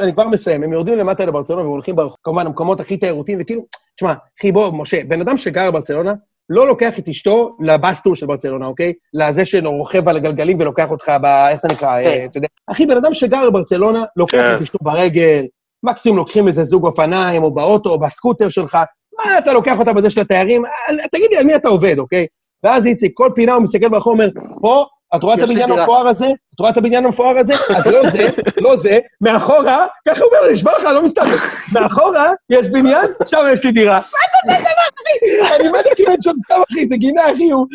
אני 0.00 0.12
כבר 0.12 0.28
מסיים, 0.28 0.62
הם 0.62 0.72
יורדים 0.72 0.98
למטה 0.98 1.24
לברצלונה 1.24 1.62
והולכים 1.62 1.96
ברחוב, 1.96 2.16
כמובן, 2.22 2.46
המקומות 2.46 2.80
הכי 2.80 2.96
תיירותיים, 2.96 3.38
וכאילו, 3.40 3.62
תשמע, 3.96 4.12
אחי, 4.40 4.52
בוא, 4.52 4.72
משה, 4.72 5.00
בן 5.08 5.20
אדם 5.20 5.36
שגר 5.36 5.70
בברצלונה, 5.70 6.12
לא 6.50 6.66
לוקח 6.66 6.98
את 6.98 7.08
אשתו 7.08 7.56
לבסטור 7.60 8.14
של 8.14 8.26
ברצלונה, 8.26 8.66
אוקיי? 8.66 8.92
לזה 9.14 9.44
שרוכב 9.44 10.08
על 10.08 10.16
הגלגלים 10.16 10.60
ולוקח 10.60 10.90
אותך 10.90 11.12
ב... 11.22 11.26
איך 11.26 11.60
זה 11.60 11.68
נקרא? 11.68 11.88
אה, 11.88 12.24
אתה 12.24 12.38
יודע. 12.38 12.48
אחי, 12.70 12.86
בן 12.86 12.96
אדם 12.96 13.14
שגר 13.14 13.50
בברצלונה, 13.50 14.04
לוקח 14.16 14.32
כן. 14.32 14.54
את 14.56 14.62
אשתו 14.62 14.78
ברגל, 14.82 15.46
מקסימום 15.82 16.18
לוקחים 16.18 16.48
איזה 16.48 16.64
זוג 16.64 16.86
אופניים, 16.86 17.42
או 17.42 17.54
באוטו, 17.54 17.90
או 17.90 17.98
בסקוטר 17.98 18.48
שלך, 18.48 18.78
מה 19.18 19.38
אתה 19.38 19.52
לוקח 19.52 19.78
אותה 19.78 19.92
בזה 19.92 20.10
של 20.10 20.20
התיירים? 20.20 20.66
אה, 20.66 21.08
תגיד 21.12 21.30
לי, 21.30 21.36
על 21.36 21.44
מי 21.44 21.56
אתה 21.56 21.68
עובד, 21.68 21.98
אוקיי? 21.98 22.26
ואז 22.62 22.86
איציק, 22.86 23.12
כל 23.14 23.30
פינה 23.34 23.54
הוא 23.54 23.62
מסתכל 23.62 23.88
ברחוב, 23.88 24.12
אומר, 24.12 24.28
פה, 24.60 24.84
את 25.16 25.22
רואה 25.22 25.34
את 25.34 25.42
הבניין 25.42 25.66
דירה." 25.66 25.80
המפואר 25.80 26.08
הזה? 26.08 26.26
את 26.26 26.60
רואה 26.60 26.70
את 26.70 26.76
הבניין 26.76 27.04
המפואר 27.04 27.38
הזה? 27.38 27.52
אז 27.76 27.86
לא 27.86 28.10
זה, 28.10 28.28
לא 28.60 28.76
זה, 28.76 28.98
מאחורה, 29.20 29.86
ככה 30.08 30.24
הוא 30.24 30.30
אומר, 30.34 30.52
נשבע 30.52 30.72
לך, 30.78 30.84
לא 30.84 31.02
מסתכל. 31.04 31.26
מאחורה 31.72 32.32
יש 32.50 32.68
בניין, 32.68 33.06
שם 33.26 33.38
יש 33.52 33.64
לי 33.64 33.72
דירה. 33.72 33.94
מה 33.94 34.00
אתה 34.00 34.52
עושה 34.52 34.60
דבר, 34.60 35.46
אחי? 35.46 35.56
אני 35.56 35.68
מת 35.68 35.84
כאילו 35.96 36.10
אין 36.10 36.22
שם 36.22 36.32
סתם, 36.44 36.54
אחי, 36.72 36.86
זה 36.86 36.96
גינה, 36.96 37.22
אחי, 37.32 37.50
הוא... 37.50 37.66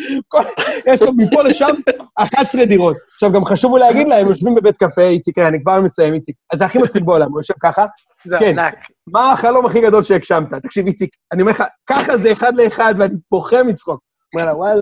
יש 0.86 1.02
לו 1.02 1.12
מפה 1.16 1.42
לשם 1.42 1.70
11 2.14 2.64
דירות. 2.64 2.96
עכשיו, 3.14 3.32
גם 3.32 3.44
חשוב 3.44 3.76
להגיד 3.76 4.08
להם, 4.08 4.28
יושבים 4.28 4.54
בבית 4.54 4.76
קפה, 4.76 5.02
איציק, 5.02 5.38
אני 5.38 5.62
כבר 5.62 5.80
מסיים, 5.80 6.14
איציק. 6.14 6.36
אז 6.52 6.58
זה 6.58 6.64
הכי 6.64 6.78
מצחיק 6.78 7.02
בעולם, 7.02 7.30
הוא 7.30 7.40
יושב 7.40 7.54
ככה, 7.62 7.86
זה 8.24 8.36
כן. 8.38 8.58
ענק. 8.58 8.74
מה 9.12 9.32
החלום 9.32 9.66
הכי 9.66 9.80
גדול 9.80 10.02
שהגשמת? 10.02 10.54
תקשיב, 10.54 10.86
איציק, 10.86 11.10
אני 11.32 11.42
אומר 11.42 11.52
לך, 11.52 11.64
ככה 11.86 12.16
זה 12.16 12.32
אחד 12.32 12.56
לאחד, 12.56 12.94
ואני 12.98 13.14
בוכה 13.30 13.62
מצחוק. 13.62 14.00
אומר 14.34 14.46
לה, 14.46 14.56
וואלה, 14.56 14.80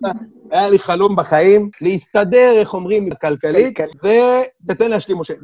היה 0.50 0.68
לי 0.68 0.78
חלום 0.78 1.16
בחיים, 1.16 1.70
להסתדר, 1.80 2.52
איך 2.56 2.74
אומרים, 2.74 3.08
כלכלית, 3.20 3.76
כלכלית. 3.76 4.12
תתן 4.68 4.90
להשלים, 4.90 5.18
משה. 5.18 5.34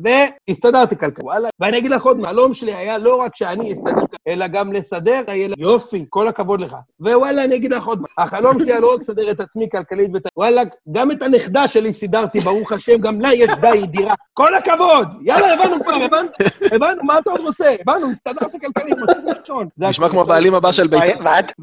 והסתדרתי 0.48 0.96
כלכלית, 0.96 1.24
וואלה. 1.24 1.48
ואני 1.60 1.78
אגיד 1.78 1.90
לך 1.90 2.02
עוד, 2.02 2.16
מה, 2.18 2.28
החלום 2.28 2.54
שלי 2.54 2.74
היה 2.74 2.98
לא 2.98 3.14
רק 3.16 3.36
שאני 3.36 3.72
אסתדר 3.72 4.04
אלא 4.28 4.46
גם 4.46 4.72
לסדר 4.72 5.20
את 5.20 5.28
הילד. 5.28 5.54
יופי, 5.58 6.04
כל 6.08 6.28
הכבוד 6.28 6.60
לך. 6.60 6.76
ווואלה, 7.00 7.44
אני 7.44 7.56
אגיד 7.56 7.72
לך 7.72 7.86
עוד, 7.86 8.00
מה, 8.00 8.06
החלום 8.18 8.58
שלי 8.58 8.72
היה 8.72 8.80
לא 8.80 8.94
רק 8.94 9.00
לסדר 9.00 9.30
את 9.30 9.40
עצמי 9.40 9.68
כלכלית, 9.72 10.10
ואת... 10.14 10.22
וואלה, 10.36 10.62
גם 10.92 11.10
את 11.10 11.22
הנכדה 11.22 11.68
שלי 11.68 11.92
סידרתי, 11.92 12.40
ברוך 12.40 12.72
השם, 12.72 12.96
גם 13.00 13.20
לה 13.20 13.34
יש 13.34 13.50
בית, 13.60 13.90
דירה. 13.90 14.14
כל 14.34 14.54
הכבוד! 14.54 15.08
יאללה, 15.22 15.52
הבנו 15.54 15.84
כבר, 15.84 15.94
הבנו, 16.04 16.28
הבנו, 16.72 17.02
מה 17.04 17.18
אתה 17.18 17.30
עוד 17.30 17.40
רוצה? 17.40 17.74
הבנו, 17.80 18.10
הסתדרתי 18.10 18.58
כלכלית, 18.60 18.94
משה 18.98 19.12
ראשון. 19.40 19.68
זה 19.76 19.88
נשמע 19.88 20.08
כמו 20.08 20.20
הבעלים 20.20 20.54
הבא 20.54 20.72
של 20.72 20.86
בית"ר. 20.86 21.04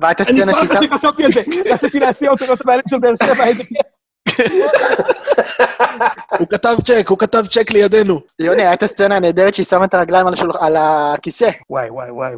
ואת- 0.02 0.22
אני 0.22 0.42
הסצנה 0.42 0.54
שהיא 0.54 0.88
שחשבתי 0.90 1.24
על 1.26 1.32
זה, 1.32 1.42
רציתי 1.74 2.00
להציע 2.00 2.32
אותו 2.32 2.46
להיות 2.46 2.62
הבעלים 2.62 2.84
של 2.90 3.00
באר 3.00 3.14
שבע. 3.24 3.33
הוא 6.40 6.48
כתב 6.50 6.76
צ'ק, 6.86 7.06
הוא 7.10 7.18
כתב 7.18 7.44
צ'ק 7.52 7.72
לידינו. 7.72 8.22
יוני, 8.40 8.68
הייתה 8.68 8.88
סצנה 8.88 9.20
נהדרת 9.20 9.54
שהיא 9.54 9.66
שמה 9.66 9.86
את 9.86 9.94
הרגליים 9.94 10.28
על 10.60 10.76
הכיסא. 10.78 11.50
וואי, 11.70 11.90
וואי, 11.90 12.12
וואי. 12.12 12.32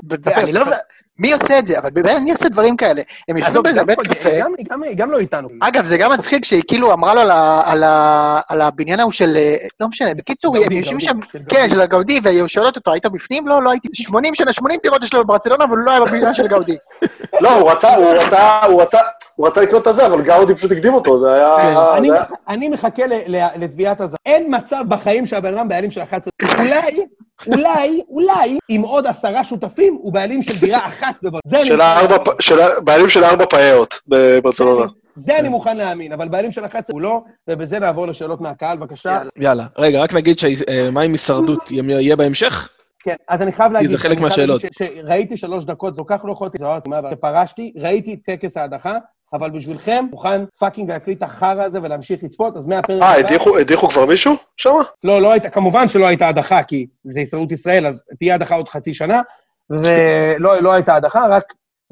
מי 1.20 1.34
עושה 1.34 1.60
את 1.60 1.68
זה? 1.68 1.78
אבל 1.80 1.90
באמת, 1.90 2.22
מי 2.22 2.32
עושה 2.32 2.50
דברים 2.50 2.78
כאלה? 2.78 3.02
הם 3.28 3.38
עזוב, 3.38 3.64
באיזה 3.64 3.80
גם 3.80 3.86
בית 3.86 3.96
פה, 3.96 4.04
קפה. 4.04 4.30
גם- 4.40 4.54
גם- 4.70 4.82
גם 4.96 5.12
לא 5.12 5.18
איתנו. 5.20 5.48
אגב, 5.62 5.86
זה 5.86 5.98
גם 5.98 6.12
מצחיק 6.12 6.46
שהיא 6.46 6.62
כאילו 6.68 6.94
אמרה 6.94 7.14
לו 7.14 7.22
על 7.22 7.32
ה- 7.32 7.62
על 7.66 7.84
ה- 7.84 8.40
על 8.50 8.62
הבניין 8.62 9.00
ההוא 9.00 9.12
של... 9.12 9.34
אה, 9.38 9.56
לא 9.80 9.88
משנה, 9.88 10.14
בקיצור, 10.14 10.56
הם 10.58 10.72
יושבים 10.72 11.00
שם... 11.00 11.08
של 11.32 11.40
גאודי. 11.40 11.50
כן, 11.56 11.70
של 11.70 11.82
הגאודי, 11.82 12.20
והיא 12.24 12.44
שואלת 12.48 12.76
אותו, 12.76 12.92
היית 12.92 13.06
בפנים? 13.06 13.48
לא, 13.48 13.64
לא 13.64 13.72
הייתי. 13.72 13.88
80 13.94 14.36
שנה, 14.36 14.54
80 14.54 14.80
דירות 14.84 15.04
יש 15.04 15.14
לו 15.14 15.24
בברצלונה, 15.24 15.64
אבל 15.64 15.78
הוא 15.78 15.86
לא 15.86 15.92
היה 15.92 16.00
בבניין 16.06 16.34
של 16.34 16.48
גאודי. 16.48 16.76
לא, 17.42 17.60
הוא 17.60 17.72
רצה, 17.72 17.96
הוא 17.96 18.06
רצה, 18.14 18.60
הוא 18.66 18.82
רצה, 18.82 19.00
הוא 19.36 19.48
רצה 19.48 19.62
לקנות 19.62 19.82
את 19.82 19.88
הזה, 19.88 20.06
אבל 20.06 20.22
גאודי 20.22 20.56
פשוט 20.56 20.72
הקדים 20.72 20.94
אותו, 20.94 21.20
זה 21.20 21.34
היה... 21.34 21.56
כן, 21.62 22.08
אני- 22.48 22.70
מחכה 22.70 23.08
ל- 23.08 23.14
ל- 23.36 23.48
לתביעת 23.64 24.02
הזר. 24.02 24.18
אין 24.26 24.56
מצב 24.56 24.84
בחיים 24.88 25.26
שהבן 25.26 25.58
אדם 25.58 25.68
בעלים 25.68 25.92
של 25.92 26.02
11. 26.02 26.32
אולי, 26.60 27.06
אולי, 27.48 28.02
אולי, 28.10 28.58
עם 28.70 28.82
עוד 28.82 29.08
עשרה 29.08 29.44
שותפים, 29.44 29.98
הוא 30.02 30.14
בעלים 30.14 30.42
של 30.42 30.60
דירה 30.60 30.88
אחת 30.88 31.05
בבר... 31.24 31.40
זה 31.46 31.58
אני 31.58 31.66
של 31.66 31.72
מוכן 31.76 31.86
הארבע, 31.86 32.08
להאמין. 32.18 32.36
פ- 32.38 32.42
של 32.42 32.56
בעלים 32.84 33.10
של 33.10 33.24
ארבע 33.24 33.46
פאיות 33.46 34.00
בברצלונה. 34.08 34.86
זה 35.16 35.40
אני 35.40 35.50
מוכן 35.50 35.78
להאמין, 35.78 36.14
אבל 36.14 36.28
בעלים 36.28 36.52
של 36.52 36.66
11 36.66 36.94
הוא 36.94 37.02
לא, 37.02 37.22
ובזה 37.48 37.80
נעבור 37.80 38.08
לשאלות 38.08 38.42
מהקהל, 38.42 38.78
בבקשה. 38.78 39.22
יאללה. 39.38 39.66
רגע, 39.78 40.00
רק 40.00 40.14
נגיד 40.14 40.40
שמה 40.40 41.02
עם 41.02 41.12
הישרדות 41.12 41.72
יהיה 41.72 42.16
בהמשך? 42.16 42.70
כן, 43.04 43.16
אז 43.30 43.42
אני 43.42 43.52
חייב 43.52 43.72
להגיד... 43.72 43.90
זה 43.92 43.98
חלק 43.98 44.20
מהשאלות. 44.20 44.62
שראיתי 44.72 45.38
שלוש 45.38 45.66
דקות, 45.66 45.96
זו 45.96 46.06
כך 46.08 46.26
לא 46.26 46.32
יכולתי 46.32 46.58
לזהות, 46.58 46.84
פרשתי, 47.20 47.74
ראיתי 47.78 48.14
את 48.14 48.20
טקס 48.26 48.58
ההדחה, 48.58 48.94
אבל 49.34 49.50
בשבילכם, 49.50 50.06
מוכן 50.12 50.42
fucking 50.60 50.92
להקליט 50.92 51.18
את 51.18 51.24
החרא 51.24 51.64
הזה 51.64 51.80
ולהמשיך 51.82 52.24
לצפות, 52.24 52.58
אז 52.58 52.66
מהפרק 52.66 53.04
אה, 53.04 53.16
הדיחו- 53.16 53.58
הדיחו 53.60 53.90
כבר 53.90 54.06
מישהו 54.06 54.36
שם? 54.58 54.70
לא, 55.04 55.22
לא 55.22 55.32
הייתה, 55.32 55.50
כמובן 55.50 55.88
שלא 55.88 56.06
הייתה 56.06 56.28
הדחה, 56.28 56.64
כי 56.64 56.86
זה 57.04 57.20
הישרדות 57.20 57.52
ישראל, 57.52 57.86
אז 57.88 58.04
תהיה 58.20 58.36
הדחה 58.36 58.56
עוד 58.56 58.70
חצי 58.70 58.94
שנה, 58.94 59.22
ולא 59.70 60.60
לא 60.62 60.72
הייתה 60.74 60.96
הדחה, 60.96 61.28
רק 61.28 61.44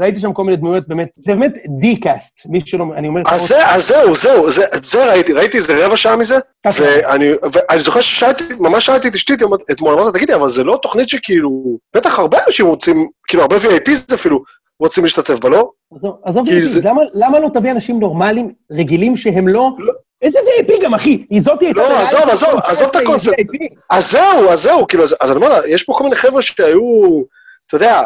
ראיתי 0.02 0.20
שם 0.20 0.34
כל 0.34 0.44
מיני 0.44 0.58
דמויות, 0.58 0.88
באמת, 0.88 1.10
זה 1.16 1.34
באמת 1.34 1.54
D-cast, 1.80 2.40
מי 2.46 2.62
שלא, 2.66 2.86
אני 2.96 3.08
אומר... 3.08 3.22
אז 3.28 3.48
זה, 3.48 3.68
אז 3.70 3.88
זהו, 3.88 4.16
זהו, 4.16 4.50
זה, 4.52 4.64
זה 4.84 5.06
ראיתי, 5.12 5.34
ראיתי 5.34 5.58
איזה 5.58 5.86
רבע 5.86 5.98
שעה 5.98 6.16
מזה. 6.16 6.36
ואני, 6.78 7.32
ואני 7.54 7.80
זוכר 7.80 8.02
ששאלתי, 8.02 8.44
ממש 8.60 8.86
שאלתי 8.86 9.08
את 9.08 9.16
אשתי 9.16 9.34
אתמול, 9.72 9.94
אמרתי, 9.94 10.18
תגידי, 10.18 10.34
אבל 10.36 10.50
זה 10.50 10.64
לא 10.64 10.80
תוכנית 10.82 11.10
שכאילו, 11.10 11.78
בטח 11.96 12.20
הרבה 12.20 12.38
אנשים 12.48 12.66
רוצים, 12.66 13.08
כאילו 13.28 13.44
הרבה 13.44 13.56
VIPs 13.58 14.14
אפילו, 14.16 14.44
רוצים 14.80 15.04
להשתתף 15.04 15.40
בה, 15.40 15.50
לא? 15.50 15.70
עזוב, 15.96 16.16
עזוב, 16.24 16.46
זה- 16.64 16.90
למה, 16.90 17.02
למה 17.14 17.40
לא 17.40 17.50
תביא 17.54 17.72
אנשים 17.72 18.00
נורמליים, 18.00 18.52
רגילים, 18.72 19.18
שהם 19.18 19.48
לא... 19.48 19.70
לא. 19.80 19.94
איזה 20.22 20.40
VIP 20.40 20.84
גם, 20.84 20.94
אחי? 20.94 21.26
זאתי 21.40 21.66
הייתה... 21.66 21.80
לא, 21.80 22.00
עזוב, 22.00 22.22
עזוב, 22.22 22.50
עזוב 22.50 22.88
את 22.88 22.90
19, 22.90 23.02
הקונספט. 23.02 23.36
אז 23.90 24.12
זהו, 24.12 24.50
אז 24.50 24.62
זהו, 24.62 24.88
כאילו, 24.88 25.04
אז, 25.04 25.16
אז 25.22 25.32
אני 25.32 25.38
אומר 25.38 25.50
לה, 25.50 25.68
יש 25.68 25.84
פה 25.84 25.94
כל 25.98 26.04
מיני 26.04 26.16
חבר'ה 26.16 26.42
שהיו, 26.42 27.22
אתה 27.76 27.84
יודע, 27.86 28.02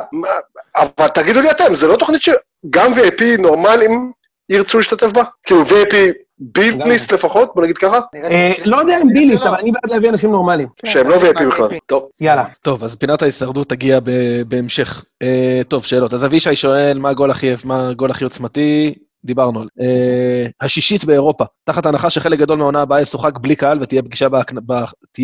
אבל 0.77 1.07
תגידו 1.07 1.41
לי 1.41 1.51
אתם, 1.51 1.73
זה 1.73 1.87
לא 1.87 1.95
תוכנית 1.95 2.21
שגם 2.21 2.91
VIP 2.93 3.41
נורמלים 3.41 4.11
ירצו 4.49 4.77
להשתתף 4.77 5.11
בה? 5.11 5.23
כאילו 5.43 5.61
VIP 5.63 5.95
ביליסט 6.39 7.13
לפחות, 7.13 7.51
בוא 7.55 7.63
נגיד 7.63 7.77
ככה, 7.77 7.99
אה, 8.15 8.51
לא 8.65 8.77
יודע 8.77 8.97
אם 9.01 9.13
ביליסט. 9.13 9.41
אבל 9.43 9.55
אני 9.55 9.71
בעד 9.71 9.91
להביא 9.91 10.09
אנשים 10.09 10.31
נורמליים. 10.31 10.69
כן, 10.75 10.91
שהם 10.91 11.09
לא 11.09 11.17
זה 11.17 11.29
VIP 11.29 11.45
בכלל. 11.47 11.65
VIP. 11.69 11.77
טוב. 11.85 12.09
יאללה. 12.21 12.45
טוב, 12.61 12.83
אז 12.83 12.95
פינת 12.95 13.21
ההישרדות 13.21 13.69
תגיע 13.69 13.99
ב- 14.03 14.41
בהמשך. 14.47 15.05
אה, 15.21 15.61
טוב, 15.67 15.85
שאלות. 15.85 16.13
אז 16.13 16.25
אבישי 16.25 16.55
שואל, 16.55 16.99
מה 16.99 17.09
הגול 17.89 18.11
הכי 18.11 18.23
עוצמתי? 18.23 18.95
דיברנו 19.27 19.61
על. 19.61 19.67
אה, 19.81 20.45
השישית 20.61 21.05
באירופה, 21.05 21.43
תחת 21.63 21.85
ההנחה 21.85 22.09
שחלק 22.09 22.39
גדול 22.39 22.57
מהעונה 22.57 22.81
הבאה 22.81 23.01
ישוחק 23.01 23.37
בלי 23.41 23.55
קהל 23.55 23.79
ותהיה 23.81 24.01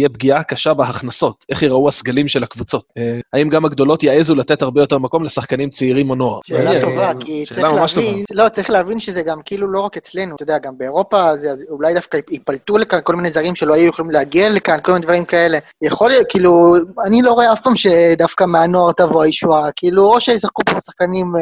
פגיעה 0.10 0.44
קשה 0.44 0.74
בהכנסות. 0.74 1.46
איך 1.50 1.64
ייראו 1.64 1.88
הסגלים 1.88 2.28
של 2.28 2.44
הקבוצות? 2.44 2.84
אה, 2.98 3.20
האם 3.34 3.50
גם 3.50 3.66
הגדולות 3.66 4.04
יעזו 4.04 4.36
לתת 4.36 4.62
הרבה 4.62 4.82
יותר 4.82 4.98
מקום 4.98 5.24
לשחקנים 5.24 5.70
צעירים 5.70 6.10
או 6.10 6.16
נוער? 6.16 6.40
שאלה 6.44 6.74
אה, 6.74 6.82
טובה, 6.82 7.12
כי 7.20 7.46
צריך 7.50 7.74
להבין, 7.74 8.24
לא, 8.34 8.50
צריך 8.50 8.70
להבין 8.70 9.00
שזה 9.00 9.22
גם 9.22 9.40
כאילו 9.46 9.68
לא 9.68 9.80
רק 9.80 9.98
אצלנו, 9.98 10.36
אתה 10.36 10.44
יודע, 10.44 10.58
גם 10.58 10.78
באירופה, 10.78 11.38
זה, 11.38 11.52
אז 11.52 11.66
אולי 11.70 11.94
דווקא 11.94 12.20
ייפלטו 12.32 12.78
לכאן 12.78 13.00
כל 13.04 13.16
מיני 13.16 13.30
זרים 13.30 13.56
שלא 13.56 13.74
היו 13.74 13.88
יכולים 13.88 14.12
להגיע 14.12 14.50
לכאן, 14.50 14.78
כל 14.82 14.92
מיני 14.92 15.04
דברים 15.04 15.26
כאלה. 15.26 15.60
יכול 15.82 16.10
להיות, 16.10 16.26
כאילו, 16.30 16.76
אני 17.06 17.22
לא 17.22 17.34
רואה 17.34 17.54
אף 17.54 17.62
פעם 17.62 17.76
שדווקא 17.76 18.44
מהנוער 18.44 18.92
תבוא 18.92 19.24
הישועה, 19.24 19.70
כאילו, 19.76 20.06
או 20.14 20.22
שישחקו 20.22 20.62
פה 20.66 20.82
שחקנים 20.82 21.34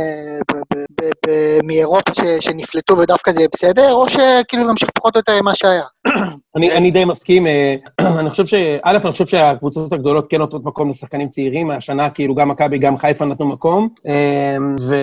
מאירופה 1.64 2.14
ש- 2.14 2.45
שנפלטו 2.52 2.97
ודווקא 2.97 3.32
זה 3.32 3.39
יהיה 3.39 3.49
בסדר, 3.56 3.93
או 3.93 4.10
שכאילו 4.10 4.68
נמשיך 4.68 4.89
פחות 4.95 5.16
או 5.16 5.20
יותר 5.20 5.32
עם 5.32 5.45
מה 5.45 5.56
שהיה. 5.56 5.84
אני, 6.56 6.72
אני 6.72 6.91
די 6.91 7.06
מסכים. 7.06 7.47
אה, 7.47 7.76
אני 8.20 8.30
חושב 8.30 8.45
ש... 8.45 8.54
א', 8.84 8.97
אני 9.04 9.12
חושב 9.12 9.26
שהקבוצות 9.26 9.93
הגדולות 9.93 10.26
כן 10.30 10.38
נותנות 10.38 10.66
מקום 10.66 10.89
לשחקנים 10.89 11.30
צעירים. 11.30 11.72
השנה, 11.72 12.10
כאילו, 12.10 12.36
גם 12.36 12.49
מכבי, 12.49 12.78
גם 12.78 12.97
חיפה 12.97 13.26
נתנו 13.26 13.45
מקום. 13.45 13.89
אה, 14.08 14.58
ו... 14.82 14.95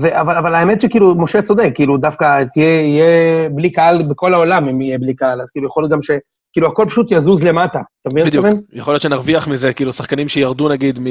ו... 0.00 0.20
אבל, 0.20 0.36
אבל 0.36 0.54
האמת 0.54 0.80
שכאילו, 0.80 1.14
משה 1.14 1.42
צודק, 1.42 1.70
כאילו, 1.74 1.96
דווקא 1.96 2.44
תהיה, 2.52 2.80
יהיה 2.80 3.48
בלי 3.48 3.70
קהל 3.70 4.02
בכל 4.02 4.34
העולם, 4.34 4.68
אם 4.68 4.80
יהיה 4.80 4.98
בלי 4.98 5.14
קהל, 5.14 5.42
אז 5.42 5.50
כאילו, 5.50 5.66
יכול 5.66 5.82
להיות 5.82 5.92
גם 5.92 6.02
ש... 6.02 6.10
כאילו, 6.52 6.68
הכל 6.68 6.86
פשוט 6.88 7.06
יזוז 7.10 7.44
למטה. 7.44 7.80
אתה 8.02 8.10
מבין 8.10 8.26
בדיוק. 8.26 8.46
יכול 8.72 8.94
להיות 8.94 9.02
שנרוויח 9.02 9.48
מזה, 9.48 9.72
כאילו, 9.72 9.92
שחקנים 9.92 10.28
שירדו 10.28 10.68
נגיד, 10.68 10.98
מ... 10.98 11.04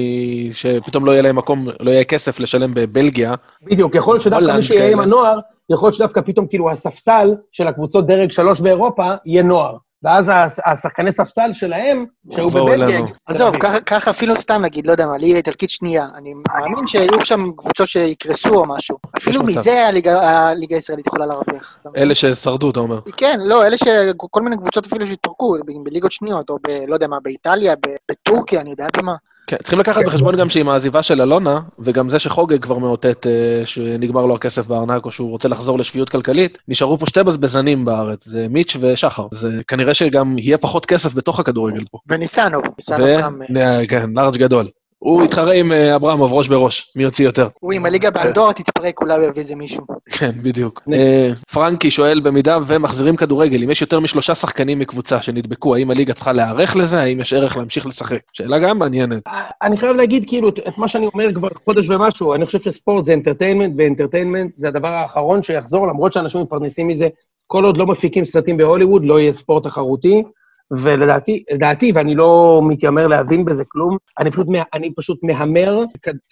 שפתאום 0.53 1.05
לא 1.05 1.11
יהיה 1.11 1.21
להם 1.21 1.35
מקום, 1.35 1.67
לא 1.79 1.91
יהיה 1.91 2.03
כסף 2.03 2.39
לשלם 2.39 2.73
בבלגיה. 2.73 3.33
בדיוק, 3.63 3.95
יכול 3.95 4.13
להיות 4.13 4.23
שדווקא 4.23 4.55
מי 4.55 4.63
שיהיה 4.63 4.91
עם. 4.91 4.99
הנוער, 4.99 5.39
יכול 5.73 5.87
להיות 5.87 5.95
שדווקא 5.95 6.21
פתאום, 6.21 6.47
כאילו, 6.47 6.71
הספסל 6.71 7.35
של 7.51 7.67
הקבוצות 7.67 8.07
דרג 8.07 8.31
שלוש 8.31 8.61
באירופה 8.61 9.07
יהיה 9.25 9.43
נוער. 9.43 9.75
ואז 10.03 10.31
הש- 10.33 10.59
השחקני 10.65 11.11
ספסל 11.11 11.53
שלהם, 11.53 12.05
שהיו 12.31 12.49
בבלגיה... 12.49 12.99
עזוב. 13.25 13.57
ככה- 13.57 13.79
ככה 13.79 14.11
אפילו 14.11 14.35
סתם 14.35 14.61
נגיד, 14.61 14.87
לא 14.87 14.91
יודע 14.91 15.05
מה, 15.05 15.17
ליגה 15.17 15.37
איטלקית 15.37 15.69
שנייה. 15.69 16.07
אני 16.17 16.33
מאמין 16.33 16.87
שיהיו 16.87 17.25
שם 17.25 17.51
קבוצות 17.57 17.87
שיקרסו 17.87 18.55
או 18.55 18.65
משהו. 18.67 18.97
אפילו. 19.17 19.43
מזה 19.43 19.87
הליגה 19.87 20.21
הליגה 20.49 20.75
הישראלית 20.75 21.07
יכולה 21.07 21.25
להרוויח. 21.25 21.79
אלה 21.97 22.15
ששרדו, 22.15 22.69
אתה 22.69 22.79
אומר. 22.79 22.99
כן, 23.17 23.39
לא, 23.45 23.65
אלה 23.67 23.77
שכל 23.77 24.41
מיני 24.41 24.57
קבוצות 24.57 24.85
אפילו 24.85 25.07
שהתפרקו, 25.07 25.55
בליגות 25.83 26.11
שניות, 26.11 26.49
או 26.49 26.57
ב... 26.67 26.71
לא 26.87 26.93
יודע 26.93 27.07
מה, 27.07 27.17
באיטליה, 27.23 27.75
ב- 27.75 27.95
בטורקיה, 28.11 28.61
אני 28.61 28.69
יודע 28.69 28.87
במה. 28.97 29.15
כן, 29.47 29.57
צריכים 29.57 29.79
לקחת 29.79 30.05
בחשבון 30.05 30.37
גם 30.37 30.49
שעם 30.49 30.69
העזיבה 30.69 31.03
של 31.03 31.21
אלונה, 31.21 31.59
וגם 31.79 32.09
זה 32.09 32.19
שחוגג 32.19 32.61
כבר 32.61 32.77
מאותת 32.77 33.27
אה, 33.27 33.65
שנגמר 33.65 34.25
לו 34.25 34.35
הכסף 34.35 34.67
בארנק, 34.67 35.05
או 35.05 35.11
שהוא 35.11 35.29
רוצה 35.29 35.47
לחזור 35.47 35.79
לשפיות 35.79 36.09
כלכלית, 36.09 36.57
נשארו 36.67 36.97
פה 36.97 37.05
שתי 37.05 37.23
בזבזנים 37.23 37.85
בארץ, 37.85 38.25
זה 38.25 38.47
מיץ' 38.49 38.77
ושחר. 38.79 39.27
זה 39.31 39.49
כנראה 39.67 39.93
שגם 39.93 40.37
יהיה 40.37 40.57
פחות 40.57 40.85
כסף 40.85 41.13
בתוך 41.13 41.39
הכדורגל 41.39 41.83
פה. 41.91 41.97
וניסנוב, 42.09 42.63
ניסנוב 42.77 43.07
גם... 43.21 43.41
אה, 43.57 43.79
ו... 43.83 43.87
כן, 43.87 44.09
לארג' 44.15 44.37
גדול. 44.37 44.67
הוא 45.03 45.23
יתחרה 45.23 45.53
עם 45.53 45.71
אה, 45.71 45.95
אברמוב 45.95 46.33
ראש 46.33 46.47
בראש, 46.47 46.91
מי 46.95 47.03
יוציא 47.03 47.25
יותר. 47.25 47.47
הוא 47.59 47.73
עם 47.73 47.85
הליגה 47.85 48.11
באנדורה 48.11 48.53
תתפרק, 48.53 49.01
אולי 49.01 49.13
הוא 49.13 49.23
יביא 49.23 49.41
איזה 49.41 49.55
מישהו. 49.55 49.83
כן, 50.11 50.31
בדיוק. 50.43 50.81
אה, 50.93 51.29
פרנקי 51.53 51.91
שואל, 51.91 52.19
במידה 52.19 52.57
ומחזירים 52.67 53.15
כדורגל, 53.15 53.63
אם 53.63 53.71
יש 53.71 53.81
יותר 53.81 53.99
משלושה 53.99 54.35
שחקנים 54.35 54.79
מקבוצה 54.79 55.21
שנדבקו, 55.21 55.75
האם 55.75 55.91
הליגה 55.91 56.13
צריכה 56.13 56.31
להיערך 56.31 56.75
לזה? 56.75 56.99
האם 57.01 57.19
יש 57.19 57.33
ערך 57.33 57.57
להמשיך 57.57 57.85
לשחק? 57.85 58.19
שאלה 58.33 58.59
גם 58.59 58.79
מעניינת. 58.79 59.23
אני 59.61 59.77
חייב 59.77 59.95
להגיד, 59.95 60.25
כאילו, 60.27 60.49
את 60.49 60.59
את 60.67 60.77
מה 60.77 60.87
שאני 60.87 61.07
אומר 61.13 61.33
כבר 61.33 61.47
חודש 61.65 61.89
ומשהו, 61.89 62.33
אני 62.33 62.45
חושב 62.45 62.59
שספורט 62.59 63.05
זה 63.05 63.13
entertainment, 63.13 63.73
ו 63.77 63.83
entertainment 63.83 64.53
זה 64.53 64.67
הדבר 64.67 64.87
האחרון 64.87 65.43
שיחזור, 65.43 65.87
למרות 65.87 66.13
שאנשים 66.13 66.41
מתפרנסים 66.41 66.87
מזה. 66.87 67.07
כל 67.47 67.65
עוד 67.65 67.77
לא 67.77 67.85
מפיקים 67.85 68.25
סרטים 68.25 68.57
בהוליווד, 68.57 69.05
לא 69.05 69.19
יהיה 69.19 69.33
ספורט 69.33 69.63
תחרותי. 69.63 70.23
ולדעתי, 70.71 71.43
לדעתי, 71.51 71.91
ואני 71.95 72.15
לא 72.15 72.61
מתיימר 72.63 73.07
להבין 73.07 73.45
בזה 73.45 73.63
כלום, 73.67 73.97
אני 74.19 74.31
פשוט, 74.31 74.47
אני 74.73 74.93
פשוט 74.95 75.19
מהמר, 75.23 75.79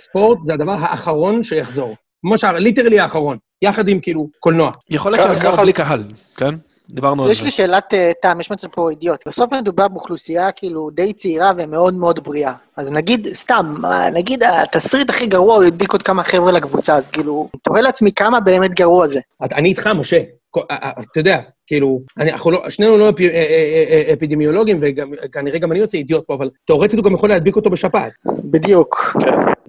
ספורט 0.02 0.38
זה 0.42 0.54
הדבר 0.54 0.72
האחרון 0.80 1.44
שיחזור. 1.44 1.96
כמו 2.22 2.38
שאמר, 2.38 2.58
ליטרלי 2.60 3.00
האחרון, 3.00 3.38
יחד 3.62 3.88
עם 3.88 4.00
כאילו 4.00 4.28
קולנוע. 4.40 4.72
יכול 4.90 5.12
להיות 5.12 5.30
שיחזור 5.32 5.52
ככה- 5.52 5.62
בלי 5.64 5.74
קהל, 5.74 6.04
כן? 6.36 6.56
דיברנו 6.90 7.24
על 7.26 7.32
יש 7.32 7.38
זה. 7.38 7.44
לי 7.44 7.52
שאלת 7.52 7.94
אה, 7.94 8.12
תם, 8.22 8.38
יש 8.40 8.52
מצב 8.52 8.68
פה 8.68 8.90
אידיוט. 8.90 9.28
בסוף 9.28 9.54
מדובר 9.54 9.88
באוכלוסייה 9.88 10.52
כאילו 10.52 10.90
די 10.94 11.14
צעירה 11.14 11.52
ומאוד 11.58 11.94
מאוד 11.94 12.24
בריאה. 12.24 12.54
אז 12.78 12.92
נגיד, 12.92 13.28
סתם, 13.34 13.76
נגיד 14.14 14.44
התסריט 14.44 15.10
הכי 15.10 15.26
גרוע, 15.28 15.56
הוא 15.56 15.64
ידביק 15.64 15.92
עוד 15.92 16.04
כמה 16.04 16.24
חבר'ה 16.24 16.52
לקבוצה, 16.52 16.96
אז 16.96 17.08
כאילו, 17.08 17.50
אני 17.54 17.60
תוהה 17.64 17.82
לעצמי 17.82 18.12
כמה 18.12 18.40
באמת 18.40 18.72
גרוע 18.72 19.08
זה. 19.08 19.20
אני 19.42 19.70
איתך, 19.70 19.88
משה. 19.88 20.22
כל- 20.50 20.62
א- 20.70 20.74
א- 20.74 21.02
אתה 21.12 21.20
יודע, 21.20 21.40
כאילו, 21.72 22.02
אני, 22.18 22.32
אנחנו 22.32 22.52
לא, 22.52 22.70
שנינו 22.70 22.98
לא 22.98 23.10
אפי, 23.10 23.28
אה, 23.30 23.34
אה, 23.34 24.04
אה, 24.08 24.14
אפידמיולוגים, 24.14 24.80
וכנראה 24.82 25.60
גם 25.60 25.72
אני 25.72 25.80
יוצא 25.80 25.98
אידיוט 25.98 26.24
פה, 26.28 26.34
אבל 26.34 26.50
תאורטית 26.66 27.00
הוא 27.00 27.06
גם 27.06 27.14
יכול 27.14 27.30
להדביק 27.30 27.56
אותו 27.56 27.70
בשפעת. 27.70 28.12
בדיוק. 28.26 29.18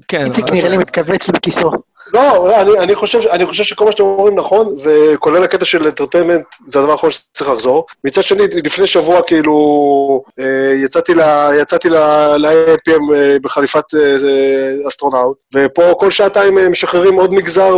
כן, 0.09 0.25
איציק 0.25 0.45
אבל- 0.45 0.55
נראה 0.57 0.69
לי 0.69 0.77
מתכווץ 0.77 1.31
בכיסו. 1.31 1.71
לא, 2.13 2.21
לא, 2.49 2.61
אני, 2.61 2.79
אני, 2.79 2.95
חושב, 2.95 3.19
אני 3.29 3.47
חושב 3.47 3.65
שכל 3.65 3.85
מה 3.85 3.93
שאתם 3.93 4.05
אומרים 4.05 4.35
נכון, 4.39 4.77
וכולל 4.85 5.45
הקטע 5.45 5.65
של 5.65 5.83
entertainment, 5.85 6.45
זה 6.67 6.79
הדבר 6.81 6.93
האחרון 6.93 7.11
שצריך 7.13 7.51
לחזור. 7.51 7.87
מצד 8.05 8.23
שני, 8.23 8.43
לפני 8.65 8.87
שבוע, 8.87 9.23
כאילו, 9.23 9.55
אה, 10.39 10.73
יצאתי, 10.85 11.15
ל-AM:PM 11.89 13.15
אה, 13.15 13.37
בחליפת 13.43 13.85
אה, 13.95 14.89
אסטרונאוט, 14.89 15.37
ופה 15.55 15.93
כל 16.01 16.11
שעתיים 16.11 16.71
משחררים 16.71 17.15
עוד 17.15 17.35
מגזר, 17.35 17.77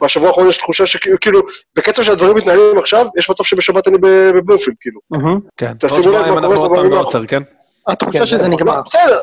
ובשבוע 0.00 0.28
האחרון 0.28 0.48
יש 0.48 0.56
תחושה 0.56 0.86
שכאילו, 0.86 1.40
בקצב 1.76 2.02
שהדברים 2.02 2.36
מתנהלים 2.36 2.78
עכשיו, 2.78 3.06
יש 3.18 3.30
מצב 3.30 3.44
שבשבת 3.44 3.88
אני 3.88 3.96
בבלומפילד, 3.98 4.76
כאילו. 4.80 5.00
כן. 5.56 5.72
תשימו 5.80 6.12
לב 6.12 6.26
מה 6.30 6.40
קורה 6.40 6.56
פעם 6.68 6.72
בימים 6.72 6.90
בעוצר, 6.90 7.26
כן? 7.26 7.42
התחושה 7.86 8.18
כן, 8.18 8.26
שזה 8.26 8.38
זה- 8.38 8.48
נגמר. 8.48 8.76
לא, 8.76 8.82
בסדר, 8.84 9.18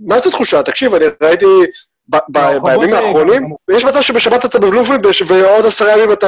מה 0.00 0.18
זה 0.18 0.30
תחושה? 0.30 0.62
תקשיב, 0.62 0.94
אני 0.94 1.04
ראיתי 1.22 1.46
בימים 2.28 2.64
האלה 2.94 2.98
האחרונים, 2.98 3.54
יש 3.70 3.84
מצב 3.84 4.00
שבשבת 4.00 4.44
אתה 4.44 4.58
בבלומפילד 4.58 5.06
ועוד 5.26 5.66
עשרה 5.66 5.92
ימים 5.92 6.12
אתה 6.12 6.26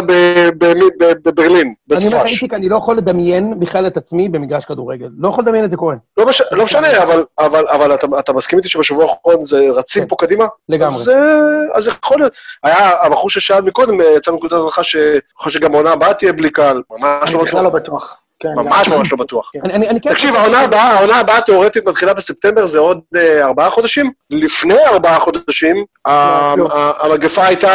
בברלין, 1.24 1.74
אני 1.92 2.06
אומר. 2.06 2.24
איציק, 2.24 2.54
אני 2.54 2.68
לא 2.68 2.76
יכול 2.76 2.96
לדמיין 2.96 3.60
בכלל 3.60 3.86
את 3.86 3.96
עצמי 3.96 4.28
במגרש 4.28 4.64
כדורגל. 4.64 5.08
לא 5.18 5.28
יכול 5.28 5.44
לדמיין 5.44 5.64
את 5.64 5.70
זה 5.70 5.76
קורה. 5.76 5.94
לא 6.16 6.26
לא 6.52 6.64
משנה, 6.64 7.02
אבל- 7.02 7.24
אבל 7.38 7.64
אבל 7.68 7.94
אתה- 7.94 8.32
מסכים 8.32 8.58
איתי 8.58 8.68
שבשבוע 8.68 9.04
האחרון 9.04 9.44
זה 9.44 9.66
רצים 9.70 10.02
כן. 10.02 10.08
פה 10.08 10.16
קדימה? 10.18 10.44
לגמרי. 10.68 10.94
אז, 10.94 11.08
אה, 11.08 11.40
אז 11.74 11.88
יכול 11.88 12.18
להיות. 12.18 12.32
היה 12.64 12.90
הבחור 13.02 13.30
ששאל 13.30 13.60
מקודם, 13.62 14.00
אה, 14.00 14.06
יצא 14.16 14.32
מנקודת 14.32 14.52
הנחה 14.64 14.82
שיכול 14.82 15.52
שגם 15.52 15.74
העונה 15.74 15.90
הבאה 15.90 16.14
תהיה 16.14 16.32
בלי 16.32 16.50
קהל. 16.50 16.82
ממש 16.90 17.22
אני 17.30 17.34
לא 17.34 17.42
בכלל 17.44 17.64
לא 17.64 17.70
בטוח. 17.70 18.16
כן, 18.44 18.62
ממש 18.62 18.88
ממש 18.88 19.12
לא 19.12 19.18
בטוח. 19.18 19.52
אני 19.64 20.00
כן... 20.00 20.10
תקשיב, 20.12 20.34
העונה 20.34 20.60
הבאה, 20.60 20.82
העונה 20.98 21.16
הבאה 21.16 21.40
תיאורטית 21.40 21.86
מתחילה 21.88 22.14
בספטמבר, 22.14 22.66
זה 22.66 22.78
עוד 22.78 23.00
אה, 23.16 23.44
ארבעה 23.44 23.70
חודשים. 23.70 24.10
לפני 24.30 24.74
ארבעה 24.86 25.20
חודשים, 25.20 25.84
ה- 26.06 26.54
לא. 26.56 26.68
ה- 26.72 27.06
המגפה 27.06 27.44
הייתה 27.46 27.68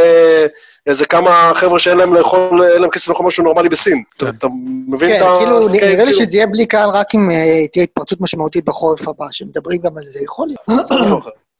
אה, 0.00 0.46
איזה 0.86 1.06
כמה 1.06 1.52
חבר'ה 1.54 1.78
שאין 1.78 1.96
להם 1.98 2.14
לאכול, 2.14 2.62
אין 2.64 2.82
להם 2.82 2.90
כסף 2.90 3.08
לאכול 3.08 3.26
משהו 3.26 3.44
נורמלי 3.44 3.68
בסין. 3.68 4.02
אתה- 4.16 4.26
כן. 4.26 4.32
אתה 4.38 4.46
מבין 4.88 5.08
כן, 5.08 5.16
את 5.16 5.38
כאילו? 5.38 5.58
נראה 5.72 6.04
לי 6.04 6.12
כאילו? 6.12 6.12
שזה 6.12 6.36
יהיה 6.36 6.46
בלי 6.46 6.66
קהל 6.66 6.88
רק 6.90 7.14
אם 7.14 7.30
אה, 7.30 7.66
תהיה 7.72 7.82
התפרצות 7.82 8.20
משמעותית 8.20 8.64
בחורף 8.64 9.08
הבא, 9.08 9.26
שמדברים 9.30 9.80
גם 9.80 9.98
על 9.98 10.04
זה, 10.04 10.20
יכול 10.24 10.48
להיות. 10.48 10.84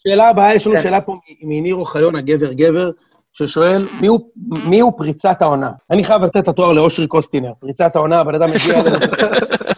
שאלה 0.08 0.28
הבאה, 0.28 0.54
יש 0.54 0.66
לנו 0.66 0.76
כן. 0.76 0.82
שאלה 0.82 1.00
פה 1.00 1.16
מניר 1.42 1.74
אוחיון, 1.74 2.16
הגבר 2.16 2.52
גבר, 2.52 2.90
ששואל, 3.32 3.88
מי 4.00 4.06
הוא- 4.06 4.20
מי 4.50 4.80
הוא 4.80 4.92
פריצת 4.96 5.42
העונה? 5.42 5.70
אני 5.90 6.04
חייב 6.04 6.22
לתת 6.22 6.36
את 6.36 6.48
התואר 6.48 6.72
לאושרי 6.72 7.06
קוסטינר. 7.06 7.52
פריצת 7.60 7.96
העונה, 7.96 8.20
הבן 8.20 8.34
אדם 8.34 8.50
מגיע 8.50 8.80
אלינו 8.80 8.96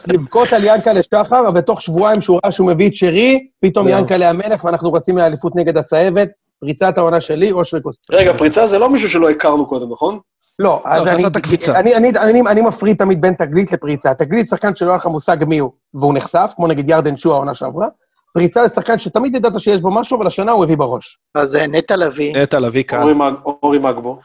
לבכות 0.07 0.53
על 0.53 0.65
ינקלה 0.65 1.01
שחר, 1.03 1.45
ותוך 1.55 1.83
שבועיים 1.83 2.21
שהוא 2.21 2.41
ראה 2.45 2.53
שהוא 2.53 2.67
מביא 2.69 2.89
את 2.89 2.95
שרי, 2.95 3.47
פתאום. 3.61 3.89
ינקלה 3.89 4.29
המלך, 4.31 4.65
ואנחנו 4.65 4.93
רצים 4.93 5.19
לאליפות 5.19 5.57
נגד 5.57 5.77
הצהבת. 5.79 6.29
פריצת 6.61 6.99
העונה 6.99 7.21
שלי, 7.21 7.53
אושרי 7.53 7.81
קוסטינר. 7.81 8.19
רגע, 8.21 8.33
פריצה 8.39 8.67
זה 8.67 8.79
לא 8.79 8.91
מישהו 8.91 9.09
שלא 9.09 9.31
הכרנו 9.31 9.67
קודם, 9.67 9.93
נכון? 9.93 10.19
לא, 10.59 10.83
אז 10.85 11.07
לא, 11.07 11.11
אני, 11.11 11.19
חזרת 11.19 11.37
הקפיצה. 11.37 11.79
אני, 11.79 11.95
אני, 11.97 12.11
אני, 12.11 12.41
אני 12.51 12.61
מפריד 12.61 12.97
תמיד 12.97 13.21
בין 13.21 13.35
תגלית 13.35 13.73
לפריצה. 13.73 14.15
תגלית 14.15 14.47
שחקן 14.49 14.77
שלא 14.77 14.89
היה 14.89 14.97
לך 14.97 15.07
מושג 15.07 15.37
מי 15.49 15.59
הוא, 15.59 15.71
והוא 15.95 16.15
נחשף, 16.15 16.53
כמו 16.57 16.67
נגיד 16.67 16.91
ירדן 16.91 17.17
שואה 17.17 17.35
העונה 17.35 17.55
שעברה. 17.55 17.87
פריצה 18.35 18.67
זה 18.69 18.75
שחקן 18.75 18.99
שתמיד 18.99 19.35
ידעת 19.35 19.61
שיש 19.61 19.81
בו 19.81 19.91
משהו, 19.91 20.17
אבל 20.19 20.27
השנה 20.27 20.53
הוא 20.53 20.65
הביא 20.65 20.77
בראש. 20.77 21.19
אז 21.35 21.57
אה, 21.57 21.67
נטע 21.67 21.97
לביא, 21.97 22.37
נטע 22.37 22.59
לביא 22.59 22.83
כאן. 22.83 23.03
אורי 23.03 23.15
מג- 23.15 23.35
אורי 23.63 23.79
מגבו. 23.79 24.19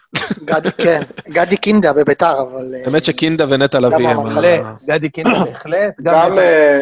גדי, 0.45 0.69
כן, 0.77 1.01
גדי 1.29 1.57
קינדה 1.57 1.93
בביתר, 1.93 2.41
אבל... 2.41 2.61
אה, 2.75 2.81
האמת 2.85 3.05
שקינדה 3.05 3.45
ונטע 3.49 3.79
לביא 3.79 4.07
הם... 4.09 4.23
בהחלט, 4.23 4.61
גדי 4.87 5.09
קינדה 5.09 5.43
בהחלט, 5.45 5.93
גם, 6.01 6.13
גם, 6.31 6.39
אה, 6.39 6.81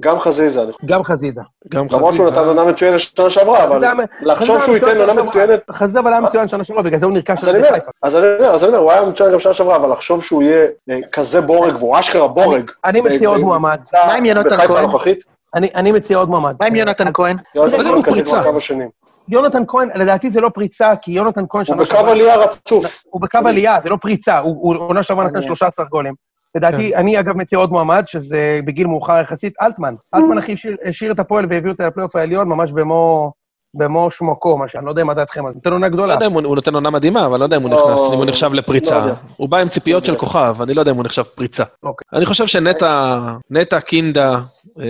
גם 0.00 0.18
חזיזה. 0.18 0.62
גם 0.84 1.02
חזיזה. 1.02 1.40
גם 1.68 1.86
למרות 1.92 2.14
שהוא 2.14 2.26
חזיזה. 2.26 2.40
נתן 2.40 2.48
עונה 2.48 2.64
מצוינת 2.72 3.00
שנה 3.00 3.30
שעברה, 3.30 3.64
אבל 3.64 3.76
חזיזה- 3.78 4.04
לחשוב 4.20 4.58
חזיזה 4.58 4.78
שהוא 4.78 4.88
ייתן 4.88 5.00
עונה. 5.10 5.22
מצוינת... 5.22 5.60
חזיזה 5.72 6.00
אבל 6.00 6.12
היה 6.12 6.20
מצוין 6.20 6.48
שנה 6.48 6.64
שעברה, 6.64 6.82
בגלל 6.82 6.98
זה 6.98 7.06
הוא 7.06 7.14
נרכש 7.14 7.44
על 7.48 7.56
אומר, 7.56 7.70
חיפה. 7.72 7.90
אז 8.02 8.16
אני 8.16 8.26
אומר, 8.38 8.46
אז 8.54 8.64
אני 8.64 8.68
אומר, 8.68 8.78
הוא 8.82 8.92
היה 8.92 9.04
מצוין 9.04 9.32
גם 9.32 9.38
שנה 9.38 9.52
שעברה, 9.54 9.76
אבל 9.76 9.92
לחשוב 9.92 10.24
שהוא 10.24 10.42
יהיה 10.42 10.66
כזה 11.12 11.40
בורג, 11.40 11.76
והוא 11.76 11.98
אשכרה 11.98 12.28
בורג. 12.28 12.70
אני 12.84 13.00
מציע 13.00 13.28
עוד 13.28 13.40
מועמד. 13.40 13.78
מה 14.06 14.14
עם 14.14 14.24
בחיפה 14.44 14.74
כהן? 14.74 15.14
אני 15.54 15.68
אני 15.74 15.92
מציע 15.92 16.18
עוד 16.18 16.28
מועמד. 16.28 16.54
מה 16.60 16.66
עם 16.66 16.76
יונתן 16.76 17.12
כהן? 17.14 17.36
יונתן 17.54 17.76
כהן 17.76 18.02
כזה. 18.02 18.22
כבר 18.22 18.44
כמה 18.44 18.60
שנים. 18.60 18.88
יונתן 19.28 19.62
כהן, 19.68 19.88
לדעתי 19.94 20.30
זה 20.30 20.40
לא 20.40 20.50
פריצה, 20.54 20.92
כי 21.02 21.12
יונתן 21.12 21.44
כהן 21.48 21.64
הוא 21.68 21.76
בקו 21.76 21.96
עלייה 21.96 22.36
רצוף. 22.36 23.04
הוא 23.10 23.22
בקו 23.22 23.38
עלייה, 23.38 23.80
זה 23.82 23.88
לא 23.88 23.96
פריצה, 24.02 24.38
הוא 24.38 24.76
עונה 24.76 25.02
שעברה 25.02 25.24
נתן 25.24 25.34
מעניין. 25.34 25.48
13 25.48 25.86
גולים. 25.86 26.14
לדעתי, 26.54 26.96
אני 26.96 27.20
אגב 27.20 27.36
מציע 27.36 27.58
עוד 27.58 27.70
מועמד, 27.70 28.02
שזה 28.06 28.60
בגיל 28.64 28.86
מאוחר 28.86 29.18
יחסית, 29.20 29.54
אלטמן. 29.62 29.94
אלטמן 30.14 30.38
אחי 30.38 30.54
השאיר 30.84 31.12
את 31.12 31.18
הפועל 31.18 31.46
והביא 31.50 31.70
אותה 31.70 31.86
לפלייאוף 31.86 32.16
העליון 32.16 32.48
ממש 32.48 32.72
במו... 32.72 33.32
במו 33.74 34.10
שמוקו, 34.10 34.58
מה 34.58 34.68
שאני 34.68 34.84
לא 34.84 34.90
יודע 34.90 35.04
מה 35.04 35.14
דעתכם, 35.14 35.46
אז 35.46 35.54
נותן 35.54 35.72
עונה 35.72 35.86
לא 35.86 35.92
גדולה. 35.92 36.14
יודע 36.14 36.26
אם 36.26 36.32
הוא 36.32 36.54
נותן 36.54 36.74
עונה 36.74 36.90
מדהימה, 36.90 37.26
אבל 37.26 37.38
לא 37.38 37.44
יודע 37.44 37.56
אם 37.56 37.62
הוא 37.62 37.70
לא, 37.70 37.76
נכנס, 37.94 38.10
אם 38.12 38.18
הוא 38.18 38.24
נחשב 38.24 38.52
לא 38.52 38.58
לפריצה. 38.58 39.04
הוא 39.36 39.48
בא 39.48 39.56
עם 39.58 39.68
ציפיות 39.68 40.04
של 40.04 40.16
כוכב, 40.16 40.56
אני 40.62 40.74
לא 40.74 40.80
יודע 40.80 40.92
אם 40.92 40.96
הוא 40.96 41.04
נחשב 41.04 41.22
פריצה. 41.22 41.64
אוקיי. 41.82 42.18
אני 42.18 42.26
חושב 42.26 42.46
שנטע, 42.46 43.18
נטע, 43.50 43.80
קינדה, 43.80 44.34
אה, 44.80 44.84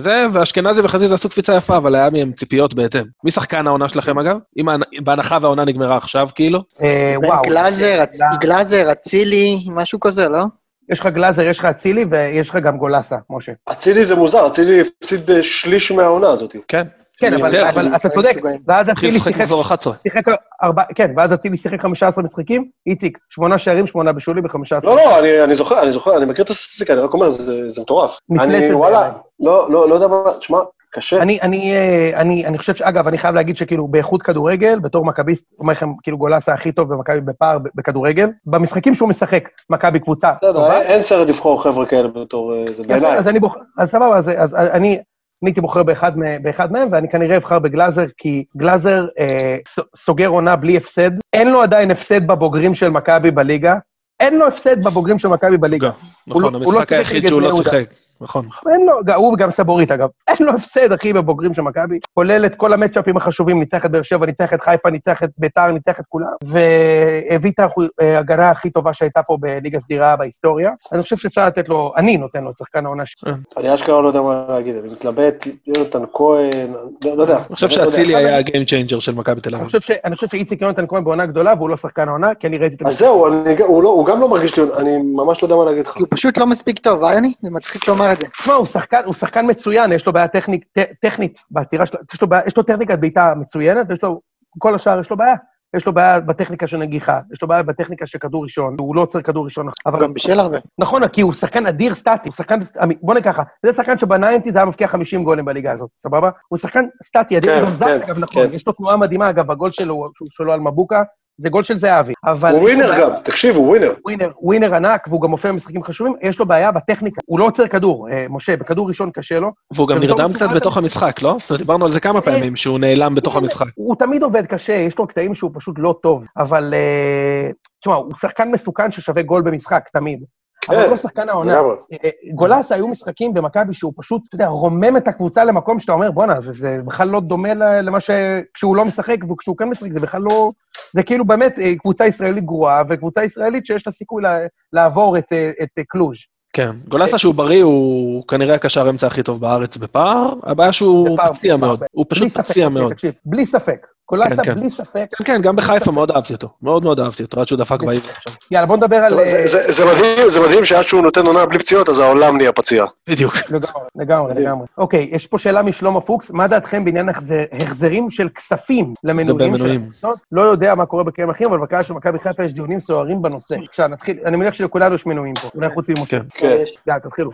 זה, 0.00 0.24
ואשכנזי 0.32 0.80
וחזיזה 0.80 1.14
עשו 1.14 1.28
קפיצה 1.28 1.54
יפה, 1.54 1.76
אבל 1.76 1.94
היה 1.94 2.10
מהם 2.10 2.32
ציפיות 2.32 2.74
בהתאם. 2.74 3.04
מי 3.24 3.30
שחקן 3.30 3.66
העונה 3.66 3.88
שלכם 3.88 4.18
אגב? 4.18 4.36
אם 4.58 4.66
בהנחה 5.04 5.38
והעונה 5.42 5.64
נגמרה 5.64 5.96
עכשיו, 5.96 6.28
כאילו? 6.34 6.60
אה, 6.82 7.14
וואו. 7.24 7.42
גלאזר, 7.42 8.02
אצ- 8.02 8.38
גלאזר, 8.40 8.92
אצילי, 8.92 9.64
משהו 9.70 10.00
כזה, 10.00 10.28
לא? 10.28 10.44
יש 10.92 11.00
לך 11.00 11.06
גלאזר, 11.06 11.46
יש 11.46 11.58
לך 11.58 11.64
אצילי 11.64 12.04
ויש 12.10 12.50
לך 12.50 12.56
גם 12.56 12.78
גולסה, 12.78 13.16
משה. 13.30 13.52
אצילי 13.70 14.04
זה 14.04 14.16
מוזר, 14.16 14.46
אצילי 14.46 14.80
הפסיד 14.80 15.30
אה, 15.30 15.42
שליש 15.42 15.92
מהעונה 15.92 16.28
הזאת. 16.28 16.56
כן. 16.68 16.86
כן, 17.20 17.34
אבל 17.34 17.86
אתה 17.96 18.08
צודק. 18.08 18.40
ואז 18.66 18.88
התחיל 18.88 19.08
אצילי 19.08 19.18
לשחק 19.20 19.30
שיחק 19.32 19.42
מחזור 19.42 19.60
11. 19.62 19.94
שיחק 20.02 20.22
ארבע, 20.62 20.82
כן, 20.94 21.10
ואז 21.16 21.32
אצילי 21.34 21.56
שיחק 21.56 21.82
15 21.82 22.24
משחקים, 22.24 22.64
איציק, 22.86 23.18
שמונה 23.28 23.58
שערים, 23.58 23.86
שמונה 23.86 24.12
בישולים 24.12 24.42
ב-15. 24.44 24.50
לא, 24.84 24.96
לא, 24.96 25.18
אני, 25.18 25.44
אני 25.44 25.54
זוכר, 25.54 25.82
אני 25.82 25.92
זוכר, 25.92 26.16
אני 26.16 26.24
מכיר 26.24 26.44
את 26.44 26.50
הסטטיסטיקה, 26.50 26.92
אני 26.92 27.00
רק 27.02 27.14
אומר, 27.14 27.30
זה, 27.30 27.68
זה 27.70 27.82
מטורף. 27.82 28.18
אני, 28.40 28.74
וואלה. 28.74 29.12
לא, 29.40 29.70
לא, 29.72 29.88
לא 29.88 29.94
יודע 29.94 30.08
מה, 30.08 30.22
תשמע, 30.38 30.58
קשה. 30.92 31.22
אני, 31.22 31.38
אני, 31.42 31.72
אה, 31.76 32.20
אני, 32.20 32.46
אני 32.46 32.58
חושב 32.58 32.74
שאגב, 32.74 33.06
אני 33.08 33.18
חייב 33.18 33.34
להגיד 33.34 33.56
שכאילו 33.56 33.88
באיכות 33.88 34.22
כדורגל, 34.22 34.78
בתור 34.78 35.04
מכביסט, 35.04 35.44
אומר 35.58 35.72
לכם, 35.72 35.88
כאילו 36.02 36.18
גולסה 36.18 36.52
הכי 36.54 36.72
טוב 36.72 36.94
במכבי 36.94 37.20
בפער 37.20 37.58
בכדורגל, 37.74 38.28
במשחקים 38.46 38.94
שהוא 38.94 39.08
משחק, 39.08 39.48
מכבי 39.70 39.98
קבוצה 40.00 40.30
בסדר. 40.42 40.72
אין- 40.72 40.82
אין 40.82 41.02
סרט 41.02 41.28
לבחור 41.28 41.62
חבר'ה 41.62 41.86
כאלה 41.86 42.08
בתור, 42.08 42.54
אה, 42.54 42.64
זה 42.72 42.82
אז, 42.82 42.88
בעיניי. 42.88 43.18
אז 43.18 43.28
אני 43.28 43.38
בוחר, 43.40 43.58
אז 43.78 43.90
סבבה, 43.90 44.16
אז, 44.18 44.30
אז 44.36 44.54
אני, 44.54 44.98
אני 45.42 45.50
הייתי 45.50 45.60
בוחר 45.60 45.82
באחד, 45.82 46.12
באחד 46.42 46.72
מהם, 46.72 46.88
ואני 46.92 47.08
כנראה 47.08 47.36
אבחר 47.36 47.58
בגלאזר, 47.58 48.04
כי 48.16 48.44
גלאזר 48.56 49.06
אה, 49.20 49.56
סוגר 49.96 50.26
עונה 50.26 50.56
בלי 50.56 50.76
הפסד. 50.76 51.10
אין 51.32 51.50
לו 51.50 51.62
עדיין 51.62 51.90
הפסד 51.90 52.26
בבוגרים 52.26 52.74
של 52.74 52.88
מכבי 52.88 53.30
בליגה. 53.30 53.74
אין 54.20 54.38
לו 54.38 54.46
הפסד 54.46 54.84
בבוגרים 54.84 55.18
של 55.18 55.28
מכבי 55.28 55.58
בליגה. 55.58 55.86
לא- 55.86 55.92
נכון, 56.26 56.42
לא 56.42 56.58
המשחק 56.58 56.78
שיחק 56.78 56.92
היחיד 56.92 57.28
שהוא 57.28 57.42
לא. 57.42 57.52
שיחק. 57.56 57.84
נכון. 58.20 58.48
אין 58.72 58.86
לו, 58.86 59.14
הוא 59.14 59.32
וגם 59.34 59.50
סבורית 59.50 59.90
אגב, 59.90 60.08
אין 60.28 60.36
לו 60.46 60.52
הפסד, 60.52 60.92
אחי, 60.92 61.12
בבוגרים 61.12 61.54
של 61.54 61.62
מכבי. 61.62 61.98
כולל 62.14 62.46
את 62.46 62.54
כל 62.54 62.72
המצ'אפים 62.72 63.16
החשובים, 63.16 63.58
ניצח 63.60 63.84
את 63.86 63.90
באר 63.90 64.02
שבע, 64.02 64.26
ניצח 64.26 64.54
את 64.54 64.60
חיפה, 64.60 64.90
ניצח 64.90 65.22
את 65.22 65.30
ביתר, 65.38 65.66
ניצח 65.66 66.00
את 66.00 66.04
כולם, 66.08 66.26
והביא 66.44 67.50
את 67.50 67.60
ההגנה 68.00 68.50
הכי 68.50 68.70
טובה 68.70 68.92
שהייתה 68.92 69.22
פה 69.22 69.36
בליגה 69.40 69.78
סדירה 69.78 70.16
בהיסטוריה. 70.16 70.70
אני 70.92 71.02
חושב 71.02 71.16
שאפשר 71.16 71.46
לתת 71.46 71.68
לו, 71.68 71.92
אני 71.96 72.16
נותן 72.16 72.44
לו 72.44 72.50
את 72.50 72.56
שחקן 72.56 72.86
העונה 72.86 73.06
שלי. 73.06 73.32
אני 73.56 73.74
אשכרה 73.74 74.00
לא 74.00 74.08
יודע 74.08 74.20
מה 74.20 74.44
להגיד, 74.48 74.76
אני 74.76 74.88
מתלבט, 74.92 75.46
יונתן 75.66 76.02
כהן, 76.14 76.72
לא 77.04 77.16
לא 77.16 77.22
יודע. 77.22 77.36
אני 77.36 77.54
חושב. 77.54 77.68
שאצילי 77.68 78.16
היה 78.16 78.36
הגיים 78.36 78.64
צ'יינג'ר 78.64 78.98
של 78.98 79.14
מכבי 79.14 79.40
תל 79.40 79.62
אביב. 79.62 79.80
אני 80.04 80.14
חושב 80.14 80.28
שאיציק 80.28 80.62
יונתן 80.62 80.86
כהן 80.86 81.04
בעונה 81.04 81.26
גדולה, 81.26 81.54
והוא 81.56 81.70
לא 81.70 81.76
שחקן 81.76 82.08
העונה, 82.08 82.34
כי 82.34 82.46
אני 82.46 82.58
ראיתי 82.58 82.74
את 82.74 82.82
אז 82.86 82.98
זהו, 82.98 83.26
הוא 83.66 83.82
לא- 83.82 83.88
הוא 83.88 84.06
גם 84.06 84.20
לא 84.20 84.28
מרגיש 84.28 84.58
לי, 84.58 84.64
אני 84.76 84.96
ממש 85.02 85.42
לא 85.42 85.46
יודע 85.46 85.56
מה 85.56 85.64
להגיד 85.64 85.86
לך. 85.86 85.96
הוא 85.96 86.06
פשוט 86.10 86.38
לא 86.38 86.46
מספיק 86.46 86.78
טוב, 86.78 87.04
אה, 87.04 87.14
יוני? 87.14 87.32
זה 87.42 87.50
מצחיק 87.50 87.88
לומר 87.88 88.09
את 88.12 88.18
זה. 88.18 88.26
תשמע, 88.28 88.54
הוא 88.54 88.66
שחקן, 88.66 89.00
הוא 89.04 89.14
שחקן 89.14 89.50
מצוין, 89.50 89.92
יש 89.92 90.06
לו 90.06 90.12
בעיה 90.12 90.28
טכנית, 90.28 90.64
ט- 90.78 90.92
טכנית 91.00 91.38
בעצירה 91.50 91.86
שלו, 91.86 91.98
יש 92.14 92.22
לו, 92.22 92.28
בעיה, 92.28 92.42
יש 92.46 92.56
לו 92.56 92.62
טכניקת 92.62 92.98
בעיטה 92.98 93.32
מצוינת, 93.36 93.86
ויש 93.88 94.04
לו, 94.04 94.20
כל 94.58 94.74
השאר 94.74 95.00
יש 95.00 95.10
לו 95.10 95.16
בעיה. 95.16 95.34
יש 95.76 95.86
לו 95.86 95.92
בעיה 95.92 96.20
בטכניקה 96.20 96.66
של 96.66 96.76
נגיחה, 96.76 97.20
יש 97.32 97.42
לו 97.42 97.48
בעיה 97.48 97.62
בטכניקה 97.62 98.06
של 98.06 98.18
כדור 98.18 98.42
ראשון, 98.42 98.76
הוא 98.80 98.96
לא 98.96 99.00
עוצר 99.00 99.22
כדור 99.22 99.44
ראשון. 99.44 99.68
אבל 99.86 100.02
גם 100.02 100.14
בישל 100.14 100.40
הרבה. 100.40 100.58
נכון, 100.78 101.08
כי 101.08 101.20
הוא 101.20 101.32
שחקן 101.32 101.66
אדיר 101.66 101.94
סטטי, 101.94 102.28
הוא 102.28 102.34
שחקן, 102.34 102.60
בוא 103.02 103.14
נגיד 103.14 103.24
ככה, 103.24 103.42
זה 103.66 103.72
שחקן 103.72 103.98
שב 103.98 104.14
nineties 104.14 104.56
היה 104.56 104.64
מבקיע 104.64 104.88
50 104.88 105.24
גולים 105.24 105.44
בליגה 105.44 105.72
הזאת, 105.72 105.90
סבבה? 105.96 106.30
הוא 106.48 106.58
שחקן 106.58 106.84
סטטי, 107.04 107.38
אדיר, 107.38 107.60
כן, 107.60 107.66
גם 107.66 107.74
זז, 107.74 107.82
כן, 107.82 108.02
אגב, 108.02 108.18
נכון, 108.18 108.46
כן. 108.46 108.54
יש 108.54 108.66
לו 108.66 108.72
תנועה 108.72 108.96
מדהימה, 108.96 109.30
אגב, 109.30 109.50
הגול 109.50 109.70
שלו, 109.70 110.10
שהוא 110.16 110.28
שלו 110.30 110.52
על 110.52 110.60
מבוקה, 110.60 111.02
זה 111.40 111.48
גול 111.48 111.64
של 111.64 111.76
זהבי. 111.76 112.12
אבל... 112.24 112.52
הוא 112.52 112.60
winner 112.60 113.00
גם, 113.00 113.10
תקשיב, 113.24 113.56
הוא 113.56 113.68
winner. 113.68 113.94
winner, 114.04 114.30
winner 114.42 114.74
ענק, 114.74 115.06
והוא 115.08 115.22
גם 115.22 115.30
מופיע 115.30 115.52
במשחקים 115.52 115.82
חשובים, 115.82 116.14
יש 116.22 116.38
לו 116.38 116.46
בעיה 116.46 116.72
בטכניקה. 116.72 117.20
הוא 117.26 117.38
לא 117.38 117.44
עוצר 117.46 117.68
כדור, 117.68 118.08
אה, 118.10 118.26
משה, 118.30 118.56
בכדור 118.56 118.88
ראשון 118.88 119.10
קשה 119.10 119.40
לו. 119.40 119.52
והוא 119.74 119.88
גם 119.88 119.98
נרדם 119.98 120.32
קצת 120.34 120.48
בתוך 120.54 120.76
המשחק, 120.76 121.22
לא? 121.22 121.36
זאת 121.40 121.50
אומרת, 121.50 121.60
דיברנו 121.60 121.84
על 121.84 121.92
זה 121.92 122.00
כמה 122.00 122.20
פעמים, 122.20 122.56
שהוא 122.56 122.78
נעלם 122.78 123.14
בתוך 123.14 123.36
המשחק. 123.36 123.66
הוא 123.74 123.96
תמיד 123.96 124.22
עובד 124.22 124.46
קשה, 124.46 124.72
יש 124.72 124.98
לו 124.98 125.06
קטעים 125.06 125.34
שהוא 125.34 125.50
פשוט 125.54 125.74
לא 125.78 125.94
טוב, 126.02 126.26
אבל 126.36 126.74
אה, 126.74 127.50
תשמע, 127.80 127.94
הוא 127.94 128.12
שחקן 128.20 128.50
מסוכן 128.50 128.92
ששווה 128.92 129.22
גול 129.22 129.42
במשחק, 129.42 129.88
תמיד. 129.92 130.24
כן, 130.70 130.76
אבל 130.76 130.84
הוא 130.84 130.90
לא 130.90 130.96
שחקן 130.96 131.28
העונה. 131.28 131.52
לגמרי. 131.54 131.74
אה, 132.04 132.10
גולסה 132.34 132.74
היו 132.74 132.88
משחקים 132.88 133.34
במכבי 133.34 133.74
שהוא 133.74 133.92
פשוט, 133.96 134.22
אתה 134.26 134.34
יודע, 134.34 134.46
רומם 134.46 134.96
את 134.96 135.08
הקבוצה 135.08 135.44
למקום 135.44 135.78
שאתה 135.78 135.92
אומר, 135.92 136.10
בואנה, 136.10 136.40
זה, 136.40 136.52
זה 136.52 136.80
בכלל 136.86 137.08
לא 137.08 137.20
דומה 137.20 137.54
ל- 137.54 137.80
למה 137.82 138.00
ש... 138.00 138.10
כשהוא 138.54 138.76
לא 138.76 138.84
משחק 138.84 139.16
וכשהוא 139.30 139.56
כן 139.56 139.64
משחק, 139.68 139.92
זה 139.92 140.00
בכלל 140.00 140.22
לא... 140.30 140.52
זה 140.94 141.02
כאילו 141.02 141.24
באמת 141.24 141.58
אה, 141.58 141.74
קבוצה 141.76 142.06
ישראלית 142.06 142.44
גרועה, 142.44 142.82
וקבוצה 142.88 143.24
ישראלית 143.24 143.66
שיש 143.66 143.86
לה 143.86 143.92
סיכוי 143.92 144.22
לה- 144.22 144.38
לעבור 144.72 145.18
את, 145.18 145.32
אה, 145.32 145.50
את 145.62 145.68
אה, 145.78 145.82
קלוז'. 145.88 146.18
כן, 146.52 146.70
גולסה 146.88 147.18
שהוא 147.18 147.34
בריא, 147.34 147.62
הוא 147.62 148.22
כנראה 148.28 148.54
הקשר 148.54 148.86
האמצע 148.86 149.06
הכי 149.06 149.22
טוב 149.22 149.40
בארץ 149.40 149.76
בפער, 149.76 150.32
הבעיה 150.42 150.72
שהוא 150.72 151.18
פציע 151.28 151.56
מאוד, 151.56 151.82
הוא 151.92 152.06
פשוט 152.08 152.28
פציע 152.38 152.68
מאוד. 152.68 152.92
בלי 153.24 153.46
ספק. 153.46 153.86
כן, 154.10 154.42
כן. 154.44 154.54
בלי 154.54 154.70
ספק. 154.70 155.06
כן, 155.18 155.24
כן, 155.24 155.42
גם 155.42 155.56
בחיפה 155.56 155.78
ספק. 155.84 155.92
מאוד 155.92 156.10
אהבתי 156.10 156.32
אותו, 156.32 156.48
מאוד 156.62 156.82
מאוד 156.82 157.00
אהבתי 157.00 157.22
אותו, 157.22 157.40
עד 157.40 157.48
שהוא 157.48 157.58
דפק 157.58 157.80
בעיר 157.80 158.00
עכשיו. 158.00 158.32
יאללה, 158.50 158.66
בוא 158.66 158.76
נדבר 158.76 158.96
על... 158.96 159.10
זה- 159.10 159.20
אה, 159.20 159.46
זה- 159.46 159.72
זה 159.72 159.84
מדהים, 159.84 160.28
זה 160.28 160.40
מדהים 160.40 160.64
שעד 160.64 160.82
שהוא 160.82 161.02
נותן 161.02 161.26
עונה 161.26 161.46
בלי 161.46 161.58
פציעות, 161.58 161.88
אז 161.88 161.98
העולם 161.98 162.36
נהיה 162.36 162.52
פציע. 162.52 162.84
בדיוק. 163.08 163.36
לגמרי, 163.50 163.70
לגמרי. 163.96 164.34
לגמרי. 164.34 164.66
אוקיי, 164.78 165.08
יש 165.12 165.26
פה 165.26 165.38
שאלה 165.38 165.62
משלמה 165.62 166.00
פוקס, 166.00 166.30
מה 166.30 166.48
דעתכם 166.48 166.84
בעניין 166.84 167.08
החזר- 167.08 167.44
החזרים 167.60 168.10
של 168.10 168.28
כספים 168.28 168.94
למנויים 169.04 169.56
של. 169.56 169.70
הקבוצות? 169.76 170.18
לא 170.32 170.42
יודע 170.42 170.74
מה 170.74 170.86
קורה 170.86 171.04
בקרעים 171.04 171.30
אחרים, 171.30 171.50
אבל 171.50 171.58
בקהל 171.58 171.82
של 171.82 171.94
מכבי 171.94 172.18
חיפה 172.18 172.44
יש 172.44 172.52
דיונים 172.52 172.80
סוערים 172.80 173.22
בנושא. 173.22 173.54
עכשיו, 173.68 173.88
נתחיל, 173.88 174.16
אני 174.24 174.36
מניח 174.36 174.54
שלכולנו 174.54 174.94
יש 174.94 175.06
מנויים 175.06 175.34
פה, 175.34 175.48
אולי 175.54 175.70
חוץ 175.70 175.88
ממשה. 175.88 176.18
כן. 176.34 176.48
כן. 176.48 176.56
יאללה, 176.86 177.00
תתחילו. 177.00 177.30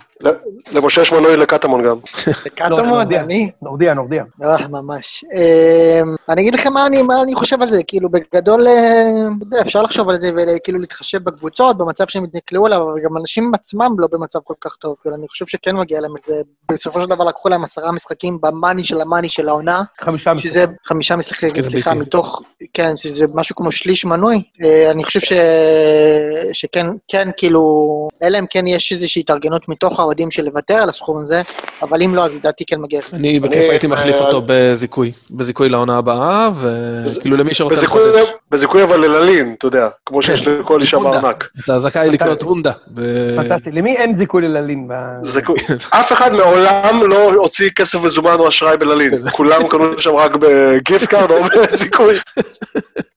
למשה 0.72 1.00
יש 1.02 1.12
מנוי 1.12 1.36
לקטמון 1.36 1.86
גם. 1.86 1.96
קטמון, 2.54 2.86
נורדיה. 2.86 3.20
אני? 3.20 3.50
נורדיה, 3.62 3.94
נורדיה. 3.94 4.24
ממש. 4.70 5.24
אני 6.28 6.42
אגיד 6.42 6.54
לכם 6.66 6.74
מה 6.74 6.86
אני, 6.86 7.02
מה 7.02 7.22
אני 7.22 7.34
חושב 7.34 7.62
על 7.62 7.68
זה, 7.68 7.82
כאילו 7.86 8.08
בגדול, 8.08 8.66
אה, 8.66 8.72
אתה 9.38 9.46
יודע, 9.46 9.60
אפשר 9.60 9.82
לחשוב 9.82 10.08
על 10.08 10.16
זה 10.16 10.30
וכאילו 10.36 10.78
להתחשב 10.78 11.24
בקבוצות, 11.24 11.78
במצב 11.78 12.04
שהם 12.08 12.26
נקלעו 12.34 12.66
אליו, 12.66 12.82
אבל 12.82 13.00
גם 13.04 13.16
אנשים 13.16 13.54
עצמם 13.54 13.90
לא 13.98 14.08
במצב 14.12 14.38
כל 14.44 14.54
כך 14.60 14.76
טוב, 14.76 14.96
כאילו 15.02 15.16
אני 15.16 15.28
חושב 15.28 15.46
שכן 15.46 15.76
מגיע 15.76 16.00
להם 16.00 16.16
את 16.16 16.22
זה. 16.22 16.34
בסופו 16.72 17.00
של 17.00 17.08
דבר 17.08 17.24
לקחו 17.24 17.48
להם 17.48 17.64
עשרה 17.64 17.92
משחקים 17.92 18.38
במאני 18.42 18.84
של 18.84 19.00
המאני 19.00 19.28
של 19.28 19.48
העונה, 19.48 19.82
חמישה 20.00 20.32
שזה 20.38 20.58
משחקים. 20.58 20.76
חמישה 20.86 21.16
משחקים, 21.16 21.50
כן, 21.50 21.62
סליחה. 21.62 21.94
מתוך, 21.94 22.42
כן, 22.74 22.96
שזה 22.96 23.24
משהו 23.34 23.56
כמו 23.56 23.72
שליש 23.72 24.04
מנוי. 24.04 24.42
אה, 24.62 24.90
אני 24.90 25.04
חושב 25.04 25.20
ש... 25.20 25.32
שכן, 26.52 26.86
כן, 27.08 27.28
כאילו, 27.36 27.62
אלא 28.22 28.38
אם 28.38 28.44
כן 28.50 28.66
יש 28.66 28.92
איזושהי 28.92 29.20
התארגנות 29.20 29.68
מתוך 29.68 30.00
האוהדים 30.00 30.30
של 30.30 30.44
לוותר 30.44 30.74
על 30.74 30.88
הסכום 30.88 31.20
הזה, 31.20 31.42
אבל 31.82 32.02
אם 32.02 32.14
לא, 32.14 32.24
אז 32.24 32.34
לדעתי 32.34 32.64
כן 32.64 32.80
מגיע. 32.80 33.00
אני 33.12 33.40
בכיף 33.40 33.70
הייתי 33.70 33.86
מחליף 33.86 34.16
אה, 34.16 34.26
אותו 34.26 34.42
בזיכוי, 34.46 35.12
בזיכוי 35.30 35.68
לעונה 35.68 35.98
הבאה, 35.98 36.50
וכאילו 36.61 37.36
למי 37.36 37.54
שרוצה 37.54 37.74
בזיכוי- 37.76 38.11
לחדש. 38.11 38.28
בזיכוי 38.50 38.82
אבל 38.82 38.96
ללין, 39.07 39.54
אתה 39.59 39.66
יודע, 39.66 39.88
כמו 40.07 40.22
שיש 40.22 40.44
כן, 40.44 40.59
לכל 40.61 40.80
אישה. 40.80 40.98
בארנק. 40.98 41.48
אתה 41.64 41.78
זכאי 41.78 42.11
לקנות 42.11 42.42
הונדה. 42.42 42.72
פנטסטי. 43.36 43.70
למי 43.72 43.96
אין 43.96 44.16
זיכוי 44.16 44.42
לללין? 44.42 44.88
זיכוי. 45.22 45.57
אף 45.90 46.12
אחד 46.12 46.32
מעולם 46.32 47.00
לא 47.09 47.32
הוציא 47.34 47.70
כסף 47.70 47.98
מזומן 48.02 48.34
או 48.38 48.48
אשראי 48.48 48.76
בללין. 48.76 49.28
כולם 49.30 49.68
קנו 49.68 49.98
שם 49.98 50.14
רק 50.14 50.32
ב 50.40 50.54
gift 50.54 51.09
card 51.09 51.30
או 51.30 51.42
בזיכוי. 51.44 52.14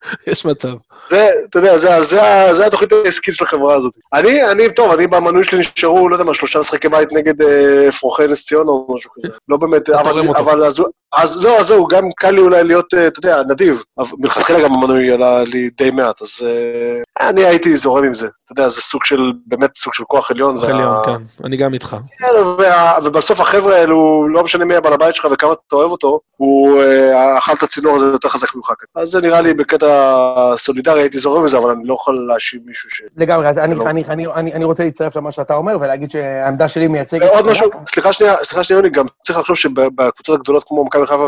יש 0.26 0.44
מצב. 0.44 0.68
זה, 1.08 1.28
אתה 1.50 1.58
יודע, 1.58 1.78
זה, 1.78 2.02
זה, 2.02 2.20
זה 2.52 2.66
התוכנית 2.66 2.92
העסקית 2.92 3.34
של 3.34 3.44
החברה 3.44 3.74
הזאת. 3.74 3.92
אני, 4.12 4.50
אני, 4.50 4.74
טוב, 4.74 4.92
אני 4.92 5.06
במנוי 5.06 5.44
שלי 5.44 5.60
נשארו, 5.60 6.08
לא 6.08 6.14
יודע 6.14 6.24
מה, 6.24 6.34
שלושה 6.34 6.58
משחקי 6.58 6.88
בית 6.88 7.12
נגד 7.12 7.42
אה, 7.42 7.88
אפרוחי 7.88 8.26
נס 8.26 8.44
ציונה 8.44 8.70
או 8.70 8.94
משהו 8.94 9.10
כזה. 9.14 9.28
לא 9.48 9.56
באמת, 9.56 9.90
אבל. 9.90 10.28
אבל 10.28 10.64
אז, 10.64 10.82
אז 11.12 11.42
לא, 11.42 11.58
אז 11.58 11.66
זהו, 11.66 11.86
גם 11.86 12.08
קל 12.16 12.30
לי 12.30 12.40
אולי 12.40 12.64
להיות, 12.64 12.94
אה, 12.94 13.06
אתה 13.06 13.18
יודע, 13.18 13.42
נדיב. 13.48 13.82
מלכתחילה 14.18 14.62
גם 14.62 14.72
המנוי 14.72 15.10
עלה 15.10 15.42
לי 15.42 15.70
די 15.70 15.90
מעט, 15.90 16.22
אז 16.22 16.46
אה, 16.46 17.28
אני 17.28 17.44
הייתי 17.44 17.76
זורם 17.76 18.04
עם 18.04 18.12
זה. 18.12 18.28
אתה 18.52 18.60
יודע, 18.60 18.68
זה 18.70 18.80
סוג 18.80 19.04
של, 19.04 19.32
באמת 19.46 19.70
סוג 19.76 19.94
של 19.94 20.04
כוח 20.04 20.30
עליון. 20.30 20.54
וה- 20.56 20.60
חליון, 20.66 21.06
כן. 21.06 21.44
אני 21.46 21.56
גם 21.56 21.74
איתך. 21.74 21.96
כן, 22.18 22.26
וה, 22.58 22.98
ובסוף 23.04 23.40
החבר'ה 23.40 23.76
האלו, 23.76 24.28
לא 24.28 24.42
משנה 24.44 24.64
מי 24.64 24.74
הבעל 24.74 24.92
הבית 24.92 25.14
שלך 25.14 25.26
וכמה 25.32 25.52
אתה 25.52 25.76
אוהב 25.76 25.90
אותו, 25.90 26.20
הוא 26.36 26.82
אה, 26.82 27.38
אכל 27.38 27.52
את 27.52 27.62
הצינור 27.62 27.96
הזה 27.96 28.06
יותר 28.06 28.28
חזק 28.28 28.54
ממך. 28.56 28.66
אז 28.96 29.08
זה 29.08 29.20
נראה 29.20 29.40
לי 29.40 29.54
בקטע 29.54 30.16
סולידרי, 30.56 31.00
הייתי 31.00 31.18
זורם 31.18 31.44
מזה, 31.44 31.58
אבל 31.58 31.70
אני 31.70 31.84
לא 31.84 31.94
יכול 31.94 32.26
להאשים 32.28 32.60
מישהו 32.66 32.90
ש... 32.90 33.02
לגמרי, 33.16 33.48
אז 33.48 33.58
אני- 33.58 33.74
לא. 33.74 33.84
אני- 33.86 34.04
אני- 34.08 34.26
אני 34.26 34.52
אני 34.54 34.64
רוצה 34.64 34.84
להצטרף 34.84 35.16
למה 35.16 35.30
שאתה 35.32 35.54
אומר 35.54 35.76
ולהגיד 35.80 36.10
שהעמדה 36.10 36.68
שלי 36.68 36.88
מייצגת... 36.88 37.30
עוד 37.30 37.46
משהו, 37.50 37.70
סליחה 37.88 38.12
שנייה, 38.12 38.34
סליחה 38.42 38.62
שנייה, 38.64 38.78
יוני, 38.78 38.88
גם 38.90 39.06
צריך 39.22 39.38
לחשוב 39.38 39.56
שבקבוצות 39.56 40.38
הגדולות 40.40 40.64
כמו 40.66 40.84
מכבי 40.84 41.06
חיפה 41.06 41.26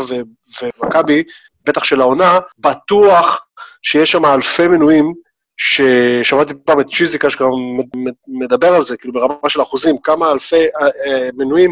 ומכבי, 0.83 1.23
בטח 1.65 1.83
של 1.83 2.01
העונה, 2.01 2.39
בטוח 2.59 3.41
שיש 3.81 4.11
שם 4.11 4.25
אלפי 4.25 4.67
מנויים, 4.67 5.13
ששמעתי 5.57 6.53
פעם 6.65 6.79
את 6.79 6.85
צ'יזיקה 6.87 7.27
מד- 7.95 8.13
מדבר 8.27 8.73
על 8.73 8.83
זה, 8.83 8.97
כאילו 8.97 9.13
ברמה 9.13 9.35
של 9.49 9.61
אחוזים, 9.61 9.95
כמה 10.03 10.31
אלפי 10.31 10.55
אה, 10.55 10.85
אה, 10.87 11.29
מנויים, 11.37 11.71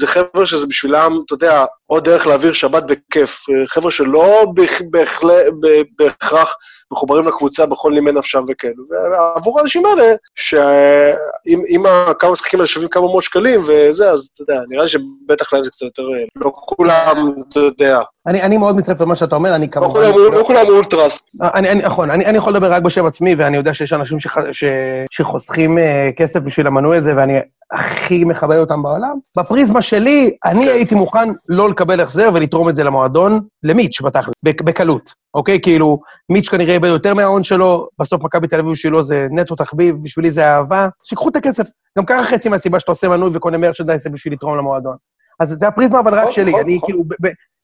זה 0.00 0.06
חבר'ה 0.06 0.46
שזה 0.46 0.66
בשבילם, 0.66 1.12
אתה 1.26 1.34
יודע, 1.34 1.64
עוד 1.86 2.04
דרך 2.04 2.26
להעביר 2.26 2.52
שבת 2.52 2.82
בכיף. 2.82 3.38
חבר'ה 3.66 3.90
שלא 3.90 4.46
בהכ- 4.56 4.82
בהכלה- 4.90 5.50
ב- 5.60 5.82
בהכרח 5.98 6.54
מחוברים 6.92 7.26
לקבוצה 7.26 7.66
בכל 7.66 7.92
נימי 7.92 8.12
נפשם 8.12 8.44
וכאלו. 8.48 8.84
ועבור 8.90 9.58
האנשים 9.60 9.86
האלה, 9.86 10.14
שאם 10.34 11.82
כמה 12.18 12.30
משחקים 12.30 12.58
האלה 12.60 12.66
שווים 12.66 12.88
כמה 12.88 13.06
מאות 13.06 13.22
שקלים 13.22 13.60
וזה, 13.66 14.10
אז 14.10 14.28
אתה 14.34 14.42
יודע, 14.42 14.60
נראה 14.68 14.82
לי 14.82 14.88
שבטח 14.88 15.52
להם 15.52 15.64
זה 15.64 15.70
קצת 15.70 15.82
יותר... 15.82 16.02
אה, 16.02 16.24
לא 16.36 16.50
כולם, 16.54 17.16
אתה 17.48 17.60
יודע, 17.60 18.00
אני 18.26 18.42
אני 18.42 18.56
מאוד 18.58 18.76
מצטרף 18.76 19.00
למה 19.00 19.16
שאתה 19.16 19.36
אומר, 19.36 19.54
אני 19.54 19.66
לא 19.66 19.72
כמובן... 19.72 20.12
כולם- 20.12 20.32
לא 20.34 20.44
כולם 20.46 20.66
אולטרס. 20.68 21.20
אני, 21.40 21.70
אני, 21.70 21.82
נכון, 21.82 22.10
אני, 22.10 22.26
אני 22.26 22.38
יכול 22.38 22.52
לדבר 22.52 22.72
רק 22.72 22.82
בשם 22.82 23.06
עצמי, 23.06 23.34
ואני 23.34 23.56
יודע 23.56 23.74
שיש 23.74 23.92
אנשים 23.92 24.20
שח, 24.20 24.36
ש, 24.52 24.64
שחוסכים 25.10 25.78
uh, 25.78 25.80
כסף 26.16 26.40
בשביל 26.40 26.66
המנוי 26.66 26.96
הזה, 26.96 27.12
ואני 27.16 27.32
הכי 27.72 28.24
מכבד 28.24 28.56
אותם 28.56 28.82
בעולם. 28.82 29.18
בפריזמה 29.38 29.82
שלי, 29.82 30.30
אני 30.44 30.68
הייתי 30.70 30.94
מוכן 30.94 31.28
לא 31.48 31.68
לקבל 31.68 32.00
החזר 32.00 32.30
ולתרום 32.34 32.68
את 32.68 32.74
זה 32.74 32.84
למועדון, 32.84 33.40
למיץ' 33.62 34.02
בתכל'ס, 34.02 34.34
בק- 34.42 34.62
בקלות, 34.62 35.12
אוקיי? 35.34 35.60
כאילו, 35.60 35.98
מיץ' 36.32 36.48
כנראה 36.48 36.78
איבד 36.84 36.94
יותר 36.94 37.14
מההון 37.14 37.42
שלו, 37.42 37.88
בסוף 38.00 38.22
מכבי 38.22 38.48
תל 38.48 38.58
אביב 38.58 38.72
בשבילו 38.72 39.04
זה 39.04 39.26
נטו 39.30 39.56
תחביב, 39.56 39.96
בשבילי 40.02 40.32
זה 40.32 40.46
אהבה, 40.46 40.88
שיקחו 41.04 41.28
את 41.28 41.36
הכסף. 41.36 41.66
גם 41.98 42.04
ככה 42.04 42.24
חצי 42.24 42.48
מהסיבה 42.48 42.80
שאתה 42.80 42.92
עושה 42.92 43.08
מנוי 43.08 43.30
וקונה 43.34 43.58
merchandise 43.58 44.02
זה 44.02 44.10
בשביל 44.10 44.34
לתרום 44.34 44.58
למועדון. 44.58 44.96
אז 45.40 45.48
זה 45.48 45.68
הפריזמה, 45.68 46.00
אבל 46.00 46.14
רק 46.14 46.30
שלי. 46.30 46.60
אני. 46.60 46.78
כאילו, 46.84 47.04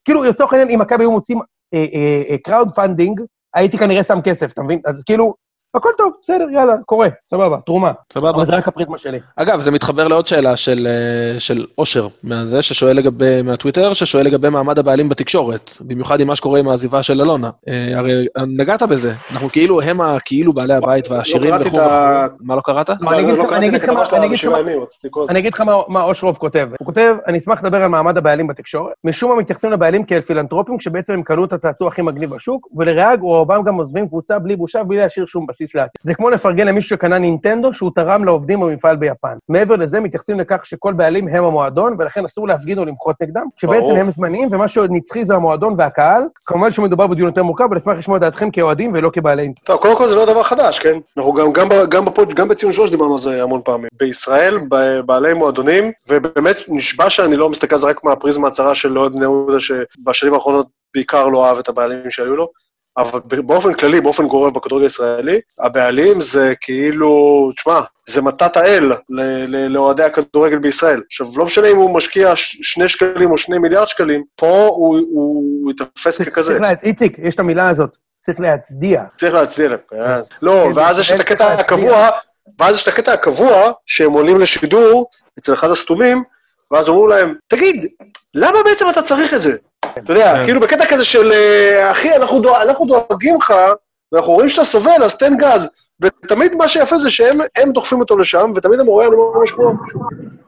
כאילו, 0.05 0.23
לצורך 0.23 0.53
העניין, 0.53 0.69
אם 0.69 0.81
מכבי 0.81 1.03
היו 1.03 1.11
מוצאים 1.11 1.39
crowdfunding, 2.43 3.21
הייתי 3.55 3.77
כנראה 3.77 4.03
שם 4.03 4.21
כסף, 4.23 4.53
אתה 4.53 4.63
מבין? 4.63 4.79
אז 4.85 5.03
כאילו, 5.03 5.33
הכל 5.75 5.89
טוב, 5.97 6.13
בסדר, 6.23 6.45
יאללה, 6.51 6.73
קורה, 6.85 7.07
סבבה, 7.31 7.57
תרומה. 7.65 7.91
סבבה. 8.13 8.29
אבל 8.29 8.45
זה 8.45 8.55
רק 8.55 8.67
הפריזמה 8.67 8.97
שלי. 8.97 9.19
אגב, 9.35 9.59
זה 9.61 9.71
מתחבר 9.71 10.07
לעוד 10.07 10.27
שאלה 10.27 10.57
של, 10.57 10.87
אה, 10.89 11.39
של 11.39 11.65
אושר 11.77 12.07
מהזה, 12.23 12.61
ששואל 12.61 12.95
לגבי, 12.97 13.41
מהטוויטר, 13.41 13.93
ששואל 13.93 14.25
לגבי 14.25 14.49
מעמד 14.49 14.79
הבעלים 14.79 15.09
בתקשורת, 15.09 15.71
במיוחד 15.81 16.19
עם 16.19 16.27
מה 16.27 16.35
שקורה 16.35 16.59
עם 16.59 16.67
העזיבה 16.67 17.03
של 17.03 17.21
אלונה. 17.21 17.49
אה, 17.67 17.97
הרי 17.97 18.25
נגעת 18.47 18.83
בזה, 18.83 19.13
אנחנו 19.31 19.49
כאילו, 19.49 19.81
הם 19.81 20.01
הכאילו 20.01 20.53
בעלי 20.53 20.73
הבית 20.73 21.11
והעשירים 21.11 21.51
קראתי 21.51 21.67
וכו'. 21.69 21.79
ה- 21.79 22.27
מה 22.39 22.55
לא 22.55 22.61
קראת? 22.61 22.89
לא, 22.89 22.95
אני 23.11 23.19
אגיד 23.21 23.33
לך- 23.33 23.53
אני 25.29 25.39
אגיד 25.39 25.53
לך 25.53 25.61
מה- 25.87 26.03
אושרוב 26.03 26.37
כותב. 26.37 26.67
הוא 26.79 26.85
כותב, 26.85 27.15
אני 27.27 27.37
אשמח 27.37 27.63
לדבר 27.63 27.77
על 27.77 27.87
מעמד 27.87 28.17
הבעלים 28.17 28.47
בתקשורת. 28.47 28.93
משום 29.03 29.31
מה 29.31 29.37
מתייחסים 29.37 29.71
לבעלים 29.71 30.03
כאל 30.03 30.21
פילנטרופים, 30.21 30.77
כשבעצם 30.77 31.13
הם 31.13 31.23
קנו 31.23 31.45
את 31.45 31.53
הצעצוע 31.53 31.87
הכי 31.87 32.01
מגניב 32.01 32.35
בשוק, 32.35 32.67
ולראג, 32.77 33.21
רובם 33.21 33.63
גם 33.63 33.75
עוזבים 33.75 34.07
קבוצה 34.07 34.39
בלי 34.39 34.55
בושה, 34.55 34.83
בלי 34.83 34.97
להשאיר 34.97 35.25
שום 35.25 35.47
בסיס 35.47 35.58
לעתיד. 35.75 36.01
זה 36.01 36.13
כמו 36.13 36.29
לפרגן 36.29 36.67
למישהו 36.67 36.89
שקנה 36.89 37.17
נינטנדו, 37.17 37.73
שהוא 37.73 37.91
תרם 37.95 38.25
לעובדים 38.25 38.59
במפעל 38.59 38.95
ביפן. 38.95 39.37
מעבר 39.49 39.75
לזה, 39.75 39.99
מתייחסים 39.99 40.39
לכך 40.39 40.65
שכל 40.65 40.93
בעלים 40.93 41.27
הם 41.27 41.43
המועדון, 41.43 41.95
ולכן 41.99 42.25
אסור 42.25 42.47
להפגין 42.47 42.79
או 42.79 42.85
למחות 42.85 43.15
נגדם, 43.21 43.45
שבעצם. 43.57 43.95
הם 43.95 44.11
זמניים, 44.11 44.49
ומה 44.51 44.67
שנצחי 44.67 45.25
זה 45.25 45.35
המועדון 45.35 45.75
והקהל. 45.77 46.23
כמובן 46.45 46.71
שמדובר 46.71 47.07
בדיון 47.07 47.27
יותר 47.29 47.43
מורכב, 47.43 47.73
אשמח 47.73 47.97
לשמוע 47.97 48.17
את 48.17 48.21
דעתכם 48.21 48.51
כאוהדים 48.51 48.91
ולא 48.93 49.09
כבעלי 49.13 49.41
אינטרנט. 49.41 49.67
טוב, 49.67 49.81
קודם 49.81 49.97
כל 49.97 50.07
זה 50.07 50.15
לא 50.15 50.25
דבר 50.25 50.43
חדש, 50.43 50.79
כן? 50.79 50.97
אנחנו 51.17 51.33
גם, 51.33 51.53
גם, 51.53 51.67
גם, 51.89 52.05
בפוד, 52.05 52.33
גם 52.33 52.47
בציון 52.47 52.71
שלוש 52.71 52.89
דיברנו 52.89 53.13
על 53.13 53.19
זה 53.19 53.43
המון 53.43 53.61
פעמים. 53.65 53.89
בישראל, 53.99 54.59
בעלי 55.05 55.33
מועדונים, 55.33 55.91
ובאמת 56.09 56.57
נשבע 56.67 57.09
שאני 57.09 57.35
לא 57.35 57.49
מסתכל 57.49 57.75
על 57.75 57.81
זה 57.81 57.87
רק 57.87 58.03
מהפריזמה 58.03 58.47
הצרה 58.47 58.75
של 58.75 58.99
אוהד 58.99 59.11
בני 59.11 59.21
יהודה, 59.21 59.59
שבשנים 59.59 60.33
האחרונות 60.33 60.67
בעיקר 60.93 61.27
לא 61.27 61.45
אהב 61.45 61.57
את 61.57 61.69
הבעלים 61.69 62.09
שהיו 62.09 62.35
לו, 62.35 62.49
אבל 62.99 63.19
באופן 63.41 63.73
כללי, 63.73 64.01
באופן 64.01 64.27
גורף 64.27 64.53
בכדורגל 64.53 64.85
הישראלי, 64.85 65.39
הבעלים 65.59 66.21
זה 66.21 66.53
כאילו, 66.61 67.51
תשמע, 67.55 67.79
זה 68.09 68.21
מתת 68.21 68.57
האל 68.57 68.91
לאוהדי 69.69 70.03
הכדורגל 70.03 70.57
בישראל. 70.57 71.01
עכשיו, 71.05 71.27
לא 71.37 71.45
משנה 71.45 71.67
אם 71.67 71.75
הוא 71.75 71.95
משקיע 71.95 72.31
שני 72.35 72.87
שקלים 72.87 73.31
או 73.31 73.37
שני 73.37 73.57
מיליארד 73.57 73.87
שקלים, 73.87 74.23
פה 74.35 74.67
הוא, 74.69 74.99
הוא 75.11 75.69
ייתפס 75.69 76.21
ככזה. 76.21 76.51
צריך 76.51 76.61
לה... 76.61 76.71
איציק, 76.83 77.17
יש 77.19 77.35
את 77.35 77.39
המילה 77.39 77.69
הזאת, 77.69 77.97
צריך 78.21 78.39
להצדיע. 78.39 79.03
צריך 79.17 79.33
להצדיע 79.33 79.69
להם, 79.69 79.79
כן. 79.89 80.19
לא, 80.41 80.63
כן, 80.65 80.79
ואז 80.79 80.99
יש 80.99 81.11
את 81.11 81.19
הקטע. 81.19 81.53
הקבוע, 81.53 82.09
ואז 82.59 82.75
יש 82.75 82.83
את 82.83 82.87
הקטע 82.87 83.13
הקבוע, 83.13 83.71
שהם 83.85 84.11
עולים 84.11 84.39
לשידור 84.39 85.09
אצל 85.39 85.53
אחד 85.53 85.69
הסתומים, 85.69 86.23
ואז 86.71 86.89
אמרו 86.89 87.07
להם, 87.07 87.35
תגיד, 87.47 87.87
למה 88.33 88.57
בעצם 88.65 88.85
אתה 88.89 89.01
צריך 89.01 89.33
את 89.33 89.41
זה? 89.41 89.57
אתה 90.03 90.13
יודע, 90.13 90.33
כן. 90.33 90.43
כאילו 90.43 90.59
בקטע 90.59 90.85
כזה 90.85 91.05
של, 91.05 91.31
אה, 91.31 91.91
אחי, 91.91 92.15
אנחנו 92.15 92.39
דואג- 92.39 92.61
אנחנו 92.61 92.85
דואגים 92.85 93.35
לך, 93.35 93.53
ואנחנו 94.11 94.31
רואים 94.33 94.49
שאתה 94.49 94.65
סובל, 94.65 95.03
אז 95.03 95.17
תן 95.17 95.37
גז. 95.37 95.69
ותמיד 96.01 96.55
מה 96.55 96.67
שיפה 96.67 96.97
זה 96.97 97.09
שהם 97.09 97.35
הם 97.55 97.71
דוחפים 97.71 97.99
אותו 97.99 98.17
לשם, 98.17 98.51
ותמיד 98.55 98.79
המורה 98.79 99.05
אומר 99.05 99.39
ממש 99.39 99.51
כמו, 99.51 99.73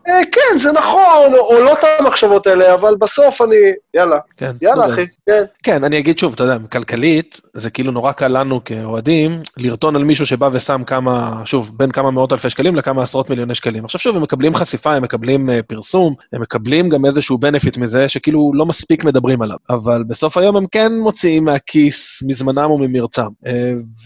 "אה, 0.08 0.22
כן, 0.32 0.58
זה 0.58 0.72
נכון, 0.72 1.34
או 1.40 1.64
לא 1.64 1.74
את 1.74 1.80
המחשבות 2.00 2.48
האלה, 2.48 2.74
אבל 2.74 2.96
בסוף 3.00 3.42
אני, 3.42 3.56
יאללה, 3.94 4.20
כן. 4.38 4.52
יאללה. 4.62 4.86
אחי, 4.86 5.06
כן. 5.30 5.44
כן, 5.64 5.84
אני 5.84 6.00
אגיד 6.00 6.20
שוב, 6.20 6.34
אתה 6.34 6.44
יודע, 6.44 6.58
כלכלית, 6.72 7.42
זה 7.54 7.70
כאילו 7.70 7.92
נורא 7.92 8.12
קל 8.12 8.28
לנו 8.28 8.64
כאוהדים 8.66 9.42
לרטון 9.58 9.96
על 9.96 10.04
מישהו 10.04 10.26
שבא 10.26 10.50
ושם 10.54 10.82
כמה, 10.88 11.42
שוב, 11.46 11.72
בין 11.78 11.92
כמה 11.92 12.12
מאות 12.12 12.34
אלפי 12.34 12.50
שקלים 12.50 12.76
לכמה 12.76 13.02
עשרות 13.02 13.30
מיליוני 13.30 13.56
שקלים. 13.56 13.86
עכשיו 13.86 14.02
שוב, 14.02 14.16
הם 14.16 14.24
מקבלים 14.24 14.56
חשיפה, 14.56 14.94
הם 14.94 15.04
מקבלים 15.04 15.50
uh, 15.50 15.54
פרסום, 15.68 16.16
הם 16.34 16.42
מקבלים 16.42 16.90
גם 16.90 17.06
איזשהו 17.06 17.38
בנפיט 17.38 17.78
מזה, 17.78 18.08
שכאילו 18.08 18.52
לא 18.56 18.66
מספיק 18.66 19.04
מדברים 19.04 19.42
עליו. 19.42 19.58
אבל 19.70 20.04
בסוף 20.08 20.38
היום 20.38 20.58
הם 20.58 20.66
כן 20.72 20.92
מוציאים 21.00 21.46
מהכיס, 21.46 22.24
מזמנם 22.28 22.72
וממרצם. 22.72 23.28
Uh, 23.46 23.50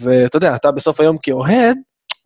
ואתה 0.02 0.38
יודע, 0.38 0.56
אתה 0.56 0.72
בסוף 0.72 1.00
היום 1.00 1.18
כאוהד, 1.36 1.78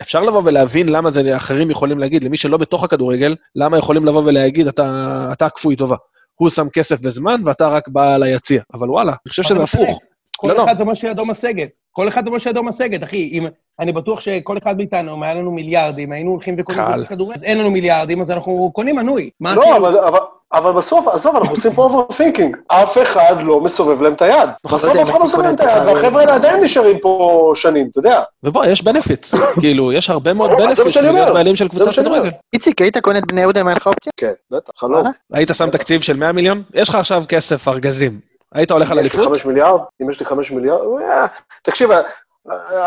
אפשר 0.01 0.19
לבוא 0.19 0.41
ולהבין 0.45 0.89
למה 0.89 1.11
זה 1.11 1.37
אחרים 1.37 1.71
יכולים 1.71 1.99
להגיד, 1.99 2.23
למי 2.23 2.37
שלא 2.37 2.57
בתוך 2.57 2.83
הכדורגל, 2.83 3.35
למה 3.55 3.77
יכולים 3.77 4.05
לבוא 4.05 4.23
ולהגיד, 4.25 4.67
אתה, 4.67 5.29
אתה 5.33 5.49
כפוי 5.49 5.75
טובה. 5.75 5.95
הוא 6.35 6.49
שם 6.49 6.69
כסף 6.69 6.99
וזמן, 7.03 7.41
ואתה 7.45 7.67
רק 7.67 7.87
בא 7.87 8.17
ליציע. 8.17 8.61
אבל 8.73 8.89
וואלה, 8.89 9.11
אני 9.11 9.29
חושב 9.29 9.43
שזה? 9.43 9.63
הפוך. 9.63 9.99
כל 10.39 10.47
לא, 10.47 10.55
לא. 10.55 10.63
אחד 10.63 10.77
זה 10.77 10.83
מה 10.83 10.95
שידו 10.95 11.25
משגת. 11.25 11.69
כל 11.91 12.07
אחד 12.07 12.23
זה 12.23 12.29
מה 12.29 12.39
שידו 12.39 12.63
משגת, 12.63 13.03
אחי. 13.03 13.29
אם, 13.33 13.47
אני 13.79 13.91
בטוח 13.91 14.19
שכל 14.19 14.57
אחד 14.57 14.77
מאיתנו, 14.77 15.15
אם 15.15 15.23
היה 15.23 15.33
לנו 15.33 15.51
מיליארדים, 15.51 16.11
היינו 16.11 16.31
הולכים 16.31 16.55
וקונים 16.57 16.83
כדורגל, 17.09 17.33
אז 17.33 17.43
אין 17.43 17.57
לנו 17.57 17.71
מיליארדים, 17.71 18.21
אז 18.21 18.31
אנחנו 18.31 18.71
קונים 18.73 18.95
מנוי. 18.95 19.29
מה 19.39 19.55
לא, 19.55 19.77
אבל, 19.77 19.97
אבל, 19.97 20.19
אבל 20.53 20.71
בסוף, 20.71 21.07
עזוב, 21.07 21.35
אנחנו 21.35 21.53
עושים 21.53 21.73
פה 21.73 21.83
overthinking. 21.83 22.57
אף 22.67 22.97
אחד 22.97 23.35
לא 23.43 23.61
מסובב 23.61 24.01
להם 24.01 24.13
את 24.13 24.21
היד. 24.21 24.49
לא 24.65 24.71
בסוף 24.71 24.95
אף 24.95 25.09
אחד 25.09 25.19
לא 25.19 25.25
מסובב 25.25 25.43
להם 25.43 25.55
את 25.55 25.59
היד, 25.59 25.83
והחבר'ה 25.85 26.21
האלה 26.21 26.35
עדיין 26.35 26.63
נשארים 26.63 26.99
פה 26.99 27.51
שנים, 27.55 27.87
אתה 27.91 27.99
יודע. 27.99 28.21
ובוא, 28.43 28.65
יש 28.65 28.83
benefit. 28.83 29.27
כאילו, 29.61 29.93
יש 29.93 30.09
הרבה 30.09 30.33
מאוד 30.33 30.51
benefit 30.51 30.89
שאני 30.89 31.13
להיות. 31.13 31.33
בעלים 31.33 31.55
של 31.55 31.65
זה 31.65 31.69
קבוצת 31.69 31.85
מה 31.85 31.93
שאני 31.93 32.07
אומר. 32.07 32.19
כדורגל. 32.19 32.35
איציק, 32.53 32.81
היית 32.81 32.97
קונה 32.97 33.19
את 33.19 33.27
בני 33.27 33.41
יהודה 33.41 33.61
אם 33.61 33.67
היה 33.67 33.75
לך 33.75 33.87
אופציה? 33.87 34.11
כן, 34.17 34.33
בטח, 34.51 34.71
חלום. 34.77 34.93
וואלה? 34.93 35.09
היית 35.33 35.49
שם 35.53 35.69
תקציב 35.69 36.01
של 36.01 36.17
100 36.17 36.31
מיליון? 36.31 36.63
יש 36.73 36.89
לך 36.89 36.95
עכשיו 36.95 37.23
כסף, 37.27 37.67
ארגזים. 37.67 38.28
היית 38.53 38.71
הולך 38.71 38.91
על 38.91 38.99
אם 38.99 39.05
יש 39.05 39.13
לי 39.13 39.19
אליפות? 39.19 39.31
חמש 39.37 39.45
מיליארד, 39.45 39.79
אם 40.01 40.09
יש 40.09 40.19
לי 40.19 40.25
חמש 40.25 40.51
מיליארד, 40.51 40.81
אה, 41.01 41.25
תקשיב, 41.63 41.91
אה, 41.91 42.01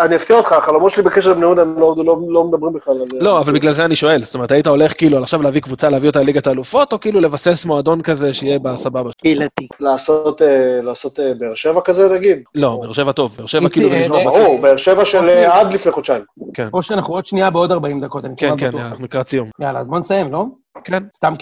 אני 0.05 0.16
אפתיע 0.16 0.36
אותך, 0.36 0.52
החלומות 0.52 0.90
שלי 0.93 1.02
בקשר 1.02 1.30
לבני 1.30 1.43
יהודה 1.44 1.62
הם 1.62 1.78
לא- 1.80 1.94
לא- 2.05 2.18
לא 2.28 2.44
מדברים 2.44 2.72
בכלל 2.72 2.94
על... 3.01 3.06
לא, 3.20 3.39
אבל 3.39 3.52
בגלל 3.52 3.72
זה 3.72 3.84
אני 3.84 3.97
שואל. 3.97 4.24
זאת 4.24 4.34
אומרת, 4.34 4.51
היית 4.52 4.66
הולך 4.66 4.93
כאילו 4.98 5.22
עכשיו 5.22 5.43
להביא 5.43 5.60
קבוצה, 5.60 5.89
להביא 5.89 6.09
אותה 6.09 6.20
לליגת 6.20 6.47
האלופות, 6.47 6.93
או 6.93 7.01
כאילו 7.01 7.20
לבסס 7.20 7.64
מועדון 7.64 8.02
כזה 8.02 8.34
שיהיה 8.34 8.59
בסבבה? 8.59 9.10
קהילתי. 9.18 9.68
לעשות, 9.80 10.43
אה, 10.43 10.48
לעשות 10.82 11.20
אה, 11.20 11.32
באר 11.39 11.55
שבע 11.55 11.80
כזה, 11.80 12.09
נגיד? 12.09 12.43
לא, 12.55 12.78
באר 12.82 12.93
שבע 12.93 13.12
טוב. 13.12 13.34
באר 13.39 13.47
שבע 13.47 13.68
כאילו... 13.68 13.89
אה, 13.93 14.09
לא, 14.09 14.18
אה, 14.18 14.24
ברור, 14.24 14.60
באר 14.60 14.76
שבע 14.76 15.05
של 15.05 15.28
אה, 15.28 15.60
עד 15.60 15.74
לפני 15.74 15.93
חודשיים. 15.93 16.22
כן, 16.55 16.68
או 16.72 16.82
שאנחנו 16.82 17.14
עוד 17.14 17.26
שנייה 17.26 17.51
בעוד 17.51 17.72
40 17.72 18.01
דקות, 18.01 18.24
אני 18.24 18.34
כן, 18.36 18.55
כן. 18.59 18.76
אנחנו 18.76 19.05
לקראת 19.05 19.28
סיום. 19.28 19.51
יאללה, 19.60 19.80
אז 19.80 19.89
בוא 19.89 19.98
נסיים, 19.98 20.32
לא? 20.32 20.44
כן. 20.84 21.02
סתם 21.16 21.32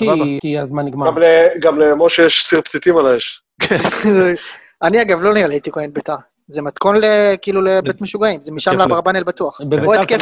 כי- 0.40 0.58
הזמן 0.58 0.84
נגמר. 0.84 1.06
גם 1.06 1.18
ל- 1.18 1.48
גם 1.60 1.78
למשה 1.78 2.22
יש 2.26 2.46
סיר 2.46 2.60
פתיתים 2.60 2.96
על 2.96 3.06
האש. 3.06 3.42
אני 4.82 5.02
אגב 5.02 5.22
לא 5.22 5.34
נראה 5.34 5.48
לי 5.48 5.54
הייתי 5.54 5.70
קונה 5.70 5.86
את 5.86 5.92
ביתר. 5.92 6.14
זה 6.48 6.62
מתכון 6.62 6.96
כאילו 7.42 7.62
לבית 7.62 8.00
משוגעים, 8.00 8.42
זה 8.42 8.52
משם 8.52 8.70
בהחלט. 8.70 8.88
לאברבנאל 8.88 9.22
בטוח. 9.24 9.60
או 9.84 9.94
התקף, 9.94 10.18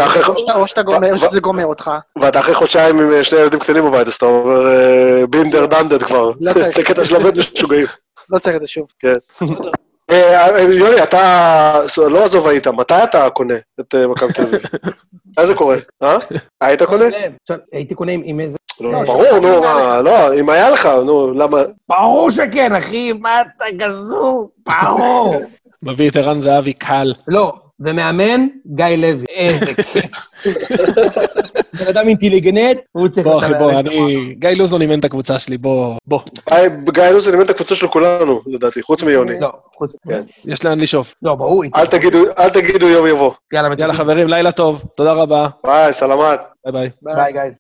שאתה- 0.67 0.83
גומר, 0.83 1.13
או 1.13 1.19
שזה 1.19 1.41
גומר 1.41 1.67
אותך. 1.67 1.91
ואתה 2.19 2.41
אחרי 2.41 2.55
חודשיים 2.55 3.01
עם 3.01 3.13
אה, 3.13 3.25
שני 3.25 3.39
ילדים 3.39 3.61
קטנים 3.61 3.85
בבית, 3.85 4.07
אז 4.07 4.15
אתה 4.15 4.27
אומר, 4.27 4.67
אה, 4.67 5.27
בינדר 5.27 5.67
דנדד 5.67 6.03
כבר. 6.03 6.31
לא 6.41 6.53
צריך. 6.53 6.77
זה 6.77 6.83
קטע 6.83 7.05
של 7.05 7.17
הבית 7.17 7.35
משוגעים. 7.37 7.87
לא 8.31 8.39
צריך 8.39 8.57
את 8.57 8.61
זה 8.61 8.67
שוב. 8.67 8.87
אה, 10.11 10.47
אה, 10.57 10.61
יוני, 10.61 11.03
אתה, 11.03 11.81
לא 12.11 12.25
עזוב 12.25 12.49
היית, 12.49 12.67
מתי 12.67 12.95
אתה 13.05 13.31
קונה 13.31 13.55
את 13.81 13.95
מכבי 13.95 14.33
תל 14.33 14.43
אביב? 14.43 14.61
מתי 15.27 15.47
זה 15.47 15.55
קורה? 15.55 15.77
אה? 16.03 16.17
היית 16.61 16.83
קונה? 16.83 17.05
עכשיו, 17.43 17.57
הייתי 17.73 17.95
קונה 17.95 18.13
עם 18.13 18.41
איזה... 18.41 18.59
לא, 18.81 18.93
לא, 18.93 19.03
ברור, 19.05 19.41
נו, 19.41 19.61
מה, 19.61 20.01
לא, 20.01 20.35
אם 20.35 20.51
היה 20.51 20.71
לך, 20.71 20.89
נו, 21.07 21.33
למה? 21.33 21.59
ברור 21.89 22.31
שכן, 22.31 22.75
אחי, 22.75 23.13
מה 23.13 23.41
אתה 23.41 23.65
גזור? 23.77 24.51
ברור. 24.67 25.37
מביא 25.83 26.11
את 26.11 26.17
ערן 26.17 26.43
זהבי 26.43 26.73
קל. 26.73 27.13
לא, 27.29 27.53
ומאמן, 27.81 28.47
גיא 28.67 28.87
לוי. 28.87 29.27
איזה 29.37 29.75
כיף. 29.75 29.97
בן 31.73 31.87
אדם 31.89 32.09
אינטליגנט, 32.09 32.79
הוא 32.93 33.09
צריך... 33.09 33.27
בוא, 33.27 33.39
אחי, 33.39 33.53
בוא, 33.59 33.73
אני... 33.73 34.35
גיא 34.39 34.51
לוזון 34.51 34.83
אימן 34.83 34.99
את 34.99 35.05
הקבוצה 35.05 35.39
שלי, 35.39 35.59
בוא, 35.59 35.97
בוא. 36.07 36.21
גיא 36.93 37.03
לוזון 37.03 37.33
אימן 37.33 37.45
את 37.45 37.51
הקבוצה 37.51 37.75
של 37.75 37.89
כולנו, 37.89 38.41
לדעתי, 38.47 38.83
חוץ 38.83 39.03
מיוני. 39.03 39.41
לא, 39.41 39.53
חוץ... 39.77 39.93
כן. 40.09 40.23
יש 40.47 40.65
לאן 40.65 40.81
לשאוף. 40.81 41.15
לא, 41.23 41.35
ברור. 41.35 41.65
אל 41.77 41.87
תגידו, 41.87 42.19
אל 42.39 42.49
תגידו 42.49 42.89
יום 42.89 43.07
יבוא. 43.07 43.33
יאללה, 43.53 43.69
יאללה, 43.79 43.95
חברים, 43.95 44.29
לילה 44.29 44.53
טוב. 44.53 44.83
תודה 44.95 45.13
רבה. 45.13 45.49
ביי, 45.67 45.93
סלאמת. 45.93 46.41
ביי 46.65 46.73
ביי. 46.73 46.91
ביי, 47.03 47.33
guys. 47.33 47.59